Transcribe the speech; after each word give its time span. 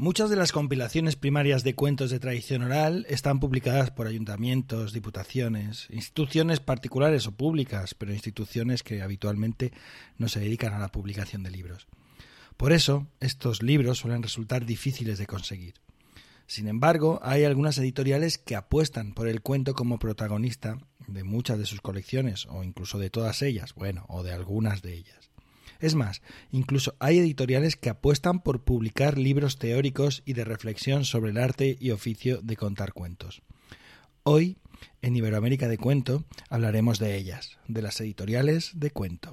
Muchas 0.00 0.30
de 0.30 0.36
las 0.36 0.52
compilaciones 0.52 1.16
primarias 1.16 1.64
de 1.64 1.74
cuentos 1.74 2.12
de 2.12 2.20
tradición 2.20 2.62
oral 2.62 3.04
están 3.08 3.40
publicadas 3.40 3.90
por 3.90 4.06
ayuntamientos, 4.06 4.92
diputaciones, 4.92 5.88
instituciones 5.90 6.60
particulares 6.60 7.26
o 7.26 7.32
públicas, 7.32 7.94
pero 7.94 8.12
instituciones 8.12 8.84
que 8.84 9.02
habitualmente 9.02 9.72
no 10.16 10.28
se 10.28 10.38
dedican 10.38 10.72
a 10.72 10.78
la 10.78 10.92
publicación 10.92 11.42
de 11.42 11.50
libros. 11.50 11.88
Por 12.56 12.72
eso, 12.72 13.08
estos 13.18 13.60
libros 13.60 13.98
suelen 13.98 14.22
resultar 14.22 14.64
difíciles 14.64 15.18
de 15.18 15.26
conseguir. 15.26 15.74
Sin 16.46 16.68
embargo, 16.68 17.18
hay 17.24 17.42
algunas 17.42 17.76
editoriales 17.78 18.38
que 18.38 18.54
apuestan 18.54 19.14
por 19.14 19.26
el 19.26 19.42
cuento 19.42 19.74
como 19.74 19.98
protagonista 19.98 20.78
de 21.08 21.24
muchas 21.24 21.58
de 21.58 21.66
sus 21.66 21.80
colecciones, 21.80 22.46
o 22.46 22.62
incluso 22.62 23.00
de 23.00 23.10
todas 23.10 23.42
ellas, 23.42 23.74
bueno, 23.74 24.06
o 24.08 24.22
de 24.22 24.30
algunas 24.30 24.80
de 24.80 24.94
ellas. 24.94 25.27
Es 25.80 25.94
más, 25.94 26.22
incluso 26.50 26.94
hay 26.98 27.18
editoriales 27.18 27.76
que 27.76 27.90
apuestan 27.90 28.40
por 28.40 28.64
publicar 28.64 29.16
libros 29.16 29.58
teóricos 29.58 30.22
y 30.24 30.32
de 30.32 30.44
reflexión 30.44 31.04
sobre 31.04 31.30
el 31.30 31.38
arte 31.38 31.76
y 31.78 31.90
oficio 31.92 32.40
de 32.42 32.56
contar 32.56 32.92
cuentos. 32.92 33.42
Hoy, 34.24 34.58
en 35.02 35.16
Iberoamérica 35.16 35.68
de 35.68 35.78
Cuento, 35.78 36.24
hablaremos 36.50 36.98
de 36.98 37.16
ellas, 37.16 37.58
de 37.68 37.82
las 37.82 38.00
editoriales 38.00 38.72
de 38.74 38.90
cuento. 38.90 39.32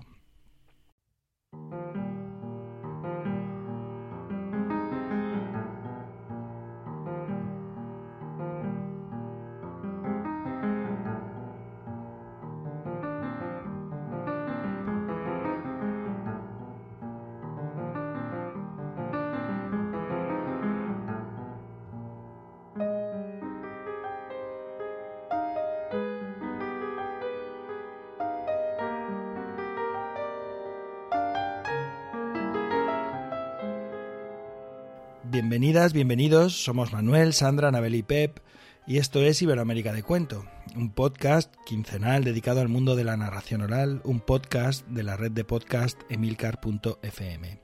Bienvenidos. 35.76 36.63
Somos 36.63 36.93
Manuel, 36.93 37.34
Sandra, 37.34 37.68
Anabel 37.68 37.95
y 37.95 38.01
Pep 38.01 38.40
y 38.87 38.98
esto 38.98 39.21
es 39.21 39.41
Iberoamérica 39.41 39.91
de 39.91 40.04
Cuento, 40.04 40.45
un 40.73 40.90
podcast 40.90 41.54
quincenal 41.65 42.23
dedicado 42.23 42.62
al 42.62 42.70
mundo 42.70 42.95
de 42.95 43.04
la 43.04 43.17
narración 43.17 43.62
oral, 43.62 43.99
un 44.05 44.21
podcast 44.21 44.87
de 44.87 45.04
la 45.04 45.17
red 45.17 45.32
de 45.32 45.43
podcast 45.43 45.99
emilcar.fm. 46.09 47.59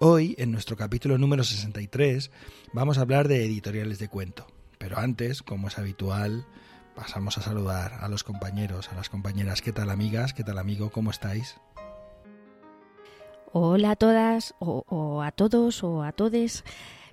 Hoy, 0.00 0.34
en 0.38 0.50
nuestro 0.50 0.78
capítulo 0.78 1.18
número 1.18 1.44
63, 1.44 2.30
vamos 2.72 2.96
a 2.96 3.02
hablar 3.02 3.28
de 3.28 3.44
editoriales 3.44 3.98
de 3.98 4.08
cuento. 4.08 4.46
Pero 4.78 4.98
antes, 4.98 5.42
como 5.42 5.68
es 5.68 5.76
habitual, 5.76 6.46
pasamos 6.94 7.36
a 7.36 7.42
saludar 7.42 7.98
a 8.00 8.08
los 8.08 8.24
compañeros, 8.24 8.88
a 8.90 8.94
las 8.94 9.10
compañeras. 9.10 9.60
¿Qué 9.60 9.72
tal 9.72 9.90
amigas? 9.90 10.32
¿Qué 10.32 10.42
tal 10.42 10.58
amigo? 10.58 10.88
¿Cómo 10.88 11.10
estáis? 11.10 11.56
Hola 13.52 13.92
a 13.92 13.96
todas 13.96 14.54
o, 14.58 15.22
a 15.22 15.30
todos 15.32 15.84
o 15.84 16.02
a 16.02 16.12
todes. 16.12 16.64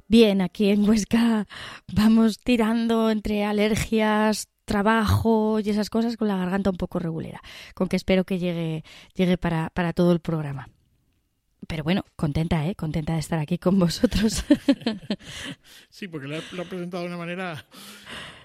Bien, 0.07 0.41
aquí 0.41 0.69
en 0.69 0.87
Huesca 0.87 1.47
vamos 1.91 2.39
tirando 2.39 3.09
entre 3.09 3.45
alergias, 3.45 4.47
trabajo 4.65 5.59
y 5.59 5.69
esas 5.69 5.89
cosas 5.89 6.17
con 6.17 6.27
la 6.27 6.37
garganta 6.37 6.69
un 6.69 6.77
poco 6.77 6.99
regulera, 6.99 7.41
con 7.73 7.87
que 7.87 7.95
espero 7.95 8.23
que 8.23 8.39
llegue, 8.39 8.83
llegue 9.15 9.37
para, 9.37 9.69
para 9.69 9.93
todo 9.93 10.11
el 10.11 10.19
programa. 10.19 10.69
Pero 11.67 11.83
bueno, 11.83 12.06
contenta, 12.16 12.66
¿eh? 12.67 12.75
Contenta 12.75 13.14
de 13.14 13.19
estar 13.19 13.39
aquí 13.39 13.58
con 13.58 13.80
vosotros. 13.80 14.45
Sí, 15.89 16.08
porque 16.08 16.28
lo 16.28 16.38
ha, 16.38 16.66
presentado 16.66 17.03
de 17.03 17.09
una 17.09 17.17
manera 17.17 17.66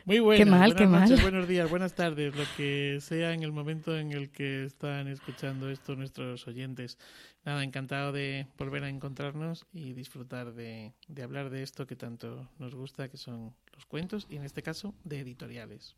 muy 0.05 0.21
buena. 0.21 0.45
Qué 0.45 0.51
mal, 0.51 0.61
buenas 0.61 0.77
qué 0.77 0.87
noches, 0.87 1.11
mal. 1.11 1.23
Buenos 1.23 1.49
días, 1.49 1.71
buenas 1.71 1.95
tardes, 1.95 2.37
lo 2.37 2.45
que 2.57 2.99
sea 3.01 3.33
en 3.33 3.43
el 3.43 3.53
momento 3.53 3.97
en 3.97 4.13
el 4.13 4.31
que 4.31 4.65
están 4.65 5.09
escuchando 5.09 5.71
esto 5.71 5.97
nuestros 5.97 6.47
oyentes. 6.47 6.99
Nada, 7.45 7.65
encantado 7.65 8.13
de 8.13 8.47
volver 8.59 8.85
a 8.85 8.91
encontrarnos 8.91 9.67
y 9.73 9.95
disfrutar 9.95 10.53
de, 10.53 10.93
de 11.09 11.23
hablar 11.23 11.49
de 11.51 11.63
esto 11.63 11.87
que 11.87 11.97
tanto 11.97 12.49
nos 12.59 12.75
gusta, 12.75 13.09
que 13.09 13.17
son 13.17 13.55
los 13.73 13.87
cuentos 13.87 14.27
y 14.29 14.37
en 14.37 14.45
este 14.45 14.63
caso 14.63 14.95
de 15.05 15.21
editoriales. 15.21 15.97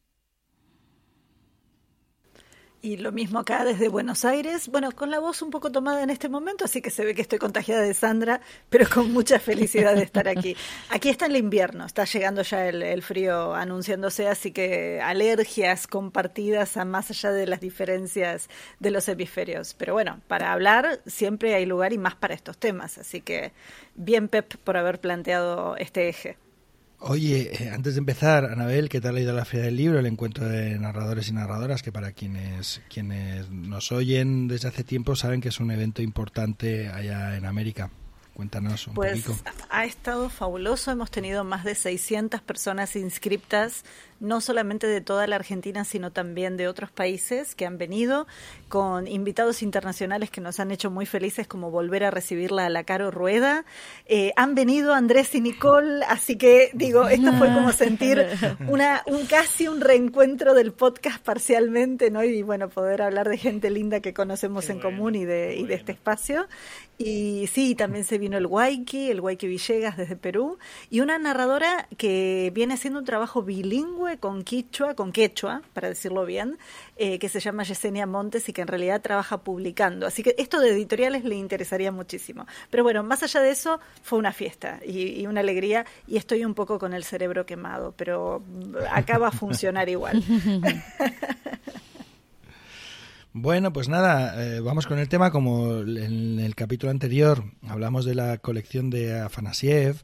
Y 2.83 2.97
lo 2.97 3.13
mismo 3.13 3.41
acá 3.41 3.63
desde 3.67 3.89
Buenos 3.89 4.25
Aires, 4.25 4.69
bueno, 4.69 4.91
con 4.93 5.11
la 5.11 5.19
voz 5.19 5.43
un 5.43 5.51
poco 5.51 5.71
tomada 5.71 6.03
en 6.03 6.09
este 6.09 6.31
momento, 6.31 6.65
así 6.65 6.81
que 6.81 6.89
se 6.89 7.05
ve 7.05 7.15
que 7.15 7.21
estoy 7.21 7.39
contagiada 7.39 7.83
de 7.83 7.93
Sandra, 7.93 8.41
pero 8.71 8.89
con 8.89 9.13
mucha 9.13 9.39
felicidad 9.39 9.95
de 9.95 10.03
estar 10.03 10.29
aquí. 10.29 10.57
Aquí 10.89 11.11
está 11.11 11.27
el 11.27 11.37
invierno, 11.37 11.85
está 11.85 12.07
llegando 12.07 12.41
ya 12.41 12.67
el, 12.67 12.83
el 12.83 13.03
frío 13.03 13.55
anunciándose, 13.55 14.29
así 14.29 14.51
que 14.53 14.99
alergias 15.03 15.87
compartidas 15.87 16.79
a 16.79 16.87
más 16.87 17.11
allá 17.11 17.33
de 17.33 17.47
las 17.47 17.61
diferencias 17.61 18.49
de 18.79 18.91
los 18.91 19.07
hemisferios. 19.09 19.75
Pero 19.75 19.93
bueno, 19.93 20.23
para 20.27 20.51
hablar 20.51 21.01
siempre 21.05 21.55
hay 21.55 21.67
lugar 21.67 21.93
y 21.93 21.99
más 21.99 22.15
para 22.15 22.33
estos 22.33 22.57
temas, 22.57 22.97
así 22.97 23.21
que 23.21 23.53
bien 23.95 24.29
Pep 24.29 24.57
por 24.57 24.79
haber 24.79 25.01
planteado 25.01 25.77
este 25.77 26.09
eje. 26.09 26.39
Oye, 27.03 27.51
eh, 27.65 27.71
antes 27.71 27.95
de 27.95 27.99
empezar, 28.01 28.45
Anabel, 28.45 28.91
¿qué 28.91 29.01
tal 29.01 29.17
ha 29.17 29.21
ido 29.21 29.33
la 29.35 29.47
Feria 29.47 29.67
del 29.67 29.77
Libro, 29.77 29.99
el 29.99 30.07
encuentro 30.07 30.47
de 30.47 30.79
narradores 30.79 31.29
y 31.29 31.33
narradoras? 31.33 31.83
Que 31.83 31.93
para 31.93 32.13
quienes, 32.13 32.83
quienes 32.93 33.49
nos 33.51 33.91
oyen 33.91 34.49
desde 34.49 34.69
hace 34.69 34.85
tiempo 34.85 35.17
saben 35.17 35.41
que 35.41 35.49
es 35.49 35.61
un 35.61 35.71
evento 35.71 36.03
importante 36.03 36.89
allá 36.89 37.37
en 37.39 37.47
América. 37.47 37.91
Cuéntanos 38.35 38.87
un 38.87 38.95
Pues 38.95 39.23
poquito. 39.23 39.43
ha 39.71 39.85
estado 39.87 40.29
fabuloso, 40.29 40.91
hemos 40.91 41.11
tenido 41.11 41.43
más 41.43 41.65
de 41.65 41.75
600 41.75 42.43
personas 42.43 42.95
inscriptas, 42.97 43.85
no 44.21 44.41
solamente 44.41 44.87
de 44.87 45.01
toda 45.01 45.27
la 45.27 45.37
Argentina, 45.37 45.85
sino 45.85 46.13
también 46.13 46.57
de 46.57 46.69
otros 46.69 46.91
países 46.91 47.55
que 47.55 47.67
han 47.67 47.79
venido, 47.79 48.27
con 48.69 49.09
invitados 49.09 49.63
internacionales 49.63 50.31
que 50.31 50.41
nos 50.41 50.61
han 50.61 50.71
hecho 50.71 50.91
muy 50.91 51.07
felices, 51.07 51.47
como 51.47 51.71
volver 51.71 52.05
a 52.05 52.11
recibirla 52.11 52.67
a 52.67 52.69
la 52.69 52.85
Caro 52.85 53.11
Rueda. 53.11 53.65
Eh, 54.07 54.33
han 54.37 54.55
venido 54.55 54.95
Andrés 54.95 55.35
y 55.35 55.41
Nicole, 55.41 56.05
así 56.05 56.37
que 56.37 56.71
digo, 56.75 57.09
esto 57.09 57.33
fue 57.33 57.49
como 57.49 57.73
sentir 57.73 58.27
una, 58.69 59.03
un 59.07 59.27
casi 59.27 59.69
un 59.69 59.81
reencuentro 59.81 60.55
del 60.55 60.73
podcast 60.73 61.23
parcialmente, 61.23 62.11
¿no? 62.11 62.23
Y 62.23 62.43
bueno, 62.43 62.69
poder 62.69 63.03
hablar 63.03 63.29
de 63.29 63.39
gente 63.39 63.71
linda 63.71 64.01
que 64.01 64.13
conocemos 64.13 64.67
Qué 64.67 64.73
en 64.73 64.79
bueno, 64.81 64.97
común 64.97 65.15
y 65.15 65.25
de, 65.25 65.55
qué 65.55 65.61
y 65.61 65.67
de 65.67 65.75
este 65.75 65.93
espacio. 65.93 66.47
Y 66.99 67.47
sí, 67.47 67.75
también 67.75 68.05
se 68.05 68.19
vino 68.19 68.37
el 68.37 68.45
Waiki, 68.45 69.11
el 69.11 69.21
Waiki 69.23 69.47
Villegas 69.47 69.97
desde 69.97 70.17
Perú, 70.17 70.59
y 70.91 71.01
una 71.01 71.19
narradora 71.19 71.89
que 71.97 72.53
viene 72.55 72.75
haciendo 72.75 72.99
un 72.99 73.07
trabajo 73.07 73.43
bilingüe 73.43 74.10
con 74.19 74.43
quichua, 74.43 74.95
con 74.95 75.13
quechua, 75.13 75.63
para 75.73 75.89
decirlo 75.89 76.25
bien, 76.25 76.59
eh, 76.97 77.19
que 77.19 77.29
se 77.29 77.41
llama 77.41 77.63
Yesenia 77.63 78.07
Montes 78.07 78.49
y 78.49 78.53
que 78.53 78.63
en 78.63 78.69
realidad 78.69 79.01
trabaja 79.01 79.39
publicando. 79.39 80.07
Así 80.07 80.23
que 80.23 80.35
esto 80.39 80.61
de 80.61 80.71
editoriales 80.71 81.25
le 81.25 81.37
interesaría 81.37 81.93
muchísimo. 81.93 82.47
Pero 82.71 82.83
bueno, 82.83 83.03
más 83.03 83.23
allá 83.23 83.41
de 83.41 83.51
eso, 83.51 83.81
fue 84.03 84.19
una 84.19 84.33
fiesta 84.33 84.81
y, 84.85 85.27
una 85.27 85.41
alegría, 85.41 85.87
y 86.07 86.17
estoy 86.17 86.45
un 86.45 86.55
poco 86.55 86.79
con 86.79 86.95
el 86.95 87.05
cerebro 87.05 87.47
quemado, 87.47 87.95
pero 87.97 88.43
va 89.21 89.29
a 89.29 89.33
funcionar 89.33 89.89
igual. 89.89 90.23
Bueno, 93.33 93.73
pues 93.73 93.89
nada, 93.89 94.45
eh, 94.45 94.61
vamos 94.61 94.89
con 94.89 94.99
el 94.99 95.09
tema. 95.09 95.31
Como 95.31 95.79
en 95.83 96.41
el 96.41 96.57
capítulo 96.57 96.91
anterior 96.91 97.45
hablamos 97.69 98.05
de 98.05 98.17
la 98.17 98.39
colección 98.39 98.91
de 98.91 99.21
Afanasiev 99.21 100.03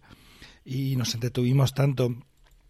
y 0.64 0.94
nos 0.94 1.12
entretuvimos 1.14 1.74
tanto, 1.74 2.14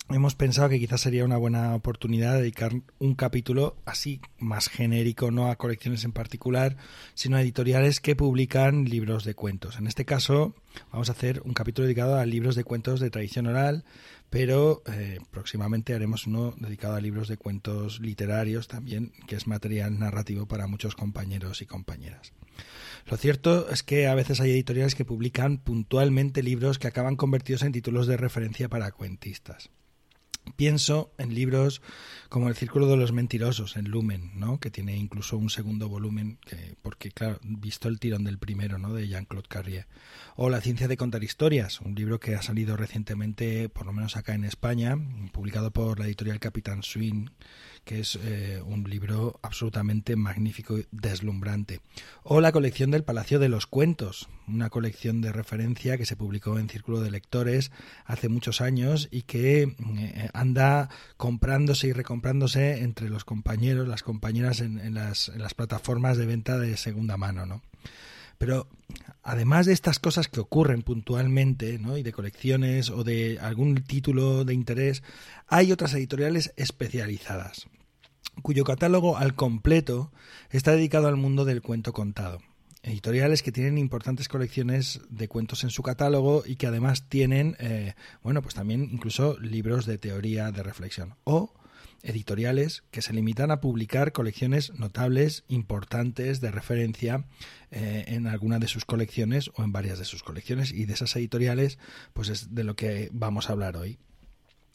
hemos 0.08 0.34
pensado 0.34 0.68
que 0.68 0.78
quizás 0.78 1.00
sería 1.00 1.24
una 1.24 1.36
buena 1.36 1.74
oportunidad 1.74 2.34
dedicar 2.34 2.72
un 2.98 3.14
capítulo 3.14 3.76
así 3.84 4.20
más 4.38 4.68
genérico, 4.68 5.30
no 5.30 5.50
a 5.50 5.56
colecciones 5.56 6.04
en 6.04 6.12
particular, 6.12 6.76
sino 7.14 7.36
a 7.36 7.42
editoriales 7.42 8.00
que 8.00 8.16
publican 8.16 8.84
libros 8.84 9.24
de 9.24 9.34
cuentos. 9.34 9.78
En 9.78 9.86
este 9.86 10.04
caso, 10.04 10.54
vamos 10.92 11.08
a 11.08 11.12
hacer 11.12 11.42
un 11.44 11.54
capítulo 11.54 11.86
dedicado 11.86 12.16
a 12.16 12.26
libros 12.26 12.54
de 12.54 12.64
cuentos 12.64 13.00
de 13.00 13.10
tradición 13.10 13.46
oral, 13.46 13.84
pero 14.30 14.82
eh, 14.86 15.18
próximamente 15.30 15.94
haremos 15.94 16.26
uno 16.26 16.54
dedicado 16.58 16.94
a 16.94 17.00
libros 17.00 17.28
de 17.28 17.36
cuentos 17.36 18.00
literarios 18.00 18.68
también, 18.68 19.12
que 19.26 19.36
es 19.36 19.46
material 19.46 19.98
narrativo 19.98 20.46
para 20.46 20.66
muchos 20.66 20.94
compañeros 20.94 21.62
y 21.62 21.66
compañeras. 21.66 22.32
Lo 23.06 23.16
cierto 23.16 23.70
es 23.70 23.82
que 23.82 24.08
a 24.08 24.14
veces 24.14 24.40
hay 24.40 24.50
editoriales 24.50 24.94
que 24.94 25.04
publican 25.04 25.58
puntualmente 25.58 26.42
libros 26.42 26.78
que 26.78 26.88
acaban 26.88 27.16
convertidos 27.16 27.62
en 27.62 27.72
títulos 27.72 28.06
de 28.06 28.16
referencia 28.16 28.68
para 28.68 28.90
cuentistas. 28.90 29.70
Pienso 30.54 31.10
en 31.18 31.34
libros 31.34 31.82
como 32.36 32.50
El 32.50 32.54
Círculo 32.54 32.86
de 32.86 32.98
los 32.98 33.12
Mentirosos, 33.12 33.78
en 33.78 33.88
Lumen, 33.88 34.32
¿no? 34.34 34.60
que 34.60 34.70
tiene 34.70 34.94
incluso 34.94 35.38
un 35.38 35.48
segundo 35.48 35.88
volumen, 35.88 36.38
que, 36.44 36.76
porque, 36.82 37.10
claro, 37.10 37.38
visto 37.42 37.88
el 37.88 37.98
tirón 37.98 38.24
del 38.24 38.36
primero, 38.36 38.76
¿no? 38.76 38.92
de 38.92 39.08
Jean-Claude 39.08 39.48
Carrier. 39.48 39.86
O 40.34 40.50
La 40.50 40.60
Ciencia 40.60 40.86
de 40.86 40.98
Contar 40.98 41.24
Historias, 41.24 41.80
un 41.80 41.94
libro 41.94 42.20
que 42.20 42.34
ha 42.34 42.42
salido 42.42 42.76
recientemente, 42.76 43.70
por 43.70 43.86
lo 43.86 43.94
menos 43.94 44.18
acá 44.18 44.34
en 44.34 44.44
España, 44.44 44.98
publicado 45.32 45.70
por 45.70 45.98
la 45.98 46.04
editorial 46.04 46.38
Capitán 46.38 46.82
Swing, 46.82 47.28
que 47.86 48.00
es 48.00 48.18
eh, 48.22 48.60
un 48.66 48.84
libro 48.84 49.40
absolutamente 49.42 50.14
magnífico 50.16 50.76
y 50.76 50.86
deslumbrante. 50.90 51.80
O 52.22 52.42
la 52.42 52.52
colección 52.52 52.90
del 52.90 53.04
Palacio 53.04 53.38
de 53.38 53.48
los 53.48 53.66
Cuentos, 53.66 54.28
una 54.48 54.70
colección 54.70 55.22
de 55.22 55.32
referencia 55.32 55.96
que 55.96 56.04
se 56.04 56.16
publicó 56.16 56.58
en 56.58 56.68
Círculo 56.68 57.00
de 57.00 57.12
Lectores 57.12 57.70
hace 58.04 58.28
muchos 58.28 58.60
años 58.60 59.08
y 59.10 59.22
que 59.22 59.62
eh, 59.62 60.30
anda 60.34 60.90
comprándose 61.16 61.86
y 61.86 61.92
recomprándose 61.92 62.25
entre 62.30 63.08
los 63.08 63.24
compañeros, 63.24 63.88
las 63.88 64.02
compañeras 64.02 64.60
en, 64.60 64.94
las, 64.94 65.28
en 65.28 65.40
las 65.40 65.54
plataformas 65.54 66.16
de 66.16 66.26
venta 66.26 66.58
de 66.58 66.76
segunda 66.76 67.16
mano, 67.16 67.46
¿no? 67.46 67.62
Pero 68.38 68.68
además 69.22 69.66
de 69.66 69.72
estas 69.72 69.98
cosas 69.98 70.28
que 70.28 70.40
ocurren 70.40 70.82
puntualmente, 70.82 71.78
¿no? 71.78 71.96
y 71.96 72.02
de 72.02 72.12
colecciones 72.12 72.90
o 72.90 73.04
de 73.04 73.38
algún 73.40 73.76
título 73.82 74.44
de 74.44 74.54
interés, 74.54 75.02
hay 75.46 75.72
otras 75.72 75.94
editoriales 75.94 76.52
especializadas, 76.56 77.66
cuyo 78.42 78.64
catálogo 78.64 79.16
al 79.16 79.34
completo 79.34 80.12
está 80.50 80.72
dedicado 80.72 81.08
al 81.08 81.16
mundo 81.16 81.44
del 81.44 81.62
cuento 81.62 81.92
contado. 81.92 82.40
Editoriales 82.82 83.42
que 83.42 83.50
tienen 83.50 83.78
importantes 83.78 84.28
colecciones 84.28 85.00
de 85.08 85.26
cuentos 85.26 85.64
en 85.64 85.70
su 85.70 85.82
catálogo 85.82 86.44
y 86.46 86.54
que 86.54 86.68
además 86.68 87.08
tienen, 87.08 87.56
eh, 87.58 87.94
bueno, 88.22 88.42
pues 88.42 88.54
también 88.54 88.88
incluso 88.92 89.36
libros 89.40 89.86
de 89.86 89.98
teoría 89.98 90.52
de 90.52 90.62
reflexión. 90.62 91.16
O 91.24 91.52
editoriales 92.02 92.84
que 92.90 93.02
se 93.02 93.12
limitan 93.12 93.50
a 93.50 93.60
publicar 93.60 94.12
colecciones 94.12 94.72
notables, 94.74 95.44
importantes, 95.48 96.40
de 96.40 96.50
referencia 96.50 97.24
eh, 97.70 98.04
en 98.08 98.26
alguna 98.26 98.58
de 98.58 98.68
sus 98.68 98.84
colecciones 98.84 99.50
o 99.54 99.64
en 99.64 99.72
varias 99.72 99.98
de 99.98 100.04
sus 100.04 100.22
colecciones. 100.22 100.72
Y 100.72 100.86
de 100.86 100.94
esas 100.94 101.14
editoriales, 101.16 101.78
pues 102.12 102.28
es 102.28 102.54
de 102.54 102.64
lo 102.64 102.76
que 102.76 103.08
vamos 103.12 103.48
a 103.48 103.52
hablar 103.52 103.76
hoy. 103.76 103.98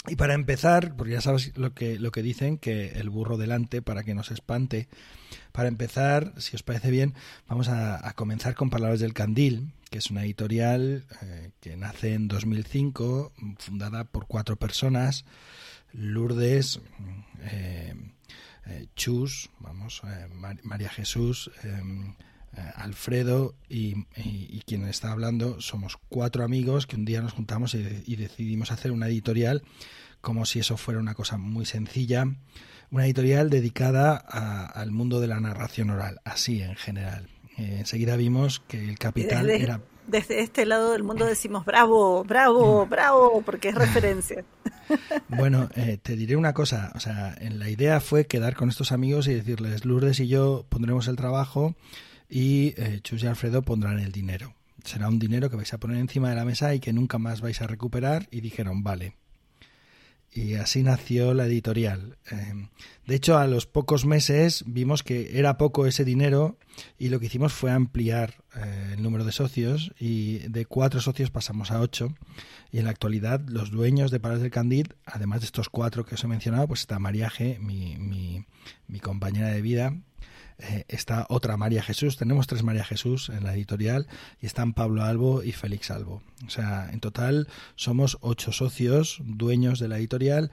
Y 0.07 0.15
para 0.15 0.33
empezar, 0.33 0.95
porque 0.95 1.13
ya 1.13 1.21
sabes 1.21 1.55
lo 1.55 1.75
que, 1.75 1.99
lo 1.99 2.11
que 2.11 2.23
dicen, 2.23 2.57
que 2.57 2.93
el 2.93 3.11
burro 3.11 3.37
delante 3.37 3.83
para 3.83 4.03
que 4.03 4.15
no 4.15 4.23
se 4.23 4.33
espante. 4.33 4.87
Para 5.51 5.67
empezar, 5.67 6.33
si 6.37 6.55
os 6.55 6.63
parece 6.63 6.89
bien, 6.89 7.13
vamos 7.47 7.69
a, 7.69 8.11
comenzar 8.15 8.55
con 8.55 8.71
Palabras 8.71 8.99
del 8.99 9.13
Candil, 9.13 9.73
que 9.91 9.99
es 9.99 10.09
una 10.09 10.23
editorial 10.23 11.05
eh, 11.21 11.51
que 11.59 11.77
nace 11.77 12.15
en 12.15 12.27
2005, 12.27 13.31
fundada 13.59 14.05
por 14.05 14.25
cuatro 14.25 14.55
personas, 14.55 15.23
Lourdes, 15.93 16.79
eh, 17.43 17.93
eh, 18.65 18.87
Chus, 18.95 19.49
vamos, 19.59 20.01
eh, 20.05 20.27
María 20.63 20.89
Jesús, 20.89 21.51
Alfredo 22.75 23.55
y, 23.69 24.03
quien 24.65 24.85
está 24.87 25.11
hablando 25.11 25.61
somos 25.61 25.97
cuatro 26.09 26.43
amigos 26.43 26.85
que 26.85 26.97
un 26.97 27.05
día 27.05 27.21
nos 27.21 27.33
juntamos 27.33 27.73
y, 27.75 28.15
decidimos 28.15 28.71
hacer 28.71 28.91
una 28.91 29.07
editorial 29.07 29.63
como 30.19 30.45
si 30.45 30.59
eso 30.59 30.77
fuera 30.77 30.99
una 30.99 31.15
cosa 31.15 31.37
muy 31.37 31.65
sencilla, 31.65 32.25
una 32.91 33.05
editorial 33.05 33.49
dedicada 33.49 34.17
al 34.17 34.91
mundo 34.91 35.19
de 35.19 35.27
la 35.27 35.39
narración 35.39 35.89
oral, 35.89 36.19
así 36.25 36.61
en 36.61 36.75
general. 36.75 37.27
enseguida 37.57 38.17
vimos 38.17 38.61
que 38.67 38.87
el 38.87 38.99
capital 38.99 39.49
era... 39.49 39.81
Desde 40.11 40.41
este 40.41 40.65
lado 40.65 40.91
del 40.91 41.03
mundo 41.03 41.25
decimos 41.25 41.63
bravo, 41.63 42.25
bravo, 42.25 42.85
bravo, 42.85 43.41
porque 43.45 43.69
es 43.69 43.75
referencia. 43.75 44.43
Bueno, 45.29 45.69
eh, 45.75 45.97
te 46.01 46.17
diré 46.17 46.35
una 46.35 46.53
cosa, 46.53 46.91
o 46.95 46.99
sea, 46.99 47.37
la 47.39 47.69
idea 47.69 48.01
fue 48.01 48.27
quedar 48.27 48.57
con 48.57 48.67
estos 48.67 48.91
amigos 48.91 49.25
y 49.29 49.33
decirles, 49.33 49.85
Lourdes 49.85 50.19
y 50.19 50.27
yo 50.27 50.65
pondremos 50.67 51.07
el 51.07 51.15
trabajo 51.15 51.75
y 52.29 52.73
eh, 52.75 52.99
Chus 53.01 53.23
y 53.23 53.27
Alfredo 53.27 53.61
pondrán 53.61 53.99
el 53.99 54.11
dinero. 54.11 54.53
Será 54.83 55.07
un 55.07 55.17
dinero 55.17 55.49
que 55.49 55.55
vais 55.55 55.73
a 55.73 55.77
poner 55.77 55.95
encima 55.95 56.29
de 56.29 56.35
la 56.35 56.43
mesa 56.43 56.75
y 56.75 56.81
que 56.81 56.91
nunca 56.91 57.19
más 57.19 57.39
vais 57.39 57.61
a 57.61 57.67
recuperar 57.67 58.27
y 58.31 58.41
dijeron, 58.41 58.83
vale. 58.83 59.13
Y 60.33 60.55
así 60.55 60.81
nació 60.81 61.33
la 61.33 61.45
editorial. 61.45 62.17
Em, 62.29 62.69
de 63.05 63.15
hecho, 63.15 63.37
a 63.37 63.47
los 63.47 63.65
pocos 63.65 64.05
meses 64.05 64.63
vimos 64.65 65.03
que 65.03 65.37
era 65.37 65.57
poco 65.57 65.85
ese 65.85 66.05
dinero 66.05 66.57
y 66.97 67.09
lo 67.09 67.19
que 67.19 67.25
hicimos 67.25 67.51
fue 67.51 67.71
ampliar 67.71 68.35
eh, 68.55 68.93
el 68.93 69.03
número 69.03 69.25
de 69.25 69.33
socios 69.33 69.91
y 69.99 70.39
de 70.47 70.65
cuatro 70.65 71.01
socios 71.01 71.31
pasamos 71.31 71.71
a 71.71 71.81
ocho. 71.81 72.13
Y 72.71 72.79
en 72.79 72.85
la 72.85 72.91
actualidad 72.91 73.41
los 73.47 73.71
dueños 73.71 74.11
de 74.11 74.19
Palas 74.19 74.41
del 74.41 74.51
Candid, 74.51 74.87
además 75.05 75.41
de 75.41 75.45
estos 75.45 75.69
cuatro 75.69 76.05
que 76.05 76.15
os 76.15 76.23
he 76.23 76.27
mencionado, 76.27 76.67
pues 76.67 76.81
está 76.81 76.99
María 76.99 77.29
G, 77.29 77.59
mi, 77.59 77.97
mi, 77.97 78.45
mi 78.87 78.99
compañera 78.99 79.49
de 79.49 79.61
vida, 79.61 79.93
eh, 80.63 80.85
está 80.87 81.25
otra 81.29 81.57
María 81.57 81.81
Jesús, 81.81 82.17
tenemos 82.17 82.45
tres 82.45 82.61
María 82.61 82.85
Jesús 82.85 83.29
en 83.29 83.43
la 83.43 83.55
editorial 83.55 84.07
y 84.39 84.45
están 84.45 84.73
Pablo 84.73 85.03
Albo 85.03 85.43
y 85.43 85.53
Félix 85.53 85.89
Albo. 85.89 86.21
O 86.45 86.49
sea, 86.49 86.89
en 86.91 86.99
total 86.99 87.47
somos 87.75 88.19
ocho 88.21 88.51
socios, 88.51 89.19
dueños 89.23 89.79
de 89.79 89.87
la 89.87 89.97
editorial, 89.97 90.51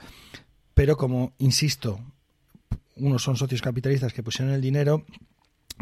pero 0.72 0.96
como 0.96 1.34
insisto, 1.38 2.00
unos 2.96 3.22
son 3.22 3.36
socios 3.36 3.60
capitalistas 3.60 4.14
que 4.14 4.22
pusieron 4.22 4.54
el 4.54 4.62
dinero 4.62 5.04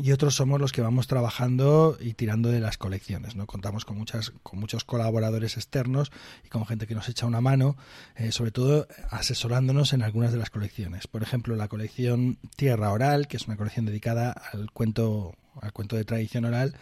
y 0.02 0.12
otros 0.12 0.34
somos 0.34 0.60
los 0.60 0.72
que 0.72 0.82
vamos 0.82 1.06
trabajando 1.06 1.96
y 2.00 2.14
tirando 2.14 2.50
de 2.50 2.60
las 2.60 2.78
colecciones. 2.78 3.34
¿no? 3.36 3.46
Contamos 3.46 3.84
con, 3.84 3.96
muchas, 3.96 4.32
con 4.42 4.58
muchos 4.58 4.84
colaboradores 4.84 5.56
externos 5.56 6.12
y 6.44 6.48
con 6.48 6.66
gente 6.66 6.86
que 6.86 6.94
nos 6.94 7.08
echa 7.08 7.26
una 7.26 7.40
mano, 7.40 7.76
eh, 8.16 8.32
sobre 8.32 8.50
todo 8.50 8.86
asesorándonos 9.10 9.92
en 9.92 10.02
algunas 10.02 10.32
de 10.32 10.38
las 10.38 10.50
colecciones. 10.50 11.06
Por 11.06 11.22
ejemplo, 11.22 11.56
la 11.56 11.68
colección 11.68 12.38
Tierra 12.56 12.90
Oral, 12.92 13.26
que 13.28 13.36
es 13.36 13.46
una 13.46 13.56
colección 13.56 13.86
dedicada 13.86 14.32
al 14.52 14.70
cuento, 14.70 15.34
al 15.60 15.72
cuento 15.72 15.96
de 15.96 16.04
tradición 16.04 16.44
oral, 16.44 16.74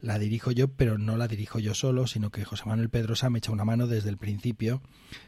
la 0.00 0.18
dirijo 0.18 0.50
yo, 0.50 0.68
pero 0.68 0.98
no 0.98 1.16
la 1.16 1.28
dirijo 1.28 1.58
yo 1.58 1.74
solo, 1.74 2.06
sino 2.06 2.30
que 2.30 2.44
José 2.44 2.64
Manuel 2.66 2.90
Pedrosa 2.90 3.30
me 3.30 3.38
echa 3.38 3.52
una 3.52 3.64
mano 3.64 3.86
desde 3.86 4.10
el 4.10 4.18
principio 4.18 4.82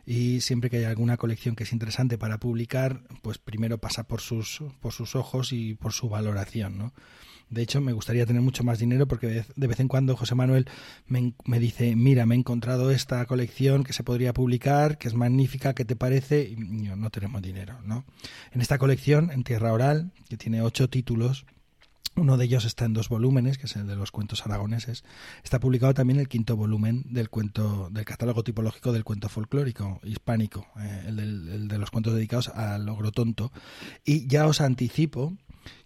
y 0.06 0.41
siempre 0.41 0.70
que 0.70 0.79
hay 0.79 0.85
alguna 0.85 1.17
colección 1.17 1.56
que 1.56 1.65
es 1.65 1.73
interesante 1.73 2.19
para 2.19 2.38
publicar, 2.38 3.03
pues 3.23 3.38
primero 3.38 3.79
pasa 3.79 4.05
por 4.05 4.20
sus, 4.20 4.62
por 4.81 4.93
sus 4.93 5.17
ojos 5.17 5.53
y 5.53 5.75
por 5.75 5.93
su 5.93 6.09
valoración, 6.09 6.79
¿no? 6.79 6.93
De 7.50 7.62
hecho, 7.62 7.81
me 7.81 7.93
gustaría 7.93 8.26
tener 8.26 8.43
mucho 8.43 8.62
más 8.62 8.79
dinero 8.79 9.09
porque 9.09 9.44
de 9.56 9.67
vez 9.67 9.81
en 9.81 9.88
cuando 9.88 10.17
José 10.17 10.35
Manuel 10.35 10.69
me, 11.06 11.32
dice, 11.59 11.97
mira, 11.97 12.26
me 12.26 12.35
he 12.35 12.38
encontrado 12.38 12.91
esta 12.91 13.25
colección 13.25 13.85
que 13.85 13.94
se 13.94 14.05
podría 14.05 14.35
publicar, 14.35 14.99
que 14.99 15.09
es 15.09 15.14
magnífica, 15.14 15.75
¿qué 15.75 15.87
te 15.87 15.97
parece? 15.97 16.43
Y 16.43 16.85
yo, 16.85 16.94
no 16.97 17.09
tenemos 17.11 17.41
dinero, 17.41 17.81
¿no? 17.85 18.05
En 18.53 18.61
esta 18.61 18.76
colección, 18.76 19.31
en 19.31 19.44
Tierra 19.44 19.73
Oral, 19.73 20.12
que 20.29 20.37
tiene 20.37 20.61
ocho 20.61 20.91
títulos, 20.91 21.47
uno 22.19 22.37
de 22.37 22.44
ellos 22.44 22.65
está 22.65 22.85
en 22.85 22.93
dos 22.93 23.09
volúmenes, 23.09 23.59
que 23.59 23.67
es 23.67 23.76
el 23.76 23.87
de 23.87 23.97
los 23.97 24.11
cuentos 24.11 24.44
aragoneses. 24.44 25.05
Está 25.43 25.61
publicado 25.61 25.94
también 25.94 26.19
el 26.19 26.29
quinto 26.29 26.56
volumen 26.56 27.05
del 27.06 27.31
cuento, 27.31 27.88
del 27.91 28.05
catálogo 28.05 28.44
tipológico 28.44 28.93
del 28.93 29.05
cuento 29.05 29.29
folclórico 29.29 30.00
hispánico, 30.05 30.67
eh, 30.81 31.05
el, 31.09 31.19
el, 31.19 31.69
de 31.69 31.79
los 31.79 31.91
cuentos 31.91 32.15
dedicados 32.15 32.49
al 32.49 32.87
logro 32.87 33.12
tonto. 33.12 33.53
Y 34.05 34.26
ya 34.26 34.47
os 34.47 34.61
anticipo 34.61 35.35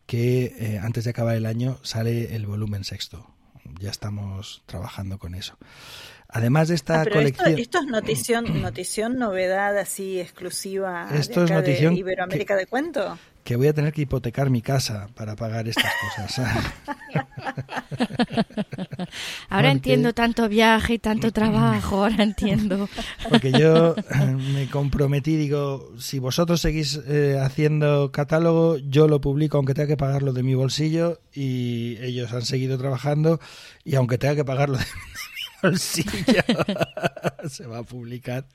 que 0.07 0.55
eh, 0.59 0.79
antes 0.79 1.05
de 1.05 1.11
acabar 1.11 1.37
el 1.37 1.47
año 1.47 1.79
sale 1.83 2.35
el 2.35 2.47
volumen 2.47 2.85
sexto. 2.85 3.29
Ya 3.81 3.91
estamos 3.91 4.63
trabajando 4.67 5.19
con 5.19 5.35
eso. 5.35 5.57
Además 6.29 6.69
de 6.69 6.75
esta 6.75 7.03
ah, 7.03 7.07
colección. 7.07 7.59
Esto, 7.59 7.79
es 7.81 7.87
notición, 7.87 8.63
notición, 8.63 9.19
novedad 9.19 9.77
así 9.79 10.19
exclusiva 10.19 11.09
esto 11.13 11.45
de, 11.45 11.61
de 11.61 11.95
Iberoamérica 11.95 12.57
de 12.57 12.67
cuento. 12.67 13.19
Que 13.45 13.57
voy 13.57 13.67
a 13.67 13.73
tener 13.73 13.93
que 13.93 14.03
hipotecar 14.03 14.51
mi 14.51 14.63
casa 14.63 15.09
para 15.15 15.35
pagar 15.35 15.67
estas 15.67 15.93
cosas. 16.17 16.41
ahora 19.49 19.71
entiendo 19.71 20.13
tanto 20.13 20.49
viaje 20.49 20.95
y 20.95 20.99
tanto 20.99 21.33
trabajo, 21.33 22.05
ahora 22.05 22.23
entiendo. 22.23 22.89
Porque 23.29 23.53
yo 23.53 23.95
me 24.55 24.69
comprometí, 24.69 25.37
digo, 25.37 25.93
si 25.99 26.19
vosotros 26.19 26.61
seguís 26.61 27.01
eh, 27.07 27.39
haciendo 27.43 28.13
catálogo, 28.13 28.79
yo 28.79 29.09
lo 29.09 29.21
publico 29.21 29.57
aunque 29.57 29.75
tenga 29.75 29.89
que 29.89 29.97
pagarlo 29.97 30.33
de 30.33 30.43
mi 30.43 30.55
bolsillo 30.55 31.21
y 31.33 31.97
ellos 32.01 32.33
han 32.33 32.43
seguido 32.43 32.79
trabajando 32.79 33.41
y 33.85 33.97
aunque 33.97 34.19
tenga 34.19 34.37
que 34.37 34.45
pagarlo 34.45 34.79
de 34.79 34.85
se 37.49 37.67
va 37.67 37.79
a 37.79 37.83
publicar. 37.83 38.47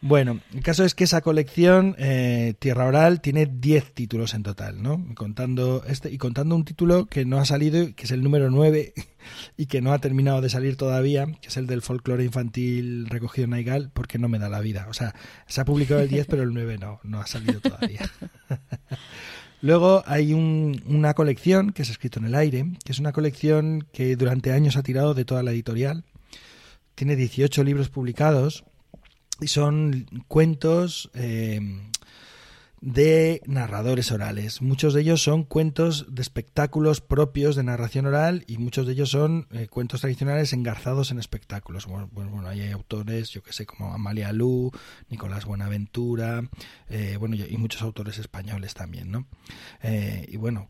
Bueno, 0.00 0.40
el 0.54 0.62
caso 0.62 0.84
es 0.84 0.94
que 0.94 1.04
esa 1.04 1.20
colección, 1.20 1.94
eh, 1.98 2.54
Tierra 2.58 2.86
Oral, 2.86 3.20
tiene 3.20 3.46
10 3.46 3.94
títulos 3.94 4.34
en 4.34 4.42
total, 4.42 4.82
¿no? 4.82 5.04
Contando 5.14 5.84
este, 5.86 6.10
y 6.10 6.18
contando 6.18 6.56
un 6.56 6.64
título 6.64 7.06
que 7.06 7.24
no 7.24 7.38
ha 7.38 7.44
salido, 7.44 7.94
que 7.94 8.04
es 8.04 8.10
el 8.10 8.22
número 8.22 8.50
9 8.50 8.94
y 9.56 9.66
que 9.66 9.80
no 9.80 9.92
ha 9.92 9.98
terminado 9.98 10.40
de 10.40 10.48
salir 10.48 10.76
todavía, 10.76 11.26
que 11.40 11.48
es 11.48 11.56
el 11.56 11.66
del 11.66 11.82
folclore 11.82 12.24
infantil 12.24 13.06
recogido 13.08 13.44
en 13.44 13.50
Naigal, 13.50 13.90
porque 13.92 14.18
no 14.18 14.28
me 14.28 14.38
da 14.38 14.48
la 14.48 14.60
vida. 14.60 14.86
O 14.88 14.94
sea, 14.94 15.14
se 15.46 15.60
ha 15.60 15.64
publicado 15.64 16.00
el 16.00 16.08
10, 16.08 16.26
pero 16.26 16.42
el 16.42 16.54
9 16.54 16.78
no, 16.78 17.00
no 17.02 17.20
ha 17.20 17.26
salido 17.26 17.60
todavía. 17.60 18.10
Luego 19.60 20.04
hay 20.06 20.34
una 20.34 21.14
colección 21.14 21.72
que 21.72 21.82
ha 21.82 21.84
escrito 21.84 22.20
en 22.20 22.26
el 22.26 22.36
aire, 22.36 22.64
que 22.84 22.92
es 22.92 23.00
una 23.00 23.12
colección 23.12 23.88
que 23.92 24.14
durante 24.14 24.52
años 24.52 24.76
ha 24.76 24.84
tirado 24.84 25.14
de 25.14 25.24
toda 25.24 25.42
la 25.42 25.50
editorial, 25.50 26.04
tiene 26.98 27.14
18 27.14 27.62
libros 27.62 27.90
publicados 27.90 28.64
y 29.40 29.46
son 29.46 30.06
cuentos 30.26 31.12
eh, 31.14 31.60
de 32.80 33.40
narradores 33.46 34.10
orales. 34.10 34.62
Muchos 34.62 34.94
de 34.94 35.02
ellos 35.02 35.22
son 35.22 35.44
cuentos 35.44 36.06
de 36.08 36.22
espectáculos 36.22 37.00
propios 37.00 37.54
de 37.54 37.62
narración 37.62 38.06
oral 38.06 38.42
y 38.48 38.58
muchos 38.58 38.84
de 38.84 38.94
ellos 38.94 39.10
son 39.10 39.46
eh, 39.52 39.68
cuentos 39.68 40.00
tradicionales 40.00 40.52
engarzados 40.52 41.12
en 41.12 41.20
espectáculos. 41.20 41.86
Bueno, 41.86 42.08
bueno, 42.10 42.48
hay 42.48 42.68
autores, 42.72 43.30
yo 43.30 43.44
que 43.44 43.52
sé, 43.52 43.64
como 43.64 43.94
Amalia 43.94 44.32
Lu, 44.32 44.72
Nicolás 45.08 45.44
Buenaventura, 45.44 46.48
eh, 46.88 47.16
bueno, 47.16 47.36
y 47.36 47.56
muchos 47.58 47.82
autores 47.82 48.18
españoles 48.18 48.74
también, 48.74 49.12
¿no? 49.12 49.28
Eh, 49.84 50.26
y 50.28 50.36
bueno, 50.36 50.68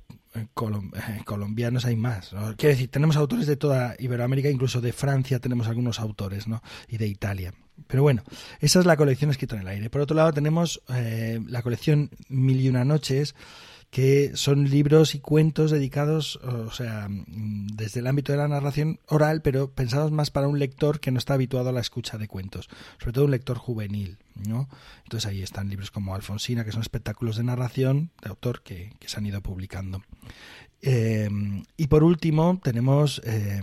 colombianos 1.24 1.84
hay 1.84 1.96
más. 1.96 2.30
Quiero 2.56 2.74
decir, 2.74 2.90
tenemos 2.90 3.16
autores 3.16 3.46
de 3.46 3.56
toda 3.56 3.94
Iberoamérica, 3.98 4.50
incluso 4.50 4.80
de 4.80 4.92
Francia 4.92 5.38
tenemos 5.38 5.68
algunos 5.68 6.00
autores, 6.00 6.48
¿no? 6.48 6.62
Y 6.88 6.98
de 6.98 7.06
Italia. 7.06 7.54
Pero 7.86 8.02
bueno, 8.02 8.22
esa 8.60 8.80
es 8.80 8.86
la 8.86 8.96
colección 8.96 9.30
escrita 9.30 9.56
en 9.56 9.62
el 9.62 9.68
aire. 9.68 9.90
Por 9.90 10.00
otro 10.00 10.16
lado, 10.16 10.32
tenemos 10.32 10.82
eh, 10.88 11.40
la 11.46 11.62
colección 11.62 12.10
Mil 12.28 12.60
y 12.60 12.68
una 12.68 12.84
noches, 12.84 13.34
que 13.90 14.32
son 14.34 14.68
libros 14.68 15.14
y 15.14 15.20
cuentos 15.20 15.70
dedicados, 15.70 16.36
o 16.36 16.70
sea, 16.70 17.08
desde 17.08 18.00
el 18.00 18.06
ámbito 18.06 18.32
de 18.32 18.38
la 18.38 18.48
narración 18.48 19.00
oral, 19.06 19.40
pero 19.40 19.70
pensados 19.70 20.12
más 20.12 20.30
para 20.30 20.48
un 20.48 20.58
lector 20.58 21.00
que 21.00 21.10
no 21.10 21.18
está 21.18 21.34
habituado 21.34 21.70
a 21.70 21.72
la 21.72 21.80
escucha 21.80 22.18
de 22.18 22.28
cuentos, 22.28 22.68
sobre 22.98 23.12
todo 23.12 23.24
un 23.24 23.30
lector 23.30 23.56
juvenil, 23.56 24.18
¿no? 24.34 24.68
Entonces 25.04 25.28
ahí 25.28 25.42
están 25.42 25.70
libros 25.70 25.90
como 25.90 26.14
Alfonsina, 26.14 26.64
que 26.64 26.72
son 26.72 26.82
espectáculos 26.82 27.36
de 27.36 27.44
narración 27.44 28.10
de 28.22 28.28
autor 28.28 28.62
que, 28.62 28.92
que 28.98 29.08
se 29.08 29.16
han 29.16 29.26
ido 29.26 29.40
publicando. 29.40 30.02
Eh, 30.82 31.28
y 31.76 31.86
por 31.88 32.04
último 32.04 32.60
tenemos 32.62 33.20
eh, 33.24 33.60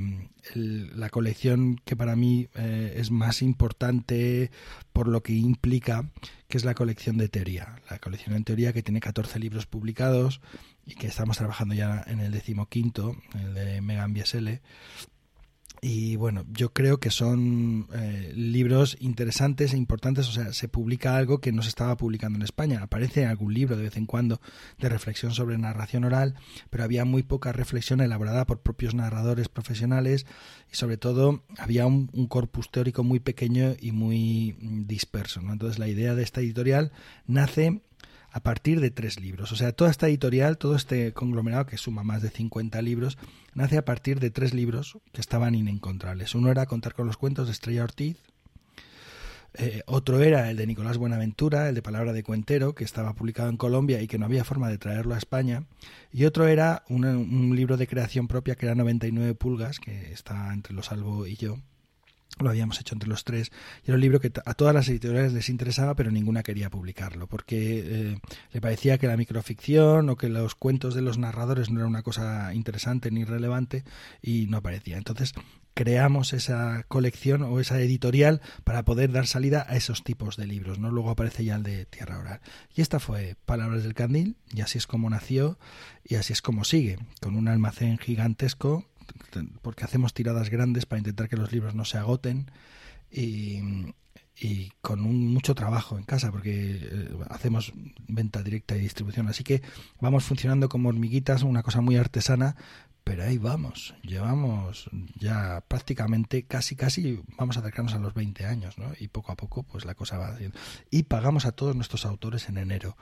la 0.53 1.09
colección 1.09 1.79
que 1.85 1.95
para 1.95 2.15
mí 2.15 2.49
eh, 2.55 2.95
es 2.97 3.09
más 3.09 3.41
importante 3.41 4.51
por 4.93 5.07
lo 5.07 5.23
que 5.23 5.33
implica, 5.33 6.09
que 6.47 6.57
es 6.57 6.65
la 6.65 6.75
colección 6.75 7.17
de 7.17 7.29
teoría. 7.29 7.75
La 7.89 7.99
colección 7.99 8.35
en 8.35 8.43
teoría 8.43 8.73
que 8.73 8.83
tiene 8.83 8.99
14 8.99 9.39
libros 9.39 9.65
publicados 9.65 10.41
y 10.85 10.95
que 10.95 11.07
estamos 11.07 11.37
trabajando 11.37 11.73
ya 11.73 12.03
en 12.07 12.19
el 12.19 12.31
decimoquinto, 12.31 13.15
el 13.33 13.53
de 13.53 13.81
Megan 13.81 14.13
Biesele, 14.13 14.61
y 15.81 16.15
bueno, 16.15 16.45
yo 16.51 16.73
creo 16.73 16.99
que 16.99 17.11
son 17.11 17.87
eh, 17.93 18.31
libros 18.35 18.97
interesantes 18.99 19.73
e 19.73 19.77
importantes. 19.77 20.27
O 20.29 20.31
sea, 20.31 20.53
se 20.53 20.67
publica 20.67 21.15
algo 21.17 21.39
que 21.39 21.51
no 21.51 21.61
se 21.61 21.69
estaba 21.69 21.97
publicando 21.97 22.37
en 22.37 22.43
España. 22.43 22.81
Aparece 22.81 23.25
algún 23.25 23.53
libro 23.53 23.77
de 23.77 23.83
vez 23.83 23.97
en 23.97 24.05
cuando 24.05 24.41
de 24.79 24.89
reflexión 24.89 25.33
sobre 25.33 25.57
narración 25.57 26.03
oral, 26.03 26.35
pero 26.69 26.83
había 26.83 27.05
muy 27.05 27.23
poca 27.23 27.51
reflexión 27.51 28.01
elaborada 28.01 28.45
por 28.45 28.61
propios 28.61 28.95
narradores 28.95 29.49
profesionales 29.49 30.25
y 30.71 30.75
sobre 30.75 30.97
todo 30.97 31.43
había 31.57 31.85
un, 31.85 32.07
corpus 32.27 32.71
teórico 32.71 33.03
muy 33.03 33.19
pequeño 33.19 33.75
y 33.79 33.91
muy 33.91 34.55
mm, 34.59 34.87
disperso. 34.87 35.39
Entonces 35.41 35.79
la 35.79 35.87
idea 35.87 36.15
de 36.15 36.23
esta 36.23 36.41
editorial 36.41 36.91
nace 37.27 37.81
a 38.35 38.41
partir 38.41 38.81
de 38.81 38.91
tres 38.91 39.17
libros. 39.17 39.53
O 39.53 39.55
sea, 39.55 39.71
toda 39.71 39.89
esta 39.89 40.09
editorial, 40.09 40.57
todo 40.57 40.75
este 40.75 41.13
conglomerado 41.13 41.67
que 41.67 41.77
suma 41.77 42.03
más 42.03 42.21
de 42.21 42.29
50 42.29 42.81
libros, 42.81 43.17
nace 43.53 43.77
a 43.77 43.85
partir 43.85 44.19
de 44.19 44.29
tres 44.29 44.53
libros 44.53 44.97
que 45.13 45.21
estaban 45.21 45.55
inencontrables. 45.55 46.35
Uno 46.35 46.51
era 46.51 46.65
Contar 46.65 46.95
con 46.95 47.07
los 47.07 47.15
cuentos 47.15 47.47
de 47.47 47.53
Estrella 47.53 47.85
Ortiz, 47.85 48.17
eh, 49.53 49.83
otro 49.85 50.21
era 50.21 50.51
el 50.51 50.57
de 50.57 50.67
Nicolás 50.67 50.97
Buenaventura, 50.97 51.69
el 51.69 51.75
de 51.75 51.81
Palabra 51.81 52.11
de 52.11 52.23
Cuentero, 52.23 52.75
que 52.75 52.83
estaba 52.83 53.13
publicado 53.13 53.47
en 53.47 53.55
Colombia 53.55 54.01
y 54.01 54.07
que 54.07 54.19
no 54.19 54.25
había 54.25 54.43
forma 54.43 54.67
de 54.67 54.79
traerlo 54.79 55.15
a 55.15 55.17
España. 55.17 55.63
Y 56.11 56.25
otro 56.25 56.45
era 56.45 56.83
un, 56.89 57.55
libro 57.55 57.77
de 57.77 57.87
creación 57.87 58.27
propia 58.27 58.55
que 58.55 58.65
era 58.65 58.75
99 58.75 59.33
pulgas, 59.35 59.79
que 59.79 60.11
está 60.11 60.53
entre 60.53 60.73
los 60.73 60.87
Salvo 60.87 61.25
y 61.25 61.37
yo, 61.37 61.59
lo 62.39 62.49
habíamos 62.49 62.79
hecho 62.79 62.95
entre 62.95 63.09
los 63.09 63.23
tres, 63.23 63.51
y 63.83 63.89
era 63.89 63.95
un 63.95 64.01
libro 64.01 64.19
que 64.19 64.31
a 64.45 64.53
todas 64.53 64.73
las 64.73 64.89
editoriales 64.89 65.33
les 65.33 65.49
interesaba, 65.49 65.95
pero 65.95 66.11
ninguna 66.11 66.43
quería 66.43 66.69
publicarlo, 66.69 67.27
porque 67.27 67.83
eh, 67.85 68.19
le 68.51 68.61
parecía 68.61 68.97
que 68.97 69.07
la 69.07 69.17
microficción 69.17 70.09
o 70.09 70.17
que 70.17 70.29
los 70.29 70.55
cuentos 70.55 70.95
de 70.95 71.01
los 71.01 71.17
narradores 71.17 71.69
no 71.69 71.79
era 71.79 71.87
una 71.87 72.03
cosa 72.03 72.53
interesante 72.53 73.09
ni 73.11 73.23
relevante 73.23 73.83
y 74.21 74.47
no 74.47 74.57
aparecía. 74.57 74.97
Entonces 74.97 75.33
creamos 75.73 76.33
esa 76.33 76.83
colección 76.87 77.43
o 77.43 77.59
esa 77.59 77.79
editorial 77.79 78.41
para 78.63 78.83
poder 78.83 79.11
dar 79.11 79.27
salida 79.27 79.65
a 79.67 79.75
esos 79.75 80.03
tipos 80.03 80.37
de 80.37 80.47
libros, 80.47 80.79
¿no? 80.79 80.89
Luego 80.89 81.11
aparece 81.11 81.43
ya 81.43 81.55
el 81.55 81.63
de 81.63 81.85
Tierra 81.85 82.17
Oral. 82.17 82.41
Y 82.73 82.81
esta 82.81 82.99
fue 82.99 83.35
Palabras 83.45 83.83
del 83.83 83.93
Candil, 83.93 84.37
y 84.53 84.61
así 84.61 84.77
es 84.77 84.87
como 84.87 85.09
nació, 85.09 85.59
y 86.03 86.15
así 86.15 86.33
es 86.33 86.41
como 86.41 86.63
sigue, 86.63 86.97
con 87.21 87.35
un 87.35 87.47
almacén 87.47 87.97
gigantesco 87.97 88.85
porque 89.61 89.83
hacemos 89.83 90.13
tiradas 90.13 90.49
grandes 90.49 90.85
para 90.85 90.99
intentar 90.99 91.29
que 91.29 91.37
los 91.37 91.51
libros 91.51 91.75
no 91.75 91.85
se 91.85 91.97
agoten 91.97 92.51
y, 93.11 93.61
con 94.81 95.01
mucho 95.01 95.55
trabajo 95.55 95.97
en 95.97 96.03
casa 96.03 96.31
porque 96.31 96.79
eh, 96.81 97.09
hacemos 97.29 97.71
venta 98.07 98.43
directa 98.43 98.75
y 98.75 98.81
distribución. 98.81 99.27
Así 99.27 99.43
que 99.43 99.61
vamos 100.01 100.25
funcionando 100.25 100.67
como 100.67 100.89
hormiguitas 100.89 101.43
una 101.43 101.63
cosa 101.63 101.81
muy 101.81 101.95
artesana 101.95 102.55
pero 103.05 103.23
ahí 103.23 103.37
vamos 103.37 103.93
llevamos 104.01 104.89
ya 105.19 105.63
prácticamente 105.67 106.43
casi 106.43 106.75
casi 106.75 107.21
vamos 107.37 107.55
a 107.55 107.59
acercarnos 107.59 107.93
a 107.93 107.99
los 107.99 108.15
20 108.15 108.47
años 108.47 108.79
¿no? 108.79 108.91
y 108.99 109.09
poco 109.09 109.31
a 109.31 109.35
poco 109.35 109.61
pues 109.61 109.85
la 109.85 109.93
cosa 109.93 110.17
va 110.17 110.29
haciendo. 110.29 110.57
Y 110.89 111.03
pagamos 111.03 111.45
a 111.45 111.51
todos 111.51 111.75
nuestros 111.75 112.05
autores 112.05 112.49
en 112.49 112.57
enero 112.57 112.97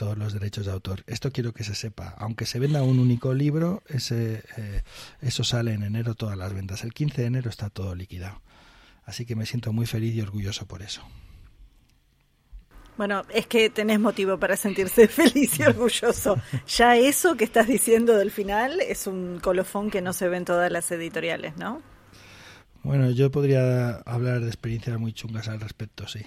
todos 0.00 0.16
los 0.16 0.32
derechos 0.32 0.64
de 0.64 0.72
autor. 0.72 1.04
Esto 1.06 1.30
quiero 1.30 1.52
que 1.52 1.62
se 1.62 1.74
sepa. 1.74 2.14
Aunque 2.16 2.46
se 2.46 2.58
venda 2.58 2.82
un 2.82 2.98
único 2.98 3.34
libro, 3.34 3.82
ese, 3.86 4.42
eh, 4.56 4.80
eso 5.20 5.44
sale 5.44 5.74
en 5.74 5.82
enero 5.82 6.14
todas 6.14 6.38
las 6.38 6.54
ventas. 6.54 6.84
El 6.84 6.94
15 6.94 7.20
de 7.20 7.26
enero 7.26 7.50
está 7.50 7.68
todo 7.68 7.94
liquidado. 7.94 8.40
Así 9.04 9.26
que 9.26 9.36
me 9.36 9.44
siento 9.44 9.74
muy 9.74 9.84
feliz 9.84 10.14
y 10.14 10.22
orgulloso 10.22 10.64
por 10.64 10.80
eso. 10.80 11.02
Bueno, 12.96 13.24
es 13.28 13.46
que 13.46 13.68
tenés 13.68 14.00
motivo 14.00 14.38
para 14.38 14.56
sentirse 14.56 15.06
feliz 15.20 15.60
y 15.60 15.64
orgulloso. 15.64 16.40
Ya 16.66 16.96
eso 16.96 17.36
que 17.36 17.44
estás 17.44 17.66
diciendo 17.66 18.16
del 18.16 18.30
final 18.30 18.80
es 18.80 19.06
un 19.06 19.38
colofón 19.38 19.90
que 19.90 20.00
no 20.00 20.14
se 20.14 20.28
ve 20.28 20.38
en 20.38 20.46
todas 20.46 20.72
las 20.72 20.90
editoriales, 20.92 21.58
¿no? 21.58 21.82
Bueno, 22.82 23.10
yo 23.10 23.30
podría 23.30 23.96
hablar 24.06 24.40
de 24.40 24.46
experiencias 24.46 24.98
muy 24.98 25.12
chungas 25.12 25.48
al 25.48 25.60
respecto, 25.60 26.08
sí. 26.08 26.20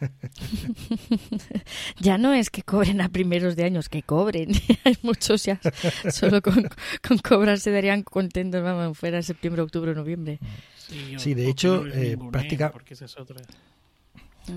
ya 2.00 2.18
no 2.18 2.32
es 2.32 2.50
que 2.50 2.62
cobren 2.62 3.00
a 3.00 3.08
primeros 3.08 3.56
de 3.56 3.64
años, 3.64 3.88
que 3.88 4.02
cobren. 4.02 4.50
Hay 4.84 4.96
muchos 5.02 5.44
ya, 5.44 5.60
solo 6.10 6.40
con, 6.42 6.70
cobrar 7.22 7.58
se 7.58 7.70
darían 7.70 8.02
contentos, 8.02 8.62
vamos, 8.62 8.96
fuera 8.96 9.22
septiembre, 9.22 9.62
octubre, 9.62 9.94
noviembre. 9.94 10.38
Sí, 11.18 11.34
de 11.34 11.48
hecho, 11.48 11.86
eh, 11.86 12.16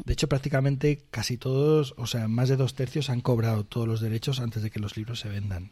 De 0.06 0.14
hecho, 0.14 0.28
prácticamente 0.28 1.04
casi 1.12 1.38
todos, 1.38 1.94
o 1.98 2.08
sea, 2.08 2.28
más 2.28 2.50
de 2.50 2.56
dos 2.56 2.74
tercios 2.74 3.10
han 3.10 3.22
cobrado 3.22 3.66
todos 3.66 3.88
los 3.88 4.02
derechos 4.02 4.40
antes 4.40 4.64
de 4.64 4.72
que 4.72 4.80
los 4.80 4.98
libros 4.98 5.20
se 5.20 5.30
vendan 5.30 5.72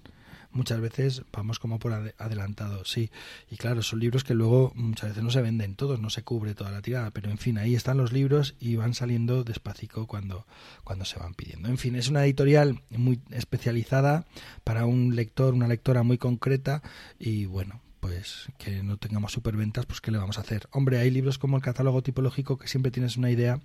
muchas 0.51 0.79
veces 0.79 1.23
vamos 1.31 1.59
como 1.59 1.79
por 1.79 1.93
adelantado, 1.93 2.85
sí. 2.85 3.09
Y 3.49 3.57
claro, 3.57 3.81
son 3.83 3.99
libros 3.99 4.23
que 4.23 4.33
luego 4.33 4.71
muchas 4.75 5.09
veces 5.09 5.23
no 5.23 5.31
se 5.31 5.41
venden 5.41 5.75
todos, 5.75 5.99
no 5.99 6.09
se 6.09 6.23
cubre 6.23 6.55
toda 6.55 6.71
la 6.71 6.81
tirada, 6.81 7.11
pero 7.11 7.29
en 7.29 7.37
fin, 7.37 7.57
ahí 7.57 7.75
están 7.75 7.97
los 7.97 8.11
libros 8.11 8.55
y 8.59 8.75
van 8.75 8.93
saliendo 8.93 9.43
despacito 9.43 10.07
cuando, 10.07 10.45
cuando 10.83 11.05
se 11.05 11.19
van 11.19 11.33
pidiendo. 11.33 11.69
En 11.69 11.77
fin, 11.77 11.95
es 11.95 12.09
una 12.09 12.25
editorial 12.25 12.81
muy 12.89 13.21
especializada 13.31 14.25
para 14.63 14.85
un 14.85 15.15
lector, 15.15 15.53
una 15.53 15.67
lectora 15.67 16.03
muy 16.03 16.17
concreta 16.17 16.81
y 17.19 17.45
bueno, 17.45 17.81
pues 17.99 18.47
que 18.57 18.83
no 18.83 18.97
tengamos 18.97 19.31
superventas, 19.31 19.85
pues 19.85 20.01
¿qué 20.01 20.11
le 20.11 20.17
vamos 20.17 20.37
a 20.37 20.41
hacer? 20.41 20.67
Hombre, 20.71 20.97
hay 20.97 21.11
libros 21.11 21.37
como 21.37 21.55
el 21.55 21.63
catálogo 21.63 22.01
tipológico 22.01 22.57
que 22.57 22.67
siempre 22.67 22.91
tienes 22.91 23.15
una 23.15 23.29
idea 23.29 23.61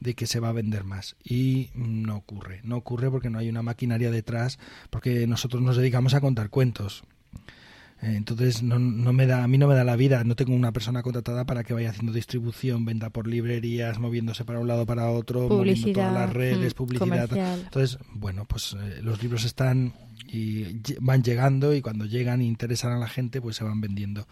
de 0.00 0.14
que 0.14 0.26
se 0.26 0.40
va 0.40 0.48
a 0.48 0.52
vender 0.52 0.84
más. 0.84 1.16
Y 1.24 1.70
no 1.74 2.16
ocurre, 2.16 2.60
no 2.64 2.76
ocurre 2.76 3.10
porque 3.10 3.30
no 3.30 3.38
hay 3.38 3.48
una 3.48 3.62
maquinaria 3.62 4.10
detrás, 4.10 4.58
porque 4.90 5.26
nosotros 5.26 5.62
nos 5.62 5.76
dedicamos 5.76 6.14
a 6.14 6.20
contar 6.20 6.50
cuentos. 6.50 7.04
Entonces 8.02 8.62
no, 8.62 8.78
no, 8.78 9.12
me 9.14 9.26
da, 9.26 9.42
a 9.42 9.48
mí 9.48 9.56
no 9.56 9.66
me 9.66 9.74
da 9.74 9.82
la 9.82 9.96
vida, 9.96 10.22
no 10.22 10.36
tengo 10.36 10.54
una 10.54 10.72
persona 10.72 11.02
contratada 11.02 11.46
para 11.46 11.64
que 11.64 11.72
vaya 11.72 11.90
haciendo 11.90 12.12
distribución, 12.12 12.84
venta 12.84 13.08
por 13.08 13.26
librerías, 13.26 13.98
moviéndose 13.98 14.44
para 14.44 14.60
un 14.60 14.68
lado 14.68 14.84
para 14.84 15.10
otro, 15.10 15.48
moviendo 15.48 15.92
todas 15.92 16.12
las 16.12 16.32
redes, 16.32 16.74
mm, 16.74 16.76
publicidad. 16.76 17.56
Entonces, 17.64 17.98
bueno, 18.12 18.44
pues 18.44 18.76
eh, 18.78 19.00
los 19.02 19.22
libros 19.22 19.44
están 19.44 19.94
y 20.28 20.82
van 21.00 21.22
llegando 21.22 21.74
y 21.74 21.80
cuando 21.80 22.04
llegan 22.04 22.42
e 22.42 22.44
interesan 22.44 22.92
a 22.92 22.98
la 22.98 23.08
gente, 23.08 23.40
pues 23.40 23.56
se 23.56 23.64
van 23.64 23.80
vendiendo. 23.80 24.28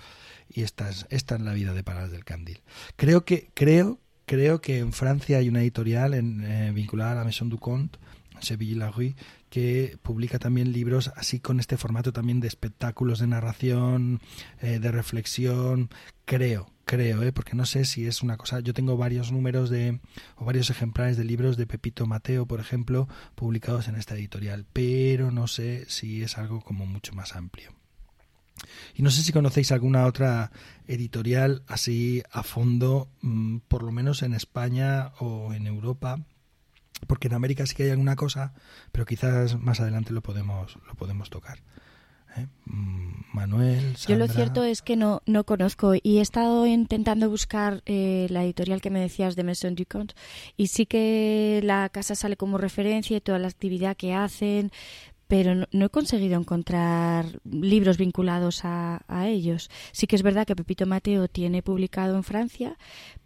Y 0.49 0.63
esta 0.63 0.91
es, 0.91 1.07
esta 1.09 1.37
es 1.37 1.41
la 1.41 1.55
vida 1.55 1.73
de 1.73 1.83
Palas 1.83 2.11
del 2.11 2.25
Candil. 2.25 2.61
Creo 2.97 3.25
que, 3.25 3.51
creo 3.55 3.99
Creo 4.27 4.61
que 4.61 4.79
en 4.79 4.93
Francia 4.93 5.39
hay 5.39 5.49
una 5.49 5.61
editorial 5.61 6.15
en, 6.15 6.45
eh, 6.45 6.73
vinculada 6.73 7.13
a 7.13 7.15
la 7.17 7.25
Maison 7.25 7.49
du 7.49 7.59
Comte, 7.59 7.99
Sevilla 8.41 8.91
Rue, 8.91 9.15
que 9.51 9.99
publica 10.03 10.39
también 10.39 10.73
libros 10.73 11.13
así 11.17 11.41
con 11.41 11.61
este 11.61 11.77
formato 11.77 12.13
también 12.13 12.41
de 12.41 12.49
espectáculos 12.49 13.19
de 13.19 13.27
narración, 13.27 14.21
eh, 14.61 14.79
de 14.79 14.91
reflexión. 14.91 15.91
Creo, 16.25 16.73
creo, 16.85 17.23
¿eh? 17.23 17.33
porque 17.33 17.55
no 17.55 17.67
sé 17.67 17.85
si 17.85 18.07
es 18.07 18.23
una 18.23 18.37
cosa. 18.37 18.61
Yo 18.61 18.75
tengo 18.75 18.97
varios 18.97 19.31
números 19.31 19.71
de 19.71 20.01
o 20.37 20.45
varios 20.45 20.71
ejemplares 20.71 21.17
de 21.17 21.25
libros 21.25 21.57
de 21.57 21.67
Pepito 21.67 22.07
Mateo, 22.07 22.47
por 22.47 22.61
ejemplo, 22.61 23.09
publicados 23.35 23.89
en 23.89 23.97
esta 23.97 24.15
editorial, 24.15 24.67
pero 24.73 25.31
no 25.31 25.47
sé 25.47 25.85
si 25.89 26.23
es 26.23 26.39
algo 26.39 26.61
como 26.63 26.87
mucho 26.87 27.13
más 27.15 27.37
amplio. 27.37 27.84
Y 28.95 29.03
no 29.03 29.11
sé 29.11 29.23
si 29.23 29.33
conocéis 29.33 29.73
alguna 29.73 30.07
otra 30.07 30.51
editorial 30.87 31.63
así 31.67 32.23
a 32.31 32.43
fondo, 32.43 33.09
mm, 33.23 33.59
por 33.69 33.83
lo 33.83 33.93
menos 33.93 34.23
en 34.23 34.35
España 34.35 35.13
o 35.19 35.53
en 35.53 35.67
Europa, 35.67 36.21
porque 37.07 37.29
en 37.29 37.35
América 37.35 37.67
sí 37.67 37.75
que 37.75 37.85
hay 37.85 37.91
alguna 37.91 38.17
cosa, 38.17 38.55
pero 38.93 39.05
quizás 39.05 39.59
más 39.59 39.81
adelante 39.81 40.13
lo 40.13 40.23
podemos, 40.23 40.79
lo 40.87 40.95
podemos 40.95 41.31
tocar. 41.31 41.59
¿eh? 42.37 42.47
Mm, 42.67 43.25
Manuel, 43.33 43.97
Yo 44.07 44.17
lo 44.17 44.29
cierto 44.29 44.65
es 44.65 44.83
que 44.83 44.97
no, 44.97 45.23
no 45.27 45.45
conozco 45.45 45.95
y 45.95 46.19
he 46.19 46.21
estado 46.21 46.67
intentando 46.67 47.29
buscar 47.29 47.83
eh, 47.87 48.27
la 48.31 48.45
editorial 48.45 48.81
que 48.81 48.91
me 48.91 49.01
decías 49.01 49.37
de 49.37 49.45
Maison 49.45 49.75
Ducont 49.75 50.13
y 50.57 50.69
sí 50.69 50.87
que 50.87 51.61
la 51.65 51.89
casa 51.89 52.15
sale 52.15 52.37
como 52.37 52.59
referencia 52.59 53.17
y 53.17 53.21
toda 53.21 53.39
la 53.39 53.49
actividad 53.49 53.97
que 53.97 54.15
hacen, 54.15 54.71
pero 55.29 55.67
no, 55.71 55.87
he 55.87 55.89
conseguido 55.89 56.39
encontrar 56.39 57.41
libros 57.45 57.99
vinculados 57.99 58.65
a, 58.65 59.03
a, 59.09 59.29
ellos. 59.29 59.71
Sí 59.93 60.07
que 60.07 60.17
es 60.17 60.23
verdad 60.23 60.47
que 60.47 60.57
Pepito 60.57 60.87
Mateo 60.87 61.29
tiene 61.29 61.63
publicado 61.63 62.17
en 62.17 62.25
Francia, 62.25 62.77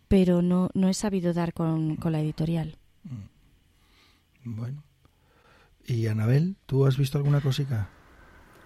pero 0.09 0.43
no, 0.43 0.71
no 0.75 0.89
he 0.89 0.95
sabido 0.95 1.33
dar 1.33 1.53
con, 1.53 1.97
con 1.97 2.13
la 2.13 2.21
editorial. 2.21 2.77
Mm. 3.05 4.57
Bueno. 4.57 4.83
¿Y 5.87 6.07
Anabel, 6.07 6.57
tú 6.67 6.87
has 6.87 6.99
visto 6.99 7.17
alguna 7.17 7.41
cosita? 7.41 7.89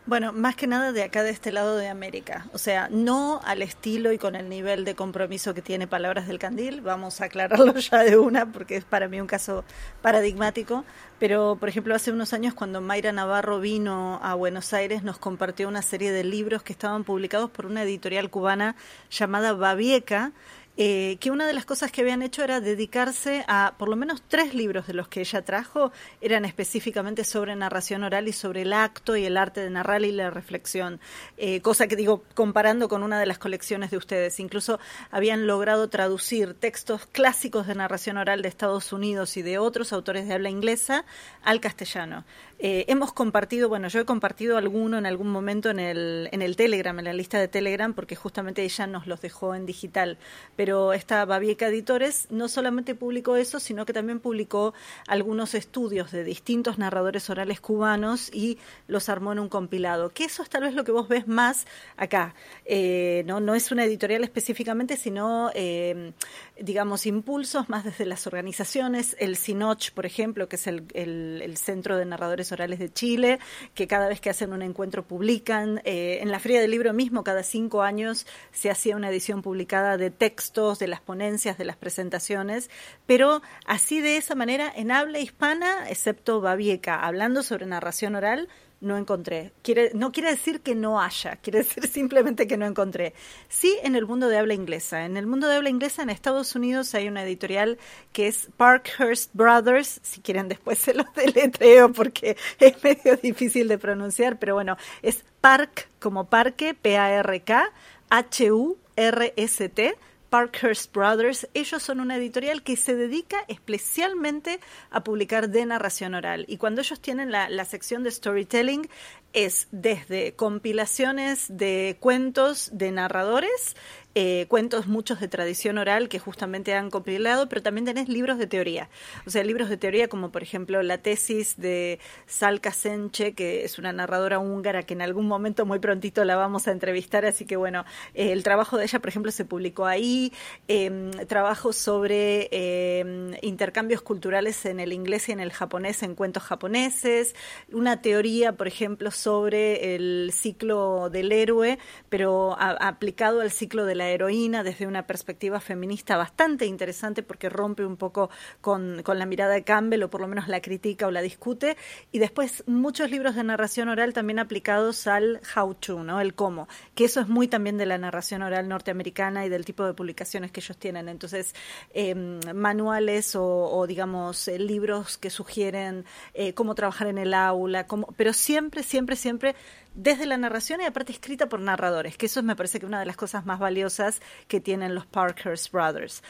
Bueno, 0.05 0.33
más 0.33 0.57
que 0.57 0.67
nada 0.67 0.91
de 0.91 1.05
acá 1.05 1.23
de 1.23 1.31
este 1.31 1.53
lado 1.53 1.77
de 1.77 1.87
América. 1.87 2.47
O 2.53 2.59
sea, 2.59 2.89
no 2.91 3.41
al 3.45 3.63
estilo 3.63 4.11
y 4.11 4.19
con 4.19 4.35
el 4.35 4.49
nivel 4.49 4.85
de 4.85 4.97
compromiso 4.97 5.55
que 5.55 5.63
tiene 5.63 5.87
Palabras 5.87 6.27
del 6.27 6.41
Candil. 6.41 6.81
Vamos 6.81 7.21
a 7.21 7.27
aclararlo 7.27 7.73
ya 7.79 8.03
de 8.03 8.17
una 8.17 8.51
porque 8.51 8.77
es 8.77 8.85
para 8.85 9.07
mí 9.07 9.21
un 9.21 9.29
caso 9.29 9.65
paradigmático. 10.01 10.85
Pero, 11.21 11.57
por 11.61 11.69
ejemplo, 11.69 11.95
hace 11.95 12.11
unos 12.11 12.33
años 12.33 12.53
cuando 12.53 12.81
Mayra 12.81 13.13
Navarro 13.13 13.61
vino 13.61 14.19
a 14.25 14.35
Buenos 14.35 14.73
Aires 14.73 15.05
nos 15.05 15.19
compartió 15.19 15.69
una 15.69 15.83
serie 15.83 16.11
de 16.11 16.25
libros 16.25 16.65
que 16.65 16.73
estaban 16.73 17.05
publicados 17.05 17.49
por 17.51 17.67
una 17.67 17.85
editorial 17.85 18.29
cubana 18.29 18.75
llamada 19.09 19.53
Babieca 19.53 20.33
eh, 20.77 21.19
que 21.21 21.31
una 21.31 21.47
de 21.47 21.53
las 21.53 21.67
cosas 21.67 21.93
que 21.93 22.01
habían 22.01 22.23
hecho 22.23 22.43
era 22.43 22.61
dedicarse 22.61 23.45
a, 23.47 23.75
por 23.79 23.89
lo 23.89 23.97
menos 23.97 24.23
tres 24.27 24.55
libros 24.55 24.87
de 24.87 24.95
los 24.95 25.07
que 25.07 25.21
ella 25.21 25.43
trajo, 25.43 25.93
eran 26.23 26.47
específicamente 26.47 27.25
sobre 27.25 27.55
narración 27.57 28.05
oral 28.05 28.27
y 28.27 28.33
sobre 28.33 28.63
el 28.63 28.73
acto 28.73 29.17
y 29.17 29.27
el 29.27 29.37
arte 29.37 29.61
de 29.61 29.69
narrar 29.69 30.03
y 30.03 30.13
la 30.13 30.31
reflexión, 30.31 30.99
eh, 31.37 31.61
cosa 31.61 31.89
que 31.89 31.97
digo, 31.97 32.25
comparando 32.35 32.89
con 32.89 33.03
una 33.03 33.21
de 33.21 33.27
las 33.27 33.39
colecciones 33.39 33.91
de 33.91 33.99
ustedes, 33.99 34.41
incluso 34.41 34.81
habían 35.11 35.47
logrado 35.47 35.89
traducir 35.89 36.55
textos 36.55 37.07
clásicos 37.07 37.67
de 37.67 37.75
narración 37.75 38.17
oral 38.17 38.41
de 38.41 38.49
Estados 38.49 38.93
Unidos 38.93 39.37
y 39.37 39.43
de 39.43 39.59
otros 39.59 39.93
autores 39.93 40.27
de 40.27 40.35
habla 40.35 40.49
inglesa 40.49 41.05
al 41.43 41.61
castellano. 41.61 42.25
Eh, 42.65 42.85
hemos 42.87 43.13
compartido, 43.13 43.69
bueno, 43.69 43.89
yo 43.89 43.99
he 43.99 44.05
compartido 44.05 44.57
alguno 44.57 44.97
en 44.97 45.05
algún 45.05 45.27
momento 45.27 45.69
en 45.69 45.81
el, 45.81 46.29
en 46.31 46.43
el 46.43 46.55
Telegram, 46.55 46.97
en 46.97 47.07
la 47.07 47.13
lista 47.13 47.41
de 47.41 47.49
Telegram, 47.49 47.93
porque 47.93 48.15
justamente 48.15 48.63
ella 48.63 48.87
nos 48.87 49.09
los 49.09 49.21
dejó 49.21 49.57
en 49.57 49.67
digital. 49.67 50.17
Pero 50.55 50.93
esta 50.93 51.25
Babieca 51.25 51.67
Editores 51.67 52.29
no 52.31 52.47
solamente 52.47 52.95
publicó 52.95 53.35
eso, 53.35 53.59
sino 53.59 53.85
que 53.85 53.93
también 53.93 54.21
publicó 54.21 54.75
algunos 55.09 55.57
estudios 55.57 56.13
de 56.13 56.23
distintos 56.23 56.79
narradores 56.79 57.29
orales 57.31 57.61
cubanos 57.61 58.31
y 58.33 58.59
los 58.87 59.09
armó 59.09 59.33
en 59.33 59.41
un 59.41 59.49
compilado. 59.49 60.11
Que 60.11 60.23
eso 60.23 60.45
es 60.45 60.49
tal 60.49 60.63
vez 60.63 60.75
lo 60.75 60.85
que 60.85 60.93
vos 60.93 61.09
ves 61.09 61.27
más 61.27 61.67
acá. 61.97 62.37
Eh, 62.65 63.25
no, 63.27 63.41
no 63.41 63.57
es 63.57 63.73
una 63.73 63.87
editorial 63.87 64.23
específicamente, 64.23 64.97
sino, 64.97 65.51
eh, 65.57 66.13
digamos, 66.61 67.07
impulsos 67.07 67.69
más 67.69 67.83
desde 67.83 68.07
las 68.07 68.29
organizaciones. 68.29 69.17
El 69.19 69.35
SINOCH, 69.35 69.91
por 69.91 70.07
ejemplo, 70.07 70.49
que 70.49 70.55
es 70.55 70.69
el, 70.69 70.87
el 70.95 71.57
Centro 71.57 71.97
de 71.97 72.05
Narradores 72.05 72.52
Orales 72.53 72.79
de 72.79 72.93
Chile, 72.93 73.39
que 73.75 73.87
cada 73.87 74.09
vez 74.09 74.21
que 74.21 74.31
hacen 74.31 74.53
un 74.53 74.63
encuentro 74.63 75.03
publican. 75.03 75.81
Eh, 75.85 76.19
en 76.21 76.31
la 76.31 76.39
Feria 76.39 76.61
del 76.61 76.71
Libro 76.71 76.93
mismo, 76.93 77.25
cada 77.25 77.43
cinco 77.43 77.83
años 77.83 78.27
se 78.53 78.71
hacía 78.71 78.97
una 78.97 79.11
edición 79.11 79.43
publicada 79.43 79.97
de 79.97 80.11
textos, 80.11 80.79
de 80.79 80.89
las 80.89 81.01
ponencias, 81.01 81.59
de 81.59 81.65
las 81.65 81.77
presentaciones, 81.77 82.71
pero 83.07 83.43
así 83.67 84.01
de 84.01 84.17
esa 84.17 84.35
manera, 84.35 84.73
en 84.75 84.91
habla 84.91 85.19
hispana, 85.19 85.89
excepto 85.89 86.41
Babieca, 86.41 87.01
hablando 87.01 87.43
sobre 87.43 87.67
narración 87.67 88.15
oral, 88.15 88.49
no 88.83 88.99
encontré. 88.99 89.53
Quiere, 89.63 89.93
no 89.95 90.13
quiere 90.13 90.31
decir 90.31 90.61
que 90.61 90.75
no 90.75 91.01
haya, 91.01 91.37
quiere 91.37 91.61
decir 91.61 91.87
simplemente 91.87 92.47
que 92.47 92.59
no 92.59 92.67
encontré. 92.67 93.15
Sí 93.49 93.79
en 93.83 93.97
el 93.97 94.07
mundo 94.07 94.29
de 94.29 94.37
habla 94.37 94.55
inglesa. 94.55 95.05
En 95.05 95.17
el 95.17 95.27
mundo 95.27 95.49
de 95.49 95.57
habla 95.57 95.71
inglesa 95.71 96.03
en 96.03 96.11
Estados 96.11 96.55
Unidos 96.55 96.95
hay 96.95 97.09
una 97.09 97.23
editorial 97.23 97.79
que 98.13 98.29
es 98.29 98.49
Parkhurst 98.57 99.31
Brothers, 99.33 100.01
si 100.03 100.21
quieren 100.21 100.49
después 100.49 100.79
se 100.79 100.93
los 100.95 101.07
deletreo 101.15 101.93
porque 101.93 102.37
es 102.59 102.83
medio 102.85 103.17
difícil 103.17 103.69
de 103.69 103.79
pronunciar, 103.79 104.39
pero 104.39 104.55
bueno, 104.55 104.77
es 105.01 105.25
Park 105.41 105.89
como 105.99 106.27
parque, 106.27 106.75
P-A-R-K, 106.75 107.71
H-U-R-S-T 108.11 109.97
Parkhurst 110.33 110.95
Brothers. 110.95 111.47
Ellos 111.53 111.83
son 111.83 112.01
una 112.01 112.17
editorial 112.17 112.63
que 112.63 112.79
se 112.79 112.97
dedica 112.97 113.45
especialmente 113.49 114.61
a 114.91 115.05
publicar 115.05 115.51
de 115.51 115.67
narración 115.67 116.15
oral. 116.15 116.47
Y 116.49 116.57
cuando 116.57 116.81
ellos 116.81 117.01
tienen 117.03 117.31
la, 117.31 117.51
la 117.51 117.67
sección 117.67 118.03
de 118.03 118.11
storytelling, 118.11 118.89
es 119.35 119.69
desde 119.73 120.35
compilaciones 120.35 121.47
de 121.49 121.99
cuentos 122.01 122.71
de 122.73 122.93
narradores 122.93 123.77
eh, 124.15 124.47
cuentos 124.49 124.87
muchos 124.87 125.21
de 125.21 125.29
tradición 125.29 125.79
oral 125.79 126.09
que 126.09 126.19
justamente 126.19 126.75
han 126.75 126.91
compilado, 126.91 127.49
pero 127.49 127.63
también 127.63 127.87
tenés 127.87 128.09
libros 128.09 128.39
de 128.39 128.47
teoría. 128.47 128.91
O 129.27 129.31
sea, 129.31 129.43
libros 129.43 129.71
de 129.71 129.77
teoría 129.77 130.09
como 130.09 130.31
por 130.31 130.43
ejemplo 130.43 130.83
la 130.83 130.99
tesis 130.99 131.57
de 131.57 131.99
Salka 132.27 132.73
Senche, 132.73 133.35
que 133.35 133.65
es 133.65 133.79
una 133.79 133.93
narradora 133.93 134.39
húngara 134.39 134.83
que 134.83 134.95
en 134.95 135.03
algún 135.03 135.27
momento 135.27 135.65
muy 135.65 135.79
prontito 135.79 136.25
la 136.25 136.37
vamos 136.37 136.69
a 136.69 136.73
entrevistar, 136.73 137.25
así 137.25 137.47
que 137.47 137.57
bueno, 137.57 137.85
eh, 138.15 138.33
el 138.33 138.43
trabajo 138.43 138.77
de 138.77 138.85
ella, 138.85 138.99
por 138.99 139.09
ejemplo, 139.09 139.33
se 139.33 139.45
publicó 139.45 139.87
ahí, 139.87 140.33
eh, 140.69 141.11
trabajo 141.27 141.73
sobre 141.73 142.49
em, 142.53 143.33
intercambios 143.43 144.03
culturales 144.03 144.65
en 144.67 144.81
el 144.81 144.93
inglés 144.93 145.29
y 145.29 145.33
en 145.33 145.41
el 145.41 145.53
japonés 145.53 146.03
en 146.03 146.15
cuentos 146.15 146.43
japoneses, 146.43 147.35
una 147.73 148.03
teoría, 148.03 148.53
por 148.53 148.69
ejemplo, 148.69 149.11
sobre 149.11 149.95
el 149.95 150.33
ciclo 150.35 151.11
del 151.11 151.33
héroe, 151.33 151.79
pero 152.09 152.57
aplicado 152.59 153.41
al 153.41 153.51
ciclo 153.51 153.85
de 153.87 153.95
la 153.95 154.02
heroína 154.09 154.63
desde 154.63 154.87
una 154.87 155.07
perspectiva 155.07 155.61
feminista 155.61 156.17
bastante 156.17 156.67
interesante 156.67 157.23
porque 157.23 157.49
rompe 157.49 157.85
un 157.85 157.97
poco 157.97 158.31
con, 158.61 159.03
con 159.03 159.19
la 159.19 159.27
mirada 159.27 159.55
de 159.55 159.65
Campbell 159.65 160.03
o 160.03 160.11
por 160.11 160.21
lo 160.21 160.29
menos 160.29 160.49
la 160.49 160.61
critica 160.61 161.07
o 161.07 161.11
la 161.11 161.23
discute. 161.23 161.77
Y 162.11 162.19
después 162.19 162.65
muchos 162.67 163.11
libros 163.11 163.35
de 163.35 163.45
narración 163.45 163.89
oral 163.89 164.13
también 164.13 164.39
aplicados 164.39 165.07
al 165.07 165.41
how 165.57 165.75
to, 165.75 166.03
¿no? 166.03 166.21
El 166.21 166.35
cómo, 166.35 166.69
que 166.95 167.05
eso 167.05 167.21
es 167.21 167.29
muy 167.29 167.49
también 167.49 167.79
de 167.79 167.87
la 167.87 167.99
narración 167.99 168.43
oral 168.43 168.69
norteamericana 168.69 169.47
y 169.47 169.49
del 169.49 169.65
tipo 169.65 169.85
de 169.85 169.95
publicaciones 169.95 170.51
que 170.51 170.61
ellos 170.61 170.77
tienen. 170.77 171.09
Entonces, 171.09 171.55
em, 171.95 172.41
manuales 172.55 173.35
o, 173.37 173.85
digamos 173.87 174.49
eh, 174.49 174.59
libros 174.59 175.19
que 175.19 175.31
sugieren 175.31 176.05
eh, 176.35 176.55
cómo 176.55 176.75
trabajar 176.75 177.09
en 177.09 177.19
el 177.19 177.35
aula, 177.35 177.87
cómo, 177.87 178.09
pero 178.17 178.33
siempre, 178.33 178.83
siempre, 178.83 179.17
siempre 179.17 179.55
desde 179.95 180.27
la 180.27 180.37
narración 180.37 180.81
y 180.81 180.85
aparte 180.85 181.13
escrita 181.13 181.49
por 181.49 181.61
narradores, 181.61 182.17
que 182.17 182.27
eso 182.27 182.43
me 182.43 182.57
parece 182.57 182.81
que 182.81 182.87
una 182.87 183.01
de 183.01 183.07
las 183.07 183.17
cosas 183.17 183.47
más 183.47 183.59
valiosas 183.59 184.21
que 184.49 184.61
tienen 184.61 184.95
los 184.95 185.07
Parkhurst 185.07 185.73
Brothers. 185.73 186.23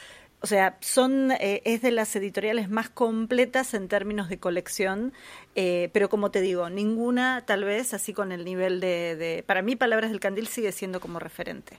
O 0.43 0.49
sea, 0.49 0.77
son 0.81 1.31
eh, 1.31 1.63
es 1.65 1.83
de 1.83 1.93
las 1.93 2.17
editoriales 2.17 2.69
más 2.69 2.91
completas 2.91 3.75
en 3.75 3.87
términos 3.87 4.29
de 4.29 4.39
colección, 4.39 5.13
eh, 5.55 5.89
pero 5.93 6.09
como 6.09 6.33
te 6.33 6.41
digo, 6.41 6.69
ninguna 6.69 7.45
tal 7.47 7.63
vez 7.63 7.95
así 7.95 8.13
con 8.13 8.33
el 8.33 8.45
nivel 8.45 8.81
de, 8.81 9.45
para 9.47 9.63
mí 9.63 9.77
Palabras 9.77 10.11
del 10.11 10.19
Candil 10.19 10.49
sigue 10.49 10.73
siendo 10.73 10.99
como 10.99 11.21
referente. 11.21 11.79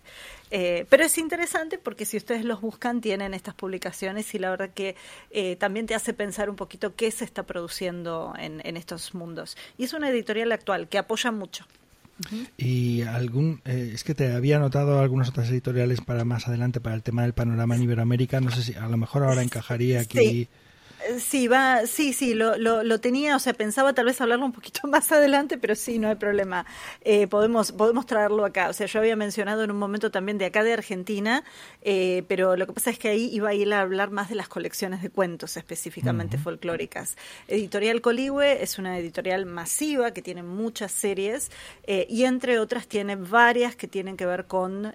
Eh, 0.55 0.85
pero 0.87 1.03
es 1.03 1.17
interesante 1.17 1.79
porque 1.79 2.05
si 2.05 2.15
ustedes 2.15 2.45
los 2.45 2.61
buscan 2.61 3.01
tienen 3.01 3.33
estas 3.33 3.55
publicaciones 3.55 4.33
y 4.35 4.39
la 4.39 4.51
verdad 4.51 4.69
que 4.69 4.95
también 5.57 5.87
te 5.87 5.95
hace 5.95 6.13
pensar 6.13 6.49
un 6.49 6.55
poquito 6.55 6.95
qué 6.95 7.09
se 7.09 7.25
está 7.25 7.43
produciendo 7.43 8.33
en, 8.37 8.61
en 8.63 8.77
estos 8.77 9.15
mundos. 9.15 9.57
Y 9.77 9.85
es 9.85 9.93
una 9.93 10.09
editorial 10.09 10.51
actual 10.51 10.87
que 10.87 10.99
apoya 10.99 11.31
mucho. 11.31 11.65
Y 12.57 13.01
algún, 13.01 13.61
eh, 13.65 13.91
es 13.93 14.03
que 14.03 14.13
te 14.13 14.31
había 14.31 14.57
anotado 14.57 14.99
algunas 14.99 15.29
otras 15.29 15.49
editoriales 15.49 16.01
para 16.01 16.23
más 16.23 16.47
adelante 16.47 16.79
para 16.79 16.95
el 16.95 17.03
tema 17.03 17.23
del 17.23 17.33
panorama 17.33 17.75
en 17.75 17.83
Iberoamérica. 17.83 18.39
No 18.39 18.51
sé 18.51 18.63
si 18.63 18.73
a 18.75 18.87
lo 18.87 18.97
mejor 18.97 19.23
ahora 19.23 19.41
encajaría 19.41 20.01
aquí. 20.01 20.17
Sí, 20.17 20.47
va, 21.47 21.85
sí, 21.85 22.13
sí, 22.13 22.33
lo, 22.33 22.57
lo, 22.57 22.99
tenía, 22.99 23.35
o 23.35 23.39
sea, 23.39 23.53
pensaba 23.53 23.93
tal 23.93 24.05
vez 24.05 24.19
hablarlo 24.21 24.45
un 24.45 24.51
poquito 24.51 24.81
más 24.87 25.11
adelante, 25.11 25.57
pero 25.57 25.75
sí, 25.75 25.99
no 25.99 26.07
hay 26.07 26.15
problema. 26.15 26.65
Eh, 27.01 27.27
podemos, 27.27 27.71
podemos 27.71 28.05
traerlo 28.05 28.45
acá. 28.45 28.69
O 28.69 28.73
sea, 28.73 28.87
yo 28.87 28.99
había 28.99 29.15
mencionado 29.15 29.63
en 29.63 29.71
un 29.71 29.77
momento 29.77 30.11
también 30.11 30.37
de 30.37 30.45
acá 30.45 30.63
de 30.63 30.73
Argentina, 30.73 31.43
eh, 31.81 32.23
pero 32.27 32.55
lo 32.55 32.67
que 32.67 32.73
pasa 32.73 32.89
es 32.89 32.99
que 32.99 33.09
ahí 33.09 33.29
iba 33.33 33.49
a 33.49 33.53
ir 33.53 33.73
a 33.73 33.81
hablar 33.81 34.11
más 34.11 34.29
de 34.29 34.35
las 34.35 34.47
colecciones 34.47 35.01
de 35.01 35.09
cuentos 35.09 35.57
específicamente 35.57 36.37
folclóricas. 36.37 37.17
Editorial 37.47 38.01
Coligüe 38.01 38.61
es 38.61 38.77
una 38.77 38.97
editorial 38.97 39.45
masiva 39.45 40.11
que 40.11 40.21
tiene 40.21 40.43
muchas 40.43 40.91
series 40.91 41.51
eh, 41.85 42.05
y 42.09 42.25
entre 42.25 42.59
otras 42.59 42.87
tiene 42.87 43.15
varias 43.15 43.75
que 43.75 43.87
tienen 43.87 44.17
que 44.17 44.25
ver 44.25 44.45
con 44.45 44.93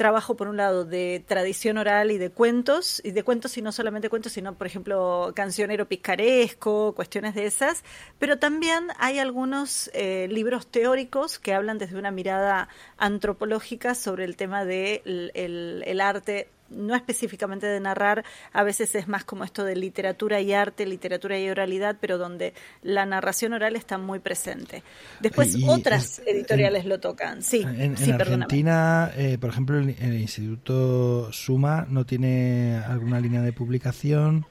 trabajo, 0.00 0.34
por 0.34 0.48
un 0.48 0.56
lado, 0.56 0.86
de 0.86 1.22
tradición 1.28 1.76
oral 1.76 2.10
y 2.10 2.16
de 2.16 2.30
cuentos, 2.30 3.02
y 3.04 3.10
de 3.10 3.22
cuentos 3.22 3.58
y 3.58 3.60
no 3.60 3.70
solamente 3.70 4.08
cuentos, 4.08 4.32
sino, 4.32 4.54
por 4.54 4.66
ejemplo, 4.66 5.34
cancionero 5.36 5.88
picaresco, 5.88 6.94
cuestiones 6.94 7.34
de 7.34 7.44
esas, 7.44 7.84
pero 8.18 8.38
también 8.38 8.88
hay 8.98 9.18
algunos 9.18 9.90
eh, 9.92 10.26
libros 10.30 10.66
teóricos 10.70 11.38
que 11.38 11.52
hablan 11.52 11.76
desde 11.76 11.98
una 11.98 12.10
mirada 12.10 12.70
antropológica 12.96 13.94
sobre 13.94 14.24
el 14.24 14.36
tema 14.36 14.64
del 14.64 15.32
de 15.34 16.00
arte 16.00 16.48
no 16.70 16.94
específicamente 16.94 17.66
de 17.66 17.80
narrar, 17.80 18.24
a 18.52 18.62
veces 18.62 18.94
es 18.94 19.08
más 19.08 19.24
como 19.24 19.44
esto 19.44 19.64
de 19.64 19.76
literatura 19.76 20.40
y 20.40 20.52
arte, 20.52 20.86
literatura 20.86 21.38
y 21.38 21.48
oralidad, 21.48 21.96
pero 22.00 22.18
donde 22.18 22.54
la 22.82 23.06
narración 23.06 23.52
oral 23.52 23.76
está 23.76 23.98
muy 23.98 24.20
presente. 24.20 24.82
Después 25.20 25.56
otras 25.66 26.22
editoriales 26.26 26.84
lo 26.86 27.00
tocan. 27.00 27.42
Sí, 27.42 27.62
en, 27.66 27.96
sí, 27.96 28.12
Argentina, 28.12 29.10
eh, 29.16 29.38
por 29.40 29.50
ejemplo, 29.50 29.78
el, 29.78 30.20
Instituto 30.20 31.32
Suma 31.32 31.86
no 31.88 32.04
tiene 32.04 32.80
alguna 32.86 33.20
línea 33.20 33.42
de 33.42 33.52
publicación. 33.52 34.46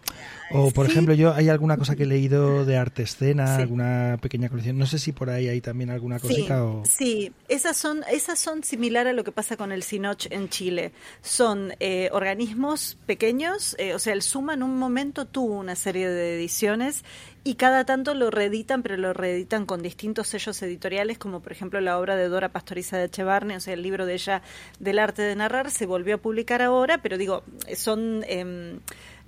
O, 0.52 0.72
por 0.72 0.88
ejemplo, 0.88 1.14
yo 1.14 1.34
hay 1.34 1.50
alguna 1.50 1.78
cosa 1.78 1.96
que 1.96 2.04
he 2.04 2.06
leído 2.06 2.66
de 2.66 2.78
arte 2.78 3.04
escena, 3.04 3.56
alguna 3.56 4.18
pequeña 4.22 4.50
colección. 4.50 4.78
No 4.78 4.86
sé 4.86 4.98
si 4.98 5.12
por 5.12 5.30
ahí 5.30 5.48
hay 5.48 5.62
también 5.62 5.90
alguna 5.90 6.20
cosita. 6.20 6.58
Sí, 6.58 6.62
o... 6.62 6.84
sí. 6.86 7.32
esas 7.48 7.78
son 7.78 8.04
esas 8.12 8.40
son 8.40 8.64
similar 8.64 9.08
a 9.08 9.14
lo 9.14 9.24
que 9.24 9.32
pasa 9.32 9.58
con 9.58 9.72
el 9.72 9.84
Sinoch 9.84 10.28
en 10.32 10.50
Chile. 10.50 10.92
Son 11.22 11.74
eh, 11.80 12.10
organismos 12.12 12.98
pequeños, 13.06 13.76
eh, 13.80 13.94
o 13.94 14.00
sea, 14.00 14.14
el 14.14 14.22
Suma 14.22 14.54
en 14.56 14.64
un 14.64 14.78
momento 14.78 15.26
tuvo 15.26 15.58
una 15.60 15.76
serie 15.76 16.10
de 16.10 16.36
ediciones 16.36 17.04
y 17.44 17.56
cada 17.56 17.86
tanto 17.86 18.14
lo 18.14 18.32
reeditan, 18.32 18.84
pero 18.84 18.98
lo 18.98 19.14
reeditan 19.14 19.66
con 19.66 19.82
distintos 19.82 20.28
sellos 20.28 20.62
editoriales, 20.62 21.18
como 21.18 21.42
por 21.42 21.52
ejemplo 21.52 21.80
la 21.80 21.98
obra 21.98 22.16
de 22.16 22.28
Dora 22.28 22.50
Pastoriza 22.50 22.98
de 22.98 23.06
Echevarne, 23.06 23.56
o 23.56 23.60
sea, 23.60 23.74
el 23.74 23.82
libro 23.82 24.06
de 24.06 24.16
ella 24.16 24.42
del 24.80 25.00
arte 25.00 25.22
de 25.22 25.36
narrar, 25.36 25.72
se 25.72 25.86
volvió 25.86 26.16
a 26.16 26.18
publicar 26.18 26.62
ahora, 26.62 27.02
pero 27.02 27.18
digo, 27.18 27.44
son... 27.76 28.24
Eh, 28.28 28.80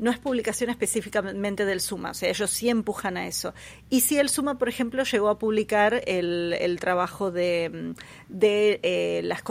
no 0.01 0.09
es 0.09 0.17
publicación 0.17 0.71
específicamente 0.71 1.63
del 1.63 1.79
Suma, 1.79 2.09
o 2.09 2.13
sea, 2.15 2.27
ellos 2.27 2.49
sí 2.49 2.69
empujan 2.69 3.17
a 3.17 3.27
eso. 3.27 3.53
Y 3.87 4.01
si 4.01 4.17
el 4.17 4.29
Suma, 4.29 4.57
por 4.57 4.67
ejemplo, 4.67 5.03
llegó 5.03 5.29
a 5.29 5.37
publicar 5.37 6.01
el, 6.07 6.77
trabajo 6.81 7.29
de, 7.29 7.93
de 8.27 8.79
eh, 8.81 9.21
las, 9.23 9.43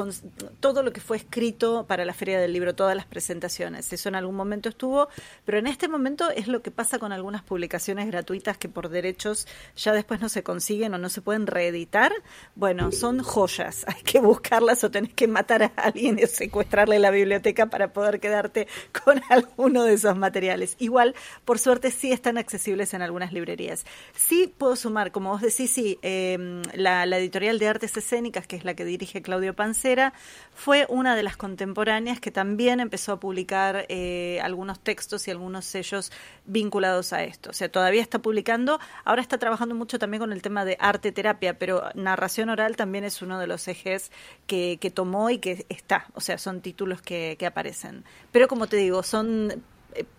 todo 0.58 0.82
lo 0.82 0.92
que 0.92 1.00
fue 1.00 1.18
escrito 1.18 1.86
para 1.86 2.04
la 2.04 2.12
Feria 2.12 2.40
del 2.40 2.52
Libro, 2.52 2.74
todas 2.74 2.96
las 2.96 3.06
presentaciones. 3.06 3.92
Eso 3.92 4.08
en 4.08 4.16
algún 4.16 4.34
momento 4.34 4.68
estuvo, 4.68 5.08
pero 5.44 5.58
en 5.58 5.68
este 5.68 5.86
momento 5.86 6.28
es 6.30 6.48
lo 6.48 6.62
que 6.62 6.72
pasa 6.72 6.98
con 6.98 7.12
algunas 7.12 7.44
publicaciones 7.44 8.08
gratuitas 8.08 8.58
que 8.58 8.68
por 8.68 8.88
derechos 8.88 9.46
ya 9.76 9.92
después 9.92 10.20
no 10.20 10.28
se 10.28 10.42
consiguen 10.42 10.92
o 10.94 10.98
no 10.98 11.10
se 11.10 11.22
pueden 11.22 11.46
reeditar. 11.46 12.12
Bueno, 12.56 12.90
son 12.90 13.22
joyas, 13.22 13.84
hay 13.86 14.02
que 14.02 14.18
buscarlas 14.18 14.82
o 14.82 14.90
tenés 14.90 15.14
que 15.14 15.28
matar 15.28 15.62
a 15.62 15.72
alguien 15.76 16.18
y 16.18 16.26
secuestrarle 16.26 16.98
la 16.98 17.12
biblioteca 17.12 17.66
para 17.66 17.92
poder 17.92 18.18
quedarte 18.18 18.66
con 19.04 19.22
alguno 19.30 19.84
de 19.84 19.94
esos 19.94 20.16
materiales 20.16 20.39
Igual, 20.78 21.14
por 21.44 21.58
suerte, 21.58 21.90
sí 21.90 22.12
están 22.12 22.38
accesibles 22.38 22.94
en 22.94 23.02
algunas 23.02 23.32
librerías. 23.32 23.84
Sí 24.14 24.52
puedo 24.56 24.76
sumar, 24.76 25.12
como 25.12 25.30
vos 25.30 25.42
decís, 25.42 25.70
sí, 25.70 25.98
em, 26.02 26.62
la, 26.74 27.04
editorial 27.04 27.58
de 27.58 27.68
artes 27.68 27.96
escénicas, 27.96 28.46
que 28.46 28.56
es 28.56 28.64
la 28.64 28.74
que 28.74 28.84
dirige 28.84 29.22
Claudio 29.22 29.54
Pancera, 29.54 30.12
fue 30.54 30.86
una 30.88 31.14
de 31.14 31.22
las 31.22 31.36
contemporáneas 31.36 32.20
que 32.20 32.30
también 32.30 32.80
empezó 32.80 33.12
a 33.12 33.20
publicar 33.20 33.86
eh, 33.88 34.40
algunos 34.42 34.80
textos 34.80 35.28
y 35.28 35.30
algunos 35.30 35.64
sellos 35.64 36.12
vinculados 36.46 37.12
a 37.12 37.22
esto. 37.24 37.50
O 37.50 37.52
sea, 37.52 37.70
todavía 37.70 38.02
está 38.02 38.20
publicando, 38.20 38.80
ahora 39.04 39.22
está 39.22 39.38
trabajando 39.38 39.74
mucho 39.74 39.98
también 39.98 40.20
con 40.20 40.32
el 40.32 40.42
tema 40.42 40.64
de 40.64 40.76
arte 40.80 41.12
terapia, 41.12 41.58
pero 41.58 41.82
narración 41.94 42.48
oral 42.48 42.76
también 42.76 43.04
es 43.04 43.22
uno 43.22 43.38
de 43.38 43.46
los 43.46 43.68
ejes 43.68 44.10
que, 44.46 44.92
tomó 44.94 45.30
y 45.30 45.38
que 45.38 45.66
está. 45.68 46.06
O 46.14 46.20
sea, 46.20 46.38
son 46.38 46.60
títulos 46.60 47.02
que, 47.02 47.36
aparecen. 47.46 48.04
Pero 48.32 48.48
como 48.48 48.66
te 48.66 48.76
digo, 48.76 49.02
son 49.02 49.62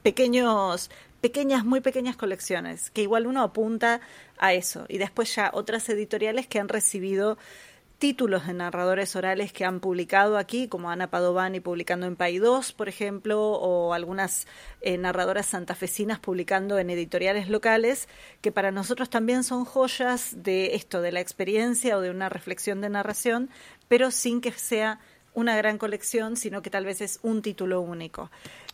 pequeños 0.03 0.89
pequeñas, 1.21 1.63
muy 1.63 1.81
pequeñas 1.81 2.17
colecciones, 2.17 2.89
que 2.89 3.03
igual 3.03 3.27
uno 3.27 3.43
apunta 3.43 4.01
a 4.39 4.53
eso. 4.53 4.85
Y 4.89 4.97
después 4.97 5.33
ya 5.35 5.51
otras 5.53 5.87
editoriales 5.87 6.47
que 6.47 6.59
han 6.59 6.67
recibido 6.67 7.37
títulos 7.99 8.47
de 8.47 8.53
narradores 8.55 9.15
orales 9.15 9.53
que 9.53 9.63
han 9.63 9.79
publicado 9.79 10.39
aquí, 10.39 10.67
como 10.67 10.89
Ana 10.89 11.11
Padovani 11.11 11.59
publicando 11.59 12.07
en 12.07 12.15
Pay 12.15 12.39
2, 12.39 12.73
por 12.73 12.89
ejemplo, 12.89 13.39
o 13.39 13.93
algunas 13.93 14.47
eh, 14.81 14.97
narradoras 14.97 15.45
santafesinas 15.45 16.17
publicando 16.17 16.79
en 16.79 16.89
editoriales 16.89 17.47
locales, 17.47 18.09
que 18.41 18.51
para 18.51 18.71
nosotros 18.71 19.11
también 19.11 19.43
son 19.43 19.65
joyas 19.65 20.33
de 20.41 20.73
esto, 20.73 21.03
de 21.03 21.11
la 21.11 21.19
experiencia 21.21 21.95
o 21.95 22.01
de 22.01 22.09
una 22.09 22.27
reflexión 22.27 22.81
de 22.81 22.89
narración, 22.89 23.51
pero 23.87 24.09
sin 24.09 24.41
que 24.41 24.51
sea 24.51 24.99
una 25.33 25.55
gran 25.55 25.77
colección, 25.77 26.35
sino 26.35 26.63
que 26.63 26.69
tal 26.69 26.85
vez 26.85 27.01
es 27.01 27.19
un 27.21 27.43
título 27.43 27.81
único. 27.81 28.31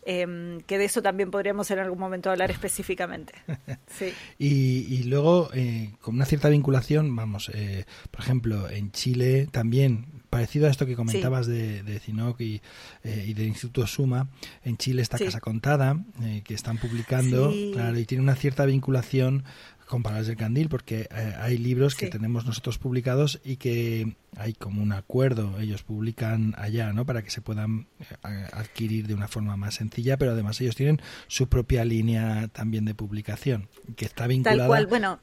Em, 0.09 0.61
que 0.61 0.77
de 0.77 0.85
eso 0.85 1.01
también 1.01 1.31
podríamos 1.31 1.69
en 1.69 1.79
algún 1.79 1.99
momento 1.99 2.31
hablar 2.31 2.49
específicamente. 2.49 3.33
y, 4.39 5.03
luego, 5.03 5.49
eh, 5.53 5.91
con 5.99 6.15
una 6.15 6.23
cierta 6.23 6.47
vinculación, 6.47 7.13
vamos, 7.13 7.51
eh, 7.53 7.83
por 8.09 8.21
ejemplo, 8.21 8.69
en 8.69 8.93
Chile 8.93 9.49
también, 9.51 10.05
parecido 10.29 10.67
a 10.67 10.69
esto 10.69 10.85
que 10.85 10.95
comentabas 10.95 11.45
de, 11.45 11.83
de 11.83 11.99
CINOC 11.99 12.39
y, 12.39 12.61
eh, 13.03 13.25
y, 13.27 13.33
del 13.33 13.47
Instituto 13.47 13.85
Suma, 13.85 14.29
en 14.63 14.77
Chile 14.77 15.01
está 15.01 15.17
Casa 15.17 15.41
Contada, 15.41 16.01
que 16.45 16.53
están 16.53 16.77
publicando, 16.77 17.53
claro, 17.73 17.99
y 17.99 18.05
tiene 18.05 18.23
una 18.23 18.35
cierta 18.35 18.65
vinculación 18.65 19.43
con 19.87 20.03
Palabras 20.03 20.27
del 20.27 20.35
Candil, 20.35 20.69
porque 20.69 21.07
eh, 21.09 21.33
hay 21.39 21.57
libros 21.57 21.95
que 21.95 22.07
tenemos 22.07 22.45
nosotros 22.45 22.77
publicados 22.77 23.39
y 23.43 23.55
que 23.55 24.15
hay 24.35 24.53
como 24.53 24.83
un 24.83 24.91
acuerdo, 24.91 25.59
ellos 25.59 25.83
publican 25.83 26.53
allá, 26.57 26.93
¿no? 26.93 27.05
Para 27.05 27.23
que 27.23 27.29
se 27.29 27.41
puedan 27.41 27.87
eh, 27.99 28.47
adquirir 28.51 29.07
de 29.07 29.13
una 29.13 29.27
forma 29.27 29.55
más 29.55 29.75
sencilla, 29.75 30.17
pero 30.17 30.31
además 30.31 30.59
ellos 30.61 30.75
tienen 30.75 31.01
su 31.27 31.47
propia 31.47 31.85
línea 31.85 32.49
también 32.49 32.85
de 32.85 32.93
publicación, 32.93 33.69
que 33.95 34.05
está 34.05 34.27
vinculada... 34.27 34.59
Tal 34.59 34.67
cual, 34.67 34.87
bueno, 34.87 35.19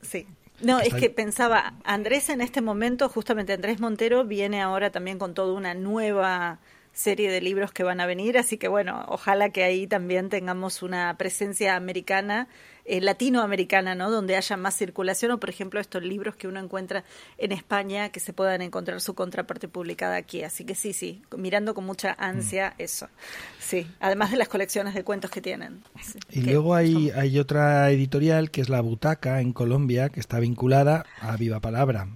sí. 0.00 0.26
No, 0.60 0.80
es 0.80 0.94
que 0.94 1.10
pensaba, 1.10 1.74
Andrés 1.84 2.30
en 2.30 2.40
este 2.40 2.60
momento, 2.60 3.08
justamente 3.08 3.52
Andrés 3.52 3.80
Montero 3.80 4.24
viene 4.24 4.60
ahora 4.60 4.90
también 4.90 5.18
con 5.18 5.34
toda 5.34 5.52
una 5.52 5.74
nueva 5.74 6.58
serie 6.92 7.30
de 7.30 7.40
libros 7.40 7.70
que 7.70 7.84
van 7.84 8.00
a 8.00 8.06
venir, 8.06 8.36
así 8.38 8.58
que 8.58 8.66
bueno, 8.66 9.04
ojalá 9.06 9.50
que 9.50 9.62
ahí 9.62 9.86
también 9.86 10.30
tengamos 10.30 10.82
una 10.82 11.16
presencia 11.16 11.76
americana 11.76 12.48
eh, 12.88 13.00
latinoamericana, 13.00 13.94
¿no? 13.94 14.10
Donde 14.10 14.34
haya 14.34 14.56
más 14.56 14.74
circulación 14.74 15.32
o, 15.32 15.38
por 15.38 15.50
ejemplo, 15.50 15.78
estos 15.78 16.02
libros 16.02 16.36
que 16.36 16.48
uno 16.48 16.58
encuentra 16.58 17.04
en 17.36 17.52
España 17.52 18.08
que 18.08 18.18
se 18.18 18.32
puedan 18.32 18.62
encontrar 18.62 19.00
su 19.00 19.14
contraparte 19.14 19.68
publicada 19.68 20.16
aquí. 20.16 20.42
Así 20.42 20.64
que 20.64 20.74
sí, 20.74 20.92
sí, 20.92 21.22
mirando 21.36 21.74
con 21.74 21.84
mucha 21.84 22.16
ansia 22.18 22.70
mm. 22.70 22.82
eso. 22.82 23.08
Sí, 23.58 23.86
además 24.00 24.30
de 24.30 24.38
las 24.38 24.48
colecciones 24.48 24.94
de 24.94 25.04
cuentos 25.04 25.30
que 25.30 25.42
tienen. 25.42 25.82
y 26.30 26.40
luego 26.40 26.74
hay, 26.74 27.10
hay 27.10 27.38
otra 27.38 27.90
editorial 27.90 28.50
que 28.50 28.62
es 28.62 28.68
La 28.68 28.80
Butaca 28.80 29.40
en 29.40 29.52
Colombia 29.52 30.08
que 30.08 30.20
está 30.20 30.40
vinculada 30.40 31.04
a 31.20 31.36
Viva 31.36 31.60
Palabra. 31.60 32.08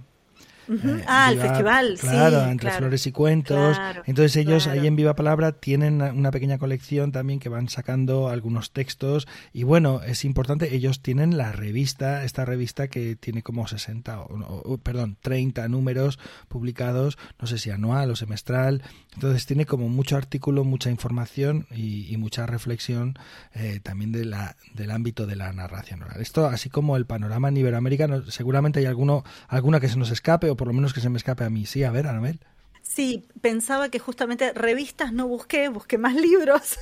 Eh, 0.69 1.03
ah, 1.07 1.31
el 1.31 1.39
festival, 1.39 1.97
claro, 1.99 2.43
entre 2.49 2.71
flores 2.71 3.05
y 3.07 3.11
cuentos. 3.11 3.79
Entonces 4.05 4.35
ellos 4.37 4.67
ahí 4.67 4.87
en 4.87 4.95
Viva 4.95 5.15
Palabra 5.15 5.51
tienen 5.51 6.01
una 6.01 6.31
pequeña 6.31 6.57
colección 6.57 7.11
también 7.11 7.39
que 7.39 7.49
van 7.49 7.69
sacando 7.69 8.29
algunos 8.29 8.71
textos. 8.71 9.27
Y 9.51 9.63
bueno, 9.63 10.01
es 10.03 10.25
importante, 10.25 10.75
ellos 10.75 11.01
tienen 11.01 11.37
la 11.37 11.51
revista, 11.51 12.23
esta 12.23 12.45
revista 12.45 12.87
que 12.87 13.15
tiene 13.15 13.43
como 13.43 13.67
60, 13.67 14.19
o, 14.21 14.77
perdón, 14.77 15.17
30 15.21 15.67
números 15.67 16.19
publicados, 16.47 17.17
no 17.39 17.47
sé 17.47 17.57
si 17.57 17.69
anual 17.69 18.11
o 18.11 18.15
semestral, 18.15 18.83
entonces 19.13 19.45
tiene 19.45 19.65
como 19.65 19.89
mucho 19.89 20.17
artículo, 20.17 20.63
mucha 20.63 20.89
información 20.89 21.67
y, 21.71 22.13
mucha 22.23 22.45
reflexión 22.45 23.15
eh, 23.53 23.81
también 23.83 24.13
de 24.13 24.23
la, 24.23 24.55
del 24.73 24.91
ámbito 24.91 25.25
de 25.25 25.35
la 25.35 25.51
narración 25.51 26.03
oral. 26.03 26.21
Esto, 26.21 26.45
así 26.45 26.69
como 26.69 26.95
el 26.95 27.05
panorama 27.05 27.49
en 27.49 27.57
iberoamericano, 27.57 28.23
seguramente 28.31 28.79
hay 28.79 28.85
alguno, 28.85 29.25
alguna 29.49 29.81
que 29.81 29.89
se 29.89 29.97
nos 29.97 30.09
escape 30.09 30.52
por 30.55 30.67
lo 30.67 30.73
menos 30.73 30.93
que 30.93 31.01
se 31.01 31.09
me 31.09 31.17
escape 31.17 31.43
a 31.43 31.49
mí. 31.49 31.65
Sí, 31.65 31.83
a 31.83 31.91
ver, 31.91 32.07
Anabel. 32.07 32.39
Sí, 32.83 33.23
pensaba 33.41 33.87
que 33.87 33.97
justamente 33.97 34.51
revistas 34.51 35.13
no 35.13 35.25
busqué, 35.25 35.69
busqué 35.69 35.97
más 35.97 36.15
libros, 36.15 36.77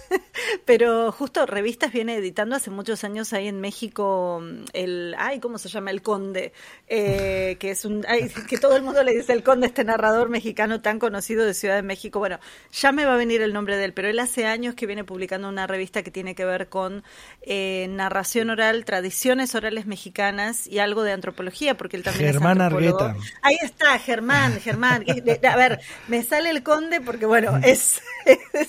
pero 0.66 1.12
justo 1.12 1.46
revistas 1.46 1.94
viene 1.94 2.16
editando 2.16 2.56
hace 2.56 2.72
muchos 2.72 3.04
años 3.04 3.32
ahí 3.34 3.48
en 3.48 3.62
México 3.62 4.44
el, 4.74 5.16
ay, 5.20 5.40
¿cómo 5.40 5.60
se 5.60 5.70
llama? 5.70 5.92
El 5.92 6.02
Conde, 6.02 6.54
eh, 6.88 7.56
que 7.60 7.70
es 7.70 7.86
un, 7.86 8.04
ay, 8.08 8.30
que 8.50 8.58
todo 8.58 8.76
el 8.76 8.82
mundo 8.82 9.04
le 9.04 9.14
dice 9.14 9.32
el 9.32 9.44
Conde, 9.44 9.68
este 9.68 9.84
narrador 9.84 10.30
mexicano 10.30 10.82
tan 10.82 10.98
conocido 10.98 11.46
de 11.46 11.54
Ciudad 11.54 11.76
de 11.76 11.84
México. 11.84 12.18
Bueno, 12.18 12.40
ya 12.72 12.92
me 12.92 13.06
va 13.06 13.14
a 13.14 13.18
venir 13.18 13.44
el 13.44 13.54
nombre 13.54 13.78
de 13.78 13.86
él, 13.86 13.94
pero 13.94 14.10
él 14.10 14.18
hace 14.18 14.48
años 14.48 14.74
que 14.74 14.88
viene 14.88 15.04
publicando 15.04 15.48
una 15.50 15.68
revista 15.68 16.02
que 16.02 16.10
tiene 16.10 16.34
que 16.34 16.46
ver 16.46 16.68
con 16.68 17.04
eh, 17.44 17.88
narración 17.92 18.50
oral, 18.50 18.86
tradiciones 18.86 19.54
orales 19.54 19.86
mexicanas 19.86 20.66
y 20.66 20.80
algo 20.80 21.04
de 21.04 21.12
antropología, 21.12 21.78
porque 21.78 21.98
él 21.98 22.04
también 22.04 22.32
Germán 22.34 22.58
es 22.58 22.64
Argueta. 22.64 23.16
Ahí 23.44 23.58
está, 23.62 24.00
Germán, 24.00 24.60
Germán. 24.60 25.06
A 25.48 25.56
ver, 25.56 25.80
me 26.08 26.24
sale 26.24 26.50
el 26.50 26.64
conde 26.64 27.02
porque, 27.02 27.26
bueno, 27.26 27.58
es, 27.64 28.02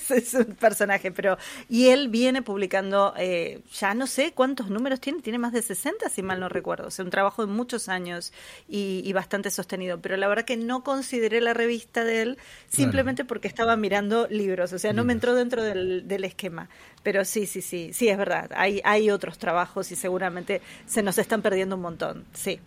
es, 0.09 0.33
un 0.33 0.55
personaje, 0.55 1.11
pero... 1.11 1.37
Y 1.69 1.87
él 1.87 2.09
viene 2.09 2.41
publicando, 2.41 3.13
eh, 3.17 3.61
ya 3.73 3.93
no 3.93 4.07
sé 4.07 4.33
cuántos 4.33 4.69
números 4.69 4.99
tiene, 4.99 5.21
tiene 5.21 5.39
más 5.39 5.53
de 5.53 5.61
60, 5.61 6.09
si 6.09 6.23
mal 6.23 6.39
no 6.39 6.49
recuerdo. 6.49 6.87
O 6.87 6.91
sea, 6.91 7.05
un 7.05 7.11
trabajo 7.11 7.45
de 7.45 7.51
muchos 7.51 7.89
años 7.89 8.33
y, 8.67 9.11
bastante 9.13 9.51
sostenido. 9.51 9.99
Pero 10.01 10.17
la 10.17 10.27
verdad 10.27 10.45
que 10.45 10.57
no 10.57 10.83
consideré 10.83 11.39
la 11.39 11.53
revista 11.53 12.03
de 12.03 12.21
él 12.21 12.37
simplemente 12.67 13.25
porque 13.25 13.47
estaba 13.47 13.75
mirando 13.75 14.27
libros. 14.29 14.73
O 14.73 14.79
sea, 14.79 14.93
no 14.93 15.03
me 15.03 15.13
entró 15.13 15.35
dentro 15.35 15.63
del, 15.63 16.07
del 16.07 16.23
esquema. 16.23 16.69
Pero 17.03 17.25
sí, 17.25 17.45
sí, 17.45 17.61
sí, 17.61 17.91
sí, 17.93 18.07
es 18.07 18.17
verdad. 18.17 18.49
Hay, 18.55 18.81
hay 18.85 19.11
otros 19.11 19.37
trabajos 19.37 19.91
y 19.91 19.95
seguramente 19.95 20.61
se 20.85 21.03
nos 21.03 21.17
están 21.17 21.41
perdiendo 21.41 21.75
un 21.75 21.81
montón. 21.81 22.25
Sí. 22.33 22.59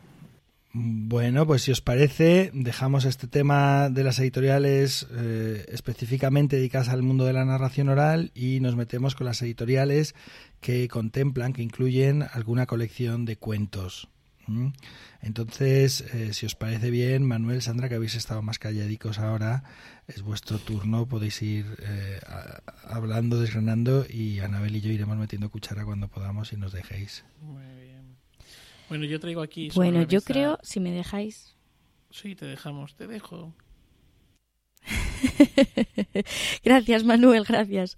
Bueno, 0.79 1.47
pues 1.47 1.62
si 1.62 1.73
os 1.73 1.81
parece, 1.81 2.51
dejamos 2.53 3.07
este 3.07 3.29
tema 3.29 3.89
de 3.89 4.05
las 4.05 4.19
editoriales 4.19 5.07
eh, 5.11 5.65
específicamente 5.69 6.57
dedicadas 6.57 6.91
al 6.91 7.03
mundo 7.03 7.25
de 7.25 7.33
la 7.33 7.47
narración 7.47 7.89
oral 7.89 8.31
y 8.35 8.61
nos 8.61 8.77
metemos 8.77 9.15
con 9.15 9.25
las 9.27 9.41
editoriales 9.41 10.15
que 10.61 10.87
contemplan, 10.89 11.55
que 11.55 11.62
incluyen 11.62 12.27
alguna 12.31 12.67
colección 12.67 13.25
de 13.25 13.39
cuentos. 13.39 14.09
Entonces, 15.23 16.03
eh, 16.12 16.35
si 16.35 16.45
os 16.45 16.55
parece 16.55 16.91
bien, 16.91 17.27
Manuel, 17.27 17.62
Sandra, 17.62 17.89
que 17.89 17.95
habéis 17.95 18.15
estado 18.15 18.43
más 18.43 18.59
calladicos 18.59 19.19
ahora, 19.19 19.65
es 20.09 20.21
vuestro 20.21 20.59
turno, 20.59 21.07
podéis 21.07 21.41
ir 21.41 21.65
eh, 21.79 22.21
hablando, 22.85 23.41
desgranando 23.41 24.05
y 24.07 24.41
Anabel 24.41 24.77
y 24.77 24.83
yo 24.83 24.93
iremos 24.93 25.17
metiendo 25.17 25.49
cuchara 25.49 25.87
cuando 25.87 26.09
podamos 26.09 26.53
y 26.53 26.59
nos 26.59 26.73
dejéis. 26.73 27.25
Muy 27.41 27.65
bien. 27.65 27.86
Bueno, 28.88 29.05
yo 29.05 29.18
traigo 29.20 29.42
aquí. 29.42 29.70
Bueno, 29.75 30.03
yo 30.03 30.20
creo, 30.22 30.59
si 30.62 30.81
me 30.81 30.90
dejáis. 30.90 31.57
Sí, 32.11 32.35
te 32.35 32.46
dejamos, 32.46 32.94
te 32.94 33.07
dejo. 33.07 33.53
gracias, 36.64 37.05
Manuel, 37.05 37.44
gracias. 37.44 37.96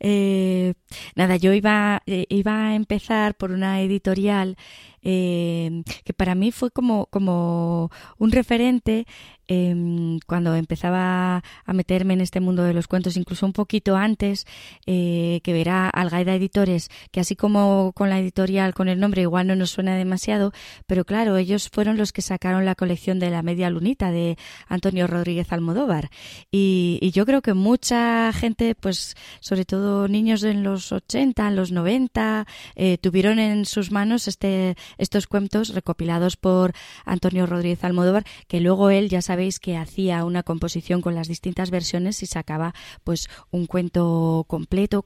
Eh, 0.00 0.74
nada, 1.14 1.36
yo 1.36 1.52
iba, 1.52 2.02
eh, 2.06 2.26
iba 2.28 2.68
a 2.68 2.74
empezar 2.74 3.34
por 3.34 3.50
una 3.52 3.82
editorial 3.82 4.56
eh, 5.02 5.82
que 6.04 6.14
para 6.14 6.34
mí 6.34 6.52
fue 6.52 6.70
como, 6.70 7.06
como 7.06 7.90
un 8.18 8.32
referente 8.32 9.06
Em, 9.48 10.20
cuando 10.26 10.54
empezaba 10.54 11.42
a 11.64 11.72
meterme 11.72 12.14
en 12.14 12.20
este 12.20 12.40
mundo 12.40 12.62
de 12.62 12.72
los 12.72 12.86
cuentos, 12.86 13.16
incluso 13.16 13.44
un 13.44 13.52
poquito 13.52 13.96
antes, 13.96 14.46
eh, 14.86 15.40
que 15.42 15.52
verá 15.52 15.90
Algaida 15.90 16.34
Editores, 16.34 16.90
que 17.10 17.18
así 17.20 17.34
como 17.34 17.92
con 17.92 18.08
la 18.08 18.20
editorial, 18.20 18.72
con 18.72 18.88
el 18.88 19.00
nombre, 19.00 19.22
igual 19.22 19.48
no 19.48 19.56
nos 19.56 19.70
suena 19.70 19.96
demasiado, 19.96 20.52
pero 20.86 21.04
claro, 21.04 21.36
ellos 21.36 21.68
fueron 21.70 21.96
los 21.96 22.12
que 22.12 22.22
sacaron 22.22 22.64
la 22.64 22.76
colección 22.76 23.18
de 23.18 23.30
la 23.30 23.42
media 23.42 23.68
lunita 23.68 24.12
de 24.12 24.38
Antonio 24.68 25.08
Rodríguez 25.08 25.52
Almodóvar. 25.52 26.10
Y, 26.50 27.10
yo 27.12 27.26
creo 27.26 27.42
que 27.42 27.52
mucha 27.52 28.32
gente, 28.32 28.74
pues 28.74 29.16
sobre 29.40 29.66
todo 29.66 30.08
niños 30.08 30.44
en 30.44 30.62
los 30.62 30.92
80, 30.92 31.48
en 31.48 31.56
los 31.56 31.72
90, 31.72 32.46
eh, 32.74 32.96
tuvieron 32.98 33.38
en 33.38 33.66
sus 33.66 33.90
manos 33.90 34.28
este, 34.28 34.76
estos 34.96 35.26
cuentos 35.26 35.74
recopilados 35.74 36.36
por 36.36 36.72
Antonio 37.04 37.44
Rodríguez 37.44 37.84
Almodóvar, 37.84 38.24
que 38.48 38.60
luego 38.60 38.88
él 38.88 39.10
ya 39.10 39.20
sabe 39.20 39.31
sabéis 39.32 39.58
que 39.58 39.78
hacía 39.78 40.26
una 40.26 40.42
composición 40.42 41.00
con 41.00 41.14
las 41.14 41.26
distintas 41.26 41.70
versiones 41.70 42.22
y 42.22 42.26
sacaba 42.26 42.74
pues 43.02 43.30
un 43.50 43.66
cuento 43.66 44.44
completo, 44.46 45.02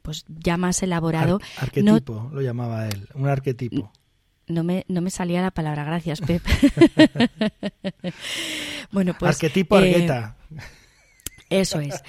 pues 0.00 0.24
ya 0.26 0.56
más 0.56 0.82
elaborado. 0.82 1.38
arquetipo, 1.58 2.30
lo 2.32 2.40
llamaba 2.40 2.88
él, 2.88 3.06
un 3.14 3.28
arquetipo. 3.28 3.92
No 4.46 4.64
me, 4.64 4.86
no 4.88 5.02
me 5.02 5.10
salía 5.10 5.42
la 5.42 5.50
palabra, 5.50 5.84
gracias, 5.84 6.22
Pep. 6.22 6.42
bueno, 8.90 9.14
pues. 9.18 9.34
Arquetipo, 9.34 9.78
eh, 9.78 9.82
argueta. 9.82 10.36
Eso 11.50 11.80
es. 11.80 12.02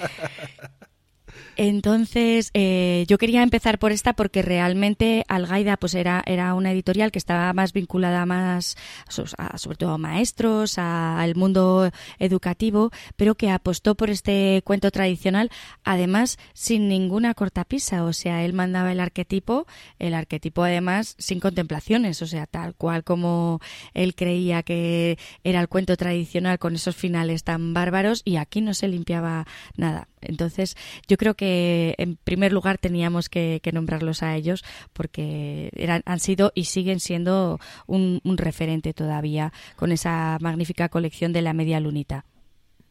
Entonces, 1.62 2.52
eh, 2.54 3.04
yo 3.10 3.18
quería 3.18 3.44
empezar 3.44 3.80
por 3.80 3.92
esta 3.92 4.14
porque 4.14 4.42
realmente 4.42 5.26
Algaida 5.28 5.76
pues 5.76 5.94
era, 5.94 6.24
era 6.26 6.54
una 6.54 6.72
editorial 6.72 7.12
que 7.12 7.20
estaba 7.20 7.52
más 7.52 7.74
vinculada 7.74 8.26
más, 8.26 8.78
sobre 9.10 9.76
todo 9.76 9.90
a 9.92 9.98
maestros, 9.98 10.78
al 10.78 11.36
mundo 11.36 11.92
educativo, 12.18 12.92
pero 13.18 13.36
que 13.36 13.52
apostó 13.52 13.96
por 13.96 14.10
este 14.10 14.62
cuento 14.64 14.90
tradicional, 14.90 15.52
además 15.84 16.38
sin 16.54 16.88
ninguna 16.88 17.34
cortapisa. 17.34 18.06
O 18.06 18.14
sea, 18.14 18.46
él 18.46 18.54
mandaba 18.54 18.94
el 18.94 19.02
arquetipo, 19.02 19.68
el 20.00 20.14
arquetipo 20.14 20.64
además 20.64 21.16
sin 21.18 21.42
contemplaciones, 21.42 22.22
o 22.22 22.28
sea, 22.28 22.48
tal 22.48 22.74
cual 22.74 23.04
como 23.04 23.60
él 23.94 24.16
creía 24.16 24.64
que 24.64 25.18
era 25.44 25.60
el 25.60 25.68
cuento 25.68 25.98
tradicional 25.98 26.58
con 26.58 26.76
esos 26.76 26.96
finales 26.96 27.44
tan 27.44 27.74
bárbaros 27.74 28.22
y 28.24 28.38
aquí 28.38 28.62
no 28.62 28.74
se 28.74 28.88
limpiaba 28.88 29.46
nada. 29.76 30.08
Entonces, 30.22 30.76
yo 31.08 31.18
creo 31.18 31.36
que 31.36 31.49
en 31.98 32.16
primer 32.18 32.54
lugar 32.54 32.78
teníamos 32.78 33.30
que, 33.30 33.62
nombrarlos 33.74 34.24
a 34.24 34.36
ellos 34.36 34.64
porque 34.94 35.70
eran, 35.76 36.02
han 36.06 36.20
sido 36.20 36.52
y 36.56 36.66
siguen 36.66 37.00
siendo 37.00 37.60
un, 37.88 38.20
referente 38.38 38.94
todavía 38.94 39.52
con 39.76 39.92
esa 39.92 40.38
magnífica 40.42 40.90
colección 40.90 41.34
de 41.34 41.42
la 41.42 41.54
media 41.54 41.80
lunita. 41.80 42.26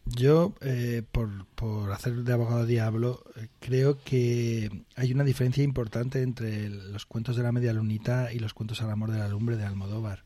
Yo, 0.04 0.54
eh, 0.62 1.02
por, 1.12 1.92
hacer 1.92 2.14
de 2.24 2.32
abogado 2.32 2.64
diablo, 2.64 3.24
eh, 3.36 3.48
creo 3.60 3.98
que 4.02 4.70
hay 4.96 5.12
una 5.12 5.24
diferencia 5.24 5.62
importante 5.62 6.22
entre 6.22 6.70
los 6.70 7.04
cuentos 7.04 7.36
de 7.36 7.42
la 7.42 7.52
media 7.52 7.72
lunita 7.72 8.32
y 8.32 8.38
los 8.38 8.54
cuentos 8.54 8.80
al 8.80 8.90
amor 8.90 9.10
de 9.10 9.18
la 9.18 9.28
lumbre 9.28 9.56
de 9.56 9.64
Almodóvar. 9.64 10.22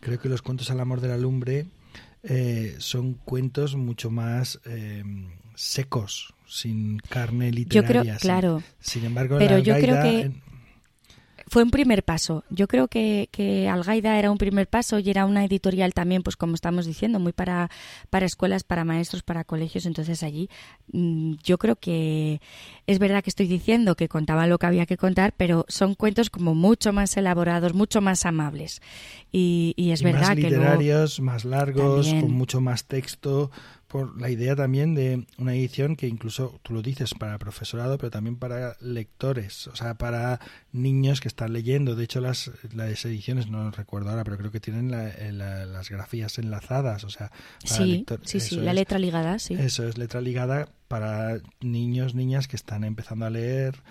Creo 0.00 0.18
que 0.18 0.28
los 0.28 0.42
cuentos 0.42 0.70
al 0.70 0.80
amor 0.80 1.00
de 1.00 1.08
la 1.08 1.18
lumbre 1.18 1.66
eh, 2.24 2.74
son 2.78 3.14
cuentos 3.14 3.76
mucho 3.76 4.10
más 4.10 4.60
secos, 5.56 6.32
sin 6.46 6.98
carne 6.98 7.50
literaria. 7.50 8.02
Yo 8.02 8.02
creo, 8.04 8.18
claro. 8.18 8.62
Sin, 8.78 9.04
embargo, 9.04 9.38
pero 9.38 9.58
yo 9.58 9.74
creo 9.74 10.02
que 10.02 10.30
fue 11.48 11.62
un 11.62 11.70
primer 11.70 12.02
paso. 12.02 12.42
Yo 12.50 12.66
creo 12.66 12.88
que, 12.88 13.28
que, 13.30 13.68
Algaida 13.68 14.18
era 14.18 14.32
un 14.32 14.38
primer 14.38 14.66
paso 14.66 14.98
y 14.98 15.08
era 15.10 15.26
una 15.26 15.44
editorial 15.44 15.94
también, 15.94 16.22
pues 16.24 16.36
como 16.36 16.54
estamos 16.54 16.86
diciendo, 16.86 17.20
muy 17.20 17.32
para, 17.32 17.70
para 18.10 18.26
escuelas, 18.26 18.64
para 18.64 18.84
maestros, 18.84 19.22
para 19.22 19.44
colegios. 19.44 19.86
Entonces 19.86 20.24
allí 20.24 20.50
mm, 20.92 21.34
yo 21.44 21.58
creo 21.58 21.76
que 21.76 22.40
es 22.88 22.98
verdad 22.98 23.22
que 23.22 23.30
estoy 23.30 23.46
diciendo 23.46 23.94
que 23.94 24.08
contaban 24.08 24.50
lo 24.50 24.58
que 24.58 24.66
había 24.66 24.86
que 24.86 24.96
contar, 24.96 25.34
pero 25.36 25.64
son 25.68 25.94
cuentos 25.94 26.30
como 26.30 26.54
mucho 26.56 26.92
más 26.92 27.16
elaborados, 27.16 27.74
mucho 27.74 28.00
más 28.00 28.26
amables. 28.26 28.82
Y, 29.30 29.72
y 29.76 29.92
es 29.92 30.02
verdad 30.02 30.34
que 30.34 30.50
literarios, 30.50 31.20
más 31.20 31.44
largos, 31.44 32.08
con 32.08 32.32
mucho 32.32 32.60
más 32.60 32.86
texto, 32.86 33.52
por 33.88 34.20
la 34.20 34.30
idea 34.30 34.56
también 34.56 34.94
de 34.94 35.26
una 35.38 35.54
edición 35.54 35.96
que 35.96 36.08
incluso 36.08 36.58
tú 36.62 36.74
lo 36.74 36.82
dices 36.82 37.14
para 37.14 37.38
profesorado, 37.38 37.98
pero 37.98 38.10
también 38.10 38.36
para 38.36 38.76
lectores, 38.80 39.68
o 39.68 39.76
sea, 39.76 39.94
para 39.94 40.40
niños 40.72 41.20
que 41.20 41.28
están 41.28 41.52
leyendo. 41.52 41.94
De 41.94 42.04
hecho, 42.04 42.20
las, 42.20 42.50
las 42.74 43.04
ediciones, 43.04 43.48
no 43.48 43.70
recuerdo 43.70 44.10
ahora, 44.10 44.24
pero 44.24 44.38
creo 44.38 44.50
que 44.50 44.60
tienen 44.60 44.90
las 44.90 45.88
grafías 45.88 46.38
enlazadas, 46.38 47.04
o 47.04 47.10
sea, 47.10 47.30
sí, 47.64 48.04
sí, 48.22 48.40
sí, 48.40 48.56
la 48.56 48.72
letra 48.72 48.98
ligada, 48.98 49.38
sí. 49.38 49.54
Eso 49.54 49.86
es 49.86 49.98
letra 49.98 50.20
ligada 50.20 50.68
para 50.88 51.38
niños, 51.60 52.14
niñas 52.14 52.48
que 52.48 52.56
están 52.56 52.84
empezando 52.84 53.26
a 53.26 53.30
leer. 53.30 53.82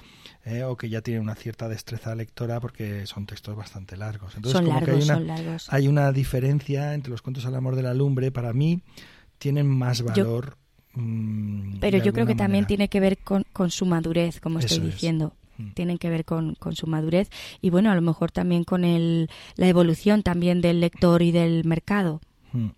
Eh, 0.48 0.64
o 0.64 0.78
que 0.78 0.90
ya 0.90 1.02
tienen 1.02 1.24
una 1.24 1.34
cierta 1.34 1.68
destreza 1.68 2.14
lectora 2.14 2.60
porque 2.60 3.08
son 3.08 3.26
textos 3.26 3.56
bastante 3.56 3.98
largos. 3.98 4.36
Entonces, 4.36 4.52
son 4.52 4.66
como 4.66 4.80
largos, 4.80 5.04
que 5.04 5.12
hay 5.12 5.20
una, 5.20 5.20
largos. 5.20 5.68
hay 5.74 5.88
una 5.88 6.12
diferencia 6.12 6.94
entre 6.94 7.10
los 7.10 7.24
cuentos 7.24 7.48
al 7.48 7.56
amor 7.56 7.76
de 7.76 7.82
la 7.82 7.96
lumbre. 7.96 8.32
Para 8.32 8.54
mí, 8.54 8.84
tienen 9.38 9.68
más 9.68 10.02
valor. 10.02 10.58
Mm, 10.94 11.80
pero 11.80 11.98
yo 11.98 12.14
creo 12.14 12.26
que 12.26 12.36
también 12.36 12.66
tiene 12.66 12.88
que 12.88 13.00
ver 13.00 13.18
con, 13.18 13.46
con 13.52 13.72
su 13.72 13.86
madurez, 13.86 14.40
como 14.40 14.60
estoy 14.60 14.80
diciendo. 14.80 15.34
Mm. 15.58 15.70
Tienen 15.72 15.98
que 15.98 16.10
ver 16.10 16.26
con, 16.26 16.56
con, 16.56 16.76
su 16.76 16.88
madurez 16.88 17.30
y 17.62 17.70
bueno, 17.70 17.92
a 17.92 17.96
lo 17.96 18.02
mejor 18.02 18.32
también 18.32 18.64
con 18.64 18.84
el, 18.84 19.30
la 19.56 19.68
evolución 19.68 20.24
también 20.24 20.62
del 20.62 20.82
lector 20.82 21.22
y 21.22 21.32
del 21.32 21.64
mercado. 21.66 22.22
Mm. 22.52 22.70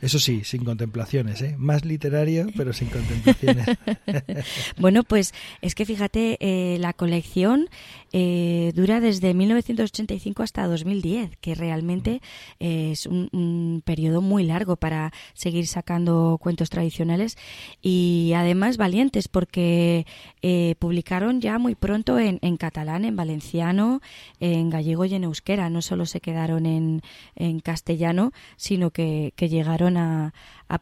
Eso 0.00 0.20
sí, 0.20 0.42
sin 0.44 0.64
contemplaciones, 0.64 1.42
¿eh? 1.42 1.56
Más 1.58 1.84
literario, 1.84 2.46
pero 2.56 2.72
sin 2.72 2.88
contemplaciones. 2.88 3.66
bueno, 4.78 5.02
pues 5.02 5.34
es 5.60 5.74
que 5.74 5.84
fíjate, 5.84 6.38
eh, 6.40 6.78
la 6.78 6.92
colección 6.92 7.68
eh, 8.12 8.72
dura 8.76 9.00
desde 9.00 9.34
1985 9.34 10.44
hasta 10.44 10.68
2010, 10.68 11.36
que 11.40 11.56
realmente 11.56 12.22
es 12.60 13.06
un, 13.06 13.82
periodo 13.84 14.20
muy 14.20 14.44
largo 14.44 14.76
para 14.76 15.12
seguir 15.34 15.66
sacando 15.66 16.38
cuentos 16.40 16.70
tradicionales 16.70 17.36
y 17.82 18.32
además 18.36 18.76
valientes, 18.76 19.28
porque 19.28 20.06
eh, 20.42 20.74
publicaron 20.78 21.40
ya 21.40 21.58
muy 21.58 21.74
pronto 21.74 22.18
en, 22.18 22.56
catalán, 22.56 23.04
en 23.04 23.16
valenciano, 23.16 24.00
en 24.38 24.70
gallego 24.70 25.04
y 25.04 25.14
en 25.14 25.24
euskera. 25.24 25.70
No 25.70 25.82
solo 25.82 26.06
se 26.06 26.20
quedaron 26.20 26.66
en, 26.66 27.02
en 27.34 27.60
castellano, 27.60 28.32
sino 28.56 28.90
que 28.90 29.32
llegaron 29.38 29.87
a, 29.96 30.32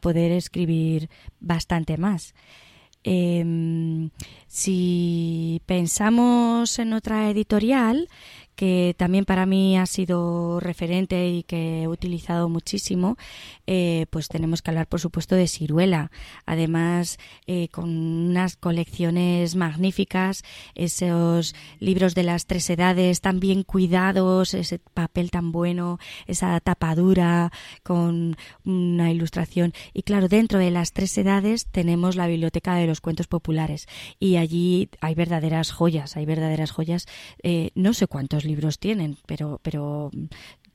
poder 0.00 0.32
escribir 0.32 1.08
bastante 1.40 1.96
más. 1.96 2.34
Em, 3.04 4.10
si 4.48 5.62
pensamos 5.64 6.78
en 6.80 6.92
otra 6.92 7.30
editorial 7.30 8.08
que 8.56 8.94
también 8.96 9.26
para 9.26 9.46
mí 9.46 9.78
ha 9.78 9.86
sido 9.86 10.58
referente 10.60 11.28
y 11.28 11.42
que 11.42 11.82
he 11.82 11.88
utilizado 11.88 12.48
muchísimo, 12.48 13.16
eh, 13.66 14.06
pues 14.10 14.28
tenemos 14.28 14.62
que 14.62 14.70
hablar, 14.70 14.88
por 14.88 15.00
supuesto, 15.00 15.36
de 15.36 15.46
Ciruela. 15.46 16.10
Además, 16.46 17.18
eh, 17.46 17.68
con 17.68 17.90
unas 17.90 18.56
colecciones 18.56 19.54
magníficas, 19.56 20.42
esos 20.74 21.54
libros 21.78 22.14
de 22.14 22.22
las 22.22 22.46
tres 22.46 22.68
edades 22.70 23.20
tan 23.20 23.40
bien 23.40 23.62
cuidados, 23.62 24.54
ese 24.54 24.78
papel 24.78 25.30
tan 25.30 25.52
bueno, 25.52 25.98
esa 26.26 26.58
tapadura 26.60 27.52
con 27.82 28.36
una 28.64 29.10
ilustración. 29.12 29.74
Y 29.92 30.02
claro, 30.02 30.28
dentro 30.28 30.58
de 30.58 30.70
las 30.70 30.92
tres 30.92 31.16
edades 31.18 31.66
tenemos 31.66 32.16
la 32.16 32.26
biblioteca 32.26 32.74
de 32.74 32.86
los 32.86 33.02
cuentos 33.02 33.26
populares 33.26 33.86
y 34.18 34.36
allí 34.36 34.88
hay 35.00 35.14
verdaderas 35.14 35.72
joyas, 35.72 36.16
hay 36.16 36.24
verdaderas 36.24 36.70
joyas. 36.70 37.06
Eh, 37.42 37.70
no 37.74 37.92
sé 37.92 38.06
cuántos 38.06 38.45
libros 38.46 38.78
tienen, 38.78 39.16
pero, 39.26 39.60
pero 39.62 40.10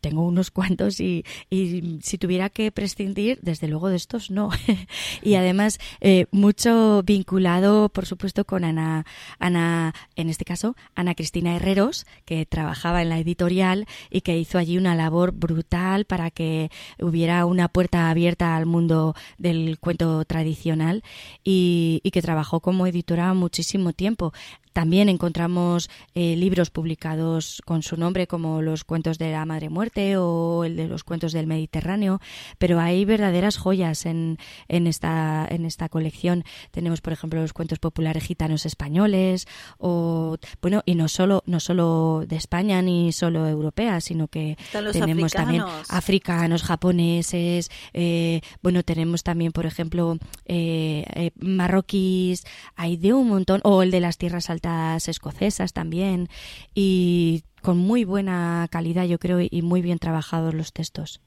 tengo 0.02 0.26
unos 0.26 0.52
cuantos 0.52 1.00
y, 1.00 1.24
y, 1.50 2.00
si 2.02 2.18
tuviera 2.18 2.50
que 2.50 2.72
prescindir, 2.72 3.40
desde 3.42 3.68
luego 3.68 3.90
de 3.90 3.96
estos 3.96 4.32
no. 4.32 4.50
y 5.22 5.36
además, 5.36 5.80
eh, 6.02 6.26
mucho 6.32 7.04
vinculado, 7.04 7.90
por 7.90 8.06
supuesto, 8.06 8.44
con 8.44 8.66
Ana, 8.66 9.06
Ana, 9.40 9.94
en 10.16 10.30
este 10.30 10.44
caso, 10.44 10.76
Ana 10.96 11.16
Cristina 11.16 11.56
Herreros, 11.56 12.06
que 12.26 12.46
trabajaba 12.46 13.02
en 13.02 13.10
la 13.10 13.20
editorial 13.20 13.86
y 14.10 14.22
que 14.22 14.38
hizo 14.38 14.58
allí 14.58 14.78
una 14.78 14.96
labor 14.96 15.32
brutal 15.32 16.06
para 16.06 16.32
que 16.32 16.72
hubiera 17.00 17.46
una 17.46 17.68
puerta 17.68 18.10
abierta 18.10 18.58
al 18.58 18.66
mundo 18.66 19.16
del 19.38 19.78
cuento 19.80 20.26
tradicional 20.26 21.04
y, 21.44 22.02
y 22.04 22.12
que 22.12 22.22
trabajó 22.22 22.60
como 22.60 22.88
editora 22.88 23.34
muchísimo 23.34 23.94
tiempo. 23.94 24.34
También 24.74 25.10
encontramos 25.10 25.90
eh, 26.16 26.36
libros 26.38 26.70
publicados 26.70 27.62
con 27.66 27.84
su 27.84 27.98
nombre, 27.98 28.28
como 28.28 28.62
los 28.62 28.84
cuentos 28.86 29.18
de 29.18 29.32
la 29.32 29.46
Madre 29.46 29.70
Muerte 29.70 30.16
o 30.18 30.64
el 30.64 30.78
de 30.78 30.88
los 30.88 31.04
cuentos 31.04 31.34
del 31.34 31.46
Mediterráneo, 31.46 32.22
pero 32.58 32.80
hay 32.80 33.04
verdaderas 33.04 33.58
joyas 33.58 34.06
en, 34.06 34.38
en, 34.70 34.88
esta, 34.88 35.46
en 35.50 35.66
esta 35.66 35.90
colección. 35.90 36.46
Tenemos, 36.72 37.02
por 37.02 37.12
ejemplo, 37.12 37.42
los 37.42 37.52
cuentos 37.54 37.80
populares 37.80 38.24
gitanos 38.24 38.66
españoles, 38.66 39.46
o 39.78 40.38
bueno, 40.62 40.84
y 40.86 40.96
no 40.96 41.10
solo, 41.10 41.44
no 41.46 41.60
solo 41.60 42.24
de 42.26 42.38
España 42.38 42.82
ni 42.82 43.12
solo 43.12 43.48
europeas, 43.48 44.06
sino 44.06 44.30
que 44.30 44.58
tenemos 44.94 45.34
también 45.34 45.64
africanos, 45.90 46.64
japoneses, 46.64 47.70
eh, 47.94 48.40
bueno, 48.62 48.84
tenemos 48.84 49.24
también, 49.24 49.52
por 49.52 49.66
ejemplo, 49.66 50.18
eh, 50.46 51.32
marroquíes, 51.36 52.46
hay 52.76 52.96
de 52.96 53.14
un 53.14 53.28
montón, 53.28 53.60
o 53.64 53.84
el 53.84 53.92
de 53.92 54.00
las 54.00 54.18
tierras 54.18 54.50
altas 54.50 54.61
escocesas 55.08 55.74
también 55.74 56.30
y 56.74 57.44
con 57.62 57.78
muy 57.78 58.04
buena 58.06 58.68
calidad 58.72 59.06
yo 59.06 59.20
creo 59.20 59.40
y 59.42 59.62
muy 59.62 59.82
bien 59.82 60.00
trabajados 60.00 60.54
los 60.54 60.74
textos. 60.74 61.22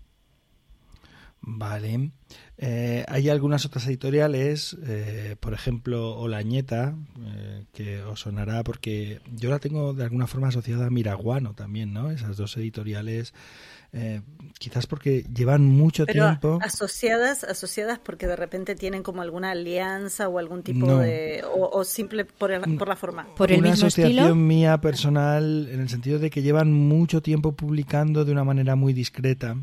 Vale. 1.47 2.11
Eh, 2.57 3.05
hay 3.07 3.29
algunas 3.29 3.67
otras 3.67 3.87
editoriales, 3.87 4.77
eh, 4.87 5.37
por 5.39 5.53
ejemplo, 5.53 6.17
Olañeta, 6.17 6.97
eh, 7.21 7.65
que 7.73 8.03
os 8.03 8.21
sonará 8.21 8.65
porque 8.65 9.21
yo 9.31 9.51
la 9.51 9.59
tengo 9.59 9.93
de 9.93 10.05
alguna 10.05 10.27
forma 10.27 10.49
asociada 10.49 10.87
a 10.87 10.91
Miraguano 10.91 11.53
también, 11.55 11.93
¿no? 11.93 12.11
Esas 12.11 12.39
dos 12.39 12.57
editoriales 12.57 13.35
eh, 13.95 14.21
quizás 14.59 14.87
porque 14.87 15.25
llevan 15.35 15.65
mucho 15.65 16.05
tiempo. 16.05 16.59
Asociadas, 16.63 17.45
asociadas 17.45 18.01
porque 18.01 18.27
de 18.27 18.35
repente 18.35 18.75
tienen 18.75 19.05
como 19.05 19.23
alguna 19.23 19.53
alianza 19.53 20.29
o 20.29 20.39
algún 20.39 20.63
tipo 20.63 20.99
de. 20.99 21.45
O, 21.55 21.85
simple 21.85 22.25
por, 22.25 22.51
por, 22.77 22.89
la 22.89 22.97
forma. 22.97 23.27
Por 23.37 23.53
el 23.53 23.61
Una 23.61 23.73
asociación 23.73 24.47
mía 24.47 24.81
personal, 24.81 25.69
en 25.71 25.81
el 25.81 25.89
sentido 25.89 26.19
de 26.19 26.31
que 26.31 26.43
llevan 26.43 26.73
mucho 26.73 27.23
tiempo 27.23 27.53
publicando 27.53 28.25
de 28.25 28.33
una 28.33 28.43
manera 28.43 28.75
muy 28.75 28.93
discreta. 28.93 29.57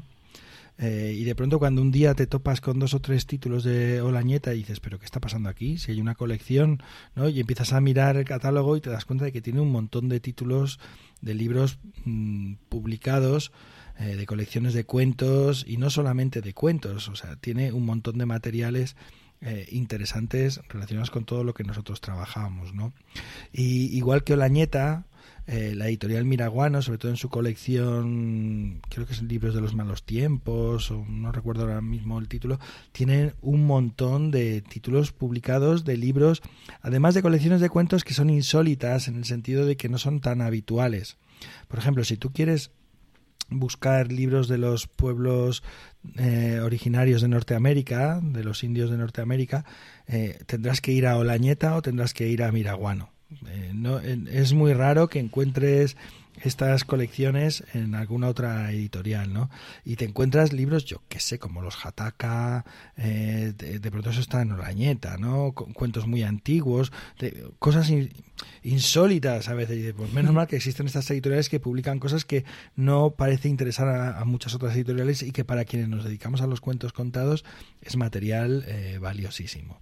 Eh, 0.78 1.14
y 1.16 1.26
de 1.26 1.36
pronto 1.36 1.60
cuando 1.60 1.82
un 1.82 1.92
día 1.92 2.16
te 2.16 2.26
topas 2.26 2.60
con 2.60 2.80
dos 2.80 2.96
o 2.96 3.02
tres 3.02 3.28
títulos 3.28 3.64
de 3.64 4.02
Olañeta 4.02 4.54
y 4.56 4.60
dices, 4.60 4.80
pero 4.80 4.98
¿qué 4.98 5.06
está 5.06 5.20
pasando 5.20 5.48
aquí? 5.50 5.78
Si 5.78 5.92
hay 5.92 6.02
una 6.02 6.16
colección, 6.16 6.82
¿no? 7.14 7.30
Y 7.30 7.40
empiezas 7.40 7.74
a 7.74 7.82
mirar 7.82 8.18
el 8.18 8.26
catálogo 8.26 8.76
y 8.78 8.82
te 8.82 8.90
das 8.90 9.06
cuenta 9.06 9.26
de 9.26 9.32
que 9.32 9.42
tiene 9.42 9.60
un 9.62 9.72
montón 9.72 10.10
de 10.10 10.20
títulos 10.20 10.80
de 11.22 11.36
libros 11.36 11.78
mm, 12.06 12.54
publicados 12.70 13.52
eh, 14.02 14.16
de 14.16 14.26
colecciones 14.26 14.74
de 14.74 14.84
cuentos 14.84 15.64
y 15.68 15.78
no 15.78 15.92
solamente 15.92 16.42
de 16.42 16.56
cuentos, 16.56 17.08
o 17.08 17.16
sea, 17.16 17.36
tiene 17.36 17.72
un 17.72 17.86
montón 17.86 18.18
de 18.18 18.26
materiales 18.26 18.96
eh, 19.42 19.68
interesantes 19.70 20.60
relacionados 20.70 21.12
con 21.12 21.24
todo 21.24 21.44
lo 21.44 21.54
que 21.54 21.64
nosotros 21.64 22.02
trabajábamos, 22.02 22.74
¿no? 22.74 22.94
Y 23.54 23.96
igual 23.96 24.24
que 24.24 24.34
Olañeta, 24.34 25.06
eh, 25.46 25.76
la 25.76 25.88
editorial 25.88 26.26
Miraguano, 26.26 26.82
sobre 26.82 26.98
todo 26.98 27.12
en 27.12 27.18
su 27.18 27.30
colección, 27.30 28.82
creo 28.90 29.06
que 29.06 29.14
son 29.14 29.28
libros 29.28 29.54
de 29.54 29.62
los 29.62 29.76
malos 29.76 30.04
tiempos, 30.04 30.90
o 30.90 31.06
no 31.08 31.32
recuerdo 31.32 31.64
ahora 31.64 31.82
mismo 31.82 32.18
el 32.18 32.28
título, 32.28 32.60
tiene 32.92 33.36
un 33.42 33.68
montón 33.68 34.32
de 34.32 34.62
títulos 34.62 35.12
publicados 35.12 35.86
de 35.86 35.98
libros, 35.98 36.42
además 36.82 37.14
de 37.14 37.22
colecciones 37.22 37.62
de 37.62 37.70
cuentos 37.70 38.04
que 38.04 38.16
son 38.16 38.32
insólitas 38.32 39.08
en 39.08 39.16
el 39.16 39.26
sentido 39.26 39.68
de 39.68 39.78
que 39.78 39.90
no 39.90 40.00
son 40.00 40.22
tan 40.22 40.42
habituales. 40.42 41.18
Por 41.68 41.78
ejemplo, 41.78 42.04
si 42.04 42.18
tú 42.18 42.32
quieres 42.32 42.72
buscar 43.52 44.12
libros 44.12 44.48
de 44.48 44.58
los 44.58 44.88
pueblos 44.88 45.64
eh, 46.18 46.60
originarios 46.64 47.22
de 47.22 47.28
Norteamérica, 47.28 48.20
de 48.22 48.44
los 48.44 48.64
indios 48.64 48.90
de 48.90 48.98
Norteamérica, 48.98 49.66
eh, 50.08 50.40
tendrás 50.48 50.82
que 50.82 50.92
ir 50.92 51.06
a 51.06 51.18
Olañeta 51.18 51.76
o 51.76 51.82
tendrás 51.82 52.14
que 52.14 52.28
ir 52.28 52.44
a 52.44 52.52
Miraguano. 52.52 53.10
Eh, 53.48 53.72
no, 53.74 54.00
es 54.00 54.54
muy 54.54 54.74
raro 54.74 55.08
que 55.08 55.20
encuentres 55.20 55.96
estas 56.44 56.84
colecciones 56.84 57.64
en 57.74 57.96
alguna 57.96 58.28
otra 58.28 58.72
editorial, 58.72 59.34
¿no? 59.34 59.50
Y 59.86 59.96
te 59.96 60.06
encuentras 60.06 60.54
libros, 60.54 60.86
yo 60.86 61.02
qué 61.08 61.20
sé, 61.20 61.40
como 61.40 61.62
los 61.62 61.86
Hataka, 61.86 62.66
eh, 62.98 63.54
de, 63.58 63.92
pronto 63.92 64.10
eso 64.10 64.22
está 64.22 64.42
en 64.42 64.52
Orañeta, 64.52 65.18
¿no? 65.18 65.54
cuentos 65.54 66.08
muy 66.08 66.24
antiguos, 66.24 66.92
de, 67.20 67.52
cosas 67.60 67.92
insólitas 68.64 69.50
a 69.50 69.54
veces. 69.54 69.78
Y 69.78 69.94
pues 69.94 70.12
menos 70.14 70.34
mal 70.34 70.48
que 70.48 70.56
existen 70.56 70.88
estas 70.88 71.10
editoriales 71.12 71.50
que 71.50 71.60
publican 71.60 72.00
cosas 72.00 72.26
que 72.26 72.46
no 72.76 73.12
parece 73.12 73.50
interesar 73.50 73.88
a, 73.90 74.24
muchas 74.26 74.56
otras 74.56 74.76
editoriales 74.76 75.24
y 75.24 75.32
que 75.32 75.46
para 75.46 75.66
quienes 75.66 75.90
nos 75.90 76.04
dedicamos 76.04 76.42
a 76.42 76.48
los 76.48 76.62
cuentos 76.62 76.94
contados 76.94 77.44
es 77.82 77.98
material 77.98 78.64
eh, 78.68 78.98
valiosísimo. 79.00 79.80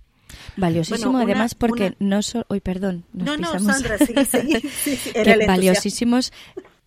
Valiosísimo, 0.58 1.18
además, 1.18 1.56
porque 1.56 1.96
no 2.00 2.22
solo. 2.22 2.46
Hoy, 2.50 2.60
perdón. 2.60 3.06
no, 3.14 3.38
no, 3.38 3.60
Sandra, 3.60 3.98
sí, 3.98 4.14
sí, 4.26 5.00
valiosísimos 5.48 6.32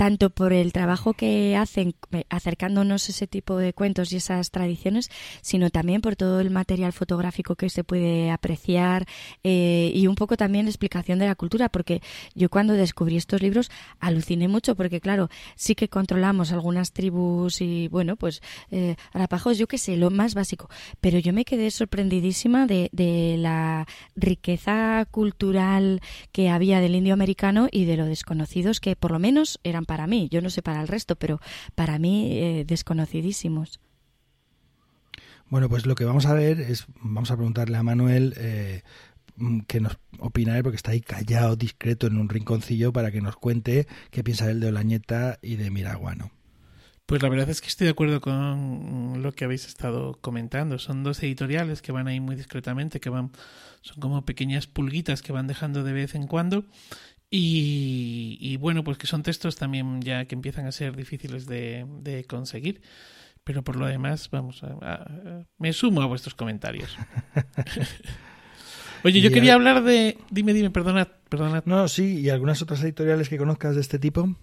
tanto 0.03 0.31
por 0.31 0.53
el 0.53 0.73
trabajo 0.73 1.12
que 1.12 1.55
hacen 1.55 1.95
eh, 2.11 2.25
acercándonos 2.29 3.09
ese 3.09 3.29
tipo 3.29 3.57
de 3.57 3.73
cuentos 3.73 4.12
y 4.12 4.17
esas 4.17 4.51
tradiciones, 4.51 5.09
sino 5.43 5.71
también 5.71 6.01
por 6.01 6.17
todo 6.17 6.41
el 6.41 6.51
material 6.51 6.93
fotográfico 6.93 7.55
que 7.55 7.71
se 7.71 7.85
puede 7.85 8.33
apreciar 8.33 9.07
eh, 9.45 9.93
y 9.95 10.09
un 10.09 10.17
poco 10.17 10.37
también 10.37 10.67
explicación 10.67 11.21
de 11.21 11.27
la 11.27 11.37
cultura, 11.37 11.69
porque 11.69 12.03
yo 12.35 12.51
cuando 12.51 12.73
descubrí 12.73 13.17
estos 13.17 13.43
libros 13.43 13.71
aluciné 14.01 14.49
mucho, 14.49 14.75
porque 14.75 15.01
claro, 15.01 15.29
sí 15.55 15.77
que 15.77 15.87
controlamos 15.87 16.51
algunas 16.51 16.91
tribus 16.91 17.61
y 17.61 17.87
bueno, 17.87 18.17
pues 18.17 18.43
eh, 18.73 18.97
arapajos, 19.12 19.57
yo 19.57 19.69
qué 19.69 19.79
sé, 19.79 19.97
lo 19.97 20.11
más 20.11 20.35
básico, 20.35 20.69
pero 21.01 21.21
yo 21.21 21.33
me 21.33 21.45
quedé 21.45 21.71
sorprendidísima 21.71 22.67
de, 22.67 22.88
de 22.91 23.37
la 23.38 23.87
riqueza 24.17 25.07
cultural 25.12 26.01
que 26.33 26.49
había 26.49 26.81
del 26.81 26.97
indio 26.97 27.15
americano 27.15 27.69
y 27.71 27.85
de 27.85 27.97
lo 27.97 28.07
desconocidos 28.07 28.81
que 28.81 28.97
por 28.97 29.12
lo 29.12 29.21
menos 29.21 29.61
eran 29.62 29.85
para 29.92 30.07
mí, 30.07 30.31
yo 30.31 30.40
no 30.40 30.48
sé 30.48 30.62
para 30.62 30.81
el 30.81 30.88
resto, 30.88 31.16
pero 31.16 31.38
para 31.74 31.98
mí 31.98 32.31
eh, 32.33 32.64
desconocidísimos. 32.66 33.78
Bueno, 35.50 35.68
pues 35.68 35.85
lo 35.85 35.94
que 35.96 36.07
vamos 36.07 36.24
a 36.24 36.33
ver 36.33 36.61
es, 36.61 36.87
vamos 37.02 37.31
a 37.31 37.37
preguntarle 37.37 37.76
a 37.76 37.83
Manuel 37.83 38.33
eh, 38.38 38.85
mm, 39.37 39.61
que 39.66 39.81
nos 39.81 39.98
opina 40.18 40.57
él, 40.57 40.62
porque 40.62 40.76
está 40.76 40.92
ahí 40.92 41.02
callado, 41.02 41.57
discreto, 41.57 42.07
en 42.07 42.16
un 42.16 42.31
rinconcillo, 42.31 42.90
para 42.90 43.11
que 43.11 43.20
nos 43.20 43.37
cuente 43.37 43.87
qué 44.11 44.24
piensa 44.24 44.50
él 44.50 44.61
de 44.61 44.68
Olañeta 44.68 45.38
y 45.42 45.57
de 45.57 45.70
Miraguano. 45.70 46.31
Pues 47.05 47.20
la 47.20 47.28
verdad 47.28 47.50
es 47.50 47.61
que 47.61 47.68
estoy 47.68 47.85
de 47.85 47.90
acuerdo 47.90 48.22
con 48.22 49.22
lo 49.22 49.33
que 49.33 49.44
habéis 49.44 49.66
estado 49.66 50.16
comentando. 50.22 50.78
Son 50.78 51.05
dos 51.05 51.22
editoriales 51.22 51.83
que 51.83 51.92
van 51.92 52.09
ahí 52.09 52.18
muy 52.18 52.35
discretamente, 52.35 52.98
que 52.98 53.11
van, 53.11 53.31
son 53.83 54.00
como 54.00 54.24
pequeñas 54.24 54.66
pulguitas 54.66 55.20
que 55.20 55.33
van 55.33 55.48
dejando 55.48 55.85
de 55.85 55.92
vez 55.92 56.14
en 56.14 56.26
cuando 56.26 56.64
y, 57.35 58.59
bueno, 58.59 58.85
pues 58.85 58.99
que 58.99 59.07
son 59.07 59.23
textos 59.23 59.57
también 59.57 60.03
ya 60.03 60.27
que 60.27 60.35
empiezan 60.35 60.66
a 60.66 60.73
ser 60.73 60.95
difíciles 60.95 61.47
de, 61.47 62.27
conseguir. 62.29 62.83
Pero 63.42 63.62
por 63.62 63.77
lo 63.77 63.87
demás, 63.87 64.29
vamos, 64.31 64.62
a, 64.62 65.47
me 65.59 65.73
sumo 65.73 66.03
a 66.03 66.07
vuestros 66.07 66.35
comentarios. 66.35 66.97
Oye, 69.05 69.21
yo 69.21 69.33
quería 69.33 69.55
hablar 69.55 69.83
de... 69.83 70.18
Dime, 70.31 70.53
dime, 70.53 70.71
perdona, 70.71 71.09
perdona. 71.29 71.62
No, 71.64 71.88
sí, 71.88 72.21
¿y 72.21 72.29
algunas 72.29 72.62
otras 72.62 72.85
editoriales 72.85 73.29
que 73.29 73.38
conozcas 73.38 73.75
de 73.75 73.81
este 73.81 73.99
tipo? 73.99 74.37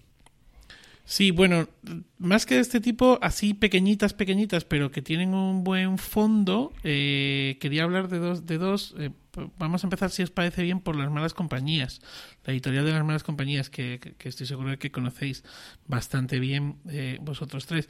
Sí, 1.04 1.30
bueno, 1.30 1.68
más 2.18 2.44
que 2.44 2.56
de 2.56 2.60
este 2.60 2.80
tipo, 2.80 3.18
así 3.22 3.54
pequeñitas, 3.54 4.14
pequeñitas, 4.14 4.64
pero 4.64 4.90
que 4.90 5.00
tienen 5.00 5.32
un 5.32 5.64
buen 5.64 5.96
fondo, 5.96 6.72
eh, 6.84 7.56
quería 7.60 7.84
hablar 7.84 8.08
de 8.08 8.18
dos, 8.18 8.46
de 8.46 8.58
dos 8.58 8.94
eh, 8.98 9.10
vamos 9.58 9.84
a 9.84 9.86
empezar, 9.86 10.10
si 10.10 10.22
os 10.22 10.30
parece 10.30 10.62
bien, 10.62 10.80
por 10.80 10.96
las 10.96 11.10
malas 11.10 11.34
compañías. 11.34 12.00
La 12.44 12.52
editorial 12.52 12.84
de 12.84 12.92
las 12.92 13.04
malas 13.04 13.22
compañías, 13.22 13.70
que, 13.70 14.14
que 14.18 14.28
estoy 14.28 14.46
seguro 14.46 14.70
de 14.70 14.78
que 14.78 14.90
conocéis 14.90 15.44
bastante 15.86 16.38
bien 16.38 16.76
eh, 16.88 17.18
vosotros 17.20 17.66
tres. 17.66 17.88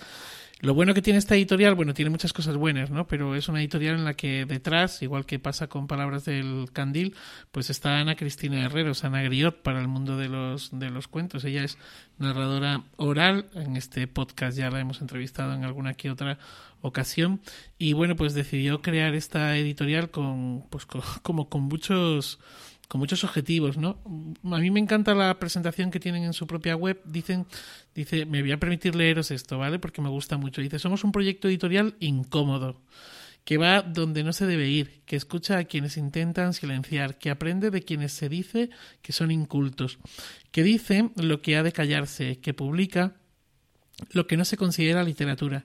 Lo 0.60 0.74
bueno 0.74 0.92
que 0.92 1.00
tiene 1.00 1.18
esta 1.18 1.36
editorial, 1.36 1.74
bueno, 1.74 1.94
tiene 1.94 2.10
muchas 2.10 2.34
cosas 2.34 2.54
buenas, 2.56 2.90
¿no? 2.90 3.06
Pero 3.06 3.34
es 3.34 3.48
una 3.48 3.60
editorial 3.60 3.94
en 3.94 4.04
la 4.04 4.12
que 4.12 4.44
detrás, 4.44 5.00
igual 5.00 5.24
que 5.24 5.38
pasa 5.38 5.68
con 5.68 5.86
Palabras 5.86 6.26
del 6.26 6.68
Candil, 6.74 7.16
pues 7.50 7.70
está 7.70 7.98
Ana 7.98 8.14
Cristina 8.14 8.62
Herreros, 8.62 9.04
Ana 9.04 9.22
Griot 9.22 9.62
para 9.62 9.80
el 9.80 9.88
mundo 9.88 10.18
de 10.18 10.28
los, 10.28 10.78
de 10.78 10.90
los 10.90 11.08
cuentos. 11.08 11.44
Ella 11.44 11.64
es 11.64 11.78
narradora 12.18 12.84
oral, 12.96 13.46
en 13.54 13.76
este 13.76 14.06
podcast 14.06 14.58
ya 14.58 14.70
la 14.70 14.80
hemos 14.80 15.00
entrevistado 15.00 15.54
en 15.54 15.64
alguna 15.64 15.94
que 15.94 16.10
otra 16.10 16.38
ocasión 16.82 17.40
y 17.78 17.92
bueno, 17.92 18.16
pues 18.16 18.34
decidió 18.34 18.82
crear 18.82 19.14
esta 19.14 19.56
editorial 19.56 20.10
con, 20.10 20.64
pues 20.70 20.86
como 21.22 21.48
con 21.48 21.62
muchos 21.62 22.38
con 22.88 22.98
muchos 22.98 23.22
objetivos, 23.22 23.76
¿no? 23.76 23.98
A 24.42 24.58
mí 24.58 24.68
me 24.72 24.80
encanta 24.80 25.14
la 25.14 25.38
presentación 25.38 25.92
que 25.92 26.00
tienen 26.00 26.24
en 26.24 26.32
su 26.32 26.48
propia 26.48 26.74
web. 26.74 27.00
Dicen, 27.04 27.46
dice, 27.94 28.26
me 28.26 28.42
voy 28.42 28.50
a 28.50 28.58
permitir 28.58 28.96
leeros 28.96 29.30
esto, 29.30 29.58
¿vale? 29.58 29.78
Porque 29.78 30.02
me 30.02 30.08
gusta 30.08 30.38
mucho. 30.38 30.60
Dice, 30.60 30.80
somos 30.80 31.04
un 31.04 31.12
proyecto 31.12 31.46
editorial 31.46 31.94
incómodo 32.00 32.80
que 33.44 33.58
va 33.58 33.82
donde 33.82 34.24
no 34.24 34.32
se 34.32 34.46
debe 34.46 34.68
ir, 34.68 35.02
que 35.06 35.16
escucha 35.16 35.58
a 35.58 35.64
quienes 35.64 35.96
intentan 35.96 36.52
silenciar, 36.52 37.18
que 37.18 37.30
aprende 37.30 37.70
de 37.70 37.82
quienes 37.82 38.12
se 38.12 38.28
dice 38.28 38.70
que 39.02 39.12
son 39.12 39.30
incultos, 39.30 39.98
que 40.50 40.62
dice 40.62 41.10
lo 41.16 41.42
que 41.42 41.56
ha 41.56 41.62
de 41.62 41.72
callarse, 41.72 42.38
que 42.38 42.54
publica 42.54 43.14
lo 44.12 44.26
que 44.26 44.36
no 44.36 44.44
se 44.44 44.56
considera 44.56 45.04
literatura. 45.04 45.64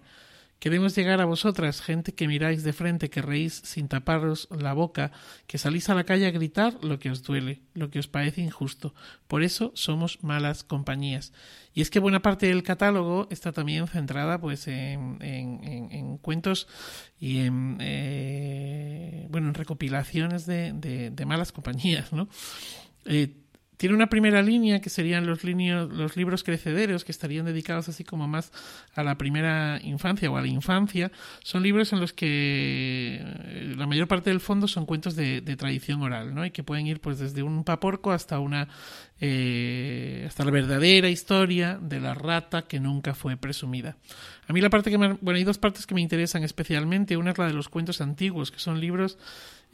Queremos 0.65 0.95
llegar 0.95 1.21
a 1.21 1.25
vosotras, 1.25 1.79
gente 1.79 2.15
que 2.15 2.27
miráis 2.27 2.63
de 2.63 2.73
frente, 2.73 3.11
que 3.11 3.21
reís 3.21 3.53
sin 3.53 3.87
taparos 3.87 4.47
la 4.49 4.73
boca, 4.73 5.11
que 5.45 5.59
salís 5.59 5.89
a 5.89 5.93
la 5.93 6.05
calle 6.05 6.25
a 6.25 6.31
gritar 6.31 6.83
lo 6.83 6.97
que 6.97 7.11
os 7.11 7.21
duele, 7.21 7.61
lo 7.75 7.91
que 7.91 7.99
os 7.99 8.07
parece 8.07 8.41
injusto. 8.41 8.95
Por 9.27 9.43
eso 9.43 9.71
somos 9.75 10.23
malas 10.23 10.63
compañías. 10.63 11.33
Y 11.75 11.81
es 11.81 11.91
que 11.91 11.99
buena 11.99 12.23
parte 12.23 12.47
del 12.47 12.63
catálogo 12.63 13.27
está 13.29 13.51
también 13.51 13.87
centrada 13.87 14.41
pues 14.41 14.67
en, 14.67 15.19
en, 15.21 16.17
cuentos 16.17 16.67
y 17.19 17.41
en 17.41 17.77
eh, 17.79 19.27
bueno 19.29 19.49
en 19.49 19.53
recopilaciones 19.53 20.47
de, 20.47 20.73
de, 20.73 21.25
malas 21.27 21.51
compañías, 21.51 22.11
¿no? 22.11 22.27
Eh, 23.05 23.44
tiene 23.77 23.95
una 23.95 24.07
primera 24.07 24.41
línea 24.41 24.79
que 24.79 24.89
serían 24.89 25.25
los, 25.25 25.43
los 25.43 26.17
libros 26.17 26.43
crecederos, 26.43 27.03
que 27.03 27.11
estarían 27.11 27.45
dedicados 27.45 27.89
así 27.89 28.03
como 28.03 28.27
más 28.27 28.51
a 28.93 29.03
la 29.03 29.17
primera 29.17 29.79
infancia 29.83 30.29
o 30.29 30.37
a 30.37 30.41
la 30.41 30.47
infancia. 30.47 31.11
Son 31.43 31.63
libros 31.63 31.93
en 31.93 31.99
los 31.99 32.13
que 32.13 33.19
eh, 33.21 33.73
la 33.77 33.87
mayor 33.87 34.07
parte 34.07 34.29
del 34.29 34.39
fondo 34.39 34.67
son 34.67 34.85
cuentos 34.85 35.15
de, 35.15 35.41
tradición 35.55 36.01
oral, 36.01 36.33
¿no? 36.33 36.45
Y 36.45 36.51
que 36.51 36.63
pueden 36.63 36.87
ir 36.87 36.99
pues 36.99 37.19
desde 37.19 37.43
un 37.43 37.63
paporco 37.63 38.11
hasta 38.11 38.39
una 38.39 38.67
eh, 39.19 40.25
hasta 40.27 40.43
la 40.43 40.51
verdadera 40.51 41.09
historia 41.09 41.79
de 41.81 41.99
la 41.99 42.13
rata 42.13 42.63
que 42.63 42.79
nunca 42.79 43.15
fue 43.15 43.37
presumida. 43.37 43.97
A 44.47 44.53
mí 44.53 44.61
la 44.61 44.69
parte 44.69 44.91
que 44.91 44.97
me, 44.97 45.13
bueno 45.13 45.37
hay 45.37 45.43
dos 45.43 45.57
partes 45.57 45.85
que 45.85 45.95
me 45.95 46.01
interesan 46.01 46.43
especialmente. 46.43 47.17
Una 47.17 47.31
es 47.31 47.37
la 47.37 47.47
de 47.47 47.53
los 47.53 47.69
cuentos 47.69 48.01
antiguos, 48.01 48.51
que 48.51 48.59
son 48.59 48.79
libros 48.79 49.17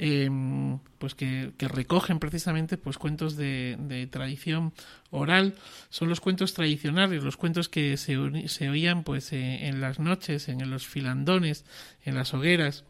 Em, 0.03 0.79
pues 0.97 1.13
que, 1.13 1.53
recogen 1.59 2.17
precisamente 2.17 2.75
pues 2.77 2.97
cuentos 2.97 3.35
de, 3.35 4.07
tradición 4.09 4.73
oral 5.11 5.53
son 5.91 6.09
los 6.09 6.19
cuentos 6.21 6.55
tradicionales 6.55 7.23
los 7.23 7.37
cuentos 7.37 7.69
que 7.69 7.97
se, 7.97 8.17
se 8.47 8.69
oían 8.69 9.03
pues 9.03 9.31
eh, 9.31 9.67
en 9.67 9.79
las 9.79 9.99
noches 9.99 10.49
en 10.49 10.67
los 10.71 10.87
filandones 10.87 11.65
en 12.03 12.15
las 12.15 12.33
hogueras 12.33 12.83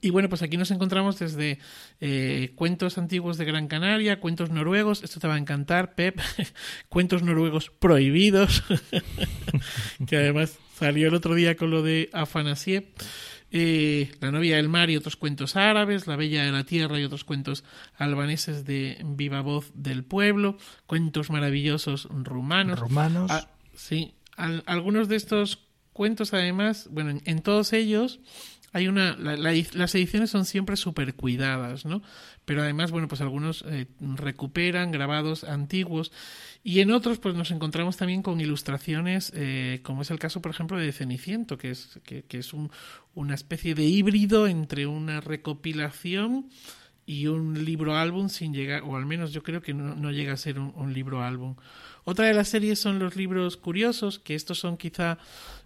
y 0.00 0.10
bueno, 0.10 0.28
pues 0.28 0.42
aquí 0.42 0.56
nos 0.56 0.70
encontramos 0.70 1.18
desde 1.18 1.58
eh, 2.00 2.52
cuentos 2.56 2.98
antiguos 2.98 3.38
de 3.38 3.44
Gran 3.44 3.68
Canaria, 3.68 4.20
cuentos 4.20 4.50
noruegos, 4.50 5.02
esto 5.02 5.18
te 5.18 5.28
va 5.28 5.34
a 5.34 5.38
encantar, 5.38 5.94
Pep, 5.94 6.20
cuentos 6.88 7.22
noruegos 7.22 7.70
prohibidos, 7.70 8.62
que 10.06 10.16
además 10.16 10.58
salió 10.74 11.08
el 11.08 11.14
otro 11.14 11.34
día 11.34 11.56
con 11.56 11.70
lo 11.70 11.82
de 11.82 12.10
Afanasiev. 12.12 12.84
Eh, 13.50 14.12
la 14.20 14.30
novia 14.30 14.56
del 14.56 14.68
mar 14.68 14.90
y 14.90 14.96
otros 14.98 15.16
cuentos 15.16 15.56
árabes, 15.56 16.06
La 16.06 16.16
bella 16.16 16.44
de 16.44 16.52
la 16.52 16.64
tierra 16.64 17.00
y 17.00 17.04
otros 17.04 17.24
cuentos 17.24 17.64
albaneses 17.96 18.66
de 18.66 19.00
viva 19.02 19.40
voz 19.40 19.70
del 19.72 20.04
pueblo, 20.04 20.58
cuentos 20.86 21.30
maravillosos 21.30 22.08
rumanos. 22.10 22.78
Rumanos. 22.78 23.30
Ah, 23.30 23.48
sí, 23.74 24.12
algunos 24.36 25.08
de 25.08 25.16
estos 25.16 25.66
cuentos 25.94 26.34
además, 26.34 26.88
bueno, 26.90 27.18
en 27.24 27.40
todos 27.40 27.72
ellos 27.72 28.20
hay 28.72 28.88
una 28.88 29.16
las 29.16 29.94
ediciones 29.94 30.30
son 30.30 30.44
siempre 30.44 30.76
súper 30.76 31.14
cuidadas 31.14 31.84
no 31.84 32.02
pero 32.44 32.62
además 32.62 32.90
bueno 32.90 33.08
pues 33.08 33.20
algunos 33.20 33.64
eh, 33.66 33.86
recuperan 34.00 34.92
grabados 34.92 35.44
antiguos 35.44 36.12
y 36.62 36.80
en 36.80 36.90
otros 36.90 37.18
pues 37.18 37.34
nos 37.34 37.50
encontramos 37.50 37.96
también 37.96 38.22
con 38.22 38.40
ilustraciones 38.40 39.32
eh, 39.34 39.80
como 39.82 40.02
es 40.02 40.10
el 40.10 40.18
caso 40.18 40.42
por 40.42 40.50
ejemplo 40.50 40.78
de 40.78 40.92
Ceniciento 40.92 41.56
que 41.56 41.70
es 41.70 41.98
que, 42.04 42.24
es 42.30 42.52
un, 42.52 42.70
una 43.14 43.34
especie 43.34 43.74
de 43.74 43.84
híbrido 43.84 44.46
entre 44.46 44.86
una 44.86 45.20
recopilación 45.20 46.50
y 47.06 47.26
un 47.26 47.64
libro 47.64 47.96
álbum 47.96 48.28
sin 48.28 48.52
llegar 48.52 48.82
o 48.82 48.96
al 48.96 49.06
menos 49.06 49.32
yo 49.32 49.42
creo 49.42 49.62
que 49.62 49.72
no, 49.72 50.10
llega 50.10 50.34
a 50.34 50.36
ser 50.36 50.58
un 50.58 50.92
libro 50.92 51.22
álbum. 51.22 51.56
Otra 52.04 52.26
de 52.26 52.34
las 52.34 52.48
series 52.48 52.78
son 52.78 52.98
los 52.98 53.16
libros 53.16 53.56
curiosos 53.56 54.18
que 54.18 54.34
estos 54.34 54.58
son 54.58 54.76
quizá 54.76 55.18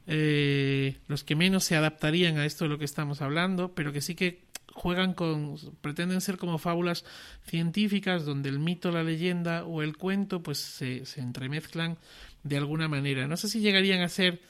eh, 0.06 0.98
los 1.06 1.24
que 1.24 1.36
menos 1.36 1.64
se 1.64 1.76
adaptarían 1.76 2.38
a 2.38 2.46
esto 2.46 2.64
de 2.64 2.70
lo 2.70 2.78
que 2.78 2.84
estamos 2.84 3.22
hablando, 3.22 3.74
pero 3.74 3.92
que 3.92 4.00
sí 4.00 4.14
que 4.14 4.42
juegan 4.72 5.14
con, 5.14 5.56
pretenden 5.80 6.20
ser 6.20 6.38
como 6.38 6.58
fábulas 6.58 7.04
científicas 7.46 8.24
donde 8.24 8.48
el 8.48 8.58
mito, 8.58 8.90
la 8.90 9.02
leyenda 9.02 9.64
o 9.64 9.82
el 9.82 9.96
cuento 9.96 10.42
pues 10.42 10.58
se, 10.58 11.04
entremezclan 11.16 11.98
de 12.42 12.56
alguna 12.56 12.88
manera. 12.88 13.26
No 13.28 13.36
sé 13.36 13.48
si 13.48 13.60
llegarían 13.60 14.02
a 14.02 14.08
ser 14.08 14.40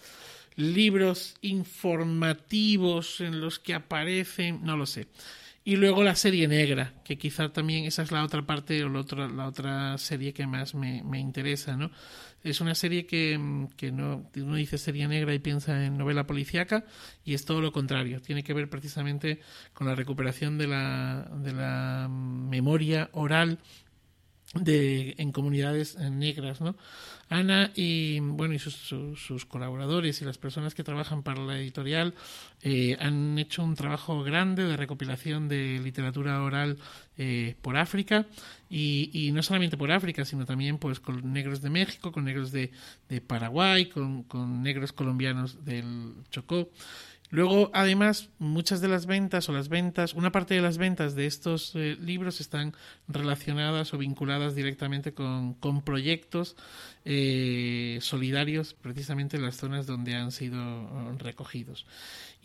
libros 0.57 1.37
informativos 1.43 3.21
en 3.21 3.41
los 3.41 3.59
que 3.59 3.75
aparecen, 3.75 4.61
no 4.63 4.77
lo 4.77 4.87
sé. 4.87 5.09
Y 5.65 5.77
luego 5.77 6.03
la 6.03 6.17
serie 6.17 6.49
negra, 6.49 6.93
que 7.05 7.19
quizá 7.19 7.53
también 7.53 7.85
esa 7.85 8.03
es 8.03 8.11
la 8.11 8.25
otra 8.25 8.43
parte 8.43 8.83
o 8.83 8.89
la 8.89 9.01
otra, 9.01 9.29
la 9.29 9.47
otra 9.47 9.97
serie 9.97 10.33
que 10.33 10.47
más 10.47 10.75
me, 10.75 11.03
me 11.05 11.21
interesa, 11.21 11.77
¿no? 11.77 11.91
Es 12.45 12.61
una 12.61 12.75
serie 12.75 13.07
que, 13.07 13.69
que 13.77 13.93
no, 13.93 14.29
uno 14.37 14.57
dice 14.57 14.79
serie 14.79 15.07
negra 15.07 15.33
y 15.35 15.39
piensa 15.39 15.85
en 15.85 15.97
novela 15.97 16.27
policíaca 16.27 16.85
y 17.25 17.35
es 17.35 17.45
todo 17.45 17.61
lo 17.61 17.73
contrario. 17.73 18.21
Tiene 18.21 18.43
que 18.43 18.55
ver 18.55 18.69
precisamente 18.69 19.41
con 19.75 19.87
la 19.87 19.95
recuperación 19.95 20.59
de 20.59 20.67
la, 20.67 21.31
de 21.37 21.53
la 21.53 22.09
memoria 22.11 23.11
oral 23.13 23.59
de, 24.55 25.15
en 25.19 25.33
comunidades 25.33 25.97
negras, 25.99 26.61
¿no? 26.61 26.77
Ana 27.33 27.73
y 27.75 28.21
bueno 28.21 28.53
y 28.55 28.59
sus, 28.59 29.47
colaboradores 29.47 30.21
y 30.21 30.27
las 30.27 30.37
personas 30.37 30.75
que 30.75 30.85
trabajan 30.85 31.23
para 31.23 31.41
la 31.41 31.59
editorial 31.59 32.13
eh, 32.61 32.97
han 33.01 33.39
hecho 33.39 33.65
un 33.65 33.75
trabajo 33.75 34.23
grande 34.23 34.65
de 34.65 34.77
recopilación 34.77 35.49
de 35.49 35.81
literatura 35.83 36.43
oral 36.43 36.77
eh, 37.17 37.55
por 37.63 37.79
África 37.79 38.27
y, 38.69 39.31
no 39.33 39.43
solamente 39.43 39.79
por 39.79 39.93
África 39.93 40.27
sino 40.27 40.45
también 40.45 40.77
pues 40.77 41.01
con 41.01 41.33
negros 41.33 41.63
de 41.63 41.71
México 41.71 42.13
con 42.13 42.25
negros 42.25 42.53
de, 42.53 42.71
Paraguay 43.27 43.87
con 43.87 44.63
negros 44.63 44.93
colombianos 44.93 45.65
del 45.65 46.15
Chocó 46.31 46.69
Luego, 47.33 47.71
además, 47.73 48.29
muchas 48.39 48.83
de 48.83 48.89
las 48.89 49.07
ventas 49.07 49.49
o 49.49 49.55
las 49.55 49.71
ventas, 49.71 50.13
una 50.13 50.31
parte 50.33 50.53
de 50.53 50.61
las 50.61 50.77
ventas 50.77 51.15
de 51.15 51.25
estos 51.25 51.75
eh, 51.75 51.97
libros 51.99 52.43
están 52.43 52.75
relacionadas 53.09 53.95
o 53.95 53.99
vinculadas 53.99 54.55
directamente 54.55 55.15
con, 55.15 55.55
con 55.55 55.81
proyectos 55.81 56.57
eh, 57.07 57.99
solidarios 58.03 58.75
precisamente 58.75 59.39
en 59.39 59.45
las 59.45 59.57
zonas 59.57 59.87
donde 59.87 60.15
han 60.15 60.31
sido 60.31 60.59
eh, 60.61 61.15
recogidos. 61.21 61.87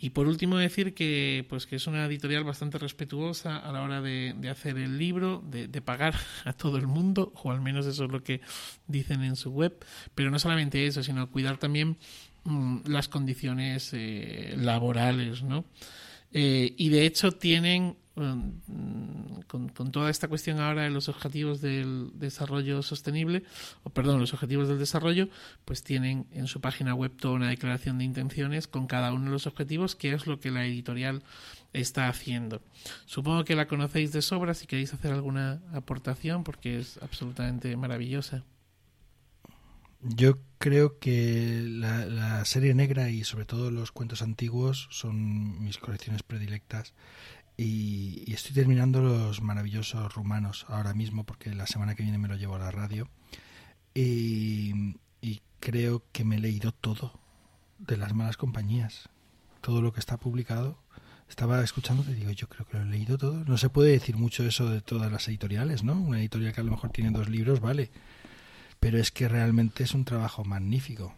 Y 0.00 0.10
por 0.10 0.26
último 0.26 0.56
decir 0.56 0.94
que 0.94 1.44
pues 1.50 1.66
que 1.66 1.76
es 1.76 1.86
una 1.86 2.06
editorial 2.06 2.44
bastante 2.44 2.78
respetuosa 2.78 3.58
a 3.58 3.70
la 3.72 3.82
hora 3.82 4.00
de, 4.00 4.34
de 4.38 4.48
hacer 4.48 4.78
el 4.78 4.96
libro, 4.96 5.44
de, 5.44 5.68
pagar 5.82 6.14
a 6.44 6.54
todo 6.54 6.78
el 6.78 6.86
mundo, 6.86 7.32
o 7.42 7.50
al 7.50 7.60
menos 7.60 7.84
eso 7.84 8.06
es 8.06 8.10
lo 8.10 8.22
que 8.22 8.40
dicen 8.86 9.22
en 9.22 9.36
su 9.36 9.50
web, 9.50 9.84
pero 10.14 10.30
no 10.30 10.38
solamente 10.38 10.86
eso, 10.86 11.02
sino 11.02 11.30
cuidar 11.30 11.58
también 11.58 11.98
Mm, 12.48 12.78
las 12.86 13.08
condiciones 13.08 13.90
eh, 13.92 14.54
laborales, 14.56 15.42
¿no? 15.42 15.66
Eh, 16.32 16.74
y 16.78 16.88
de 16.88 17.04
hecho 17.04 17.32
tienen, 17.32 17.98
mm, 18.14 19.40
con, 19.46 19.92
toda 19.92 20.08
esta 20.08 20.28
cuestión 20.28 20.58
ahora 20.58 20.84
de 20.84 20.90
los 20.90 21.10
objetivos 21.10 21.60
del 21.60 22.10
desarrollo 22.14 22.82
sostenible, 22.82 23.42
o 23.82 23.90
perdón, 23.90 24.18
los 24.18 24.32
objetivos 24.32 24.66
del 24.66 24.78
desarrollo, 24.78 25.28
pues 25.66 25.82
tienen 25.82 26.26
en 26.32 26.46
su 26.46 26.62
página 26.62 26.94
web 26.94 27.12
toda 27.18 27.34
una 27.34 27.50
declaración 27.50 27.98
de 27.98 28.04
intenciones 28.04 28.66
con 28.66 28.86
cada 28.86 29.12
uno 29.12 29.26
de 29.26 29.32
los 29.32 29.46
objetivos, 29.46 29.94
que 29.94 30.14
es 30.14 30.26
lo 30.26 30.40
que 30.40 30.50
la 30.50 30.64
editorial 30.64 31.22
está 31.74 32.08
haciendo. 32.08 32.62
Supongo 33.04 33.44
que 33.44 33.56
la 33.56 33.68
conocéis 33.68 34.10
de 34.12 34.22
sobra 34.22 34.54
si 34.54 34.66
queréis 34.66 34.94
hacer 34.94 35.12
alguna 35.12 35.60
aportación, 35.74 36.44
porque 36.44 36.78
es 36.78 36.98
absolutamente 37.02 37.76
maravillosa. 37.76 38.42
Yo 40.00 40.38
creo 40.58 40.98
que 40.98 41.62
la, 41.66 42.44
serie 42.44 42.74
negra 42.74 43.10
y 43.10 43.24
sobre 43.24 43.44
todo 43.44 43.70
los 43.70 43.90
cuentos 43.90 44.22
antiguos 44.22 44.88
son 44.90 45.62
mis 45.62 45.78
colecciones 45.78 46.22
predilectas 46.22 46.94
y, 47.56 48.32
estoy 48.32 48.54
terminando 48.54 49.00
los 49.02 49.42
maravillosos 49.42 50.14
rumanos 50.14 50.66
ahora 50.68 50.94
mismo 50.94 51.24
porque 51.24 51.52
la 51.54 51.66
semana 51.66 51.96
que 51.96 52.04
viene 52.04 52.18
me 52.18 52.28
lo 52.28 52.36
llevo 52.36 52.54
a 52.54 52.60
la 52.60 52.70
radio 52.70 53.08
y, 53.94 54.94
creo 55.60 56.04
que 56.12 56.24
me 56.24 56.36
he 56.36 56.38
leído 56.38 56.70
todo 56.70 57.18
de 57.78 57.96
las 57.96 58.14
malas 58.14 58.36
compañías, 58.36 59.08
todo 59.60 59.82
lo 59.82 59.92
que 59.92 59.98
está 59.98 60.16
publicado. 60.16 60.78
Estaba 61.28 61.62
escuchando 61.64 62.04
y 62.08 62.14
digo, 62.14 62.30
yo 62.30 62.48
creo 62.48 62.64
que 62.66 62.78
lo 62.78 62.84
he 62.84 62.86
leído 62.86 63.18
todo. 63.18 63.44
No 63.44 63.58
se 63.58 63.68
puede 63.68 63.90
decir 63.90 64.16
mucho 64.16 64.44
eso 64.44 64.70
de 64.70 64.80
todas 64.80 65.10
las 65.10 65.26
editoriales, 65.26 65.82
¿no? 65.82 65.94
Una 65.94 66.20
editorial 66.20 66.54
que 66.54 66.60
a 66.60 66.64
lo 66.64 66.70
mejor 66.70 66.90
tiene 66.90 67.10
dos 67.10 67.28
libros, 67.28 67.60
vale 67.60 67.90
pero 68.80 68.98
es 68.98 69.10
que 69.10 69.28
realmente 69.28 69.84
es 69.84 69.94
un 69.94 70.04
trabajo 70.04 70.44
magnífico. 70.44 71.14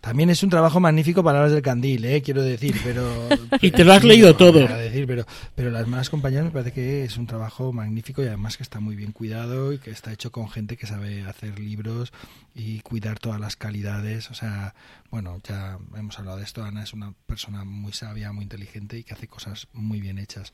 También 0.00 0.30
es 0.30 0.44
un 0.44 0.50
trabajo 0.50 0.78
magnífico 0.78 1.24
Palabras 1.24 1.50
del 1.50 1.60
Candil, 1.60 2.04
¿eh? 2.04 2.22
quiero 2.22 2.42
decir, 2.42 2.76
pero... 2.84 3.28
y 3.60 3.72
te 3.72 3.84
lo 3.84 3.92
has 3.92 4.04
leído 4.04 4.36
todo. 4.36 4.66
Decir, 4.68 5.08
pero, 5.08 5.26
pero 5.56 5.70
Las 5.70 5.88
malas 5.88 6.08
compañeras 6.08 6.44
me 6.44 6.50
parece 6.52 6.72
que 6.72 7.04
es 7.04 7.16
un 7.16 7.26
trabajo 7.26 7.72
magnífico 7.72 8.22
y 8.22 8.26
además 8.26 8.56
que 8.56 8.62
está 8.62 8.78
muy 8.78 8.94
bien 8.94 9.10
cuidado 9.10 9.72
y 9.72 9.78
que 9.78 9.90
está 9.90 10.12
hecho 10.12 10.30
con 10.30 10.48
gente 10.48 10.76
que 10.76 10.86
sabe 10.86 11.24
hacer 11.24 11.58
libros 11.58 12.12
y 12.54 12.78
cuidar 12.80 13.18
todas 13.18 13.40
las 13.40 13.56
calidades. 13.56 14.30
O 14.30 14.34
sea, 14.34 14.74
bueno, 15.10 15.40
ya 15.42 15.78
hemos 15.96 16.16
hablado 16.18 16.38
de 16.38 16.44
esto. 16.44 16.62
Ana 16.62 16.84
es 16.84 16.92
una 16.92 17.12
persona 17.26 17.64
muy 17.64 17.92
sabia, 17.92 18.32
muy 18.32 18.44
inteligente 18.44 18.98
y 18.98 19.02
que 19.02 19.14
hace 19.14 19.26
cosas 19.26 19.66
muy 19.72 20.00
bien 20.00 20.18
hechas 20.18 20.52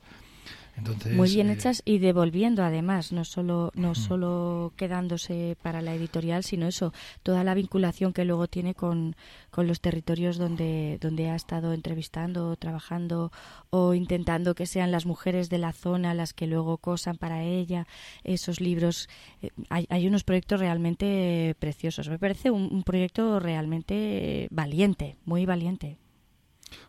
muy 1.15 1.29
bien 1.29 1.49
eh, 1.49 1.53
hechas 1.53 1.81
y 1.85 1.99
devolviendo 1.99 2.63
además, 2.63 3.11
no 3.11 3.23
solo, 3.23 3.71
no 3.75 3.95
solo 3.95 4.73
quedándose 4.75 5.55
para 5.61 5.81
la 5.81 5.95
editorial, 5.95 6.43
sino 6.43 6.67
eso, 6.67 6.93
toda 7.23 7.43
la 7.43 7.53
vinculación 7.53 8.13
que 8.13 8.25
luego 8.25 8.47
tiene 8.47 8.75
con, 8.75 9.15
con 9.51 9.67
los 9.67 9.79
territorios 9.79 10.37
donde, 10.37 10.97
donde 10.99 11.29
ha 11.29 11.35
estado 11.35 11.73
entrevistando, 11.73 12.55
trabajando 12.57 13.31
o 13.69 13.93
intentando 13.93 14.55
que 14.55 14.65
sean 14.65 14.91
las 14.91 15.05
mujeres 15.05 15.49
de 15.49 15.59
la 15.59 15.71
zona 15.71 16.13
las 16.13 16.33
que 16.33 16.47
luego 16.47 16.77
cosan 16.77 17.17
para 17.17 17.43
ella 17.43 17.87
esos 18.23 18.59
libros. 18.59 19.07
Eh, 19.41 19.49
hay, 19.69 19.87
hay, 19.89 20.07
unos 20.07 20.23
proyectos 20.23 20.59
realmente 20.59 21.55
preciosos. 21.59 22.09
Me 22.09 22.19
parece 22.19 22.51
un, 22.51 22.69
un 22.71 22.83
proyecto 22.83 23.39
realmente 23.39 24.47
valiente, 24.51 25.15
muy 25.25 25.45
valiente. 25.45 25.97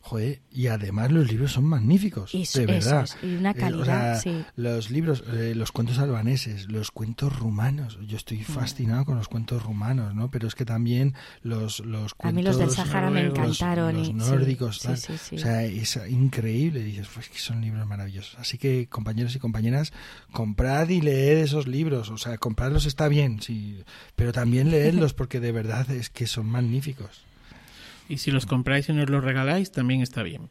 Joder, 0.07 0.41
y 0.53 0.68
además 0.68 1.11
los 1.11 1.28
libros 1.28 1.53
son 1.53 1.64
magníficos, 1.64 2.30
de 2.32 2.66
verdad. 2.66 3.09
y 3.22 3.34
una 3.34 3.51
eh, 3.51 3.55
calidad, 3.55 4.22
Los 4.55 4.91
libros, 4.91 5.24
eh, 5.32 5.53
los 5.57 5.72
cuentos 5.72 5.99
albaneses, 5.99 6.70
los 6.70 6.93
cuentos 6.93 7.37
rumanos. 7.37 7.99
Yo 8.07 8.16
estoy 8.16 8.39
mm. 8.39 8.45
fascinado 8.45 9.05
con 9.05 9.16
los 9.16 9.26
cuentos 9.26 9.64
rumanos, 9.64 10.14
¿no? 10.14 10.30
Pero 10.30 10.47
es 10.47 10.55
que 10.55 10.64
también 10.64 11.14
los, 11.43 11.80
los 11.80 12.14
cuentos... 12.14 12.32
A 12.32 12.32
mí 12.32 12.43
los 12.43 12.59
del 12.59 12.70
Sahara 12.70 13.11
me 13.11 13.26
encantaron. 13.26 13.97
Los, 13.97 14.14
nórdicos, 14.14 14.87
O 14.87 14.97
sea, 14.97 15.64
es 15.64 15.99
increíble. 16.09 16.84
Dices, 16.84 17.09
pues 17.12 17.28
que 17.28 17.39
son 17.39 17.61
libros 17.61 17.87
maravillosos. 17.87 18.39
Así 18.39 18.59
que, 18.59 18.89
compañeros 18.89 19.34
y 19.34 19.41
compañeras, 19.41 19.93
comprad 20.30 20.89
y 20.89 21.01
leed 21.01 21.39
esos 21.39 21.66
libros. 21.66 22.11
O 22.11 22.18
sea, 22.18 22.39
comprarlos 22.39 22.87
está 22.87 23.09
bien, 23.09 23.43
sí. 23.43 23.82
Pero 24.14 24.32
también 24.32 24.70
leedlos 24.70 25.14
porque 25.14 25.41
de 25.41 25.51
verdad 25.51 25.91
es 25.91 26.11
que 26.11 26.28
son 26.28 26.47
magníficos. 26.47 27.26
Y 28.09 28.18
si 28.18 28.30
los 28.30 28.46
compráis 28.46 28.88
y 28.88 28.92
nos 28.92 29.11
los 29.11 29.24
regaláis, 29.24 29.72
también 29.72 30.00
está 30.00 30.22
bien. 30.22 30.50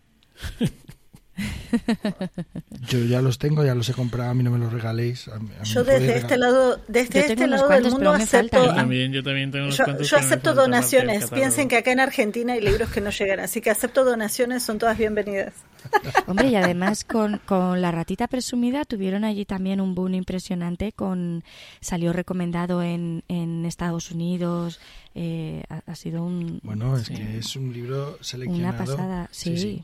Yo 2.87 2.99
ya 2.99 3.21
los 3.21 3.37
tengo, 3.37 3.65
ya 3.65 3.75
los 3.75 3.89
he 3.89 3.93
comprado, 3.93 4.31
a 4.31 4.33
mí 4.33 4.43
no 4.43 4.51
me 4.51 4.57
los 4.57 4.71
regaléis. 4.71 5.29
yo 5.63 5.83
desde 5.83 6.17
este 6.17 6.37
lado, 6.37 6.79
desde 6.87 7.31
este 7.31 7.47
lado 7.47 7.67
del 7.67 7.91
mundo 7.91 8.11
acepto. 8.11 8.65
Yo 8.65 8.73
también, 8.73 9.11
yo 9.11 9.23
también 9.23 9.51
tengo 9.51 9.65
unos 9.65 9.77
yo, 9.77 10.01
yo 10.01 10.17
acepto 10.17 10.53
donaciones. 10.53 11.29
Piensen 11.29 11.67
que 11.67 11.77
acá 11.77 11.91
en 11.91 11.99
Argentina 11.99 12.53
hay 12.53 12.61
libros 12.61 12.89
que 12.89 13.01
no 13.01 13.09
llegan, 13.09 13.39
así 13.39 13.61
que 13.61 13.69
acepto 13.69 14.05
donaciones, 14.05 14.63
son 14.63 14.79
todas 14.79 14.97
bienvenidas. 14.97 15.53
Hombre, 16.27 16.47
y 16.47 16.55
además 16.55 17.03
con, 17.03 17.39
con 17.45 17.81
La 17.81 17.91
Ratita 17.91 18.27
Presumida 18.27 18.85
tuvieron 18.85 19.23
allí 19.23 19.45
también 19.45 19.81
un 19.81 19.93
boom 19.93 20.15
impresionante. 20.15 20.93
con 20.93 21.43
Salió 21.81 22.13
recomendado 22.13 22.81
en, 22.81 23.23
en 23.27 23.65
Estados 23.65 24.11
Unidos. 24.11 24.79
Eh, 25.13 25.63
ha, 25.69 25.95
sido 25.95 26.23
un. 26.23 26.59
Bueno, 26.63 26.97
es 26.97 27.09
que 27.09 27.37
es 27.37 27.55
un 27.55 27.71
libro 27.71 28.17
seleccionado. 28.21 28.75
Una 28.75 28.77
pasada, 28.77 29.29
sí 29.31 29.83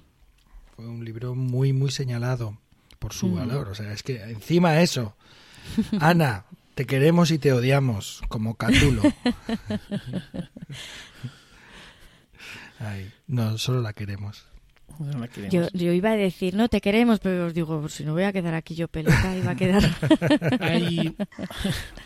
fue 0.81 0.89
un 0.89 1.05
libro 1.05 1.35
muy, 1.35 1.73
muy 1.73 1.91
señalado 1.91 2.57
por 2.97 3.13
su 3.13 3.35
valor. 3.35 3.69
O 3.69 3.75
sea, 3.75 3.93
es 3.93 4.01
que 4.01 4.19
encima 4.23 4.81
eso, 4.81 5.15
Ana, 5.99 6.45
te 6.73 6.87
queremos 6.87 7.29
y 7.29 7.37
te 7.37 7.53
odiamos, 7.53 8.23
como 8.29 8.55
Catulo. 8.55 9.03
Ay, 12.79 13.11
no, 13.27 13.59
solo 13.59 13.81
la 13.81 13.93
queremos. 13.93 14.47
yo, 15.51 15.67
yo, 15.71 15.93
iba 15.93 16.09
a 16.09 16.15
decir, 16.15 16.55
no 16.55 16.67
te 16.67 16.81
queremos, 16.81 17.19
pero 17.19 17.45
os 17.45 17.53
digo, 17.53 17.87
si 17.87 18.03
no 18.03 18.13
voy 18.13 18.23
a 18.23 18.33
quedar 18.33 18.55
aquí 18.55 18.73
yo 18.73 18.87
pelota, 18.87 19.37
iba 19.37 19.51
a 19.51 19.55
quedar. 19.55 19.83
hay, 20.61 21.15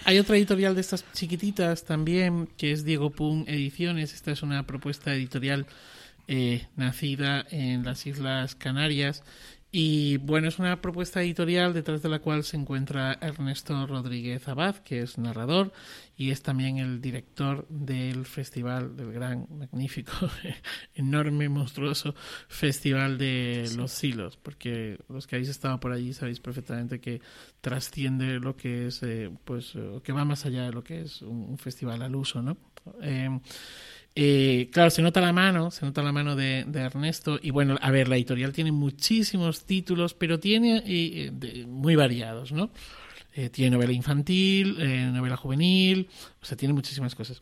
hay 0.03 0.19
otra 0.19 0.35
editorial 0.35 0.75
de 0.75 0.81
estas 0.81 1.05
chiquititas 1.13 1.85
también, 1.85 2.49
que 2.57 2.73
es 2.73 2.83
Diego 2.83 3.09
Pum 3.09 3.45
Ediciones. 3.47 4.13
Esta 4.13 4.33
es 4.33 4.43
una 4.43 4.67
propuesta 4.67 5.13
editorial 5.13 5.65
eh, 6.27 6.67
nacida 6.75 7.45
en 7.49 7.83
las 7.83 8.05
Islas 8.05 8.55
Canarias. 8.55 9.23
Y 9.77 10.15
bueno, 10.19 10.47
es 10.47 10.57
una 10.57 10.79
propuesta 10.79 11.21
editorial 11.21 11.73
detrás 11.73 12.01
de 12.01 12.07
la 12.07 12.19
cual 12.19 12.45
se 12.45 12.55
encuentra 12.55 13.17
Ernesto 13.19 13.85
Rodríguez 13.85 14.47
Abad, 14.47 14.77
que 14.77 15.01
es 15.01 15.17
narrador 15.17 15.73
y 16.15 16.31
es 16.31 16.41
también 16.41 16.77
el 16.77 17.01
director 17.01 17.67
del 17.67 18.25
festival, 18.25 18.95
del 18.95 19.11
gran, 19.11 19.47
magnífico, 19.49 20.13
enorme, 20.95 21.49
monstruoso 21.49 22.15
festival 22.47 23.17
de 23.17 23.69
los 23.75 23.91
silos, 23.91 24.37
porque 24.37 24.97
los 25.09 25.27
que 25.27 25.35
habéis 25.35 25.49
estado 25.49 25.77
por 25.77 25.91
allí 25.91 26.13
sabéis 26.13 26.39
perfectamente 26.39 27.01
que 27.01 27.19
trasciende 27.59 28.39
lo 28.39 28.55
que 28.55 28.87
es, 28.87 29.03
eh, 29.03 29.29
pues, 29.43 29.73
que 30.03 30.13
va 30.13 30.23
más 30.23 30.45
allá 30.45 30.63
de 30.63 30.71
lo 30.71 30.85
que 30.85 31.01
es 31.01 31.21
un, 31.21 31.57
festival 31.57 32.01
al 32.01 32.15
uso, 32.15 32.41
¿no? 32.41 32.55
Eh, 33.01 33.41
eh, 34.15 34.69
claro, 34.71 34.89
se 34.89 35.01
nota 35.01 35.19
la 35.19 35.33
mano, 35.33 35.71
se 35.71 35.85
nota 35.85 36.01
la 36.01 36.13
mano 36.13 36.35
de, 36.37 36.65
Ernesto. 36.73 37.37
Y 37.41 37.51
bueno, 37.51 37.77
a 37.81 37.91
ver, 37.91 38.07
la 38.07 38.15
editorial 38.15 38.53
tiene 38.53 38.71
muchísimos 38.71 39.65
títulos, 39.65 40.13
pero 40.13 40.39
tiene 40.39 40.81
eh, 40.85 41.65
muy 41.67 41.95
variados, 41.95 42.53
¿no? 42.53 42.71
Eh, 43.33 43.49
tiene 43.49 43.71
novela 43.71 43.91
infantil, 43.91 44.77
novela 45.13 45.35
juvenil, 45.35 46.07
o 46.41 46.45
sea, 46.45 46.55
tiene 46.55 46.73
muchísimas 46.73 47.13
cosas. 47.15 47.41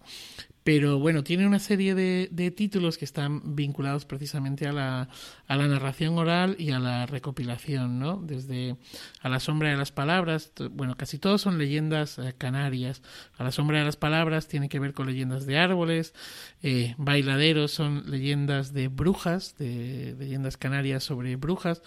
Pero 0.64 0.98
bueno, 0.98 1.24
tiene 1.24 1.46
una 1.46 1.60
serie 1.60 1.94
de, 1.94 2.30
de, 2.32 2.50
títulos 2.52 2.98
que 2.98 3.06
están 3.06 3.56
vinculados 3.56 4.06
precisamente 4.06 4.66
a 4.66 4.72
la, 4.72 5.10
a 5.48 5.58
la 5.58 5.68
narración 5.68 6.18
oral 6.18 6.56
y 6.58 6.72
a 6.72 6.80
la 6.80 7.06
recopilación, 7.06 8.00
¿no? 8.00 8.18
Desde 8.18 8.78
A 9.22 9.30
la 9.30 9.40
sombra 9.40 9.70
de 9.70 9.78
las 9.78 9.92
palabras, 9.92 10.54
bueno, 10.72 10.96
casi 10.96 11.20
todos 11.20 11.42
son 11.42 11.58
leyendas 11.58 12.18
eh, 12.18 12.34
canarias. 12.38 13.02
A 13.38 13.44
la 13.44 13.52
sombra 13.52 13.80
de 13.80 13.86
las 13.86 13.98
palabras 13.98 14.48
tiene 14.48 14.70
que 14.70 14.80
ver 14.80 14.94
con 14.94 15.08
leyendas 15.08 15.46
de 15.46 15.58
árboles, 15.58 16.14
eh, 16.62 16.96
Bailaderos 16.98 17.72
son 17.72 18.10
leyendas 18.10 18.74
de 18.74 18.88
brujas, 18.88 19.56
de 19.58 20.16
leyendas 20.18 20.56
canarias 20.56 21.04
sobre 21.04 21.36
brujas 21.36 21.82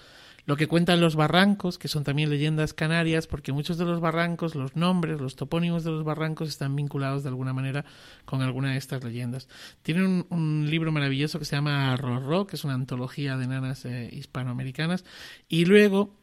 lo 0.46 0.56
que 0.56 0.68
cuentan 0.68 1.00
los 1.00 1.16
barrancos, 1.16 1.76
que 1.76 1.88
son 1.88 2.04
también 2.04 2.30
leyendas 2.30 2.72
canarias, 2.72 3.26
porque 3.26 3.52
muchos 3.52 3.78
de 3.78 3.84
los 3.84 4.00
barrancos, 4.00 4.54
los 4.54 4.76
nombres, 4.76 5.20
los 5.20 5.34
topónimos 5.34 5.82
de 5.82 5.90
los 5.90 6.04
barrancos 6.04 6.48
están 6.48 6.76
vinculados 6.76 7.24
de 7.24 7.30
alguna 7.30 7.52
manera 7.52 7.84
con 8.24 8.42
alguna 8.42 8.70
de 8.70 8.78
estas 8.78 9.02
leyendas. 9.02 9.48
Tienen 9.82 10.24
un, 10.30 10.70
libro 10.70 10.92
maravilloso 10.92 11.38
que 11.38 11.44
se 11.44 11.56
llama 11.56 11.96
Rorro, 11.96 12.46
que 12.46 12.56
es 12.56 12.64
una 12.64 12.74
antología 12.74 13.36
de 13.36 13.46
nanas 13.48 13.84
eh, 13.84 14.08
hispanoamericanas, 14.12 15.04
y 15.48 15.64
luego 15.64 16.14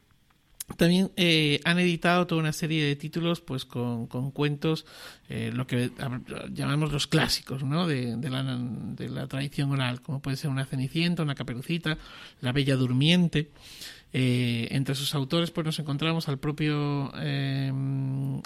también 0.78 1.12
eh, 1.16 1.60
han 1.64 1.78
editado 1.78 2.26
toda 2.26 2.40
una 2.40 2.52
serie 2.52 2.84
de 2.84 2.96
títulos 2.96 3.42
pues 3.42 3.66
con, 3.66 4.06
con 4.06 4.30
cuentos, 4.30 4.86
eh, 5.28 5.50
lo 5.52 5.66
que 5.66 5.90
llamamos 6.50 6.90
los 6.90 7.06
clásicos 7.06 7.62
¿no? 7.62 7.86
de, 7.86 8.16
de, 8.16 8.30
la, 8.30 8.42
de 8.42 9.08
la 9.10 9.26
tradición 9.26 9.70
oral, 9.72 10.00
como 10.00 10.20
puede 10.22 10.38
ser 10.38 10.50
una 10.50 10.64
cenicienta, 10.64 11.22
una 11.22 11.34
caperucita, 11.34 11.98
la 12.40 12.52
bella 12.52 12.76
durmiente. 12.76 13.50
Eh, 14.16 14.68
entre 14.70 14.94
sus 14.94 15.12
autores 15.16 15.50
pues 15.50 15.64
nos 15.64 15.76
encontramos 15.80 16.28
al 16.28 16.38
propio 16.38 17.10
eh, 17.16 17.72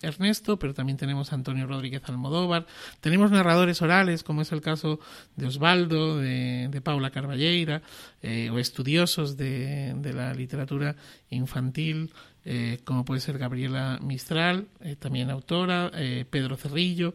Ernesto, 0.00 0.58
pero 0.58 0.72
también 0.72 0.96
tenemos 0.96 1.30
a 1.30 1.34
Antonio 1.34 1.66
Rodríguez 1.66 2.00
Almodóvar, 2.06 2.66
tenemos 3.02 3.30
narradores 3.30 3.82
orales, 3.82 4.22
como 4.22 4.40
es 4.40 4.50
el 4.52 4.62
caso 4.62 4.98
de 5.36 5.46
Osvaldo, 5.46 6.16
de, 6.16 6.80
Paula 6.82 7.10
Carballeira, 7.10 7.82
eh, 8.22 8.48
o 8.48 8.58
estudiosos 8.58 9.36
de 9.36 10.12
la 10.14 10.32
literatura 10.32 10.96
infantil, 11.28 12.12
eh, 12.51 12.78
como 12.82 13.05
puede 13.05 13.20
ser 13.20 13.36
Gabriela 13.36 13.99
Mistral, 14.01 14.68
eh, 14.80 14.96
también 14.96 15.28
autora, 15.28 15.90
eh, 15.92 16.24
Pedro 16.30 16.57
Cerrillo, 16.57 17.12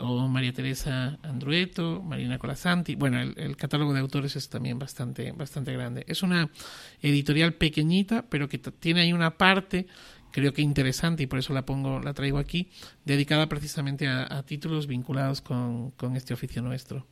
o 0.00 0.28
María 0.28 0.52
Teresa 0.52 1.18
Andrueto, 1.24 2.00
Marina 2.00 2.38
Colasanti. 2.38 2.94
Bueno, 2.94 3.20
el, 3.20 3.56
catálogo 3.56 3.92
de 3.92 3.98
autores 3.98 4.36
es 4.36 4.48
también 4.48 4.78
bastante, 4.78 5.32
bastante 5.32 5.72
grande. 5.72 6.04
Es 6.06 6.22
una 6.22 6.50
editorial 7.02 7.54
pequeñita, 7.54 8.26
pero 8.28 8.48
que 8.48 8.58
tiene 8.58 9.00
ahí 9.00 9.12
una 9.12 9.36
parte 9.36 9.88
creo 10.30 10.52
que 10.52 10.62
interesante 10.62 11.24
y 11.24 11.26
por 11.26 11.40
eso 11.40 11.52
la 11.52 11.66
pongo, 11.66 11.98
la 11.98 12.14
traigo 12.14 12.38
aquí, 12.38 12.70
dedicada 13.04 13.48
precisamente 13.48 14.06
a, 14.06 14.40
títulos 14.44 14.86
vinculados 14.86 15.40
con 15.40 15.92
este 16.14 16.32
oficio 16.32 16.62
nuestro. 16.62 17.06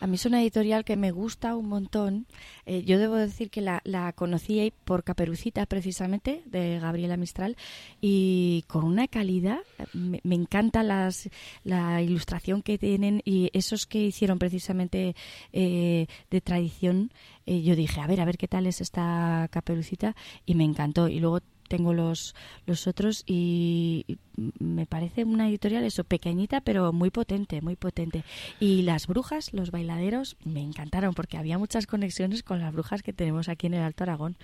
A 0.00 0.06
mí 0.06 0.14
es 0.14 0.26
una 0.26 0.40
editorial 0.40 0.84
que 0.84 0.96
me 0.96 1.10
gusta 1.10 1.56
un 1.56 1.68
montón. 1.68 2.26
Eh, 2.66 2.84
yo 2.84 2.98
debo 2.98 3.16
decir 3.16 3.50
que 3.50 3.60
la, 3.60 4.12
conocí 4.14 4.72
por 4.84 5.02
Caperucita, 5.02 5.66
precisamente, 5.66 6.42
de 6.46 6.78
Gabriela 6.78 7.16
Mistral, 7.16 7.56
y 8.00 8.64
con 8.68 8.84
una 8.84 9.08
calidad. 9.08 9.58
Me, 9.92 10.20
encanta 10.34 10.84
las, 10.84 11.28
la 11.64 12.00
ilustración 12.00 12.62
que 12.62 12.78
tienen 12.78 13.22
y 13.24 13.50
esos 13.52 13.86
que 13.86 14.04
hicieron 14.04 14.38
precisamente 14.38 15.16
eh, 15.52 16.06
de 16.30 16.40
tradición. 16.40 17.10
Eh, 17.46 17.62
yo 17.62 17.74
dije, 17.74 18.00
a 18.00 18.06
ver, 18.06 18.20
a 18.20 18.24
ver 18.24 18.38
qué 18.38 18.46
tal 18.46 18.66
es 18.66 18.80
esta 18.80 19.48
Caperucita, 19.50 20.14
y 20.46 20.54
me 20.54 20.64
encantó. 20.64 21.08
Y 21.08 21.18
luego 21.18 21.40
tengo 21.68 21.92
los, 21.92 22.34
los 22.66 22.86
otros 22.86 23.22
y 23.26 24.18
me 24.58 24.86
parece 24.86 25.24
una 25.24 25.48
editorial 25.48 25.84
eso, 25.84 26.04
pequeñita 26.04 26.60
pero 26.60 26.92
muy 26.92 27.10
potente, 27.10 27.60
muy 27.60 27.76
potente. 27.76 28.24
Y 28.58 28.82
las 28.82 29.06
brujas, 29.06 29.52
los 29.52 29.70
bailaderos, 29.70 30.36
me 30.44 30.62
encantaron 30.62 31.14
porque 31.14 31.36
había 31.36 31.58
muchas 31.58 31.86
conexiones 31.86 32.42
con 32.42 32.60
las 32.60 32.72
brujas 32.72 33.02
que 33.02 33.12
tenemos 33.12 33.48
aquí 33.48 33.66
en 33.66 33.74
el 33.74 33.82
Alto 33.82 34.04
Aragón. 34.04 34.36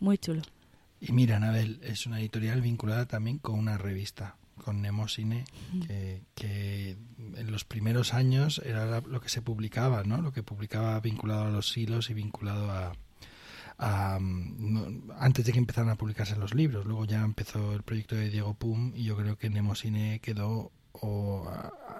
Muy 0.00 0.18
chulo. 0.18 0.42
Y 1.00 1.12
mira, 1.12 1.36
Anabel, 1.36 1.80
es 1.82 2.06
una 2.06 2.20
editorial 2.20 2.60
vinculada 2.60 3.06
también 3.06 3.38
con 3.38 3.58
una 3.58 3.78
revista, 3.78 4.36
con 4.56 4.80
Nemosine, 4.80 5.44
que, 5.86 6.22
que 6.34 6.96
en 7.36 7.50
los 7.50 7.64
primeros 7.64 8.14
años 8.14 8.60
era 8.64 9.00
lo 9.00 9.20
que 9.20 9.28
se 9.28 9.42
publicaba, 9.42 10.04
¿no? 10.04 10.22
Lo 10.22 10.32
que 10.32 10.42
publicaba 10.42 10.98
vinculado 11.00 11.44
a 11.44 11.50
los 11.50 11.76
hilos 11.76 12.10
y 12.10 12.14
vinculado 12.14 12.70
a, 12.70 12.94
antes 13.78 15.44
de 15.44 15.52
que 15.52 15.58
empezaran 15.58 15.90
a 15.90 15.96
publicarse 15.96 16.36
los 16.36 16.54
libros. 16.54 16.86
Luego 16.86 17.04
ya 17.04 17.22
empezó 17.22 17.72
el 17.72 17.82
proyecto 17.82 18.14
de 18.14 18.30
Diego 18.30 18.54
Pum 18.54 18.92
y 18.94 19.04
yo 19.04 19.16
creo 19.16 19.36
que 19.36 19.50
Nemosine 19.50 20.20
quedó 20.20 20.72
o 20.92 21.50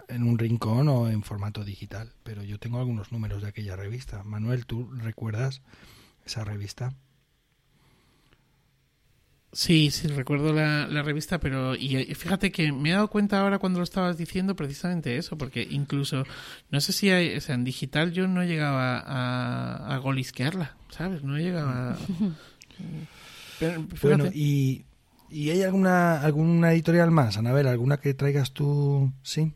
en 0.09 0.23
un 0.23 0.39
rincón 0.39 0.89
o 0.89 1.09
en 1.09 1.23
formato 1.23 1.65
digital. 1.65 2.13
Pero 2.23 2.43
yo 2.43 2.59
tengo 2.59 2.79
algunos 2.79 3.13
números 3.13 3.43
de 3.43 3.49
aquella 3.49 3.77
revista. 3.77 4.23
Manuel, 4.25 4.67
¿tú 4.67 4.91
recuerdas 4.93 5.63
esa 6.25 6.45
revista? 6.45 6.95
Sí, 9.55 9.93
sí, 9.93 10.09
recuerdo 10.09 10.53
la, 10.53 10.89
la, 10.89 11.03
revista, 11.03 11.39
pero 11.39 11.77
y, 11.77 12.13
fíjate 12.17 12.51
que 12.51 12.73
me 12.73 12.91
he 12.91 12.93
dado 12.93 13.09
cuenta 13.09 13.41
ahora 13.41 13.61
cuando 13.61 13.79
lo 13.79 13.85
estabas 13.85 14.19
diciendo 14.19 14.57
precisamente 14.57 15.17
eso, 15.17 15.39
porque 15.39 15.67
incluso, 15.71 16.25
no 16.71 16.81
sé 16.81 16.93
si 16.93 17.11
hay, 17.11 17.37
o 17.37 17.41
sea, 17.41 17.55
en 17.55 17.63
digital 17.63 18.11
yo 18.11 18.27
no 18.27 18.43
llegaba 18.43 18.99
a, 18.99 19.95
a 19.95 19.99
golisquearla, 19.99 20.77
¿sabes? 20.91 21.23
No 21.23 21.39
llegaba... 21.39 21.97
pero, 23.61 23.87
bueno, 24.03 24.27
y, 24.35 24.87
¿y 25.31 25.51
hay 25.51 25.63
alguna, 25.63 26.21
alguna 26.21 26.73
editorial 26.73 27.13
más, 27.13 27.37
Anabel? 27.39 27.69
¿Alguna 27.69 27.99
que 27.99 28.13
traigas 28.13 28.53
tú? 28.53 29.13
Sí. 29.23 29.55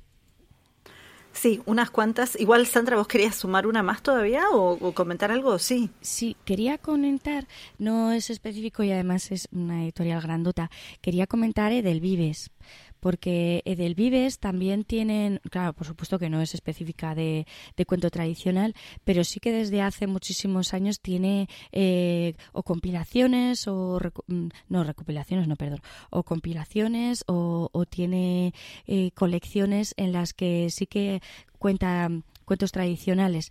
Sí, 1.32 1.60
unas 1.66 1.90
cuantas. 1.90 2.38
Igual, 2.40 2.66
Sandra, 2.66 2.96
¿vos 2.96 3.06
querías 3.06 3.36
sumar 3.36 3.66
una 3.66 3.82
más 3.82 4.02
todavía 4.02 4.44
o, 4.52 4.92
comentar 4.92 5.30
algo? 5.30 5.58
Sí. 5.58 5.90
Sí, 6.00 6.36
quería 6.44 6.78
comentar, 6.78 7.46
no 7.78 8.12
es 8.12 8.30
específico 8.30 8.82
y 8.82 8.90
además 8.90 9.30
es 9.30 9.48
una 9.52 9.84
editorial 9.84 10.20
grandota, 10.20 10.70
quería 11.00 11.26
comentar 11.26 11.72
Edelvives 11.72 12.50
porque 13.00 13.62
Edelvives 13.64 14.38
también 14.38 14.84
tienen, 14.84 15.40
claro, 15.50 15.72
por 15.72 15.86
supuesto 15.86 16.18
que 16.18 16.30
no 16.30 16.40
es 16.40 16.54
específica 16.54 17.14
de, 17.14 17.46
cuento 17.86 18.10
tradicional, 18.10 18.74
pero 19.04 19.24
sí 19.24 19.40
que 19.40 19.52
desde 19.52 19.80
hace 19.82 20.06
muchísimos 20.06 20.74
años 20.74 21.00
tiene 21.00 21.48
eh, 21.72 22.34
o 22.52 22.62
compilaciones 22.62 23.66
o 23.66 23.98
mm, 24.26 24.48
no 24.68 24.84
recopilaciones, 24.84 25.48
no 25.48 25.56
perdón, 25.56 25.80
o 26.10 26.22
compilaciones 26.22 27.24
o, 27.26 27.68
tiene 27.88 28.52
eh, 28.86 29.12
colecciones 29.12 29.94
en 29.96 30.12
las 30.12 30.34
que 30.34 30.68
sí 30.70 30.86
que 30.86 31.22
cuenta 31.58 32.10
cuentos 32.44 32.72
tradicionales. 32.72 33.50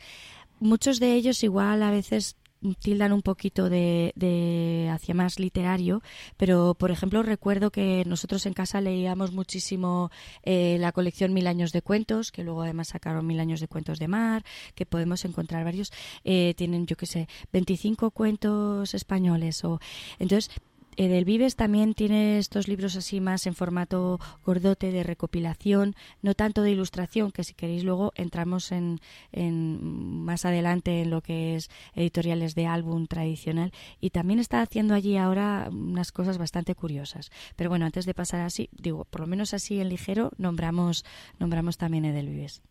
Muchos 0.59 0.99
de 0.99 1.13
ellos 1.13 1.43
igual 1.43 1.83
a 1.83 1.91
veces 1.91 2.35
tildan 2.79 3.13
un 3.13 3.21
poquito 3.21 3.69
de, 3.69 4.89
hacia 4.91 5.13
más 5.13 5.39
literario, 5.39 6.01
pero 6.37 6.75
por 6.75 6.91
ejemplo 6.91 7.23
recuerdo 7.23 7.71
que 7.71 8.03
nosotros 8.05 8.45
en 8.45 8.53
casa 8.53 8.81
leíamos 8.81 9.31
muchísimo 9.31 10.11
eh, 10.43 10.77
la 10.79 10.91
colección 10.91 11.33
Mil 11.33 11.47
años 11.47 11.71
de 11.71 11.81
cuentos, 11.81 12.31
que 12.31 12.43
luego 12.43 12.63
además 12.63 12.89
sacaron 12.89 13.27
Mil 13.27 13.39
años 13.39 13.59
de 13.59 13.67
cuentos 13.67 13.99
de 13.99 14.07
mar, 14.07 14.43
que 14.75 14.85
podemos 14.85 15.25
encontrar 15.25 15.63
varios, 15.63 15.91
eh, 16.23 16.53
tienen 16.57 16.87
yo 16.87 16.95
qué 16.95 17.05
sé, 17.05 17.27
25 17.53 18.11
cuentos 18.11 18.93
españoles 18.93 19.63
o 19.63 19.79
entonces 20.19 20.51
Edelvives 20.97 21.55
también 21.55 21.93
tiene 21.93 22.39
estos 22.39 22.67
libros 22.67 22.95
así 22.95 23.21
más 23.21 23.45
en 23.45 23.53
formato 23.53 24.19
gordote 24.43 24.91
de 24.91 25.03
recopilación, 25.03 25.95
no 26.23 26.33
tanto 26.33 26.63
de 26.63 26.71
ilustración, 26.71 27.31
que 27.31 27.43
si 27.43 27.53
queréis 27.53 27.83
luego 27.83 28.13
entramos 28.15 28.71
en, 28.71 28.99
más 29.31 30.43
adelante 30.43 31.01
en 31.03 31.11
lo 31.11 31.21
que 31.21 31.55
es 31.55 31.69
editoriales 31.93 32.55
de 32.55 32.65
álbum 32.65 33.05
tradicional 33.05 33.71
y 34.01 34.09
también 34.09 34.39
está 34.39 34.61
haciendo 34.61 34.95
allí 34.95 35.17
ahora 35.17 35.69
unas 35.71 36.11
cosas 36.11 36.39
bastante 36.39 36.73
curiosas. 36.73 37.29
Pero 37.55 37.69
bueno, 37.69 37.85
antes 37.85 38.07
de 38.07 38.15
pasar 38.15 38.41
así, 38.41 38.69
digo, 38.71 39.05
por 39.05 39.21
lo 39.21 39.27
menos 39.27 39.53
así 39.53 39.79
en 39.79 39.89
ligero, 39.89 40.31
nombramos, 40.37 41.05
nombramos 41.39 41.77
también 41.77 42.05
Edelvives. 42.05 42.63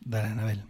Dale, 0.00 0.28
Anabel. 0.28 0.64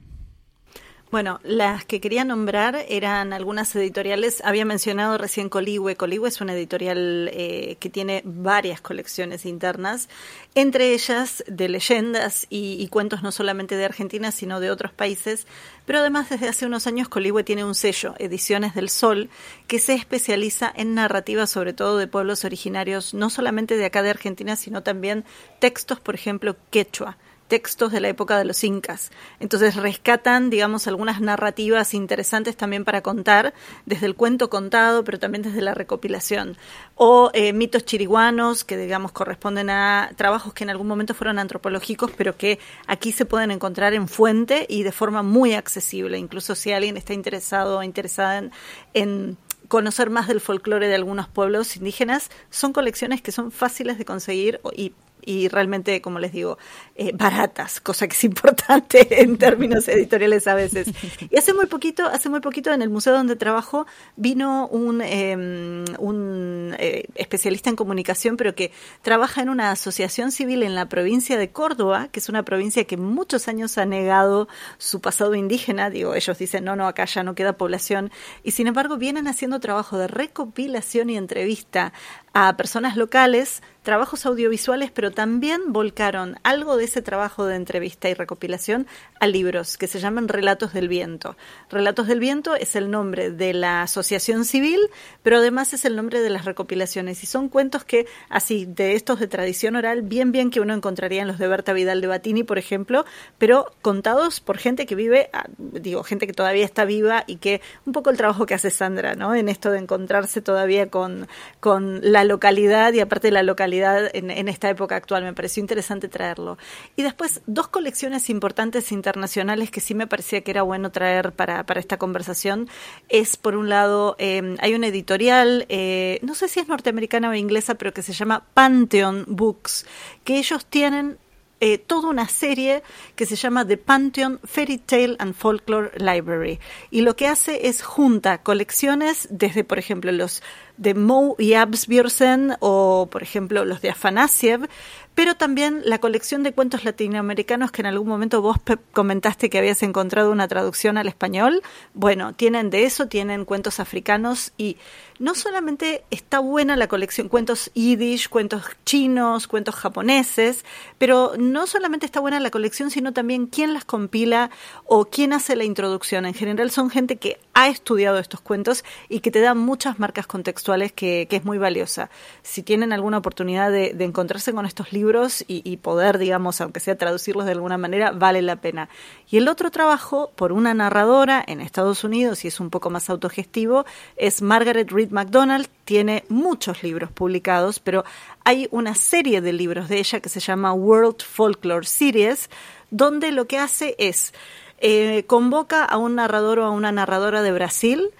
Bueno, 1.13 1.41
las 1.43 1.85
que 1.85 2.01
quería 2.01 2.25
nombrar 2.25 2.87
eran 2.89 3.35
algunas 3.35 3.77
editoriales. 3.77 4.41
Había 4.47 4.65
mencionado 4.65 5.19
recién 5.19 5.51
Coligüe. 5.51 5.95
Coligüe 5.95 6.27
es 6.27 6.41
una 6.41 6.55
editorial 6.55 7.29
eh, 7.35 7.77
que 7.79 7.91
tiene 7.91 8.23
varias 8.25 8.81
colecciones 8.81 9.45
internas, 9.45 10.09
entre 10.55 10.95
ellas 10.95 11.45
de 11.47 11.69
leyendas 11.69 12.47
y, 12.49 12.89
cuentos 12.89 13.23
no 13.23 13.31
solamente 13.31 13.77
de 13.77 13.85
Argentina, 13.85 14.33
sino 14.33 14.59
de 14.59 14.71
otros 14.71 14.91
países. 14.91 15.47
Pero 15.85 15.99
además, 15.99 16.31
desde 16.31 16.49
hace 16.49 16.65
unos 16.65 16.87
años, 16.87 17.11
Coligüe 17.11 17.45
tiene 17.45 17.67
un 17.67 17.75
sello, 17.75 18.15
Ediciones 18.19 18.75
del 18.75 18.89
Sol, 18.89 19.29
que 19.67 19.81
se 19.81 19.93
especializa 19.93 20.73
en 20.75 20.95
narrativa, 20.95 21.47
sobre 21.47 21.75
todo 21.75 21.99
de 21.99 22.07
pueblos 22.07 22.47
originarios, 22.47 23.13
no 23.13 23.29
solamente 23.29 23.77
de 23.77 23.85
acá 23.85 24.01
de 24.03 24.09
Argentina, 24.09 24.57
sino 24.57 24.83
también 24.83 25.27
textos, 25.59 26.01
por 26.01 26.15
ejemplo, 26.15 26.57
quechua 26.71 27.19
textos 27.53 27.93
de 27.93 28.01
la 28.01 28.09
época 28.09 28.39
de 28.39 28.47
los 28.47 28.65
incas. 28.65 29.11
Entonces 29.39 29.77
rescatan, 29.77 30.49
digamos, 30.49 30.87
algunas 30.87 31.21
narrativas 31.21 31.93
interesantes 31.93 32.57
también 32.57 32.87
para 32.87 33.03
contar, 33.03 33.53
desde 33.85 34.07
el 34.07 34.15
cuento 34.15 34.49
contado, 34.49 35.05
pero 35.05 35.19
también 35.19 35.43
desde 35.43 35.61
la 35.61 35.75
recopilación. 35.75 36.57
O 36.95 37.31
eh, 37.35 37.53
mitos 37.53 37.85
chiriguanos, 37.85 38.65
que 38.65 38.79
digamos 38.79 39.13
corresponden 39.13 39.69
a 39.69 40.13
trabajos 40.17 40.55
que 40.55 40.65
en 40.65 40.71
algún 40.71 40.87
momento 40.87 41.13
fueron 41.13 41.39
antropológicos, 41.39 42.11
pero 42.17 42.39
que 42.39 42.59
aquí 42.87 43.13
se 43.13 43.27
pueden 43.27 43.51
encontrar 43.51 43.93
en 43.93 44.09
fuente 44.09 44.65
y 44.67 44.83
de 44.83 44.93
forma 44.93 45.23
muy 45.23 45.53
accesible. 45.53 46.17
Incluso 46.17 46.55
si 46.55 46.73
alguien 46.73 46.97
está 46.97 47.13
interesado 47.13 47.81
o 47.81 47.83
interesada 47.83 48.39
en, 48.39 48.51
en 48.95 49.37
conocer 49.69 50.09
más 50.09 50.27
del 50.27 50.41
folclore 50.41 50.89
de 50.89 50.95
algunos 50.95 51.29
pueblos 51.29 51.77
indígenas, 51.77 52.31
son 52.49 52.73
colecciones 52.73 53.21
que 53.21 53.31
son 53.31 53.53
fáciles 53.53 53.99
de 53.99 54.07
conseguir 54.07 54.59
y 54.75 54.95
y 55.25 55.49
realmente, 55.49 56.01
como 56.01 56.19
les 56.19 56.33
digo, 56.33 56.59
eh, 56.95 57.13
baratas, 57.15 57.81
cosa 57.81 58.07
que 58.07 58.15
es 58.15 58.25
importante 58.25 59.07
en 59.23 59.39
términos 59.39 59.89
editoriales 59.89 60.47
a 60.47 60.55
veces. 60.55 60.89
Y 61.31 61.37
hace 61.37 61.55
muy 61.55 61.67
poquito, 61.67 62.07
hace 62.07 62.29
muy 62.29 62.41
poquito 62.41 62.73
en 62.73 62.83
el 62.83 62.91
museo 62.91 63.15
donde 63.15 63.37
trabajo 63.37 63.87
vino 64.17 64.67
un, 64.69 65.01
em, 65.01 65.85
un 65.99 66.75
eh, 66.79 67.05
especialista 67.15 67.71
en 67.71 67.77
comunicación, 67.77 68.37
pero 68.37 68.55
que 68.55 68.73
trabaja 69.03 69.43
en 69.43 69.49
una 69.49 69.71
asociación 69.71 70.33
civil 70.33 70.63
en 70.63 70.75
la 70.75 70.89
provincia 70.89 71.39
de 71.39 71.51
Córdoba, 71.51 72.09
que 72.09 72.21
es 72.21 72.29
una 72.29 72.45
provincia 72.45 72.85
que 72.85 72.97
muchos 72.97 73.49
años 73.49 73.79
ha 73.79 73.87
negado 73.87 74.49
su 74.79 75.01
pasado 75.01 75.35
indígena. 75.35 75.91
Digo, 75.91 76.15
ellos 76.15 76.39
dicen, 76.39 76.65
no, 76.65 76.77
no, 76.77 76.87
acá 76.87 77.05
ya 77.05 77.23
no 77.23 77.35
queda 77.35 77.57
población. 77.57 78.11
Y 78.43 78.53
sin 78.53 78.67
embargo, 78.67 78.97
vienen 78.97 79.29
haciendo 79.29 79.61
trabajo 79.61 79.99
de 79.99 80.09
recopilación 80.09 81.11
y 81.11 81.17
entrevista 81.17 81.93
a 82.35 82.57
personas 82.57 82.97
locales 82.97 83.63
trabajos 83.83 84.27
audiovisuales, 84.27 84.91
pero 84.91 85.11
también 85.11 85.73
volcaron 85.73 86.37
algo 86.45 86.77
de 86.77 86.85
ese 86.85 87.03
trabajo 87.03 87.47
de 87.47 87.57
entrevista 87.57 88.09
y 88.09 88.15
recopilación 88.15 88.87
a 89.19 89.27
libros 89.27 89.77
que 89.77 89.89
se 89.89 89.99
llaman 89.99 90.29
Relatos 90.29 90.73
del 90.73 90.89
Viento. 90.89 91.37
Relatos 91.69 92.07
del 92.07 92.21
Viento 92.21 92.55
es 92.55 92.77
el 92.77 92.91
nombre 92.91 93.31
de 93.31 93.55
la 93.55 93.83
asociación 93.83 94.45
civil, 94.45 94.81
pero 95.23 95.39
además 95.39 95.73
es 95.73 95.85
el 95.85 95.97
nombre 95.97 96.21
de 96.21 96.31
las 96.31 96.45
recopilaciones 96.45 97.23
y 97.25 97.27
son 97.27 97.49
cuentos 97.49 97.85
que, 97.85 98.07
así, 98.29 98.67
de 98.67 98.95
estos 98.95 99.19
de 99.19 99.27
tradición 99.27 99.75
oral, 99.75 100.03
bien, 100.03 100.31
bien 100.31 100.51
que 100.51 100.61
uno 100.61 100.75
encontraría 100.75 101.23
en 101.23 101.29
los 101.29 101.39
de 101.39 101.49
Berta 101.49 101.73
Vidal 101.73 102.01
de 102.01 102.07
Batini, 102.07 102.45
por 102.45 102.59
ejemplo, 102.59 103.05
pero 103.39 103.73
contados 103.83 104.41
por 104.41 104.59
gente 104.59 104.87
que 104.87 104.95
vive, 104.95 105.29
ah, 105.33 105.47
digo, 105.59 106.05
gente 106.05 106.27
que 106.27 106.33
todavía 106.33 106.65
está 106.65 106.85
viva 106.85 107.25
y 107.27 107.37
que 107.37 107.61
un 107.85 107.93
poco 107.93 108.11
el 108.11 108.17
trabajo 108.17 108.47
que 108.47 108.55
hace 108.55 108.71
Sandra, 108.71 109.15
¿no? 109.17 109.35
En 109.35 109.49
esto 109.49 109.71
de 109.71 109.79
encontrarse 109.79 110.41
todavía 110.41 110.89
con, 110.89 111.27
con 111.59 112.01
la 112.03 112.25
localidad 112.25 112.93
y 112.93 113.01
aparte 113.01 113.29
de 113.29 113.33
la 113.33 113.43
localidad 113.43 113.72
en, 113.73 114.49
esta 114.49 114.69
época 114.69 114.97
actual. 114.97 115.25
Me 115.25 115.33
pareció 115.33 115.61
interesante 115.61 116.09
traerlo. 116.09 116.59
Y 116.97 117.03
después, 117.03 117.41
dos 117.47 117.69
colecciones 117.69 118.31
importantes 118.31 118.93
internacionales 118.93 119.71
que 119.71 119.81
sí 119.81 119.95
me 119.95 120.07
parecía 120.07 120.43
que 120.43 120.51
era 120.51 120.63
bueno 120.63 120.91
traer 120.91 121.33
para, 121.33 121.65
esta 121.77 121.97
conversación. 121.97 122.69
Es, 123.09 123.37
por 123.37 123.57
un 123.57 123.69
lado, 123.69 124.17
em, 124.19 124.57
hay 124.61 124.75
una 124.75 124.89
editorial, 124.89 125.67
eh, 125.69 126.19
no 126.23 126.35
sé 126.35 126.49
si 126.49 126.61
es 126.61 126.69
norteamericana 126.69 127.31
o 127.31 127.35
inglesa, 127.35 127.75
pero 127.77 127.93
que 127.93 128.03
se 128.03 128.13
llama 128.13 128.45
Pantheon 128.55 129.25
Books, 129.29 129.87
que 130.25 130.39
ellos 130.39 130.67
tienen 130.67 131.19
eh, 131.65 131.79
toda 131.79 132.09
una 132.09 132.27
serie 132.27 132.83
que 133.15 133.25
se 133.25 133.37
llama 133.37 133.65
The 133.65 133.77
Pantheon 133.77 134.41
Fairy 134.43 134.79
Tale 134.79 135.15
and 135.21 135.33
Folklore 135.33 135.93
Library. 135.97 136.59
Y 136.91 137.03
lo 137.03 137.15
que 137.15 137.29
hace 137.29 137.69
es 137.69 137.83
junta 137.83 138.43
colecciones 138.43 139.29
desde, 139.31 139.63
por 139.63 139.79
ejemplo, 139.79 140.11
los 140.11 140.43
de 140.83 140.95
Moe 140.95 141.35
y 141.39 141.55
Absbjörsen 141.55 142.57
o, 142.61 143.09
por 143.11 143.23
ejemplo, 143.23 143.65
los 143.65 143.81
de 143.81 143.91
Afanasiev, 143.91 144.69
pero 145.15 145.35
también 145.35 145.83
la 145.85 145.99
colección 145.99 146.43
de 146.43 146.53
cuentos 146.53 146.85
latinoamericanos 146.85 147.71
que 147.71 147.83
en 147.83 147.87
algún 147.87 148.09
momento 148.09 148.41
vos 148.41 148.57
comentaste 148.93 149.51
que 149.51 149.59
habías 149.59 149.83
encontrado 149.83 150.31
una 150.31 150.49
traducción 150.49 150.97
al 150.99 151.09
español. 151.09 151.63
Bueno, 151.95 152.33
tienen 152.35 152.71
de 152.71 152.85
eso, 152.85 153.09
tienen 153.09 153.45
cuentos 153.45 153.81
africanos 153.81 154.53
y 154.57 154.79
no 155.19 155.35
solamente 155.35 156.05
está 156.11 156.41
buena 156.41 156.77
la 156.77 156.89
colección, 156.89 157.29
cuentos 157.29 157.71
yiddish, 157.75 158.29
cuentos 158.29 158.65
chinos, 158.85 159.47
cuentos 159.47 159.75
japoneses, 159.75 160.65
pero 160.99 161.35
no 161.39 161.67
solamente 161.67 162.07
está 162.07 162.21
buena 162.21 162.41
la 162.41 162.51
colección, 162.51 162.91
sino 162.91 163.13
también 163.13 163.47
quién 163.47 163.75
las 163.75 163.85
compila 163.85 164.51
o 164.85 165.05
quién 165.05 165.33
hace 165.33 165.55
la 165.57 165.65
introducción. 165.65 166.27
En 166.27 166.35
general 166.35 166.71
son 166.71 166.91
gente 166.91 167.17
que 167.17 167.39
ha 167.55 167.69
estudiado 167.69 168.19
estos 168.19 168.41
cuentos 168.41 168.85
y 169.09 169.21
que 169.21 169.31
te 169.31 169.41
da 169.41 169.55
muchas 169.55 169.99
marcas 169.99 170.27
contextuales 170.27 170.93
que, 170.93 171.29
es 171.31 171.45
muy 171.45 171.59
valiosa. 171.59 172.11
Si 172.43 172.63
tienen 172.63 172.93
alguna 172.93 173.19
oportunidad 173.19 173.71
de, 173.71 173.95
encontrarse 174.01 174.53
con 174.53 174.67
estos 174.67 174.93
libros 174.93 175.02
y, 175.49 175.77
poder, 175.79 176.19
digamos, 176.19 176.61
aunque 176.61 176.81
sea 176.81 176.97
traducirlos 176.97 177.47
de 177.47 177.53
alguna 177.53 177.79
manera, 177.79 178.13
vale 178.13 178.43
la 178.43 178.57
pena. 178.57 178.89
Y 179.29 179.39
el 179.39 179.49
otro 179.49 179.71
trabajo, 179.71 180.31
por 180.37 180.53
una 180.53 180.75
narradora 180.75 181.43
en 181.47 181.61
Estados 181.61 182.05
Unidos, 182.05 182.45
y 182.45 182.49
es 182.49 182.61
un 182.61 182.71
poco 182.71 182.91
más 182.91 183.11
autogestivo, 183.11 183.85
es 184.17 184.43
Margaret 184.43 184.91
Reed 184.91 185.11
McDonald 185.11 185.69
tiene 185.85 186.25
muchos 186.29 186.83
libros 186.83 187.11
publicados, 187.11 187.81
pero 187.81 188.05
hay 188.45 188.69
una 188.71 188.95
serie 188.95 189.41
de 189.41 189.53
libros 189.53 189.89
de 189.89 189.99
ella 189.99 190.21
que 190.21 190.29
se 190.29 190.41
llama 190.41 190.73
World 190.73 191.23
Folklore 191.23 191.87
Series, 191.87 192.49
donde 192.91 193.33
lo 193.33 193.47
que 193.47 193.59
hace 193.59 193.95
es 193.99 194.33
eh, 194.79 195.25
convoca 195.27 195.85
a 195.85 195.97
un 195.97 196.17
narrador 196.17 196.59
o 196.59 196.65
a 196.65 196.71
una 196.71 196.93
narradora 196.93 197.43
de 197.43 197.53
Brasil 197.53 198.11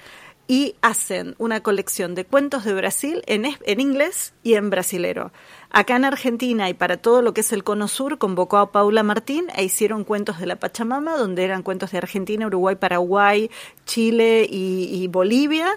y 0.47 0.77
hacen 0.83 1.35
una 1.39 1.61
colección 1.61 2.15
de 2.15 2.25
cuentos 2.25 2.65
de 2.65 2.75
Brasil 2.75 3.23
en, 3.27 3.47
en 3.47 3.81
inglés 3.81 4.35
y 4.43 4.55
en 4.55 4.71
brasilero. 4.71 5.33
Acá 5.75 5.97
en 5.97 6.05
Argentina 6.05 6.69
y 6.69 6.75
para 6.75 6.99
todo 6.99 7.23
lo 7.23 7.33
que 7.33 7.41
es 7.41 7.51
el 7.51 7.65
Cono 7.65 7.89
Sur 7.89 8.19
convocó 8.19 8.59
a 8.59 8.73
Paula 8.73 9.03
Martín 9.03 9.47
e 9.57 9.65
hicieron 9.65 10.05
cuentos 10.05 10.39
de 10.39 10.45
la 10.45 10.57
Pachamama, 10.57 11.17
donde 11.17 11.45
eran 11.45 11.63
cuentos 11.63 11.93
de 11.93 11.99
Argentina, 11.99 12.47
Uruguay, 12.47 12.77
Paraguay, 12.77 13.51
Chile 13.87 14.47
y, 14.51 15.09
Bolivia, 15.09 15.69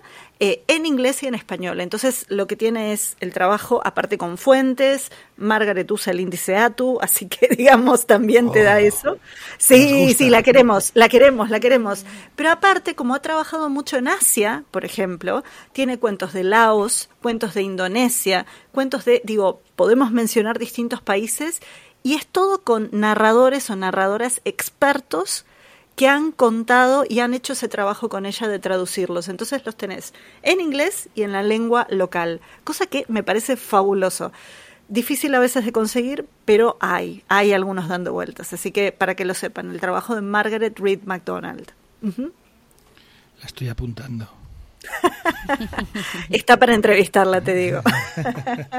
eh, 0.42 0.64
en 0.68 0.86
inglés 0.86 1.24
y 1.24 1.28
en 1.28 1.36
español. 1.36 1.80
Entonces 1.80 2.26
lo 2.28 2.46
que 2.46 2.58
tiene 2.58 2.92
es 2.92 3.16
el 3.22 3.32
trabajo, 3.32 3.82
aparte 3.86 4.18
con 4.18 4.38
fuentes, 4.38 5.10
Margaret 5.38 5.90
usa 5.90 6.12
el 6.12 6.20
índice 6.20 6.58
ATU, 6.58 7.00
así 7.02 7.28
que 7.28 7.48
digamos 7.58 8.06
también 8.06 8.52
te 8.52 8.64
da 8.64 8.76
oh, 8.76 8.80
eso. 8.80 9.18
Sí, 9.58 10.14
sí, 10.14 10.30
la 10.30 10.44
queremos, 10.44 10.92
la 10.94 11.08
queremos, 11.08 11.50
la 11.50 11.62
queremos. 11.62 12.06
Pero 12.36 12.52
aparte, 12.52 12.96
como 12.96 13.16
ha 13.16 13.22
trabajado 13.22 13.70
mucho 13.70 13.96
en 13.96 14.10
Asia, 14.10 14.66
por 14.72 14.84
ejemplo, 14.84 15.44
tiene 15.72 16.00
cuentos 16.00 16.34
de 16.34 16.44
Laos, 16.44 17.10
cuentos 17.22 17.54
de 17.54 17.62
Indonesia, 17.62 18.46
cuentos 18.74 19.06
de, 19.06 19.22
digo, 19.24 19.62
podemos 19.78 20.12
mencionar 20.12 20.60
distintos 20.60 21.02
países 21.02 21.62
y 22.04 22.16
es 22.16 22.28
todo 22.28 22.62
con 22.62 22.90
narradores 22.92 23.70
o 23.70 23.76
narradoras 23.78 24.42
expertos 24.44 25.46
que 25.96 26.08
han 26.08 26.32
contado 26.32 27.06
y 27.08 27.20
han 27.20 27.34
hecho 27.34 27.54
ese 27.54 27.68
trabajo 27.68 28.10
con 28.10 28.26
ella 28.26 28.48
de 28.48 28.60
traducirlos. 28.60 29.30
Entonces 29.30 29.66
los 29.66 29.76
tenés 29.76 30.14
en 30.44 30.60
inglés 30.60 31.10
y 31.16 31.24
en 31.24 31.32
la 31.32 31.42
lengua 31.42 31.88
local, 31.90 32.42
cosa 32.64 32.86
que 32.86 33.06
me 33.08 33.24
parece 33.24 33.56
fabuloso. 33.56 34.32
Difícil 34.88 35.34
a 35.34 35.40
veces 35.40 35.66
de 35.66 35.72
conseguir, 35.72 36.28
pero 36.44 36.78
hay, 36.80 37.24
hay 37.28 37.54
algunos 37.54 37.88
dando 37.88 38.14
vueltas. 38.14 38.54
Así 38.54 38.72
que 38.72 38.92
para 38.92 39.16
que 39.16 39.26
lo 39.26 39.34
sepan, 39.34 39.72
el 39.72 39.80
trabajo 39.80 40.14
de 40.16 40.22
Margaret 40.22 40.78
Reed 40.78 41.04
MacDonald. 41.06 41.72
La 42.02 43.46
estoy 43.46 43.70
apuntando. 43.70 44.30
Está 46.30 46.58
para 46.58 46.76
entrevistarla, 46.76 47.42
te 47.42 47.56
digo. 47.56 47.82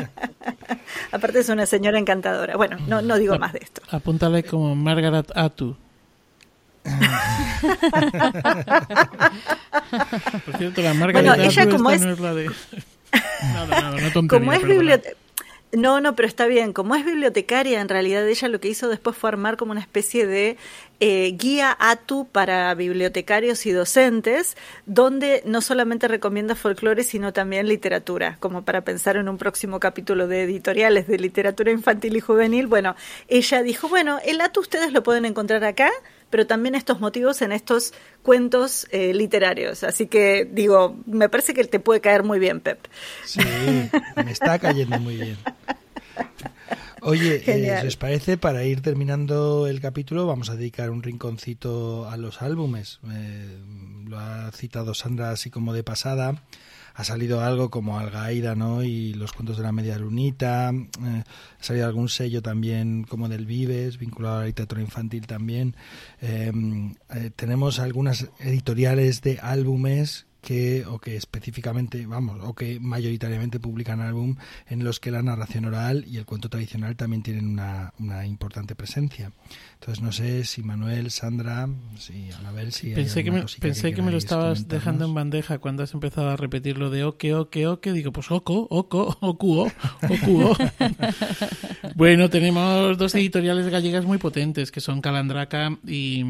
Aparte 1.13 1.41
es 1.41 1.49
una 1.49 1.67
señora 1.67 1.99
encantadora. 1.99 2.57
Bueno, 2.57 2.77
no, 2.87 3.03
no 3.03 3.17
digo 3.17 3.37
más 3.39 3.53
de 3.53 3.61
esto. 3.63 3.83
Apúntale 3.91 4.45
como 4.45 4.77
Margaret 4.77 5.33
Atu. 5.35 5.77
Por 10.45 10.57
cierto, 10.57 10.83
la 10.83 10.95
Margaret 10.95 11.27
bueno, 11.27 11.45
ella 11.45 11.69
como 11.69 11.91
es... 11.91 12.01
no 12.01 12.13
es 12.13 12.21
la 12.21 12.35
de... 12.35 12.51
Nada, 13.43 13.81
nada, 13.81 14.11
no 14.15 14.29
como 14.29 14.53
es 14.53 14.63
biblioteca 14.63 15.17
no, 15.73 16.01
no, 16.01 16.15
pero 16.15 16.29
está 16.29 16.47
bien. 16.47 16.73
Como 16.73 16.95
es 16.95 17.05
bibliotecaria, 17.05 17.81
en 17.81 17.89
realidad 17.89 18.27
ella 18.27 18.49
lo 18.49 18.61
que 18.61 18.69
hizo 18.69 18.89
después 18.89 19.17
fue 19.17 19.29
armar 19.29 19.57
como 19.57 19.73
una 19.73 19.81
especie 19.81 20.27
de 20.27 20.57
eh, 21.01 21.35
guía 21.37 21.77
ATU 21.79 22.29
para 22.29 22.73
bibliotecarios 22.75 23.67
y 23.67 23.73
docentes, 23.73 24.57
donde 24.87 25.43
no 25.45 25.61
solamente 25.61 26.09
recomienda 26.09 26.55
folclore, 26.55 27.03
sino 27.03 27.33
también 27.33 27.69
literatura, 27.69 28.37
como 28.41 28.63
para 28.63 28.83
pensar 28.83 29.17
en 29.17 29.29
un 29.29 29.39
próximo 29.39 29.81
capítulo 29.81 30.29
de 30.29 30.45
editoriales 30.45 31.09
de 31.09 31.19
literatura 31.19 31.73
infantil 31.73 32.17
y 32.17 32.21
juvenil. 32.21 32.69
Bueno, 32.69 32.95
ella 33.29 33.63
dijo, 33.63 33.89
bueno, 33.89 34.19
el 34.25 34.41
ATU 34.41 34.61
ustedes 34.61 34.93
lo 34.93 35.03
pueden 35.03 35.25
encontrar 35.25 35.65
acá, 35.65 35.91
pero 36.31 36.47
también 36.47 36.75
estos 36.75 37.01
motivos 37.01 37.43
en 37.43 37.53
estos 37.53 37.93
cuentos 38.23 38.87
eh, 38.91 39.15
literarios. 39.15 39.85
Así 39.85 40.07
que 40.07 40.49
digo, 40.51 40.97
me 41.07 41.29
parece 41.29 41.55
que 41.55 41.65
te 41.65 41.81
puede 41.81 42.01
caer 42.01 42.23
muy 42.23 42.39
bien, 42.39 42.61
Pep. 42.61 42.79
Sí, 43.25 43.41
me 44.25 44.33
está 44.33 44.59
cayendo 44.59 44.99
muy 44.99 45.17
bien. 45.17 45.39
Oye, 47.03 47.43
eh, 47.47 47.81
¿les 47.85 47.97
parece? 47.97 48.37
Para 48.37 48.65
ir 48.65 48.83
terminando 48.83 49.69
el 49.69 49.81
capítulo, 49.81 50.27
vamos 50.27 50.51
a 50.51 50.57
dedicar 50.57 50.91
un 50.91 51.03
rinconcito 51.03 52.09
a 52.09 52.17
los 52.17 52.43
álbumes. 52.43 52.99
Eh, 53.13 53.59
lo 54.09 54.19
ha 54.19 54.51
citado 54.53 54.93
Sandra 54.95 55.31
así 55.31 55.51
como 55.51 55.73
de 55.73 55.85
pasada 55.85 56.43
ha 56.97 57.05
salido 57.05 57.43
algo 57.43 57.71
como 57.71 57.99
Algaida, 57.99 58.55
¿no? 58.55 58.83
Y 58.83 59.13
los 59.13 59.33
cuentos 59.33 59.59
de 59.59 59.63
la 59.63 59.71
media 59.71 59.99
lunita, 59.99 60.71
eh, 60.73 61.25
ha 61.61 61.63
salido 61.63 61.87
algún 61.87 62.09
sello 62.09 62.41
también 62.41 63.05
como 63.05 63.29
del 63.29 63.45
Vives, 63.45 63.99
vinculado 63.99 64.37
a 64.37 64.41
la 64.41 64.47
literatura 64.47 64.81
infantil 64.81 65.27
también. 65.27 65.77
Em, 66.23 66.95
eh, 67.15 67.31
tenemos 67.37 67.81
algunas 67.81 68.29
editoriales 68.41 69.21
de 69.21 69.39
álbumes 69.43 70.25
que 70.47 70.87
o 70.87 71.01
que 71.01 71.17
específicamente, 71.17 72.07
vamos, 72.07 72.39
o 72.41 72.55
que 72.55 72.79
mayoritariamente 72.79 73.59
publican 73.59 74.01
álbum 74.01 74.37
en 74.69 74.85
los 74.85 75.01
que 75.01 75.11
la 75.11 75.21
narración 75.21 75.65
oral 75.65 76.05
y 76.07 76.19
el 76.19 76.25
cuento 76.25 76.49
tradicional 76.49 76.95
también 76.95 77.25
tienen 77.25 77.49
una, 77.49 77.93
una 77.99 78.25
importante 78.25 78.77
presencia. 78.77 79.33
Entonces 79.75 80.05
no 80.05 80.13
sé 80.13 80.45
si 80.45 80.63
Manuel, 80.63 81.11
Sandra, 81.11 81.69
si 81.99 82.31
Anabel, 82.31 82.71
si 82.71 82.91
pensé 82.91 83.25
que 83.25 83.33
me, 83.33 83.45
pensé 83.61 83.93
que, 83.93 84.03
me 84.03 84.13
lo 84.13 84.19
estabas 84.19 84.69
dejando 84.69 85.07
en 85.07 85.15
bandeja 85.15 85.59
cuando 85.59 85.83
has 85.83 85.93
empezado 85.95 86.31
a 86.31 86.37
repetir 86.37 86.79
lo 86.79 86.91
de 86.91 87.03
oque, 87.03 87.35
oque, 87.35 87.67
oque, 87.67 87.93
digo 87.93 88.13
pues 88.13 88.31
oco, 88.31 88.69
oco, 88.71 89.19
ocuo, 89.23 89.69
ocuo. 90.09 90.57
Bueno, 91.97 92.29
tenemos 92.29 92.99
dos 92.99 93.15
editoriales 93.15 93.69
gallegas 93.69 94.05
muy 94.05 94.19
potentes 94.19 94.71
que 94.71 94.83
son 94.83 95.01
Calandraca 95.01 95.79
y, 95.87 96.23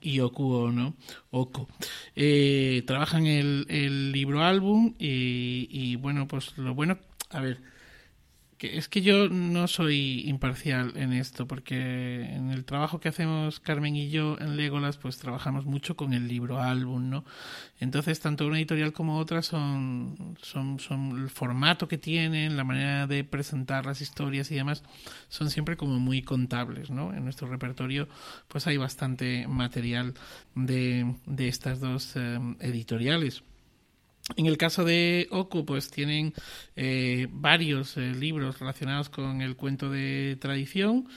y 0.00 0.18
Ocuo, 0.18 0.72
¿no? 0.72 0.94
Oco. 1.30 1.68
Eh, 2.16 2.82
trabajan 2.88 3.26
el, 3.26 3.64
el 3.68 4.10
libro 4.10 4.42
álbum 4.42 4.94
y, 4.98 5.68
y 5.70 5.94
bueno, 5.94 6.26
pues 6.26 6.58
lo 6.58 6.74
bueno, 6.74 6.98
a 7.30 7.38
ver, 7.40 7.60
es 8.66 8.88
que 8.88 9.02
yo 9.02 9.28
no 9.28 9.68
soy 9.68 10.22
imparcial 10.26 10.92
en 10.96 11.12
esto, 11.12 11.46
porque 11.46 12.22
en 12.22 12.50
el 12.50 12.64
trabajo 12.64 13.00
que 13.00 13.08
hacemos 13.08 13.60
Carmen 13.60 13.96
y 13.96 14.10
yo 14.10 14.36
en 14.40 14.56
Legolas, 14.56 14.96
pues 14.96 15.18
trabajamos 15.18 15.64
mucho 15.64 15.96
con 15.96 16.12
el 16.12 16.28
libro 16.28 16.60
álbum, 16.60 17.10
¿no? 17.10 17.24
Entonces, 17.80 18.20
tanto 18.20 18.46
una 18.46 18.58
editorial 18.58 18.92
como 18.92 19.18
otra 19.18 19.42
son, 19.42 20.36
son, 20.40 20.78
son 20.78 21.22
el 21.22 21.30
formato 21.30 21.88
que 21.88 21.98
tienen, 21.98 22.56
la 22.56 22.64
manera 22.64 23.06
de 23.06 23.24
presentar 23.24 23.86
las 23.86 24.00
historias 24.00 24.50
y 24.50 24.54
demás, 24.54 24.82
son 25.28 25.50
siempre 25.50 25.76
como 25.76 25.98
muy 25.98 26.22
contables, 26.22 26.90
¿no? 26.90 27.12
En 27.12 27.24
nuestro 27.24 27.48
repertorio, 27.48 28.08
pues 28.48 28.66
hay 28.66 28.76
bastante 28.76 29.46
material 29.48 30.14
de, 30.54 31.14
de 31.26 31.48
estas 31.48 31.80
dos 31.80 32.12
eh, 32.16 32.38
editoriales. 32.60 33.42
En 34.36 34.46
el 34.46 34.56
caso 34.56 34.84
de 34.84 35.26
Oku, 35.30 35.64
pues 35.66 35.90
tienen 35.90 36.32
eh, 36.76 37.26
varios 37.30 37.96
eh, 37.96 38.14
libros 38.14 38.60
relacionados 38.60 39.08
con 39.08 39.42
el 39.42 39.56
cuento 39.56 39.90
de 39.90 40.38
tradición. 40.40 41.08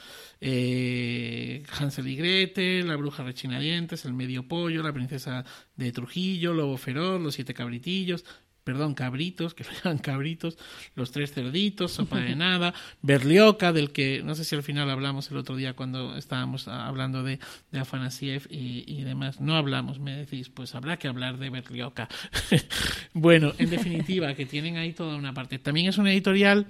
Eh, 0.41 1.63
Hansel 1.79 2.07
y 2.07 2.15
Gretel, 2.15 2.87
La 2.87 2.95
bruja 2.95 3.23
rechina 3.23 3.59
dientes, 3.59 4.05
El 4.05 4.13
medio 4.13 4.47
pollo, 4.47 4.81
La 4.81 4.91
princesa 4.91 5.45
de 5.75 5.91
Trujillo, 5.91 6.53
Lobo 6.53 6.77
feroz, 6.77 7.21
Los 7.21 7.35
siete 7.35 7.53
cabritillos, 7.53 8.25
perdón, 8.66 8.95
cabritos, 8.95 9.53
que 9.53 9.63
llaman 9.84 9.99
cabritos, 9.99 10.57
los 10.95 11.11
tres 11.11 11.32
cerditos, 11.32 11.93
sopa 11.93 12.20
de 12.20 12.36
nada, 12.36 12.74
Berlioca, 13.01 13.72
del 13.72 13.91
que 13.91 14.22
no 14.24 14.36
sé 14.36 14.43
si 14.43 14.55
al 14.55 14.63
final 14.63 14.89
hablamos 14.89 15.32
el 15.32 15.38
otro 15.38 15.55
día 15.55 15.74
cuando 15.74 16.18
estábamos 16.18 16.68
hablando 16.68 17.24
de, 17.24 17.39
de 17.72 17.80
Afanasiev 17.80 18.47
y, 18.49 18.84
y, 18.88 19.03
demás. 19.03 19.39
No 19.39 19.55
hablamos, 19.55 19.99
me 19.99 20.18
decís, 20.18 20.49
pues 20.49 20.76
habrá 20.76 20.97
que 20.97 21.07
hablar 21.07 21.38
de 21.38 21.49
Berlioca. 21.49 22.09
bueno, 23.13 23.53
en 23.59 23.70
definitiva, 23.70 24.34
que 24.34 24.45
tienen 24.45 24.78
ahí 24.78 24.93
toda 24.93 25.16
una 25.16 25.34
parte. 25.34 25.59
También 25.59 25.88
es 25.88 25.97
una 25.97 26.11
editorial 26.11 26.66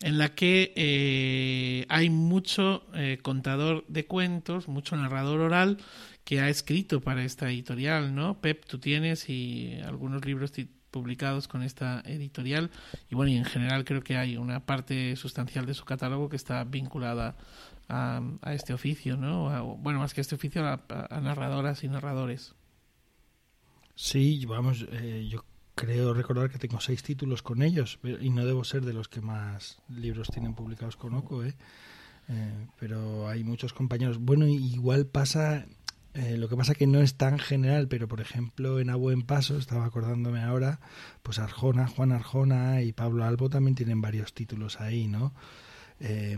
en 0.00 0.18
la 0.18 0.34
que 0.34 0.72
eh, 0.76 1.84
hay 1.88 2.10
mucho 2.10 2.86
eh, 2.94 3.18
contador 3.20 3.84
de 3.88 4.06
cuentos, 4.06 4.68
mucho 4.68 4.96
narrador 4.96 5.40
oral 5.40 5.78
que 6.24 6.40
ha 6.40 6.48
escrito 6.48 7.00
para 7.00 7.24
esta 7.24 7.50
editorial, 7.50 8.14
¿no? 8.14 8.40
Pep, 8.40 8.64
tú 8.64 8.78
tienes 8.78 9.28
y 9.28 9.80
algunos 9.84 10.24
libros 10.24 10.52
publicados 10.90 11.48
con 11.48 11.62
esta 11.62 12.02
editorial. 12.04 12.70
Y 13.10 13.14
bueno 13.14 13.30
y 13.30 13.36
en 13.36 13.44
general 13.44 13.84
creo 13.84 14.02
que 14.02 14.16
hay 14.16 14.36
una 14.36 14.60
parte 14.66 15.16
sustancial 15.16 15.66
de 15.66 15.74
su 15.74 15.84
catálogo 15.84 16.28
que 16.28 16.36
está 16.36 16.64
vinculada 16.64 17.36
a, 17.88 18.22
este 18.52 18.72
oficio 18.72 19.16
no 19.16 19.76
bueno 19.78 19.98
más 19.98 20.14
que 20.14 20.20
a 20.20 20.22
este 20.22 20.36
oficio 20.36 20.64
a, 20.64 21.20
narradoras 21.20 21.82
y 21.84 21.88
narradores. 21.88 22.54
Sí 23.94 24.44
vamos 24.46 24.86
eh, 24.92 25.26
yo 25.28 25.44
creo 25.74 26.14
recordar 26.14 26.50
que 26.50 26.58
tengo 26.58 26.80
seis 26.80 27.02
títulos 27.02 27.42
con 27.42 27.62
ellos 27.62 27.98
y 28.20 28.30
no 28.30 28.44
debo 28.44 28.64
ser 28.64 28.84
de 28.84 28.92
los 28.92 29.08
que 29.08 29.20
más 29.20 29.82
libros 29.88 30.28
tienen 30.28 30.54
publicados 30.54 30.96
con 30.96 31.14
Oco 31.14 31.44
¿eh? 31.44 31.54
Eh, 32.32 32.66
pero 32.78 33.28
hay 33.28 33.42
muchos 33.42 33.72
compañeros. 33.72 34.18
Bueno 34.18 34.46
igual 34.46 35.06
pasa 35.06 35.66
eh, 36.14 36.36
lo 36.36 36.48
que 36.48 36.56
pasa 36.56 36.74
que 36.74 36.86
no 36.86 37.00
es 37.00 37.14
tan 37.16 37.38
general, 37.38 37.88
pero 37.88 38.08
por 38.08 38.20
ejemplo 38.20 38.80
en 38.80 38.90
A 38.90 38.96
Buen 38.96 39.22
Paso, 39.22 39.58
estaba 39.58 39.84
acordándome 39.84 40.42
ahora, 40.42 40.80
pues 41.22 41.38
Arjona, 41.38 41.86
Juan 41.86 42.12
Arjona 42.12 42.82
y 42.82 42.92
Pablo 42.92 43.24
Albo 43.24 43.48
también 43.48 43.74
tienen 43.74 44.00
varios 44.00 44.34
títulos 44.34 44.80
ahí, 44.80 45.06
¿no? 45.06 45.32
Eh, 46.00 46.36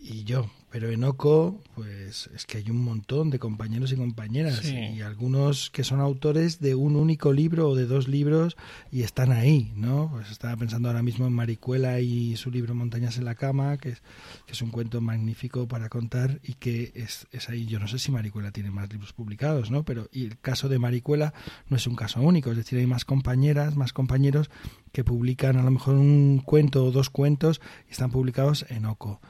y 0.00 0.24
yo, 0.24 0.50
pero 0.70 0.90
en 0.90 1.04
OCO, 1.04 1.60
pues 1.74 2.28
es 2.34 2.44
que 2.44 2.58
hay 2.58 2.70
un 2.70 2.82
montón 2.82 3.30
de 3.30 3.38
compañeros 3.38 3.92
y 3.92 3.96
compañeras 3.96 4.64
y 4.64 5.00
algunos 5.00 5.70
que 5.70 5.84
son 5.84 6.00
autores 6.00 6.60
de 6.60 6.74
un 6.74 6.96
único 6.96 7.32
libro 7.32 7.70
o 7.70 7.74
de 7.74 7.86
dos 7.86 8.08
libros 8.08 8.56
y 8.90 9.02
están 9.02 9.32
ahí, 9.32 9.72
¿no? 9.76 10.10
Pues 10.12 10.30
estaba 10.30 10.56
pensando 10.56 10.88
ahora 10.88 11.02
mismo 11.02 11.26
en 11.26 11.32
Maricuela 11.32 12.00
y 12.00 12.36
su 12.36 12.50
libro 12.50 12.74
Montañas 12.74 13.16
en 13.16 13.24
la 13.24 13.36
cama, 13.36 13.78
que 13.78 13.90
es, 13.90 14.02
que 14.44 14.52
es 14.52 14.62
un 14.62 14.70
cuento 14.70 15.00
magnífico 15.00 15.66
para 15.68 15.88
contar 15.88 16.40
y 16.42 16.54
que 16.54 16.92
es, 16.94 17.26
es 17.32 17.48
ahí. 17.48 17.66
Yo 17.66 17.78
no 17.78 17.88
sé 17.88 17.98
si 17.98 18.10
Maricuela 18.10 18.50
tiene 18.50 18.70
más 18.70 18.92
libros 18.92 19.12
publicados, 19.12 19.70
¿no? 19.70 19.84
Pero 19.84 20.08
y 20.12 20.24
el 20.24 20.38
caso 20.38 20.68
de 20.68 20.78
Maricuela 20.78 21.32
no 21.68 21.76
es 21.76 21.86
un 21.86 21.94
caso 21.94 22.20
único, 22.20 22.50
es 22.50 22.56
decir, 22.56 22.78
hay 22.78 22.86
más 22.86 23.04
compañeras, 23.04 23.76
más 23.76 23.92
compañeros 23.92 24.50
que 24.92 25.04
publican 25.04 25.56
a 25.56 25.62
lo 25.62 25.70
mejor 25.70 25.94
un 25.94 26.42
cuento 26.44 26.84
o 26.84 26.90
dos 26.90 27.08
cuentos 27.08 27.60
y 27.88 27.92
están 27.92 28.10
publicados 28.10 28.66
en 28.68 28.86
OCO. 28.86 29.20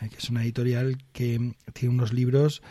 Eh, 0.00 0.08
que 0.08 0.16
es 0.16 0.30
una 0.30 0.42
editorial 0.42 0.98
que 1.12 1.54
tiene 1.72 1.94
unos 1.94 2.12
libros 2.12 2.62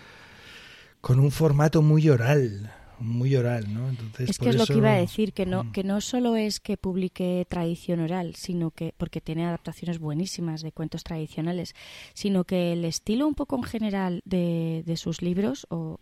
con 1.01 1.19
un 1.19 1.32
formato 1.32 1.82
muy 1.82 2.09
oral, 2.09 2.71
muy 2.99 3.36
oral, 3.36 3.71
¿no? 3.73 3.89
Entonces, 3.89 4.32
es 4.32 4.38
que 4.39 4.49
es 4.49 4.55
lo 4.55 4.65
que 4.65 4.78
iba 4.78 4.93
a 4.93 4.97
decir, 4.97 5.34
que 5.34 5.45
no, 5.45 5.65
mm. 5.65 5.71
que 5.71 5.84
no 5.84 6.01
solo 6.01 6.36
es 6.36 6.59
que 6.59 6.78
publique 6.78 7.45
tradición 7.49 7.99
oral, 7.99 8.36
sino 8.36 8.71
que, 8.71 8.93
porque 8.97 9.21
tiene 9.21 9.45
adaptaciones 9.45 9.99
buenísimas 9.99 10.61
de 10.61 10.71
cuentos 10.71 11.03
tradicionales, 11.03 11.76
sino 12.13 12.43
que 12.43 12.73
el 12.73 12.86
estilo 12.86 13.28
un 13.28 13.36
poco 13.36 13.55
en 13.57 13.63
general 13.63 14.21
de, 14.26 14.84
de 14.86 14.97
sus 14.97 15.21
libros, 15.21 15.67
o 15.69 15.99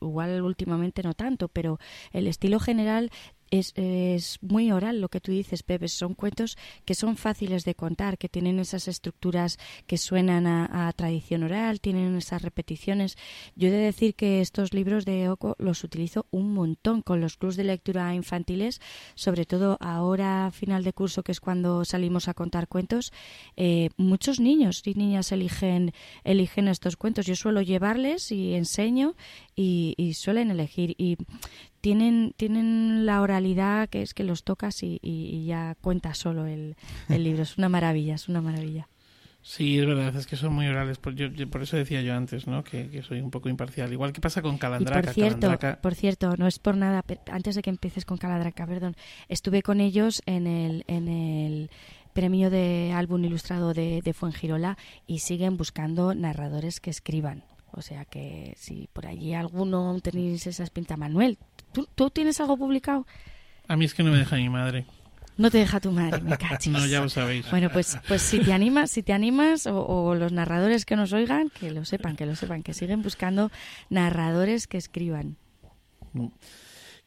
igual 0.00 0.42
últimamente 0.42 1.02
no 1.02 1.14
tanto, 1.14 1.48
pero 1.48 1.78
el 2.12 2.26
estilo 2.26 2.60
general 2.60 3.10
es, 3.50 3.72
es, 3.76 4.38
muy 4.42 4.70
oral 4.70 5.00
lo 5.00 5.08
que 5.08 5.20
tú 5.20 5.32
dices, 5.32 5.62
Pepe. 5.62 5.88
Son 5.88 6.14
cuentos 6.14 6.56
que 6.84 6.94
son 6.94 7.16
fáciles 7.16 7.64
de 7.64 7.74
contar, 7.74 8.18
que 8.18 8.28
tienen 8.28 8.58
esas 8.58 8.88
estructuras 8.88 9.58
que 9.86 9.98
suenan 9.98 10.46
a, 10.46 10.92
tradición 10.92 11.42
oral, 11.42 11.80
tienen 11.80 12.16
esas 12.16 12.42
repeticiones. 12.42 13.16
Yo 13.56 13.68
he 13.68 13.70
de 13.70 13.78
decir 13.78 14.14
que 14.14 14.40
estos 14.40 14.72
libros 14.72 15.04
de 15.04 15.28
Oco 15.28 15.56
los 15.58 15.84
utilizo 15.84 16.26
un 16.30 16.54
montón 16.54 17.02
con 17.02 17.20
los 17.20 17.36
clubs 17.36 17.56
de 17.56 17.64
lectura 17.64 18.14
infantiles, 18.14 18.80
sobre 19.14 19.46
todo 19.46 19.76
ahora, 19.80 20.50
final 20.52 20.84
de 20.84 20.92
curso, 20.92 21.22
que 21.22 21.32
es 21.32 21.40
cuando 21.40 21.84
salimos 21.84 22.28
a 22.28 22.34
contar 22.34 22.68
cuentos. 22.68 23.12
Eh, 23.56 23.90
muchos 23.96 24.40
niños 24.40 24.82
y 24.84 24.94
niñas 24.94 25.32
eligen, 25.32 25.92
eligen 26.24 26.68
estos 26.68 26.96
cuentos. 26.96 27.26
Yo 27.26 27.36
suelo 27.36 27.62
llevarles 27.62 28.30
y 28.30 28.54
enseño 28.54 29.14
y, 29.56 29.94
y 29.96 30.14
suelen 30.14 30.50
elegir. 30.50 30.94
Y 30.98 31.16
tienen, 31.80 32.34
tienen 32.36 33.06
la 33.06 33.20
oralidad 33.20 33.88
que 33.88 34.02
es 34.02 34.14
que 34.14 34.24
los 34.24 34.44
tocas 34.44 34.82
y, 34.82 35.44
ya 35.46 35.76
cuenta 35.80 36.14
solo 36.14 36.46
el, 36.46 36.76
libro. 37.08 37.42
Es 37.42 37.58
una 37.58 37.68
maravilla, 37.68 38.14
es 38.14 38.28
una 38.28 38.40
maravilla. 38.40 38.88
Sí, 39.42 39.78
es 39.78 39.86
verdad, 39.86 40.14
es 40.16 40.26
que 40.26 40.36
son 40.36 40.52
muy 40.52 40.66
orales. 40.66 40.98
Por, 40.98 41.14
por 41.48 41.62
eso 41.62 41.76
decía 41.76 42.02
yo 42.02 42.14
antes, 42.14 42.46
¿no? 42.46 42.62
Que, 42.62 43.02
soy 43.02 43.20
un 43.20 43.30
poco 43.30 43.48
imparcial. 43.48 43.90
Igual 43.90 44.12
que 44.12 44.20
pasa 44.20 44.42
con 44.42 44.58
Calandraca. 44.58 45.00
por 45.00 45.14
cierto, 45.14 45.58
por 45.80 45.94
cierto, 45.94 46.36
no 46.36 46.46
es 46.46 46.58
por 46.58 46.76
nada, 46.76 47.02
antes 47.30 47.54
de 47.54 47.62
que 47.62 47.70
empieces 47.70 48.04
con 48.04 48.18
Calandraca, 48.18 48.66
perdón, 48.66 48.96
estuve 49.28 49.62
con 49.62 49.80
ellos 49.80 50.22
en 50.26 50.46
el, 50.46 50.84
en 50.88 51.08
el 51.08 51.70
premio 52.12 52.50
de 52.50 52.92
álbum 52.94 53.24
ilustrado 53.24 53.72
de, 53.72 54.02
de 54.02 54.12
Fuengirola 54.12 54.76
y 55.06 55.20
siguen 55.20 55.56
buscando 55.56 56.14
narradores 56.14 56.80
que 56.80 56.90
escriban. 56.90 57.44
O 57.72 57.82
sea 57.82 58.04
que 58.04 58.54
si 58.56 58.88
por 58.92 59.06
allí 59.06 59.32
alguno 59.34 59.98
tenéis 60.00 60.46
esa 60.46 60.64
pinta, 60.66 60.96
Manuel, 60.96 61.38
¿Tú, 61.72 62.10
tienes 62.10 62.40
algo 62.40 62.56
publicado? 62.56 63.06
A 63.68 63.76
mí 63.76 63.84
es 63.84 63.94
que 63.94 64.02
no 64.02 64.10
me 64.10 64.18
deja 64.18 64.36
mi 64.36 64.48
madre. 64.48 64.86
No 65.36 65.50
te 65.50 65.58
deja 65.58 65.80
tu 65.80 65.90
madre, 65.90 66.20
me 66.20 66.36
cachis. 66.36 66.72
No, 66.72 66.84
ya 66.86 67.00
lo 67.00 67.08
sabéis. 67.08 67.50
Bueno, 67.50 67.70
pues, 67.72 67.98
pues 68.06 68.20
si 68.20 68.40
te 68.40 68.52
animas, 68.52 68.90
si 68.90 69.02
te 69.02 69.12
animas, 69.12 69.66
o, 69.66 70.14
los 70.14 70.32
narradores 70.32 70.84
que 70.84 70.96
nos 70.96 71.12
oigan, 71.12 71.48
que 71.48 71.70
lo 71.70 71.84
sepan, 71.84 72.16
que 72.16 72.26
lo 72.26 72.36
sepan, 72.36 72.62
que 72.62 72.74
siguen 72.74 73.02
buscando 73.02 73.50
narradores 73.88 74.66
que 74.66 74.76
escriban. 74.76 75.36
Mm. 76.12 76.26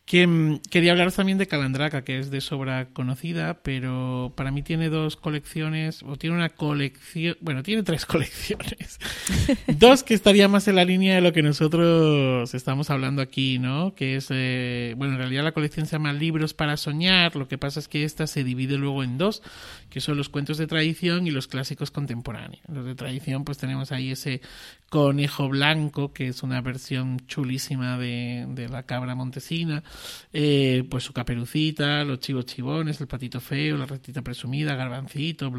Que, 0.06 0.28
mm, 0.28 0.60
quería 0.70 0.92
hablaros 0.92 1.16
también 1.16 1.38
de 1.38 1.48
Calandraca, 1.48 2.04
que 2.04 2.20
es 2.20 2.30
de 2.30 2.42
sobra 2.42 2.90
conocida, 2.90 3.62
pero 3.64 4.34
para 4.36 4.52
mí 4.52 4.62
tiene 4.62 4.90
dos 4.90 5.16
colecciones, 5.16 6.04
o 6.04 6.18
tiene 6.18 6.36
una 6.36 6.50
colección, 6.50 7.38
bueno, 7.40 7.64
tiene 7.64 7.84
tres 7.84 8.06
colecciones. 8.06 9.00
dos 9.68 10.04
que 10.04 10.14
estaría 10.14 10.50
más 10.50 10.68
en 10.68 10.76
la 10.76 10.84
línea 10.84 11.16
de 11.16 11.22
lo 11.22 11.32
que 11.32 11.42
nosotros 11.42 12.54
estamos 12.54 12.90
hablando 12.90 13.22
aquí, 13.22 13.60
¿no? 13.60 13.96
Que 13.96 14.18
es, 14.18 14.28
eh, 14.30 14.94
bueno, 14.98 15.14
en 15.14 15.20
realidad 15.20 15.44
la 15.44 15.54
colección 15.54 15.86
se 15.86 15.94
llama 15.94 16.12
Libros 16.12 16.54
para 16.54 16.76
Soñar, 16.76 17.38
lo 17.38 17.48
que 17.48 17.58
pasa 17.58 17.80
es 17.80 17.88
que 17.88 18.04
esta 18.04 18.28
se 18.28 18.44
divide 18.44 18.78
luego 18.78 19.04
en 19.04 19.18
dos, 19.18 19.42
que 19.90 20.02
son 20.02 20.18
los 20.18 20.28
cuentos 20.28 20.58
de 20.58 20.68
tradición 20.68 21.28
y 21.28 21.32
los 21.32 21.48
clásicos 21.48 21.92
contemporáneos. 21.92 22.62
Los 22.68 22.86
de 22.86 22.96
tradición, 22.96 23.46
pues 23.46 23.58
tenemos 23.58 23.94
ahí 23.94 24.12
ese 24.12 24.42
Conejo 24.90 25.48
Blanco, 25.48 26.12
que 26.12 26.28
es 26.28 26.44
una 26.44 26.60
versión 26.60 27.22
chulísima 27.26 27.98
de, 27.98 28.46
de 28.50 28.68
la 28.68 28.84
cabra 28.84 29.16
montesina 29.16 29.82
eh, 30.32 30.84
pues 30.90 31.04
su 31.04 31.14
caperucita, 31.14 32.04
los 32.04 32.20
chivos 32.20 32.46
chivones, 32.46 33.00
el 33.02 33.08
patito 33.08 33.40
feo, 33.40 33.78
la 33.78 33.86
ratita 33.86 34.22
presumida, 34.22 34.76
garbancito, 34.76 35.52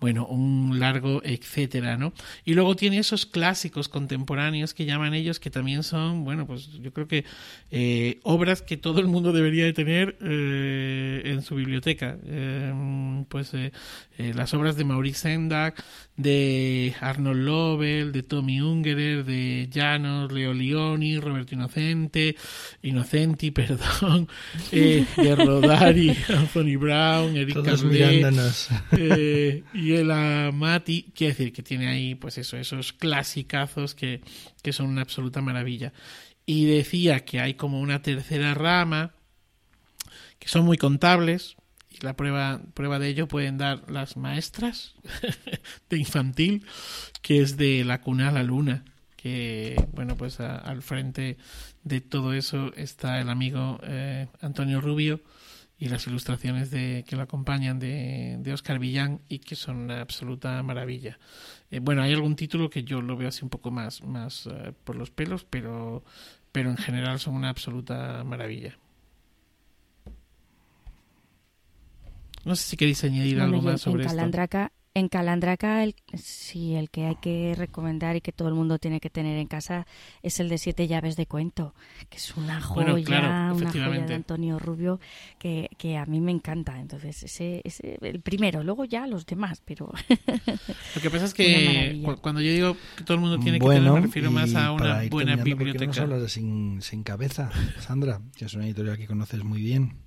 bueno, 0.00 0.26
un 0.26 0.78
largo 0.78 1.22
etcétera, 1.24 1.96
¿no? 1.96 2.12
Y 2.44 2.54
luego 2.54 2.76
tiene 2.76 2.98
esos 2.98 3.26
clásicos 3.26 3.88
contemporáneos 3.88 4.74
que 4.74 4.84
llaman 4.84 5.14
ellos, 5.14 5.40
que 5.40 5.50
también 5.50 5.82
son, 5.82 6.24
bueno, 6.24 6.46
pues 6.46 6.70
yo 6.80 6.92
creo 6.92 7.08
que 7.08 7.24
eh, 7.70 8.20
obras 8.22 8.62
que 8.62 8.76
todo 8.76 9.00
el 9.00 9.06
mundo 9.06 9.32
debería 9.32 9.64
de 9.64 9.72
tener 9.72 10.16
eh, 10.20 11.22
en 11.24 11.42
su 11.42 11.54
biblioteca. 11.54 12.18
pues 13.28 13.52
las 14.18 14.54
obras 14.54 14.76
de 14.76 14.84
Maurice 14.84 15.20
Sendak, 15.20 15.82
de 16.16 16.94
Arnold 17.00 17.44
Lovell, 17.44 18.12
de 18.12 18.22
Tommy 18.22 18.60
Ungerer, 18.60 19.24
de 19.24 19.68
Janos, 19.72 20.30
Leo 20.30 20.54
Leoni, 20.54 21.18
Roberto 21.18 21.54
Inocente, 21.54 22.36
Inocenti, 22.82 23.50
perdón, 23.50 24.28
eh, 24.70 25.04
de 25.16 25.34
Rodari, 25.34 26.10
Anthony 26.28 26.76
Brown, 26.78 27.36
Eric 27.36 27.56
eh, 28.96 29.64
y 29.74 29.92
el 29.92 30.52
Mati, 30.52 31.12
quiere 31.14 31.32
decir 31.32 31.52
que 31.52 31.62
tiene 31.62 31.88
ahí, 31.88 32.14
pues 32.14 32.38
eso, 32.38 32.56
esos 32.56 32.92
clasicazos 32.92 33.94
que, 33.94 34.20
que 34.62 34.72
son 34.72 34.86
una 34.86 35.02
absoluta 35.02 35.40
maravilla. 35.40 35.92
Y 36.46 36.66
decía 36.66 37.24
que 37.24 37.40
hay 37.40 37.54
como 37.54 37.80
una 37.80 38.02
tercera 38.02 38.54
rama, 38.54 39.14
que 40.38 40.48
son 40.48 40.64
muy 40.64 40.76
contables, 40.76 41.56
la 42.04 42.14
prueba, 42.14 42.60
prueba 42.74 42.98
de 42.98 43.08
ello 43.08 43.26
pueden 43.26 43.58
dar 43.58 43.90
las 43.90 44.16
maestras 44.16 44.94
de 45.90 45.98
infantil, 45.98 46.64
que 47.22 47.40
es 47.40 47.56
de 47.56 47.84
la 47.84 48.00
cuna 48.00 48.28
a 48.28 48.32
la 48.32 48.42
luna, 48.42 48.84
que 49.16 49.74
bueno, 49.92 50.16
pues 50.16 50.38
al 50.40 50.82
frente 50.82 51.36
de 51.82 52.00
todo 52.00 52.32
eso 52.34 52.72
está 52.76 53.20
el 53.20 53.30
amigo 53.30 53.80
eh, 53.82 54.28
Antonio 54.40 54.80
Rubio 54.80 55.20
y 55.78 55.88
las 55.88 56.06
ilustraciones 56.06 56.70
de, 56.70 57.04
que 57.06 57.16
lo 57.16 57.22
acompañan 57.22 57.78
de, 57.78 58.36
de 58.38 58.52
Oscar 58.52 58.78
Villán 58.78 59.20
y 59.28 59.40
que 59.40 59.56
son 59.56 59.76
una 59.76 60.00
absoluta 60.00 60.62
maravilla. 60.62 61.18
Eh, 61.70 61.80
bueno, 61.80 62.02
hay 62.02 62.12
algún 62.12 62.36
título 62.36 62.70
que 62.70 62.84
yo 62.84 63.02
lo 63.02 63.16
veo 63.16 63.28
así 63.28 63.42
un 63.42 63.50
poco 63.50 63.70
más, 63.70 64.02
más 64.02 64.46
eh, 64.46 64.72
por 64.84 64.96
los 64.96 65.10
pelos, 65.10 65.44
pero, 65.44 66.04
pero 66.52 66.70
en 66.70 66.76
general 66.76 67.18
son 67.18 67.34
una 67.34 67.48
absoluta 67.48 68.22
maravilla. 68.24 68.78
No 72.44 72.56
sé 72.56 72.64
si 72.64 72.76
queréis 72.76 73.02
añadir 73.04 73.40
algo 73.40 73.62
más 73.62 73.80
sobre 73.80 74.04
esto. 74.04 74.14
En 74.96 75.08
Calandraca, 75.08 75.82
el, 75.82 75.96
sí, 76.16 76.76
el 76.76 76.88
que 76.88 77.06
hay 77.06 77.16
que 77.16 77.56
recomendar 77.58 78.14
y 78.14 78.20
que 78.20 78.30
todo 78.30 78.46
el 78.46 78.54
mundo 78.54 78.78
tiene 78.78 79.00
que 79.00 79.10
tener 79.10 79.36
en 79.38 79.48
casa 79.48 79.88
es 80.22 80.38
el 80.38 80.48
de 80.48 80.56
Siete 80.56 80.86
Llaves 80.86 81.16
de 81.16 81.26
Cuento, 81.26 81.74
que 82.08 82.18
es 82.18 82.36
una 82.36 82.60
joya, 82.60 83.52
una 83.52 83.72
joya 83.72 84.06
de 84.06 84.14
Antonio 84.14 84.60
Rubio 84.60 85.00
que, 85.40 85.68
que, 85.78 85.96
a 85.96 86.06
mí 86.06 86.20
me 86.20 86.30
encanta. 86.30 86.78
Entonces, 86.78 87.24
ese, 87.24 87.60
ese 87.64 87.98
el 88.02 88.20
primero, 88.20 88.62
luego 88.62 88.84
ya 88.84 89.08
los 89.08 89.26
demás, 89.26 89.62
pero... 89.64 89.92
Lo 90.94 91.02
que 91.02 91.10
pasa 91.10 91.24
es 91.24 91.34
que 91.34 92.00
cuando 92.20 92.40
yo 92.40 92.52
digo 92.52 92.76
que 92.96 93.02
todo 93.02 93.16
el 93.16 93.20
mundo 93.20 93.40
tiene 93.40 93.58
que 93.58 93.66
tener, 93.66 93.90
me 93.90 94.00
refiero 94.00 94.30
más 94.30 94.54
a 94.54 94.70
una 94.70 95.02
buena 95.10 95.34
biblioteca. 95.34 95.86
¿Por 95.86 95.92
qué 95.92 96.00
no 96.00 96.04
hablas 96.04 96.22
de 96.22 96.28
sin, 96.28 96.82
sin 96.82 97.02
Cabeza, 97.02 97.50
Sandra? 97.80 98.20
Que 98.36 98.44
es 98.44 98.54
una 98.54 98.64
editorial 98.64 98.96
que 98.96 99.08
conoces 99.08 99.42
muy 99.42 99.60
bien. 99.60 100.03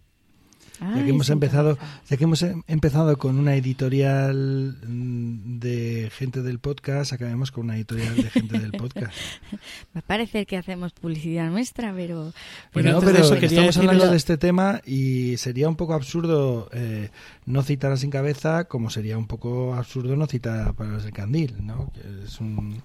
Ya 0.80 1.04
que 1.04 1.10
hemos 1.10 1.30
empezado, 1.30 1.78
ya 2.10 2.18
que 2.18 2.24
hemos 2.24 2.42
em, 2.44 2.64
empezado 2.68 3.18
con 3.18 3.38
una 3.40 3.56
editorial 3.56 4.76
mm, 4.86 5.60
de 5.60 6.12
gente 6.16 6.42
del 6.42 6.60
podcast, 6.60 7.14
acabemos 7.14 7.52
con 7.52 7.66
una 7.66 7.76
editorial 7.76 8.16
de 8.16 8.30
gente 8.30 8.60
del 8.60 8.72
podcast. 8.72 9.14
Me 9.94 10.02
parece 10.02 10.46
que 10.46 10.58
hacemos 10.58 10.94
publicidad 10.94 11.50
nuestra, 11.50 11.94
pero 11.94 12.34
bueno, 12.74 13.00
pero 13.02 13.20
estamos 13.36 13.78
hablando 13.78 14.10
de 14.10 14.18
este 14.18 14.38
tema 14.38 14.82
y 14.86 15.38
sería 15.38 15.68
un 15.68 15.76
poco 15.76 15.94
absurdo 15.94 16.70
eh, 16.74 17.10
no 17.46 17.64
citar 17.64 17.92
a 17.92 17.98
sin 17.98 18.12
cabeza, 18.12 18.66
como 18.66 18.90
sería 18.90 19.18
un 19.18 19.28
poco 19.28 19.76
absurdo 19.76 20.16
no 20.16 20.28
citar 20.28 20.68
a 20.68 20.74
Palabras 20.74 21.04
del 21.04 21.14
Candil, 21.14 21.56
¿no? 21.66 21.92
es 22.24 22.40
un 22.40 22.82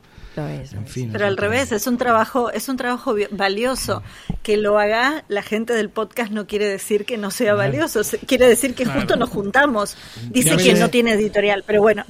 pero 1.13 1.27
al 1.27 1.37
revés, 1.37 1.73
es 1.73 1.87
un 1.87 1.99
trabajo, 1.99 2.51
es 2.51 2.69
un 2.69 2.77
trabajo 2.77 3.15
valioso. 3.33 4.03
Que 4.43 4.57
lo 4.57 4.79
haga 4.79 5.25
la 5.29 5.43
gente 5.43 5.75
del 5.75 5.91
podcast 5.91 6.33
no 6.33 6.47
quiere 6.47 6.67
decir 6.67 7.05
que 7.05 7.19
no 7.19 7.31
sea 7.31 7.55
valioso, 7.55 7.82
quiere 8.27 8.49
decir 8.49 8.75
que 8.75 8.85
justo 8.85 9.17
nos 9.17 9.31
juntamos. 9.31 9.97
Dice 10.31 10.57
que 10.57 10.75
no 10.75 10.89
tiene 10.89 11.13
editorial, 11.13 11.65
pero 11.67 11.83
bueno. 11.83 12.05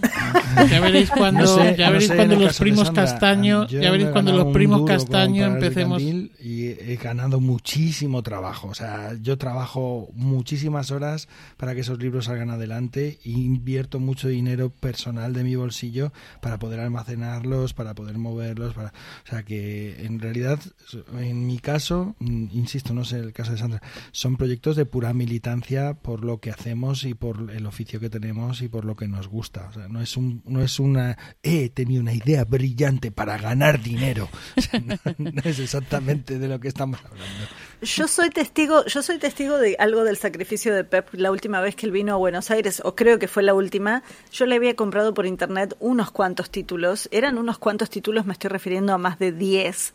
Ya 0.70 0.80
veréis 0.80 1.10
cuando, 1.10 1.74
ya 1.74 1.90
veréis 1.90 2.12
cuando 2.12 2.36
los 2.36 2.58
primos 2.58 2.90
Castaño, 2.90 3.66
ya 3.68 3.90
veréis 3.90 4.10
cuando 4.10 4.32
los 4.32 4.52
primos 4.52 4.82
Castaño 4.86 5.46
empecemos. 5.46 6.02
Y 6.02 6.61
he 6.80 6.96
ganado 6.96 7.40
muchísimo 7.40 8.22
trabajo, 8.22 8.68
o 8.68 8.74
sea, 8.74 9.14
yo 9.20 9.38
trabajo 9.38 10.10
muchísimas 10.14 10.90
horas 10.90 11.28
para 11.56 11.74
que 11.74 11.80
esos 11.80 11.98
libros 11.98 12.26
salgan 12.26 12.50
adelante 12.50 13.18
e 13.24 13.30
invierto 13.30 14.00
mucho 14.00 14.28
dinero 14.28 14.70
personal 14.70 15.32
de 15.32 15.44
mi 15.44 15.56
bolsillo 15.56 16.12
para 16.40 16.58
poder 16.58 16.80
almacenarlos, 16.80 17.74
para 17.74 17.94
poder 17.94 18.18
moverlos. 18.18 18.74
Para, 18.74 18.88
o 18.88 19.28
sea 19.28 19.42
que 19.42 20.04
en 20.04 20.20
realidad, 20.20 20.58
en 21.18 21.46
mi 21.46 21.58
caso, 21.58 22.16
mm, 22.18 22.46
insisto, 22.52 22.94
no 22.94 23.04
sé 23.04 23.18
el 23.18 23.32
caso 23.32 23.52
de 23.52 23.58
Sandra, 23.58 23.82
son 24.10 24.36
proyectos 24.36 24.76
de 24.76 24.86
pura 24.86 25.12
militancia 25.14 25.94
por 25.94 26.24
lo 26.24 26.38
que 26.38 26.50
hacemos 26.50 27.04
y 27.04 27.14
por 27.14 27.50
el 27.50 27.66
oficio 27.66 28.00
que 28.00 28.10
tenemos 28.10 28.62
y 28.62 28.68
por 28.68 28.84
lo 28.84 28.96
que 28.96 29.08
nos 29.08 29.28
gusta. 29.28 29.68
O 29.68 29.72
sea, 29.72 29.88
no 29.88 30.00
es, 30.00 30.16
un, 30.16 30.42
no 30.46 30.62
es 30.62 30.80
una, 30.80 31.16
he 31.42 31.68
tenido 31.70 32.02
una 32.02 32.14
idea 32.14 32.44
brillante 32.44 33.10
para 33.10 33.38
ganar 33.38 33.82
dinero. 33.82 34.28
no, 35.18 35.42
es 35.44 35.58
exactamente 35.58 36.38
de 36.38 36.48
lo 36.48 36.60
estamos 36.68 37.00
hablando. 37.04 37.46
Yo 37.82 38.06
soy 38.06 38.30
testigo, 38.30 38.84
yo 38.86 39.02
soy 39.02 39.18
testigo 39.18 39.58
de 39.58 39.74
algo 39.78 40.04
del 40.04 40.16
sacrificio 40.16 40.72
de 40.72 40.84
Pep 40.84 41.08
la 41.14 41.32
última 41.32 41.60
vez 41.60 41.74
que 41.74 41.86
él 41.86 41.92
vino 41.92 42.12
a 42.12 42.16
Buenos 42.16 42.50
Aires, 42.52 42.80
o 42.84 42.94
creo 42.94 43.18
que 43.18 43.26
fue 43.26 43.42
la 43.42 43.54
última. 43.54 44.04
Yo 44.30 44.46
le 44.46 44.54
había 44.54 44.76
comprado 44.76 45.14
por 45.14 45.26
internet 45.26 45.74
unos 45.80 46.12
cuantos 46.12 46.50
títulos, 46.50 47.08
eran 47.10 47.38
unos 47.38 47.58
cuantos 47.58 47.90
títulos 47.90 48.24
me 48.24 48.34
estoy 48.34 48.50
refiriendo 48.50 48.92
a 48.92 48.98
más 48.98 49.18
de 49.18 49.32
10 49.32 49.92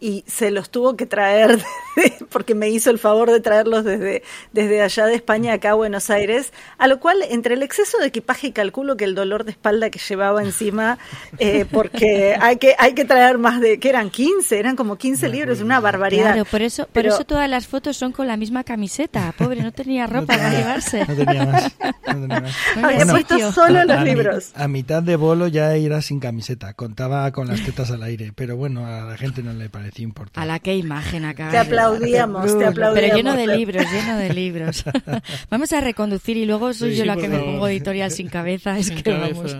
y 0.00 0.24
se 0.26 0.50
los 0.50 0.70
tuvo 0.70 0.96
que 0.96 1.06
traer 1.06 1.60
porque 2.30 2.54
me 2.54 2.68
hizo 2.68 2.90
el 2.90 2.98
favor 2.98 3.30
de 3.30 3.40
traerlos 3.40 3.84
desde, 3.84 4.22
desde 4.52 4.82
allá 4.82 5.06
de 5.06 5.14
España 5.14 5.54
acá 5.54 5.70
a 5.70 5.74
Buenos 5.74 6.10
Aires, 6.10 6.52
a 6.78 6.86
lo 6.86 7.00
cual 7.00 7.18
entre 7.28 7.54
el 7.54 7.62
exceso 7.62 7.98
de 7.98 8.06
equipaje 8.06 8.48
y 8.48 8.52
calculo 8.52 8.96
que 8.96 9.04
el 9.04 9.14
dolor 9.14 9.44
de 9.44 9.52
espalda 9.52 9.90
que 9.90 9.98
llevaba 9.98 10.42
encima, 10.42 10.98
eh, 11.38 11.64
porque 11.70 12.36
hay 12.40 12.56
que, 12.56 12.74
hay 12.78 12.94
que 12.94 13.04
traer 13.04 13.38
más 13.38 13.60
de, 13.60 13.78
que 13.78 13.88
eran 13.88 14.10
15, 14.10 14.58
eran 14.58 14.76
como 14.76 14.96
15 14.96 15.28
libros, 15.28 15.60
una 15.60 15.80
barbaridad. 15.80 16.32
Claro, 16.32 16.44
por 16.44 16.62
eso, 16.62 16.86
por 16.92 17.06
eso 17.06 17.24
todas 17.24 17.48
las 17.48 17.66
fotos 17.66 17.96
son 17.96 18.12
con 18.12 18.26
la 18.26 18.36
misma 18.36 18.64
camiseta, 18.64 19.32
pobre, 19.36 19.62
no 19.62 19.72
tenía 19.72 20.06
ropa 20.06 20.36
para 20.36 20.50
llevarse. 20.50 21.04
No 21.06 21.16
tenía 21.16 21.44
más. 21.44 21.72
Había 22.82 23.06
puesto 23.06 23.52
solo 23.52 23.84
los 23.84 24.02
libros. 24.02 24.52
a 24.54 24.68
mitad 24.68 25.02
de 25.02 25.16
bolo 25.16 25.48
ya 25.48 25.74
era 25.74 26.02
sin 26.02 26.20
camiseta, 26.20 26.72
contaba 26.74 27.30
con 27.32 27.48
las 27.48 27.62
tetas 27.62 27.90
al 27.90 28.02
aire, 28.02 28.32
pero 28.34 28.56
bueno, 28.56 28.86
a 28.86 29.02
la 29.02 29.16
gente 29.16 29.42
no 29.42 29.52
le 29.52 29.68
importante. 29.98 30.40
A 30.40 30.44
la 30.44 30.58
que 30.58 30.76
imagen 30.76 31.24
acá. 31.24 31.50
Te 31.50 31.58
aplaudíamos, 31.58 32.58
te 32.58 32.66
aplaudíamos. 32.66 32.94
Pero 32.94 33.16
lleno 33.16 33.36
de 33.36 33.46
libros, 33.46 33.84
lleno 33.90 34.16
de 34.16 34.34
libros. 34.34 34.84
vamos 35.50 35.72
a 35.72 35.80
reconducir 35.80 36.36
y 36.36 36.44
luego 36.44 36.72
soy 36.72 36.96
yo 36.96 37.04
la 37.04 37.16
que 37.16 37.28
me 37.28 37.38
pongo 37.38 37.68
editorial 37.68 38.10
sin 38.10 38.28
cabeza. 38.28 38.78
Es 38.78 38.90
que 38.90 39.10
vamos. 39.10 39.56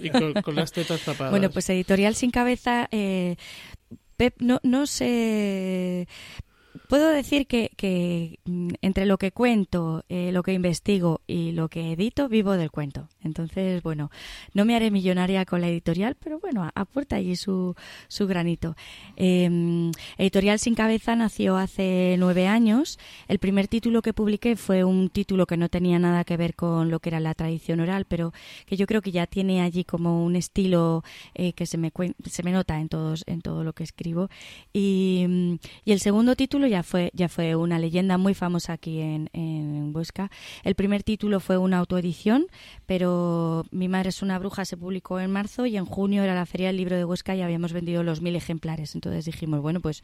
Y 0.00 0.10
con, 0.10 0.54
las 0.54 0.72
tetas 0.72 1.00
tapadas. 1.00 1.30
Bueno, 1.30 1.50
pues 1.50 1.68
editorial 1.70 2.14
sin 2.14 2.30
cabeza. 2.30 2.88
Eh, 2.90 3.36
Pep, 4.16 4.34
no, 4.40 4.58
no 4.64 4.86
sé 4.86 6.08
puedo 6.88 7.08
decir 7.10 7.46
que, 7.46 8.40
mm, 8.44 8.70
entre 8.80 9.04
lo 9.06 9.18
que 9.18 9.30
cuento, 9.30 10.04
eh, 10.08 10.32
lo 10.32 10.42
que 10.42 10.54
investigo 10.54 11.20
y 11.26 11.52
lo 11.52 11.68
que 11.68 11.92
edito, 11.92 12.28
vivo 12.28 12.52
del 12.52 12.70
cuento. 12.70 13.08
Entonces, 13.22 13.82
bueno, 13.82 14.10
no 14.54 14.64
me 14.64 14.74
haré 14.74 14.90
millonaria 14.90 15.44
con 15.44 15.60
la 15.60 15.68
editorial, 15.68 16.16
pero 16.18 16.40
bueno, 16.40 16.68
aporta 16.74 17.16
allí 17.16 17.36
su, 17.36 17.74
su 18.08 18.26
granito. 18.26 18.74
Em, 19.16 19.92
editorial 20.16 20.58
Sin 20.58 20.74
Cabeza 20.74 21.14
nació 21.14 21.56
hace 21.56 22.16
nueve 22.18 22.48
años. 22.48 22.98
El 23.28 23.38
primer 23.38 23.68
título 23.68 24.00
que 24.00 24.14
publiqué 24.14 24.56
fue 24.56 24.82
un 24.82 25.10
título 25.10 25.46
que 25.46 25.58
no 25.58 25.68
tenía 25.68 25.98
nada 25.98 26.24
que 26.24 26.38
ver 26.38 26.54
con 26.54 26.90
lo 26.90 27.00
que 27.00 27.10
era 27.10 27.20
la 27.20 27.34
tradición 27.34 27.80
oral, 27.80 28.06
pero 28.06 28.32
que 28.66 28.76
yo 28.76 28.86
creo 28.86 29.02
que 29.02 29.12
ya 29.12 29.26
tiene 29.26 29.60
allí 29.60 29.84
como 29.84 30.24
un 30.24 30.36
estilo 30.36 31.04
eh, 31.34 31.52
que 31.52 31.66
se 31.66 31.76
me, 31.76 31.92
se 32.24 32.42
me 32.42 32.52
nota 32.52 32.80
en, 32.80 32.88
todos, 32.88 33.24
en 33.26 33.42
todo 33.42 33.62
lo 33.62 33.74
que 33.74 33.84
escribo. 33.84 34.30
Y, 34.72 35.26
mm, 35.28 35.54
y 35.84 35.92
el 35.92 36.00
segundo 36.00 36.34
título 36.34 36.66
ya 36.66 36.77
fue, 36.82 37.10
ya 37.14 37.28
fue 37.28 37.56
una 37.56 37.78
leyenda 37.78 38.18
muy 38.18 38.34
famosa 38.34 38.74
aquí 38.74 39.00
en, 39.00 39.30
en 39.32 39.94
Huesca. 39.94 40.30
El 40.64 40.74
primer 40.74 41.02
título 41.02 41.40
fue 41.40 41.58
una 41.58 41.78
autoedición, 41.78 42.46
pero 42.86 43.64
Mi 43.70 43.88
madre 43.88 44.10
es 44.10 44.22
una 44.22 44.38
bruja 44.38 44.64
se 44.64 44.76
publicó 44.76 45.20
en 45.20 45.30
marzo 45.30 45.66
y 45.66 45.76
en 45.76 45.84
junio 45.84 46.22
era 46.22 46.34
la 46.34 46.46
Feria 46.46 46.68
del 46.68 46.76
Libro 46.76 46.96
de 46.96 47.04
Huesca 47.04 47.34
y 47.34 47.42
habíamos 47.42 47.72
vendido 47.72 48.02
los 48.02 48.20
mil 48.20 48.36
ejemplares. 48.36 48.94
Entonces 48.94 49.24
dijimos, 49.24 49.60
bueno, 49.60 49.80
pues 49.80 50.02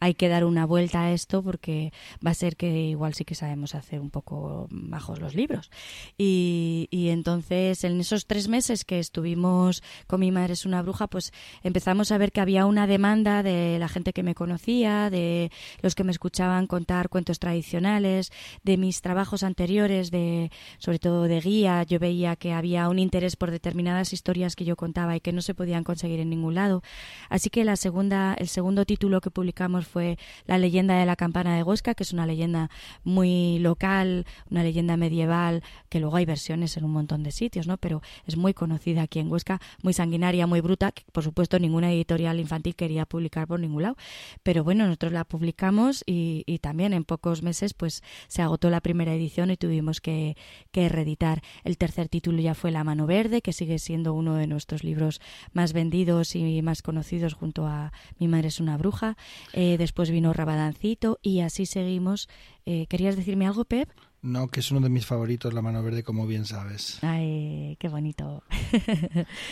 hay 0.00 0.14
que 0.14 0.28
dar 0.28 0.44
una 0.44 0.66
vuelta 0.66 1.02
a 1.02 1.12
esto 1.12 1.42
porque 1.42 1.92
va 2.24 2.30
a 2.30 2.34
ser 2.34 2.56
que 2.56 2.88
igual 2.88 3.14
sí 3.14 3.24
que 3.24 3.34
sabemos 3.34 3.74
hacer 3.74 4.00
un 4.00 4.10
poco 4.10 4.68
bajos 4.70 5.20
los 5.20 5.34
libros. 5.34 5.70
Y, 6.16 6.88
y 6.90 7.08
entonces 7.08 7.84
en 7.84 8.00
esos 8.00 8.26
tres 8.26 8.48
meses 8.48 8.84
que 8.84 8.98
estuvimos 8.98 9.82
con 10.06 10.20
Mi 10.20 10.30
madre 10.30 10.54
es 10.54 10.64
una 10.64 10.82
bruja, 10.82 11.06
pues 11.06 11.32
empezamos 11.62 12.12
a 12.12 12.18
ver 12.18 12.32
que 12.32 12.40
había 12.40 12.66
una 12.66 12.86
demanda 12.86 13.42
de 13.42 13.78
la 13.78 13.88
gente 13.88 14.12
que 14.12 14.22
me 14.22 14.34
conocía, 14.34 15.10
de 15.10 15.50
los 15.82 15.94
que 15.94 16.04
me 16.04 16.12
escuchaban 16.14 16.66
contar 16.66 17.08
cuentos 17.08 17.38
tradicionales, 17.38 18.32
de 18.62 18.76
mis 18.76 19.00
trabajos 19.00 19.42
anteriores, 19.42 20.10
de 20.10 20.50
sobre 20.78 20.98
todo 20.98 21.24
de 21.24 21.40
guía, 21.40 21.82
yo 21.82 21.98
veía 21.98 22.36
que 22.36 22.52
había 22.52 22.88
un 22.88 22.98
interés 22.98 23.36
por 23.36 23.50
determinadas 23.50 24.12
historias 24.12 24.56
que 24.56 24.64
yo 24.64 24.76
contaba 24.76 25.16
y 25.16 25.20
que 25.20 25.32
no 25.32 25.42
se 25.42 25.54
podían 25.54 25.84
conseguir 25.84 26.20
en 26.20 26.30
ningún 26.30 26.54
lado. 26.54 26.82
Así 27.28 27.50
que 27.50 27.64
la 27.64 27.76
segunda, 27.76 28.34
el 28.34 28.48
segundo 28.48 28.84
título 28.84 29.20
que 29.20 29.30
publicamos 29.30 29.86
fue 29.86 30.18
La 30.46 30.58
leyenda 30.58 30.98
de 30.98 31.06
la 31.06 31.16
campana 31.16 31.56
de 31.56 31.62
Huesca, 31.62 31.94
que 31.94 32.04
es 32.04 32.12
una 32.12 32.26
leyenda 32.26 32.70
muy 33.02 33.58
local, 33.58 34.26
una 34.50 34.62
leyenda 34.62 34.96
medieval, 34.96 35.62
que 35.88 36.00
luego 36.00 36.16
hay 36.16 36.24
versiones 36.24 36.76
en 36.76 36.84
un 36.84 36.92
montón 36.92 37.22
de 37.22 37.32
sitios, 37.32 37.66
¿no? 37.66 37.76
Pero 37.76 38.02
es 38.26 38.36
muy 38.36 38.54
conocida 38.54 39.02
aquí 39.02 39.18
en 39.18 39.30
Huesca, 39.30 39.60
muy 39.82 39.92
sanguinaria, 39.92 40.46
muy 40.46 40.60
bruta, 40.60 40.92
que 40.92 41.02
por 41.12 41.24
supuesto 41.24 41.58
ninguna 41.58 41.92
editorial 41.92 42.40
infantil 42.40 42.76
quería 42.76 43.04
publicar 43.04 43.46
por 43.46 43.60
ningún 43.60 43.82
lado. 43.82 43.96
Pero 44.42 44.64
bueno, 44.64 44.84
nosotros 44.84 45.12
la 45.12 45.24
publicamos 45.24 46.03
y, 46.06 46.58
también 46.60 46.92
en 46.92 47.04
pocos 47.04 47.42
meses 47.42 47.74
pues 47.74 48.02
se 48.28 48.42
agotó 48.42 48.70
la 48.70 48.80
primera 48.80 49.14
edición 49.14 49.50
y 49.50 49.56
tuvimos 49.56 50.00
que, 50.00 50.36
reeditar. 50.72 51.42
El 51.64 51.78
tercer 51.78 52.08
título 52.08 52.40
ya 52.40 52.54
fue 52.54 52.70
La 52.70 52.84
mano 52.84 53.06
verde, 53.06 53.42
que 53.42 53.52
sigue 53.52 53.78
siendo 53.78 54.14
uno 54.14 54.34
de 54.34 54.46
nuestros 54.46 54.84
libros 54.84 55.20
más 55.52 55.72
vendidos 55.72 56.34
y 56.36 56.62
más 56.62 56.82
conocidos 56.82 57.34
junto 57.34 57.66
a 57.66 57.92
Mi 58.18 58.28
madre 58.28 58.48
es 58.48 58.60
una 58.60 58.76
bruja. 58.76 59.16
Eh, 59.52 59.76
después 59.78 60.10
vino 60.10 60.32
Rabadancito 60.32 61.18
y 61.22 61.40
así 61.40 61.66
seguimos. 61.66 62.28
Eh, 62.66 62.86
¿Querías 62.88 63.16
decirme 63.16 63.46
algo, 63.46 63.64
Pep? 63.64 63.88
No, 64.22 64.48
que 64.48 64.60
es 64.60 64.70
uno 64.70 64.80
de 64.80 64.88
mis 64.88 65.04
favoritos, 65.04 65.52
La 65.52 65.60
mano 65.60 65.82
verde, 65.82 66.02
como 66.02 66.26
bien 66.26 66.46
sabes. 66.46 66.98
Ay, 67.02 67.76
qué 67.78 67.88
bonito. 67.88 68.42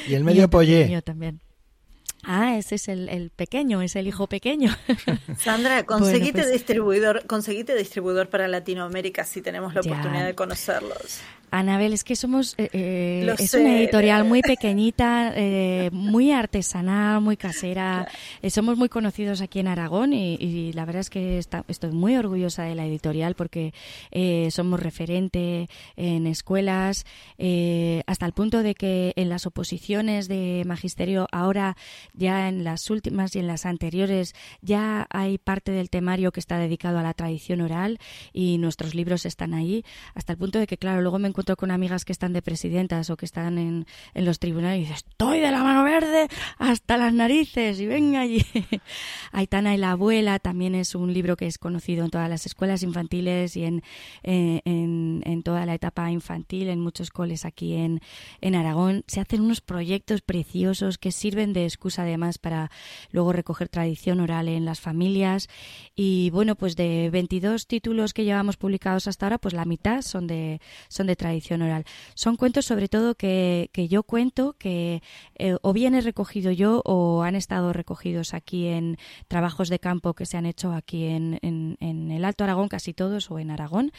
y 0.08 0.14
el 0.14 0.24
medio 0.24 0.48
pollé. 0.48 1.02
también. 1.02 1.40
Ah, 2.24 2.56
ese 2.56 2.76
es 2.76 2.88
el, 2.88 3.08
el, 3.08 3.30
pequeño, 3.30 3.82
es 3.82 3.96
el 3.96 4.06
hijo 4.06 4.28
pequeño. 4.28 4.70
Sandra, 5.38 5.84
conseguite 5.84 6.42
pues 6.42 6.52
distribuidor, 6.52 7.26
conseguite 7.26 7.74
distribuidor 7.74 8.28
para 8.28 8.46
Latinoamérica 8.46 9.24
si 9.24 9.42
tenemos 9.42 9.74
la 9.74 9.80
oportunidad 9.80 10.26
de 10.26 10.34
conocerlos. 10.34 11.20
Anabel, 11.52 11.92
es 11.92 12.02
que 12.02 12.16
somos 12.16 12.54
eh, 12.56 12.70
eh 12.72 13.34
es 13.38 13.52
una 13.52 13.76
editorial 13.76 14.24
muy 14.24 14.40
pequeñita, 14.40 15.34
eh, 15.36 15.90
muy 15.92 16.32
artesanal, 16.32 17.20
muy 17.20 17.36
casera. 17.36 18.08
Eh, 18.40 18.48
somos 18.48 18.78
muy 18.78 18.88
conocidos 18.88 19.42
aquí 19.42 19.58
en 19.58 19.68
Aragón 19.68 20.14
y, 20.14 20.72
la 20.72 20.86
verdad 20.86 21.00
es 21.00 21.10
que 21.10 21.38
estoy 21.38 21.92
muy 21.92 22.16
orgullosa 22.16 22.62
de 22.62 22.74
la 22.74 22.86
editorial 22.86 23.34
porque 23.34 23.74
somos 24.50 24.80
referente 24.80 25.68
en 25.96 26.26
escuelas 26.26 27.04
hasta 28.06 28.26
el 28.26 28.32
punto 28.32 28.62
de 28.62 28.74
que 28.74 29.12
en 29.16 29.28
las 29.28 29.44
oposiciones 29.44 30.28
de 30.28 30.62
magisterio 30.66 31.28
ahora 31.32 31.76
ya 32.14 32.48
en 32.48 32.64
las 32.64 32.88
últimas 32.88 33.36
y 33.36 33.40
en 33.40 33.46
las 33.46 33.66
anteriores 33.66 34.34
ya 34.62 35.06
hay 35.10 35.36
parte 35.36 35.72
del 35.72 35.90
temario 35.90 36.32
que 36.32 36.40
está 36.40 36.56
dedicado 36.56 36.98
a 36.98 37.02
la 37.02 37.12
tradición 37.12 37.60
oral 37.60 37.98
y 38.32 38.56
nuestros 38.56 38.94
libros 38.94 39.26
están 39.26 39.52
ahí 39.52 39.84
hasta 40.14 40.32
el 40.32 40.38
punto 40.38 40.58
de 40.58 40.66
que 40.66 40.78
claro 40.78 41.02
luego 41.02 41.18
me 41.18 41.28
encuentro 41.28 41.41
encuentro 41.42 41.56
con 41.56 41.72
amigas 41.72 42.04
que 42.04 42.12
están 42.12 42.32
de 42.32 42.40
presidentas 42.40 43.10
o 43.10 43.16
que 43.16 43.26
están 43.26 43.58
en, 43.58 43.86
en 44.14 44.24
los 44.24 44.38
tribunales 44.38 44.78
y 44.78 44.80
dices, 44.82 44.98
estoy 44.98 45.40
de 45.40 45.50
la 45.50 45.64
mano 45.64 45.82
verde 45.82 46.28
hasta 46.58 46.96
las 46.96 47.12
narices 47.12 47.80
y 47.80 47.86
venga 47.86 48.20
allí. 48.20 48.44
Aitana 49.32 49.74
y 49.74 49.78
la 49.78 49.92
abuela 49.92 50.38
también 50.38 50.76
es 50.76 50.94
un 50.94 51.12
libro 51.12 51.36
que 51.36 51.46
es 51.46 51.58
conocido 51.58 52.04
en 52.04 52.10
todas 52.10 52.30
las 52.30 52.46
escuelas 52.46 52.84
infantiles 52.84 53.56
y 53.56 53.64
en, 53.64 53.82
en, 54.22 55.22
en 55.24 55.42
toda 55.42 55.66
la 55.66 55.74
etapa 55.74 56.10
infantil, 56.12 56.68
en 56.68 56.78
muchos 56.78 57.10
coles 57.10 57.44
aquí 57.44 57.74
en, 57.74 58.00
en 58.40 58.54
Aragón. 58.54 59.02
Se 59.08 59.20
hacen 59.20 59.40
unos 59.40 59.60
proyectos 59.60 60.22
preciosos 60.22 60.96
que 60.96 61.10
sirven 61.10 61.52
de 61.52 61.64
excusa 61.64 62.02
además 62.02 62.38
para 62.38 62.70
luego 63.10 63.32
recoger 63.32 63.68
tradición 63.68 64.20
oral 64.20 64.46
en 64.46 64.64
las 64.64 64.78
familias. 64.78 65.48
Y 65.96 66.30
bueno, 66.30 66.54
pues 66.54 66.76
de 66.76 67.10
22 67.10 67.66
títulos 67.66 68.14
que 68.14 68.24
llevamos 68.24 68.56
publicados 68.56 69.08
hasta 69.08 69.26
ahora, 69.26 69.38
pues 69.38 69.54
la 69.54 69.64
mitad 69.64 70.02
son 70.02 70.28
de, 70.28 70.60
son 70.88 71.08
de 71.08 71.16
tradición 71.16 71.31
oral. 71.62 71.84
Son 72.14 72.36
cuentos 72.36 72.66
sobre 72.66 72.88
todo 72.88 73.14
que, 73.14 73.70
que 73.72 73.88
yo 73.88 74.02
cuento, 74.02 74.54
que 74.58 75.02
eh, 75.36 75.56
o 75.62 75.72
bien 75.72 75.94
he 75.94 76.00
recogido 76.00 76.50
yo 76.50 76.82
o 76.84 77.22
han 77.22 77.34
estado 77.34 77.72
recogidos 77.72 78.34
aquí 78.34 78.66
en 78.68 78.98
trabajos 79.28 79.68
de 79.68 79.78
campo 79.78 80.14
que 80.14 80.26
se 80.26 80.36
han 80.36 80.46
hecho 80.46 80.72
aquí 80.72 81.06
en, 81.06 81.38
en, 81.42 81.76
en 81.80 82.10
el 82.10 82.24
Alto 82.24 82.44
Aragón, 82.44 82.68
casi 82.68 82.92
todos, 82.92 83.30
o 83.30 83.38
en 83.38 83.50
Aragón, 83.50 83.92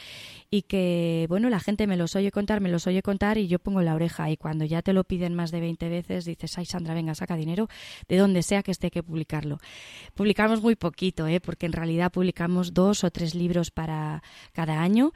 y 0.49 0.63
que, 0.63 1.25
bueno, 1.29 1.49
la 1.49 1.59
gente 1.59 1.87
me 1.87 1.97
los 1.97 2.15
oye 2.15 2.31
contar, 2.31 2.61
me 2.61 2.69
los 2.69 2.87
oye 2.87 3.01
contar 3.01 3.37
y 3.37 3.47
yo 3.47 3.59
pongo 3.59 3.81
la 3.81 3.95
oreja. 3.95 4.29
Y 4.29 4.37
cuando 4.37 4.65
ya 4.65 4.81
te 4.81 4.93
lo 4.93 5.03
piden 5.03 5.33
más 5.33 5.51
de 5.51 5.59
20 5.59 5.89
veces, 5.89 6.25
dices, 6.25 6.57
ay, 6.57 6.65
Sandra, 6.65 6.93
venga, 6.93 7.15
saca 7.15 7.35
dinero 7.35 7.67
de 8.07 8.17
donde 8.17 8.43
sea 8.43 8.63
que 8.63 8.71
esté 8.71 8.91
que 8.91 9.03
publicarlo. 9.03 9.59
Publicamos 10.13 10.61
muy 10.61 10.75
poquito, 10.75 11.27
¿eh? 11.27 11.39
porque 11.39 11.65
en 11.65 11.73
realidad 11.73 12.11
publicamos 12.11 12.73
dos 12.73 13.03
o 13.03 13.11
tres 13.11 13.35
libros 13.35 13.71
para 13.71 14.23
cada 14.53 14.81
año. 14.81 15.13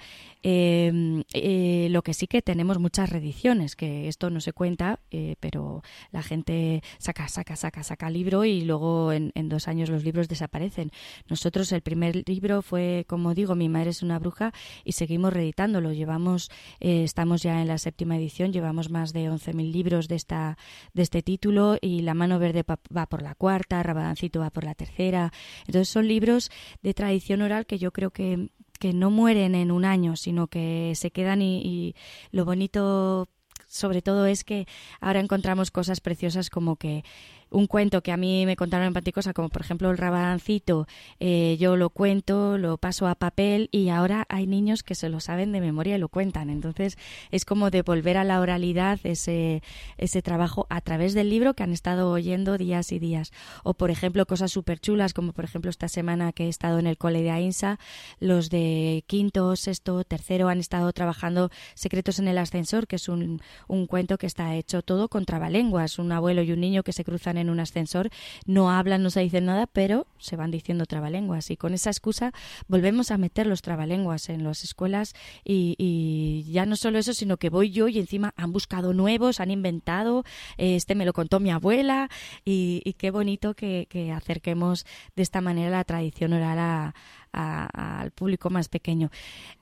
Eh, 0.50 1.26
eh, 1.34 1.90
lo 1.92 2.04
que 2.04 2.14
sí 2.14 2.26
que 2.26 2.42
tenemos 2.42 2.80
muchas 2.80 3.10
reediciones, 3.10 3.76
que 3.76 4.08
esto 4.08 4.30
no 4.30 4.40
se 4.40 4.54
cuenta, 4.54 5.02
eh, 5.12 5.36
pero 5.42 5.84
la 6.14 6.24
gente 6.24 6.84
saca, 7.00 7.28
saca, 7.28 7.58
saca, 7.58 7.84
saca 7.84 8.10
libro 8.10 8.46
y 8.46 8.62
luego 8.62 9.12
en, 9.12 9.34
en, 9.36 9.50
dos 9.50 9.68
años 9.68 9.90
los 9.90 10.06
libros 10.06 10.30
desaparecen. 10.30 10.92
Nosotros 11.28 11.74
el 11.74 11.82
primer 11.82 12.24
libro 12.30 12.62
fue, 12.62 13.04
como 13.10 13.34
digo, 13.34 13.56
Mi 13.56 13.68
madre 13.68 13.90
es 13.90 14.02
una 14.04 14.20
bruja 14.20 14.54
y 14.86 14.94
seguimos 14.94 15.34
reeditándolo. 15.34 15.92
Llevamos, 15.92 16.50
eh, 16.80 17.04
estamos 17.04 17.44
ya 17.44 17.62
en 17.62 17.68
la 17.68 17.78
séptima 17.78 18.16
edición, 18.16 18.54
llevamos 18.54 18.90
más 18.90 19.12
de 19.12 19.30
11.000 19.30 19.70
libros 19.70 20.08
de, 20.08 20.16
esta, 20.16 20.58
de 20.94 21.02
este 21.02 21.22
título 21.24 21.78
y 21.82 22.04
La 22.04 22.14
mano 22.14 22.40
verde 22.40 22.64
va 22.66 23.06
por 23.08 23.22
la 23.22 23.36
cuarta, 23.36 23.84
Rabadancito 23.84 24.40
va 24.40 24.52
por 24.52 24.64
la 24.64 24.76
tercera. 24.76 25.34
Entonces 25.66 25.90
son 25.90 26.08
libros 26.08 26.52
de 26.84 26.94
tradición 26.94 27.42
oral 27.42 27.66
que 27.66 27.80
yo 27.80 27.92
creo 27.92 28.12
que 28.12 28.48
que 28.78 28.94
no 28.94 29.12
mueren 29.12 29.56
en 29.56 29.72
un 29.72 29.86
año, 29.86 30.16
sino 30.16 30.48
que 30.48 30.94
se 30.96 31.12
quedan 31.12 31.42
y, 31.42 31.62
y 31.62 31.96
lo 32.32 32.46
bonito 32.46 33.28
sobre 33.68 34.02
todo 34.02 34.26
es 34.26 34.44
que 34.44 34.66
ahora 35.02 35.20
encontramos 35.20 35.72
cosas 35.72 36.00
preciosas 36.00 36.50
como 36.50 36.78
que 36.78 37.04
un 37.50 37.68
cuento 37.68 38.02
que 38.02 38.12
a 38.12 38.18
mí 38.18 38.46
me 38.46 38.56
contaron 38.56 38.88
en 38.88 38.94
Panticosa, 38.94 39.34
como 39.34 39.50
por 39.50 39.62
ejemplo 39.62 39.90
el 39.90 39.98
rabadancito, 39.98 40.88
eh, 41.20 41.58
yo 41.60 41.78
lo 41.78 41.90
cuento, 41.90 42.58
lo 42.58 42.78
paso 42.78 43.08
a 43.08 43.16
papel 43.16 43.70
y 43.72 43.90
ahora 43.90 44.26
hay 44.30 44.48
niños 44.48 44.84
que 44.84 44.96
se 44.96 45.10
lo 45.10 45.20
saben 45.20 45.52
de 45.52 45.62
memoria 45.62 45.96
y 45.96 46.00
lo 46.00 46.10
cuentan. 46.10 46.50
Entonces 46.50 46.98
es 47.32 47.46
como 47.46 47.70
devolver 47.70 48.18
a 48.18 48.24
la 48.24 48.40
oralidad 48.40 49.00
ese, 49.04 49.62
ese 49.98 50.22
trabajo 50.22 50.68
a 50.70 50.82
través 50.82 51.14
del 51.14 51.30
libro 51.30 51.54
que 51.54 51.64
han 51.64 51.74
estado 51.74 52.12
oyendo 52.12 52.58
días 52.58 52.92
y 52.92 53.00
días. 53.00 53.32
O 53.64 53.74
por 53.74 53.92
ejemplo 53.92 54.26
cosas 54.26 54.52
súper 54.52 54.80
chulas, 54.80 55.14
como 55.14 55.34
por 55.34 55.46
ejemplo 55.46 55.70
esta 55.70 55.88
semana 55.88 56.34
que 56.34 56.46
he 56.46 56.50
estado 56.50 56.80
en 56.80 56.88
el 56.88 56.98
cole 56.98 57.22
de 57.22 57.32
Ainsa, 57.32 57.80
los 58.20 58.50
de 58.50 59.04
quinto, 59.08 59.56
sexto, 59.56 60.04
tercero 60.04 60.50
han 60.50 60.60
estado 60.60 60.92
trabajando 60.94 61.50
Secretos 61.76 62.20
en 62.20 62.28
el 62.28 62.38
Ascensor, 62.38 62.88
que 62.88 62.98
es 62.98 63.10
un, 63.10 63.42
un 63.68 63.88
cuento 63.88 64.18
que 64.18 64.28
está 64.28 64.56
hecho 64.56 64.82
todo 64.82 65.10
con 65.10 65.26
trabalenguas, 65.26 66.00
un 66.00 66.12
abuelo 66.12 66.42
y 66.42 66.52
un 66.52 66.60
niño 66.60 66.84
que 66.84 66.94
se 66.94 67.04
cruzan 67.04 67.37
en 67.38 67.50
un 67.50 67.60
ascensor, 67.60 68.10
no 68.46 68.72
hablan, 68.72 69.04
no 69.04 69.10
se 69.10 69.22
dicen 69.22 69.46
nada, 69.46 69.68
pero 69.68 70.08
se 70.18 70.36
van 70.36 70.52
diciendo 70.52 70.86
trabalenguas. 70.86 71.50
Y 71.52 71.58
con 71.58 71.74
esa 71.74 71.90
excusa 71.90 72.34
volvemos 72.68 73.12
a 73.12 73.18
meter 73.18 73.48
los 73.48 73.62
trabalenguas 73.62 74.30
en 74.30 74.44
las 74.44 74.64
escuelas 74.64 75.14
y, 75.44 75.76
y 75.78 76.52
ya 76.52 76.66
no 76.66 76.76
solo 76.76 77.00
eso, 77.00 77.14
sino 77.14 77.38
que 77.38 77.50
voy 77.50 77.72
yo 77.72 77.88
y 77.88 78.00
encima 78.00 78.34
han 78.36 78.52
buscado 78.52 78.94
nuevos, 78.94 79.40
han 79.40 79.52
inventado, 79.52 80.24
este 80.58 80.96
me 80.96 81.06
lo 81.06 81.14
contó 81.14 81.40
mi 81.40 81.52
abuela 81.52 82.10
y, 82.44 82.82
y 82.84 82.94
qué 82.94 83.12
bonito 83.12 83.54
que, 83.54 83.88
que 83.90 84.12
acerquemos 84.12 84.86
de 85.16 85.24
esta 85.24 85.42
manera 85.42 85.70
la 85.70 85.84
tradición 85.84 86.34
oral 86.34 86.60
a, 86.60 86.96
al 87.38 88.12
público 88.12 88.50
más 88.50 88.70
pequeño. 88.70 89.10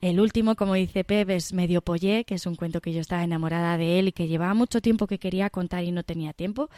El 0.00 0.20
último, 0.20 0.56
como 0.56 0.74
dice 0.74 1.04
Pep, 1.04 1.30
es 1.30 1.52
Medio 1.52 1.82
Pollé, 1.82 2.24
que 2.24 2.34
es 2.34 2.46
un 2.46 2.54
cuento 2.54 2.80
que 2.80 2.92
yo 2.92 3.00
estaba 3.00 3.22
enamorada 3.22 3.76
de 3.76 3.98
él 3.98 4.08
y 4.08 4.12
que 4.12 4.28
llevaba 4.28 4.54
mucho 4.54 4.80
tiempo 4.80 5.06
que 5.06 5.18
quería 5.18 5.50
contar 5.50 5.84
y 5.84 5.92
no 5.92 6.02
tenía 6.02 6.32
tiempo. 6.32 6.70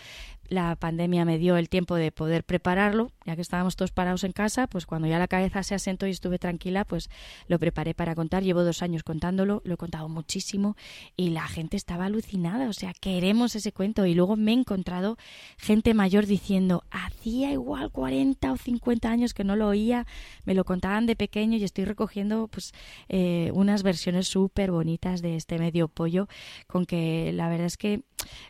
La 0.49 0.76
pandemia 0.76 1.26
me 1.26 1.36
dio 1.36 1.59
el 1.59 1.68
tiempo 1.68 1.94
de 1.96 2.11
poder 2.11 2.42
prepararlo, 2.42 3.12
ya 3.26 3.36
que 3.36 3.42
estábamos 3.42 3.76
todos 3.76 3.92
parados 3.92 4.24
en 4.24 4.32
casa, 4.32 4.66
pues 4.66 4.86
cuando 4.86 5.07
ya 5.07 5.18
la 5.18 5.28
cabeza 5.28 5.62
se 5.62 5.74
asentó 5.74 6.07
y 6.07 6.11
estuve 6.11 6.38
tranquila, 6.38 6.86
pues 6.86 7.11
lo 7.49 7.59
preparé 7.59 7.92
para 7.92 8.14
contar. 8.14 8.42
Llevo 8.42 8.64
dos 8.64 8.82
años 8.82 9.03
contándolo, 9.03 9.61
lo 9.64 9.74
he 9.74 9.76
contado 9.76 10.09
muchísimo 10.09 10.74
y 11.16 11.30
la 11.30 11.46
gente 11.46 11.76
estaba 11.76 12.07
alucinada, 12.07 12.68
o 12.68 12.72
sea, 12.72 12.94
queremos 12.94 13.57
ese 13.57 13.72
cuento. 13.72 14.07
Y 14.07 14.14
luego 14.14 14.36
me 14.36 14.53
he 14.53 14.55
encontrado 14.55 15.18
gente 15.59 15.92
mayor 15.92 16.24
diciendo, 16.24 16.82
hacía 16.90 17.53
igual 17.53 17.90
40 17.90 18.51
o 18.51 18.57
50 18.57 19.11
años 19.11 19.34
que 19.34 19.44
no 19.44 19.55
lo 19.55 19.68
oía, 19.68 20.07
me 20.44 20.55
lo 20.55 20.64
de 20.89 21.16
pequeño 21.16 21.59
y 21.59 21.64
estoy 21.64 21.84
recogiendo 21.84 22.49
pues 22.49 22.72
eh, 23.09 23.51
unas 23.53 23.82
versiones 23.82 24.28
súper 24.28 24.70
bonitas 24.70 25.20
de 25.20 25.36
este 25.36 25.59
medio 25.59 25.89
pollo, 25.89 26.28
con 26.66 26.86
que 26.86 27.30
la 27.32 27.49
verdad 27.49 27.66
es 27.66 27.76
que 27.76 28.03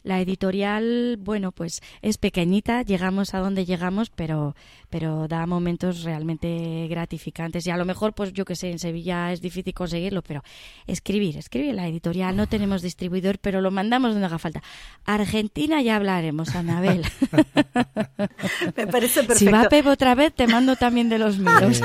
la 0.02 0.20
editorial, 0.20 1.18
bueno, 1.18 1.52
pues 1.52 1.80
es 2.02 2.18
pequeñita, 2.18 2.82
llegamos 2.82 3.34
a 3.34 3.38
donde 3.38 3.64
llegamos, 3.64 4.10
pero, 4.10 4.54
pero 4.88 5.28
da 5.28 5.46
momentos 5.46 6.02
realmente 6.02 6.86
gratificantes. 6.88 7.66
Y 7.66 7.70
a 7.70 7.76
lo 7.76 7.84
mejor, 7.84 8.14
pues 8.14 8.32
yo 8.32 8.44
que 8.44 8.56
sé, 8.56 8.70
en 8.70 8.78
Sevilla 8.78 9.32
es 9.32 9.40
difícil 9.40 9.74
conseguirlo, 9.74 10.22
pero 10.22 10.42
escribir, 10.86 11.36
escribir 11.36 11.74
la 11.74 11.86
editorial. 11.86 12.36
No 12.36 12.46
tenemos 12.46 12.82
distribuidor, 12.82 13.38
pero 13.38 13.60
lo 13.60 13.70
mandamos 13.70 14.12
donde 14.12 14.26
haga 14.26 14.38
falta. 14.38 14.62
Argentina 15.04 15.82
ya 15.82 15.96
hablaremos, 15.96 16.54
Anabel. 16.54 17.04
Me 18.76 18.86
parece 18.86 19.24
perfecto. 19.24 19.38
Si 19.38 19.46
va 19.46 19.68
Pep 19.68 19.86
otra 19.86 20.14
vez, 20.14 20.32
te 20.34 20.46
mando 20.46 20.76
también 20.76 21.08
de 21.08 21.18
los 21.18 21.38
míos. 21.38 21.82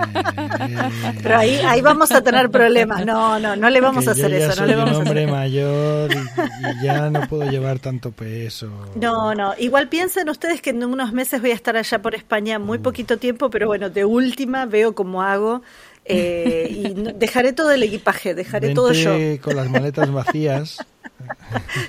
pero 1.22 1.38
ahí, 1.38 1.56
ahí 1.66 1.80
vamos 1.80 2.12
a 2.12 2.22
tener 2.22 2.50
problemas. 2.50 3.04
No, 3.04 3.38
no, 3.38 3.56
no 3.56 3.70
le 3.70 3.80
vamos 3.80 4.06
a 4.08 4.12
hacer 4.12 4.30
yo 4.30 4.38
ya 4.38 4.46
eso. 4.46 4.52
Soy 4.52 4.60
no 4.62 4.66
le 4.66 4.74
un 4.74 4.78
vamos 4.84 4.94
a 4.94 4.98
hombre 4.98 5.22
hacer 5.22 5.32
mayor 5.34 6.10
y, 6.12 6.16
y 6.82 6.84
ya 6.84 7.10
no 7.10 7.28
puedo 7.28 7.50
llevar 7.50 7.78
tanto 7.78 8.10
peso. 8.12 8.68
No, 8.94 9.34
no. 9.34 9.54
Igual 9.58 9.88
piensen 9.88 10.28
ustedes 10.28 10.60
que 10.60 10.70
en 10.70 10.84
unos 10.84 11.12
meses 11.12 11.40
voy 11.40 11.50
a 11.50 11.54
estar 11.54 11.76
allá 11.76 12.00
por 12.02 12.14
España 12.14 12.58
muy 12.58 12.78
poquito 12.78 13.16
tiempo, 13.18 13.50
pero 13.50 13.66
bueno, 13.66 13.90
de 13.90 14.04
última 14.04 14.66
veo 14.66 14.94
cómo 14.94 15.22
hago. 15.22 15.62
Eh, 16.04 16.68
y 16.70 16.94
dejaré 17.18 17.52
todo 17.52 17.70
el 17.72 17.82
equipaje, 17.82 18.34
dejaré 18.34 18.68
Vente 18.68 18.74
todo 18.74 18.92
yo. 18.92 19.12
con 19.40 19.56
las 19.56 19.70
maletas 19.70 20.12
vacías 20.12 20.78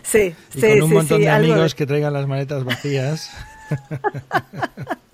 Sí, 0.04 0.34
y 0.54 0.62
sí, 0.62 0.62
con 0.62 0.82
un 0.84 0.90
sí, 0.90 0.94
montón 0.94 1.18
sí, 1.18 1.24
de 1.24 1.30
algo 1.30 1.54
amigos 1.54 1.76
que 1.76 1.86
traigan 1.86 2.14
las 2.14 2.28
maletas 2.28 2.64
vacías. 2.64 3.32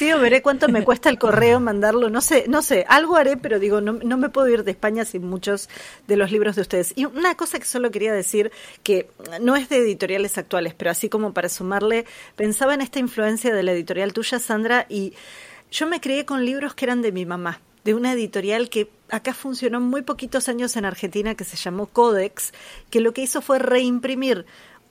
Sí, 0.00 0.10
o 0.12 0.18
veré 0.18 0.40
cuánto 0.40 0.66
me 0.68 0.82
cuesta 0.82 1.10
el 1.10 1.18
correo 1.18 1.60
mandarlo, 1.60 2.08
no 2.08 2.22
sé, 2.22 2.46
no 2.48 2.62
sé, 2.62 2.86
algo 2.88 3.18
haré, 3.18 3.36
pero 3.36 3.58
digo, 3.58 3.82
no, 3.82 3.92
no 3.92 4.16
me 4.16 4.30
puedo 4.30 4.48
ir 4.48 4.64
de 4.64 4.70
España 4.70 5.04
sin 5.04 5.28
muchos 5.28 5.68
de 6.08 6.16
los 6.16 6.32
libros 6.32 6.56
de 6.56 6.62
ustedes. 6.62 6.94
Y 6.96 7.04
una 7.04 7.34
cosa 7.34 7.58
que 7.58 7.66
solo 7.66 7.90
quería 7.90 8.14
decir, 8.14 8.50
que 8.82 9.10
no 9.42 9.56
es 9.56 9.68
de 9.68 9.76
editoriales 9.76 10.38
actuales, 10.38 10.72
pero 10.72 10.90
así 10.90 11.10
como 11.10 11.34
para 11.34 11.50
sumarle, 11.50 12.06
pensaba 12.34 12.72
en 12.72 12.80
esta 12.80 12.98
influencia 12.98 13.54
de 13.54 13.62
la 13.62 13.72
editorial 13.72 14.14
tuya, 14.14 14.38
Sandra, 14.38 14.86
y 14.88 15.12
yo 15.70 15.86
me 15.86 16.00
crié 16.00 16.24
con 16.24 16.46
libros 16.46 16.72
que 16.72 16.86
eran 16.86 17.02
de 17.02 17.12
mi 17.12 17.26
mamá 17.26 17.60
de 17.84 17.94
una 17.94 18.12
editorial 18.12 18.68
que 18.68 18.90
acá 19.08 19.34
funcionó 19.34 19.80
muy 19.80 20.02
poquitos 20.02 20.48
años 20.48 20.76
en 20.76 20.84
Argentina 20.84 21.34
que 21.34 21.44
se 21.44 21.56
llamó 21.56 21.86
Codex, 21.86 22.52
que 22.90 23.00
lo 23.00 23.12
que 23.12 23.22
hizo 23.22 23.40
fue 23.40 23.58
reimprimir 23.58 24.46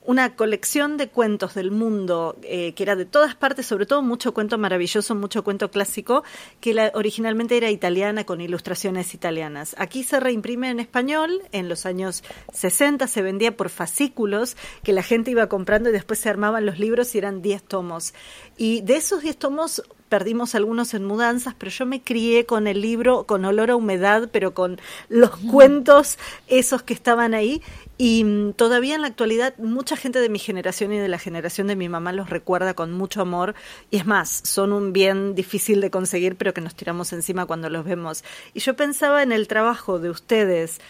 una 0.09 0.35
colección 0.35 0.97
de 0.97 1.07
cuentos 1.07 1.53
del 1.53 1.69
mundo 1.69 2.35
eh, 2.41 2.73
que 2.73 2.81
era 2.81 2.95
de 2.95 3.05
todas 3.05 3.35
partes, 3.35 3.67
sobre 3.67 3.85
todo 3.85 4.01
mucho 4.01 4.33
cuento 4.33 4.57
maravilloso, 4.57 5.13
mucho 5.13 5.43
cuento 5.43 5.69
clásico, 5.69 6.23
que 6.59 6.89
originalmente 6.95 7.55
era 7.55 7.69
italiana 7.69 8.23
con 8.23 8.41
ilustraciones 8.41 9.13
italianas. 9.13 9.75
Aquí 9.77 10.03
se 10.03 10.19
reimprime 10.19 10.71
en 10.71 10.79
español, 10.79 11.43
en 11.51 11.69
los 11.69 11.85
años 11.85 12.23
60 12.51 13.05
se 13.05 13.21
vendía 13.21 13.55
por 13.55 13.69
fascículos 13.69 14.57
que 14.81 14.93
la 14.93 15.03
gente 15.03 15.29
iba 15.29 15.45
comprando 15.45 15.89
y 15.89 15.93
después 15.93 16.17
se 16.17 16.29
armaban 16.29 16.65
los 16.65 16.79
libros 16.79 17.13
y 17.13 17.19
eran 17.19 17.43
10 17.43 17.61
tomos. 17.61 18.15
Y 18.57 18.81
de 18.81 18.95
esos 18.95 19.21
10 19.21 19.37
tomos 19.37 19.83
perdimos 20.09 20.55
algunos 20.55 20.93
en 20.93 21.05
mudanzas, 21.05 21.53
pero 21.57 21.71
yo 21.71 21.85
me 21.85 22.01
crié 22.01 22.45
con 22.45 22.67
el 22.67 22.81
libro, 22.81 23.25
con 23.25 23.45
olor 23.45 23.71
a 23.71 23.75
humedad, 23.75 24.29
pero 24.31 24.53
con 24.53 24.81
los 25.07 25.29
cuentos 25.51 26.17
esos 26.47 26.81
que 26.81 26.93
estaban 26.93 27.33
ahí. 27.33 27.61
Y 27.97 28.23
mm, 28.23 28.53
todavía 28.53 28.95
en 28.95 29.01
la 29.01 29.07
actualidad 29.07 29.55
mucha 29.57 29.95
gente 29.95 30.19
de 30.19 30.29
mi 30.29 30.39
generación 30.39 30.91
y 30.91 30.97
de 30.97 31.07
la 31.07 31.19
generación 31.19 31.67
de 31.67 31.75
mi 31.75 31.87
mamá 31.87 32.11
los 32.11 32.29
recuerda 32.29 32.73
con 32.73 32.91
mucho 32.91 33.21
amor. 33.21 33.55
Y 33.91 33.97
es 33.97 34.05
más, 34.05 34.41
son 34.43 34.73
un 34.73 34.91
bien 34.91 35.35
difícil 35.35 35.79
de 35.79 35.91
conseguir, 35.91 36.35
pero 36.35 36.53
que 36.53 36.61
nos 36.61 36.75
tiramos 36.75 37.13
encima 37.13 37.45
cuando 37.45 37.69
los 37.69 37.85
vemos. 37.85 38.23
Y 38.53 38.59
yo 38.59 38.75
pensaba 38.75 39.21
en 39.21 39.31
el 39.31 39.47
trabajo 39.47 39.99
de 39.99 40.09
ustedes 40.09 40.81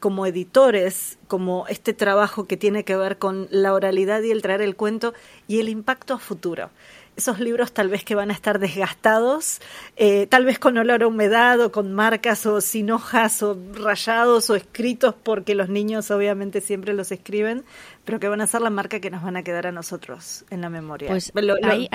como 0.00 0.26
editores, 0.26 1.18
como 1.28 1.66
este 1.68 1.94
trabajo 1.94 2.48
que 2.48 2.56
tiene 2.56 2.84
que 2.84 2.96
ver 2.96 3.18
con 3.18 3.46
la 3.50 3.72
oralidad 3.72 4.22
y 4.22 4.32
el 4.32 4.42
traer 4.42 4.60
el 4.60 4.74
cuento 4.74 5.14
y 5.46 5.60
el 5.60 5.68
impacto 5.68 6.14
a 6.14 6.18
futuro 6.18 6.70
esos 7.16 7.40
libros 7.40 7.72
tal 7.72 7.88
vez 7.88 8.04
que 8.04 8.14
van 8.14 8.30
a 8.30 8.34
estar 8.34 8.58
desgastados, 8.58 9.60
eh, 9.96 10.26
tal 10.26 10.44
vez 10.44 10.58
con 10.58 10.76
olor 10.76 11.02
a 11.02 11.06
humedad 11.06 11.60
o 11.60 11.72
con 11.72 11.92
marcas 11.92 12.46
o 12.46 12.60
sin 12.60 12.90
hojas 12.90 13.42
o 13.42 13.56
rayados 13.72 14.50
o 14.50 14.56
escritos 14.56 15.14
porque 15.22 15.54
los 15.54 15.68
niños 15.68 16.10
obviamente 16.10 16.60
siempre 16.60 16.92
los 16.92 17.12
escriben, 17.12 17.64
pero 18.04 18.20
que 18.20 18.28
van 18.28 18.40
a 18.40 18.46
ser 18.46 18.60
la 18.60 18.70
marca 18.70 19.00
que 19.00 19.10
nos 19.10 19.22
van 19.22 19.36
a 19.36 19.42
quedar 19.42 19.66
a 19.66 19.72
nosotros 19.72 20.44
en 20.50 20.60
la 20.60 20.70
memoria. 20.70 21.08
Pues 21.08 21.32
hay, 21.62 21.88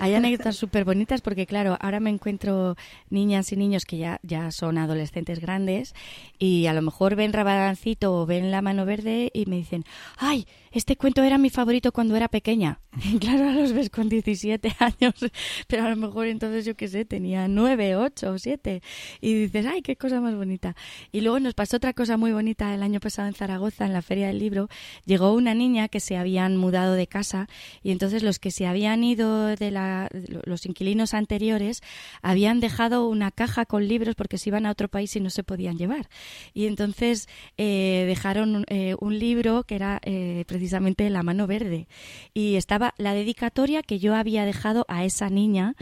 hay 0.00 0.14
anécdotas 0.14 0.56
súper 0.56 0.84
bonitas 0.84 1.20
porque, 1.20 1.46
claro, 1.46 1.76
ahora 1.80 2.00
me 2.00 2.10
encuentro 2.10 2.76
niñas 3.10 3.52
y 3.52 3.56
niños 3.56 3.84
que 3.84 3.98
ya, 3.98 4.20
ya 4.22 4.50
son 4.50 4.78
adolescentes 4.78 5.40
grandes 5.40 5.94
y 6.38 6.66
a 6.66 6.72
lo 6.72 6.82
mejor 6.82 7.14
ven 7.14 7.32
Rabadancito 7.32 8.14
o 8.14 8.26
ven 8.26 8.50
La 8.50 8.62
Mano 8.62 8.84
Verde 8.86 9.30
y 9.32 9.46
me 9.46 9.56
dicen, 9.56 9.84
¡ay! 10.16 10.46
Este 10.72 10.96
cuento 10.96 11.22
era 11.22 11.38
mi 11.38 11.50
favorito 11.50 11.92
cuando 11.92 12.16
era 12.16 12.28
pequeña. 12.28 12.80
Y 13.04 13.18
claro, 13.18 13.44
ahora 13.44 13.60
los 13.60 13.72
ves 13.72 13.90
con 13.90 14.08
17 14.08 14.76
años, 14.78 15.14
pero 15.66 15.84
a 15.84 15.90
lo 15.90 15.96
mejor 15.96 16.26
entonces 16.26 16.64
yo 16.64 16.76
qué 16.76 16.88
sé, 16.88 17.04
tenía 17.04 17.48
9, 17.48 17.96
8 17.96 18.30
o 18.30 18.38
7. 18.38 18.82
Y 19.20 19.34
dices, 19.34 19.66
¡ay, 19.66 19.82
qué 19.82 19.96
cosa 19.96 20.20
más 20.20 20.34
bonita! 20.34 20.74
Y 21.12 21.20
luego 21.20 21.40
nos 21.40 21.54
pasó 21.54 21.76
otra 21.76 21.92
cosa 21.92 22.16
muy 22.16 22.32
bonita 22.32 22.74
el 22.74 22.82
año 22.82 23.00
pasado 23.00 23.28
en 23.28 23.34
Zaragoza, 23.34 23.86
en 23.86 23.92
la 23.92 24.02
Feria 24.02 24.28
del 24.28 24.38
Libro. 24.38 24.68
Llegó 25.04 25.32
una 25.32 25.54
niña 25.54 25.88
que 25.88 26.00
se 26.00 26.16
habían 26.16 26.56
mudado 26.56 26.94
de 26.94 27.06
casa 27.06 27.48
y 27.82 27.90
entonces 27.90 28.22
los 28.22 28.38
que 28.38 28.50
se 28.50 28.66
habían 28.66 29.04
ido 29.04 29.56
de 29.56 29.70
la, 29.70 30.08
los 30.44 30.66
inquilinos 30.66 31.14
anteriores 31.14 31.82
habían 32.22 32.60
dejado 32.60 33.08
una 33.08 33.30
caja 33.30 33.66
con 33.66 33.86
libros 33.86 34.14
porque 34.14 34.38
se 34.38 34.50
iban 34.50 34.66
a 34.66 34.70
otro 34.70 34.88
país 34.88 35.14
y 35.16 35.20
no 35.20 35.30
se 35.30 35.44
podían 35.44 35.78
llevar. 35.78 36.08
Y 36.54 36.66
entonces 36.66 37.28
eh, 37.56 38.04
dejaron 38.06 38.64
eh, 38.68 38.94
un 39.00 39.18
libro 39.18 39.64
que 39.64 39.74
era 39.74 40.00
eh, 40.04 40.44
precisamente 40.58 41.08
La 41.08 41.22
mano 41.22 41.46
verde. 41.46 41.86
Y 42.34 42.56
estaba 42.56 42.94
la 42.98 43.14
dedicatoria 43.14 43.82
que 43.82 43.98
yo 43.98 44.14
había 44.14 44.44
dejado 44.44 44.84
a 44.88 45.04
esa 45.04 45.30
niña 45.30 45.74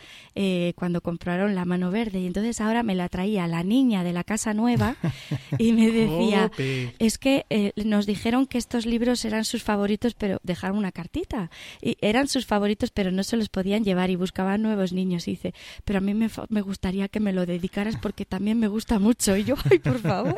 cuando 0.74 1.00
compraron 1.00 1.54
La 1.54 1.64
mano 1.64 1.90
verde. 1.90 2.20
Y 2.20 2.26
entonces 2.26 2.60
ahora 2.60 2.82
me 2.82 2.94
la 2.94 3.08
traía 3.08 3.46
la 3.46 3.64
niña 3.64 4.04
de 4.04 4.12
la 4.12 4.22
casa 4.22 4.52
nueva 4.54 4.96
y 5.58 5.72
me 5.72 5.90
decía, 5.90 6.50
es 6.98 7.18
que 7.18 7.72
nos 7.76 8.06
dijeron 8.06 8.46
que 8.46 8.58
estos 8.58 8.84
libros 8.86 9.24
eran 9.24 9.44
sus 9.44 9.62
favoritos, 9.62 10.14
pero 10.14 10.38
dejaron 10.42 10.76
una 10.76 10.92
cartita. 10.92 11.50
Y 11.80 11.96
eran 12.00 12.28
sus 12.28 12.44
favoritos, 12.46 12.90
pero 12.90 13.10
no 13.10 13.24
se 13.24 13.36
los 13.36 13.48
podían 13.48 13.82
llevar 13.82 14.10
y 14.10 14.16
buscaban 14.16 14.62
nuevos 14.62 14.92
niños. 14.92 15.26
Y 15.26 15.32
dice, 15.32 15.54
pero 15.84 15.98
a 15.98 16.02
mí 16.02 16.12
me, 16.12 16.28
me 16.50 16.60
gustaría 16.60 17.08
que 17.08 17.20
me 17.20 17.32
lo 17.32 17.46
dedicaras 17.46 17.96
porque 17.96 18.26
también 18.26 18.58
me 18.58 18.68
gusta 18.68 18.98
mucho. 18.98 19.36
Y 19.36 19.44
yo, 19.44 19.54
ay, 19.70 19.78
por 19.78 20.00
favor, 20.00 20.36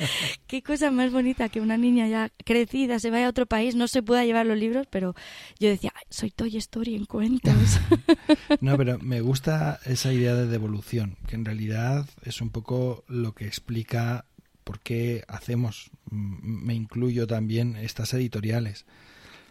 qué 0.46 0.62
cosa 0.62 0.90
más 0.90 1.10
bonita 1.10 1.48
que 1.48 1.60
una 1.60 1.78
niña 1.78 2.06
ya 2.06 2.30
crecida 2.44 2.98
se 2.98 3.10
vaya 3.10 3.26
a 3.26 3.30
otro 3.30 3.46
país, 3.46 3.74
no 3.78 3.88
se 3.88 4.02
pueda 4.02 4.24
llevar 4.24 4.46
los 4.46 4.58
libros, 4.58 4.86
pero 4.90 5.14
yo 5.58 5.68
decía, 5.68 5.92
soy 6.10 6.30
Toy 6.30 6.56
Story 6.56 6.94
en 6.94 7.06
cuentos. 7.06 7.54
no, 8.60 8.76
pero 8.76 8.98
me 8.98 9.20
gusta 9.20 9.80
esa 9.86 10.12
idea 10.12 10.34
de 10.34 10.46
devolución, 10.46 11.16
que 11.26 11.36
en 11.36 11.44
realidad 11.44 12.06
es 12.22 12.40
un 12.40 12.50
poco 12.50 13.04
lo 13.08 13.34
que 13.34 13.46
explica 13.46 14.26
por 14.64 14.80
qué 14.80 15.24
hacemos, 15.28 15.90
me 16.10 16.74
incluyo 16.74 17.26
también 17.26 17.76
estas 17.76 18.12
editoriales 18.12 18.84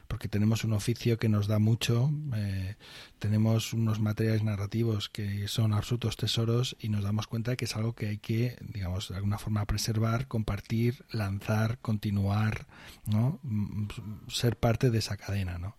porque 0.07 0.27
tenemos 0.27 0.63
un 0.63 0.73
oficio 0.73 1.17
que 1.17 1.29
nos 1.29 1.47
da 1.47 1.59
mucho, 1.59 2.11
eh, 2.35 2.75
tenemos 3.19 3.73
unos 3.73 3.99
materiales 3.99 4.43
narrativos 4.43 5.09
que 5.09 5.47
son 5.47 5.73
absolutos 5.73 6.17
tesoros 6.17 6.75
y 6.79 6.89
nos 6.89 7.03
damos 7.03 7.27
cuenta 7.27 7.51
de 7.51 7.57
que 7.57 7.65
es 7.65 7.75
algo 7.75 7.93
que 7.93 8.07
hay 8.07 8.17
que, 8.17 8.57
digamos, 8.61 9.09
de 9.09 9.15
alguna 9.15 9.37
forma 9.37 9.65
preservar, 9.65 10.27
compartir, 10.27 11.05
lanzar, 11.11 11.79
continuar, 11.79 12.67
¿no? 13.05 13.39
Mm, 13.43 13.87
ser 14.29 14.57
parte 14.57 14.89
de 14.89 14.99
esa 14.99 15.17
cadena, 15.17 15.57
¿no? 15.57 15.75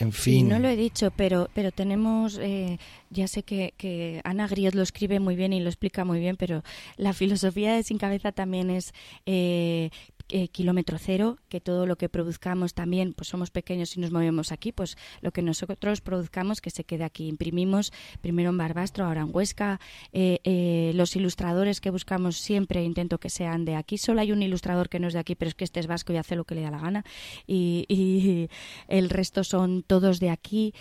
En 0.00 0.12
fin. 0.12 0.48
no 0.48 0.60
lo 0.60 0.68
he 0.68 0.76
dicho, 0.76 1.10
pero, 1.10 1.50
pero 1.54 1.72
tenemos, 1.72 2.38
eh, 2.40 2.78
ya 3.10 3.26
sé 3.26 3.42
que, 3.42 3.74
que, 3.76 4.20
Ana 4.22 4.46
Griot 4.46 4.74
lo 4.74 4.82
escribe 4.82 5.18
muy 5.18 5.34
bien 5.34 5.52
y 5.52 5.60
lo 5.60 5.68
explica 5.68 6.04
muy 6.04 6.20
bien, 6.20 6.36
pero 6.36 6.62
la 6.96 7.12
filosofía 7.12 7.74
de 7.74 7.82
Sin 7.82 7.98
Cabeza 7.98 8.30
también 8.30 8.70
es 8.70 8.94
eh, 9.26 9.90
eh, 10.30 10.48
kilómetro 10.48 10.98
cero, 10.98 11.38
que 11.48 11.60
todo 11.60 11.86
lo 11.86 11.96
que 11.96 12.08
produzcamos 12.08 12.74
también, 12.74 13.14
pues 13.14 13.28
somos 13.28 13.50
pequeños 13.50 13.96
y 13.96 14.00
nos 14.00 14.10
movemos 14.10 14.52
aquí, 14.52 14.72
pues 14.72 14.98
lo 15.22 15.32
que 15.32 15.40
nosotros 15.40 16.00
produzcamos 16.00 16.60
que 16.60 16.70
se 16.70 16.84
quede 16.84 17.04
aquí. 17.04 17.28
Imprimimos 17.28 17.92
primero 18.20 18.50
en 18.50 18.58
Barbastro, 18.58 19.06
ahora 19.06 19.22
en 19.22 19.30
Huesca. 19.32 19.80
Eh, 20.12 20.40
eh, 20.44 20.92
los 20.94 21.16
ilustradores 21.16 21.80
que 21.80 21.90
buscamos 21.90 22.36
siempre 22.36 22.84
intento 22.84 23.18
que 23.18 23.30
sean 23.30 23.64
de 23.64 23.74
aquí. 23.74 23.96
Solo 23.96 24.20
hay 24.20 24.32
un 24.32 24.42
ilustrador 24.42 24.88
que 24.88 25.00
no 25.00 25.08
es 25.08 25.14
de 25.14 25.20
aquí, 25.20 25.34
pero 25.34 25.48
es 25.48 25.54
que 25.54 25.64
este 25.64 25.80
es 25.80 25.86
vasco 25.86 26.12
y 26.12 26.18
hace 26.18 26.36
lo 26.36 26.44
que 26.44 26.54
le 26.54 26.60
da 26.60 26.70
la 26.70 26.78
gana. 26.78 27.04
Y, 27.46 27.86
y 27.88 28.48
el 28.88 29.08
resto 29.08 29.44
son 29.44 29.82
todos 29.82 30.20
de 30.20 30.30
aquí. 30.30 30.74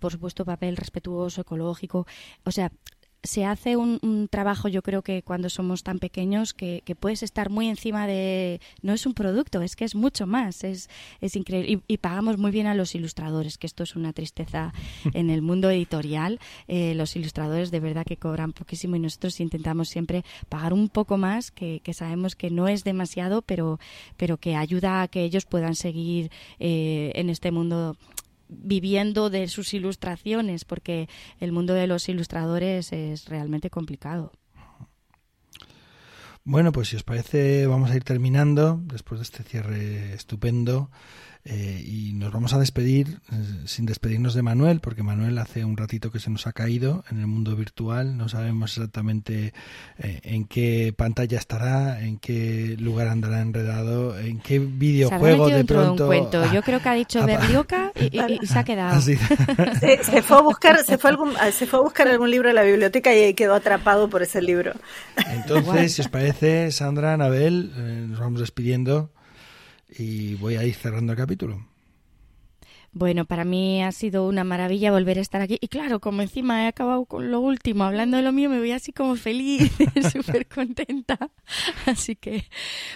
por 0.00 0.12
supuesto, 0.12 0.44
papel 0.44 0.76
respetuoso, 0.76 1.42
ecológico. 1.42 2.06
O 2.44 2.50
sea, 2.50 2.72
se 3.26 3.44
hace 3.44 3.76
un, 3.76 4.28
trabajo, 4.30 4.68
yo 4.68 4.82
creo 4.82 5.02
que 5.02 5.22
cuando 5.22 5.50
somos 5.50 5.82
tan 5.82 5.98
pequeños, 5.98 6.54
que, 6.54 6.82
puedes 6.98 7.22
estar 7.22 7.50
muy 7.50 7.68
encima 7.68 8.06
de... 8.06 8.60
No 8.82 8.92
es 8.92 9.06
un 9.06 9.14
producto, 9.14 9.60
es 9.60 9.76
que 9.76 9.84
es 9.84 9.94
mucho 9.94 10.26
más, 10.26 10.64
es, 10.64 10.88
es 11.20 11.36
increíble. 11.36 11.82
Y, 11.86 11.96
pagamos 11.98 12.38
muy 12.38 12.50
bien 12.50 12.66
a 12.66 12.74
los 12.74 12.94
ilustradores, 12.94 13.58
que 13.58 13.66
esto 13.66 13.82
es 13.82 13.96
una 13.96 14.12
tristeza 14.12 14.72
en 15.14 15.30
el 15.30 15.42
mundo 15.42 15.70
editorial. 15.70 16.40
Eh, 16.68 16.94
los 16.94 17.16
ilustradores 17.16 17.70
de 17.70 17.80
verdad 17.80 18.04
que 18.06 18.16
cobran 18.16 18.52
poquísimo 18.52 18.96
y 18.96 19.00
nosotros 19.00 19.40
intentamos 19.40 19.88
siempre 19.88 20.24
pagar 20.48 20.72
un 20.72 20.88
poco 20.88 21.16
más, 21.16 21.50
que, 21.50 21.80
sabemos 21.92 22.36
que 22.36 22.50
no 22.50 22.68
es 22.68 22.84
demasiado, 22.84 23.42
pero, 23.42 23.78
pero 24.16 24.36
que 24.36 24.56
ayuda 24.56 25.02
a 25.02 25.08
que 25.08 25.24
ellos 25.24 25.44
puedan 25.46 25.74
seguir 25.74 26.30
eh, 26.58 27.12
en 27.14 27.30
este 27.30 27.50
mundo 27.50 27.96
viviendo 28.48 29.30
de 29.30 29.48
sus 29.48 29.74
ilustraciones, 29.74 30.64
porque 30.64 31.08
el 31.40 31.52
mundo 31.52 31.74
de 31.74 31.86
los 31.86 32.08
ilustradores 32.08 32.92
es 32.92 33.26
realmente 33.28 33.70
complicado. 33.70 34.32
Bueno, 36.44 36.70
pues 36.70 36.88
si 36.88 36.96
os 36.96 37.02
parece, 37.02 37.66
vamos 37.66 37.90
a 37.90 37.96
ir 37.96 38.04
terminando 38.04 38.80
después 38.84 39.18
de 39.18 39.24
este 39.24 39.42
cierre 39.42 40.14
estupendo. 40.14 40.92
Eh, 41.48 41.84
y 41.86 42.12
nos 42.14 42.32
vamos 42.32 42.54
a 42.54 42.58
despedir 42.58 43.20
eh, 43.30 43.36
sin 43.66 43.86
despedirnos 43.86 44.34
de 44.34 44.42
Manuel, 44.42 44.80
porque 44.80 45.04
Manuel 45.04 45.38
hace 45.38 45.64
un 45.64 45.76
ratito 45.76 46.10
que 46.10 46.18
se 46.18 46.28
nos 46.28 46.48
ha 46.48 46.52
caído 46.52 47.04
en 47.08 47.20
el 47.20 47.28
mundo 47.28 47.54
virtual. 47.54 48.16
No 48.16 48.28
sabemos 48.28 48.76
exactamente 48.76 49.52
eh, 49.98 50.20
en 50.24 50.46
qué 50.46 50.92
pantalla 50.96 51.38
estará, 51.38 52.00
en 52.02 52.18
qué 52.18 52.76
lugar 52.80 53.06
andará 53.06 53.42
enredado, 53.42 54.18
en 54.18 54.40
qué 54.40 54.58
videojuego 54.58 55.48
de 55.48 55.64
pronto. 55.64 56.06
cuento. 56.06 56.52
Yo 56.52 56.62
creo 56.64 56.82
que 56.82 56.88
ha 56.88 56.94
dicho 56.94 57.24
Berlioca 57.26 57.92
y, 57.94 58.44
se 58.44 58.58
ha 58.58 58.64
quedado. 58.64 59.00
Se, 59.06 60.22
fue 60.22 60.38
a 60.38 60.40
buscar, 60.40 60.84
se 60.84 60.98
fue, 60.98 61.10
algún, 61.10 61.32
se 61.52 61.66
fue 61.66 61.78
a 61.78 61.82
buscar 61.82 62.08
algún 62.08 62.30
libro 62.30 62.48
en 62.48 62.56
la 62.56 62.62
biblioteca 62.62 63.14
y 63.14 63.34
quedó 63.34 63.54
atrapado 63.54 64.08
por 64.08 64.22
ese 64.22 64.42
libro. 64.42 64.72
Entonces, 65.28 65.94
si 65.94 66.00
os 66.02 66.08
parece, 66.08 66.72
Sandra, 66.72 67.12
Anabel, 67.12 68.08
nos 68.08 68.18
vamos 68.18 68.40
despidiendo 68.40 69.10
y 69.98 70.34
voy 70.36 70.56
a 70.56 70.64
ir 70.64 70.74
cerrando 70.74 71.12
el 71.12 71.18
capítulo. 71.18 71.66
Bueno, 72.92 73.26
para 73.26 73.44
mí 73.44 73.82
ha 73.82 73.92
sido 73.92 74.26
una 74.26 74.42
maravilla 74.42 74.90
volver 74.90 75.18
a 75.18 75.20
estar 75.20 75.42
aquí. 75.42 75.58
Y 75.60 75.68
claro, 75.68 76.00
como 76.00 76.22
encima 76.22 76.64
he 76.64 76.66
acabado 76.66 77.04
con 77.04 77.30
lo 77.30 77.40
último, 77.40 77.84
hablando 77.84 78.16
de 78.16 78.22
lo 78.22 78.32
mío, 78.32 78.48
me 78.48 78.58
voy 78.58 78.72
así 78.72 78.90
como 78.90 79.16
feliz, 79.16 79.70
súper 80.12 80.46
contenta. 80.48 81.18
Así 81.84 82.16
que 82.16 82.44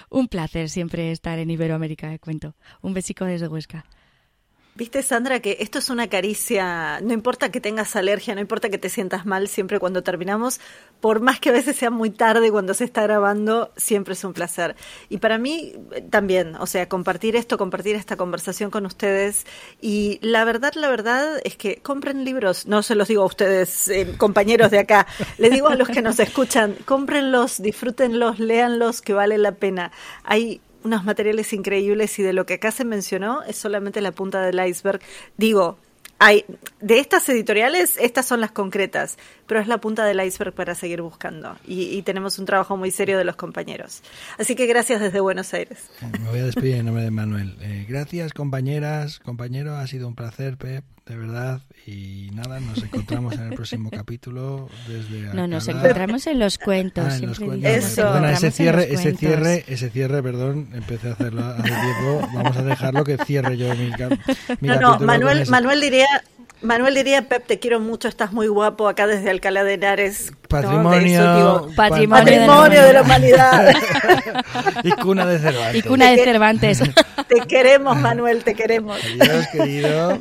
un 0.09 0.27
placer 0.27 0.69
siempre 0.69 1.11
estar 1.11 1.37
en 1.37 1.51
Iberoamérica, 1.51 2.09
de 2.09 2.17
cuento. 2.17 2.55
Un 2.81 2.95
besico 2.95 3.25
desde 3.25 3.47
Huesca. 3.47 3.85
Viste, 4.73 5.03
Sandra, 5.03 5.41
que 5.41 5.57
esto 5.59 5.79
es 5.79 5.89
una 5.89 6.07
caricia, 6.07 7.01
no 7.01 7.11
importa 7.13 7.51
que 7.51 7.59
tengas 7.59 7.97
alergia, 7.97 8.33
no 8.35 8.39
importa 8.39 8.69
que 8.69 8.77
te 8.77 8.87
sientas 8.87 9.25
mal, 9.25 9.49
siempre 9.49 9.79
cuando 9.79 10.01
terminamos, 10.01 10.61
por 11.01 11.19
más 11.19 11.41
que 11.41 11.49
a 11.49 11.51
veces 11.51 11.75
sea 11.75 11.89
muy 11.89 12.09
tarde 12.09 12.49
cuando 12.51 12.73
se 12.73 12.85
está 12.85 13.03
grabando, 13.03 13.73
siempre 13.75 14.13
es 14.13 14.23
un 14.23 14.31
placer. 14.31 14.77
Y 15.09 15.17
para 15.17 15.37
mí 15.37 15.73
eh, 15.91 16.01
también, 16.09 16.55
o 16.55 16.65
sea, 16.67 16.87
compartir 16.87 17.35
esto, 17.35 17.57
compartir 17.57 17.97
esta 17.97 18.15
conversación 18.15 18.71
con 18.71 18.85
ustedes. 18.85 19.45
Y 19.81 20.19
la 20.21 20.45
verdad, 20.45 20.73
la 20.75 20.87
verdad 20.89 21.41
es 21.43 21.57
que 21.57 21.81
compren 21.81 22.23
libros, 22.23 22.65
no 22.65 22.81
se 22.81 22.95
los 22.95 23.09
digo 23.09 23.23
a 23.23 23.25
ustedes, 23.25 23.89
eh, 23.89 24.15
compañeros 24.17 24.71
de 24.71 24.79
acá, 24.79 25.05
le 25.37 25.49
digo 25.49 25.67
a 25.67 25.75
los 25.75 25.89
que 25.89 26.01
nos 26.01 26.17
escuchan, 26.21 26.77
cómprenlos, 26.85 27.61
disfrútenlos, 27.61 28.39
léanlos, 28.39 29.01
que 29.01 29.11
vale 29.11 29.37
la 29.37 29.51
pena. 29.51 29.91
Hay 30.23 30.61
unos 30.83 31.03
materiales 31.03 31.53
increíbles 31.53 32.17
y 32.19 32.23
de 32.23 32.33
lo 32.33 32.45
que 32.45 32.55
acá 32.55 32.71
se 32.71 32.85
mencionó 32.85 33.43
es 33.43 33.57
solamente 33.57 34.01
la 34.01 34.11
punta 34.11 34.41
del 34.41 34.65
iceberg. 34.65 35.01
Digo, 35.37 35.77
hay, 36.23 36.45
de 36.81 36.99
estas 36.99 37.27
editoriales, 37.29 37.97
estas 37.97 38.27
son 38.27 38.41
las 38.41 38.51
concretas, 38.51 39.17
pero 39.47 39.59
es 39.59 39.67
la 39.67 39.79
punta 39.79 40.05
del 40.05 40.23
iceberg 40.23 40.53
para 40.53 40.75
seguir 40.75 41.01
buscando. 41.01 41.57
Y, 41.65 41.99
tenemos 42.03 42.37
un 42.37 42.45
trabajo 42.45 42.77
muy 42.77 42.91
serio 42.91 43.17
de 43.17 43.23
los 43.23 43.35
compañeros. 43.35 44.03
Así 44.37 44.53
que 44.53 44.67
gracias 44.67 45.01
desde 45.01 45.19
Buenos 45.19 45.51
Aires. 45.55 45.89
Me 46.21 46.29
voy 46.29 46.39
a 46.41 46.45
despedir 46.45 46.75
en 46.75 46.85
nombre 46.85 47.03
de 47.03 47.09
Manuel. 47.09 47.57
Eh, 47.61 47.87
gracias, 47.89 48.33
compañeras, 48.33 49.17
compañero. 49.17 49.75
Ha 49.77 49.87
sido 49.87 50.07
un 50.07 50.13
placer, 50.13 50.57
Pep, 50.57 50.83
de 51.05 51.17
verdad. 51.17 51.61
Y 51.85 52.29
nada, 52.33 52.59
nos 52.59 52.83
encontramos 52.83 53.33
en 53.33 53.47
el 53.47 53.53
próximo 53.55 53.89
capítulo. 53.91 54.69
Desde 54.87 55.33
no, 55.33 55.47
nos 55.47 55.67
encontramos 55.67 56.27
en 56.27 56.39
los 56.39 56.57
cuentos. 56.57 57.05
Ah, 57.07 57.15
en 57.15 57.27
los 57.27 57.39
cuentos. 57.39 57.69
Eso. 57.69 58.25
ese 58.25 58.51
cierre, 58.51 58.93
ese 58.93 59.15
cierre, 59.15 59.65
ese 59.67 59.89
cierre, 59.89 60.21
perdón, 60.21 60.69
empecé 60.73 61.09
a 61.09 61.13
hacerlo 61.13 61.43
hace 61.45 61.63
tiempo. 61.63 62.29
Vamos 62.33 62.57
a 62.57 62.63
dejarlo 62.63 63.03
que 63.03 63.17
cierre 63.17 63.57
yo 63.57 63.73
mi, 63.75 63.91
mi 64.59 64.67
no, 64.67 64.79
no, 64.79 64.99
Manuel, 64.99 65.47
Manuel 65.49 65.81
diría 65.81 66.07
Manuel 66.61 66.93
diría, 66.93 67.27
Pep, 67.27 67.47
te 67.47 67.57
quiero 67.57 67.79
mucho, 67.79 68.07
estás 68.07 68.33
muy 68.33 68.47
guapo 68.47 68.87
acá 68.87 69.07
desde 69.07 69.31
Alcalá 69.31 69.63
de 69.63 69.73
Henares. 69.73 70.31
Patrimonio, 70.47 71.69
patrimonio, 71.75 72.83
de, 72.83 72.93
la 72.93 73.01
humanidad. 73.01 73.73
y 74.83 74.91
cuna 74.91 75.25
de 75.25 75.39
Cervantes. 75.39 75.75
Y 75.75 75.81
cuna 75.87 76.11
de 76.11 76.23
Cervantes. 76.23 76.83
Te 77.27 77.41
queremos, 77.47 77.97
Manuel, 77.97 78.43
te 78.43 78.53
queremos. 78.53 78.99
Adiós, 79.19 79.47
querido. 79.47 80.19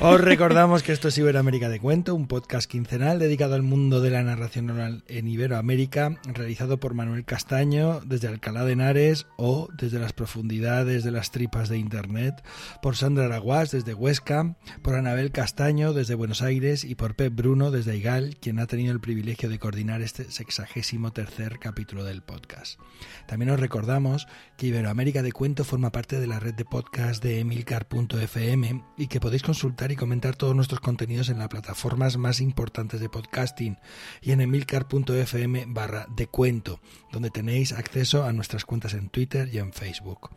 Os 0.00 0.20
recordamos 0.20 0.82
que 0.82 0.92
esto 0.92 1.08
es 1.08 1.18
Iberoamérica 1.18 1.68
de 1.68 1.78
Cuento, 1.78 2.14
un 2.14 2.26
podcast 2.26 2.68
quincenal 2.68 3.18
dedicado 3.18 3.54
al 3.54 3.62
mundo 3.62 4.00
de 4.00 4.10
la 4.10 4.22
narración 4.22 4.70
oral 4.70 5.04
en 5.08 5.28
Iberoamérica, 5.28 6.18
realizado 6.24 6.80
por 6.80 6.94
Manuel 6.94 7.24
Castaño 7.26 8.00
desde 8.00 8.28
Alcalá 8.28 8.64
de 8.64 8.72
Henares 8.72 9.26
o 9.36 9.68
desde 9.76 9.98
las 9.98 10.14
profundidades 10.14 11.04
de 11.04 11.10
las 11.10 11.30
tripas 11.30 11.68
de 11.68 11.76
Internet, 11.76 12.42
por 12.80 12.96
Sandra 12.96 13.26
Araguás 13.26 13.70
desde 13.70 13.94
Huesca, 13.94 14.56
por 14.82 14.94
Anabel 14.94 15.30
Castaño 15.30 15.59
desde 15.60 16.14
Buenos 16.14 16.40
Aires 16.40 16.84
y 16.84 16.94
por 16.94 17.14
Pep 17.14 17.34
Bruno 17.36 17.70
desde 17.70 17.94
Igal, 17.94 18.38
quien 18.40 18.58
ha 18.60 18.66
tenido 18.66 18.94
el 18.94 19.00
privilegio 19.00 19.50
de 19.50 19.58
coordinar 19.58 20.00
este 20.00 20.30
sexagésimo 20.30 21.12
tercer 21.12 21.58
capítulo 21.58 22.02
del 22.02 22.22
podcast. 22.22 22.80
También 23.26 23.50
os 23.50 23.60
recordamos 23.60 24.26
que 24.56 24.68
Iberoamérica 24.68 25.22
de 25.22 25.32
Cuento 25.32 25.62
forma 25.64 25.92
parte 25.92 26.18
de 26.18 26.26
la 26.26 26.40
red 26.40 26.54
de 26.54 26.64
podcast 26.64 27.22
de 27.22 27.40
emilcar.fm 27.40 28.84
y 28.96 29.06
que 29.08 29.20
podéis 29.20 29.42
consultar 29.42 29.92
y 29.92 29.96
comentar 29.96 30.34
todos 30.34 30.56
nuestros 30.56 30.80
contenidos 30.80 31.28
en 31.28 31.38
las 31.38 31.48
plataformas 31.48 32.16
más 32.16 32.40
importantes 32.40 32.98
de 32.98 33.10
podcasting 33.10 33.76
y 34.22 34.32
en 34.32 34.40
emilcar.fm 34.40 35.66
barra 35.68 36.06
de 36.16 36.26
cuento, 36.26 36.80
donde 37.12 37.28
tenéis 37.28 37.72
acceso 37.72 38.24
a 38.24 38.32
nuestras 38.32 38.64
cuentas 38.64 38.94
en 38.94 39.10
Twitter 39.10 39.50
y 39.52 39.58
en 39.58 39.74
Facebook. 39.74 40.30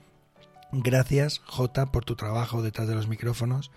Gracias, 0.73 1.39
J, 1.45 1.91
por 1.91 2.03
tu 2.03 2.15
trabajo 2.15 2.63
detrás 2.63 2.87
de 2.87 2.95
los 2.95 3.07
micrófonos. 3.07 3.71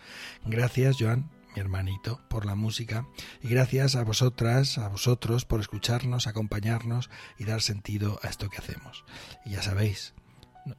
Gracias, 0.47 0.97
Joan, 0.99 1.31
hermanito, 1.61 2.21
por 2.29 2.47
la 2.47 2.55
música. 2.55 3.07
Y 3.43 3.49
gracias 3.49 3.97
a 3.97 4.05
vosotras, 4.05 4.79
a 4.79 4.89
vosotros, 4.89 5.45
por 5.45 5.61
escucharnos, 5.61 6.27
acompañarnos 6.27 7.11
y 7.39 7.45
dar 7.45 7.63
sentido 7.63 8.19
a 8.23 8.29
esto 8.29 8.49
que 8.49 8.59
hacemos. 8.59 9.05
Y 9.45 9.51
ya 9.51 9.63
sabéis, 9.63 10.15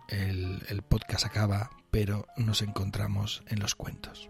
el, 0.10 0.64
el 0.70 0.82
podcast 0.82 1.26
acaba, 1.26 1.72
pero 1.92 2.28
nos 2.38 2.62
encontramos 2.62 3.44
en 3.48 3.60
los 3.60 3.76
cuentos. 3.76 4.30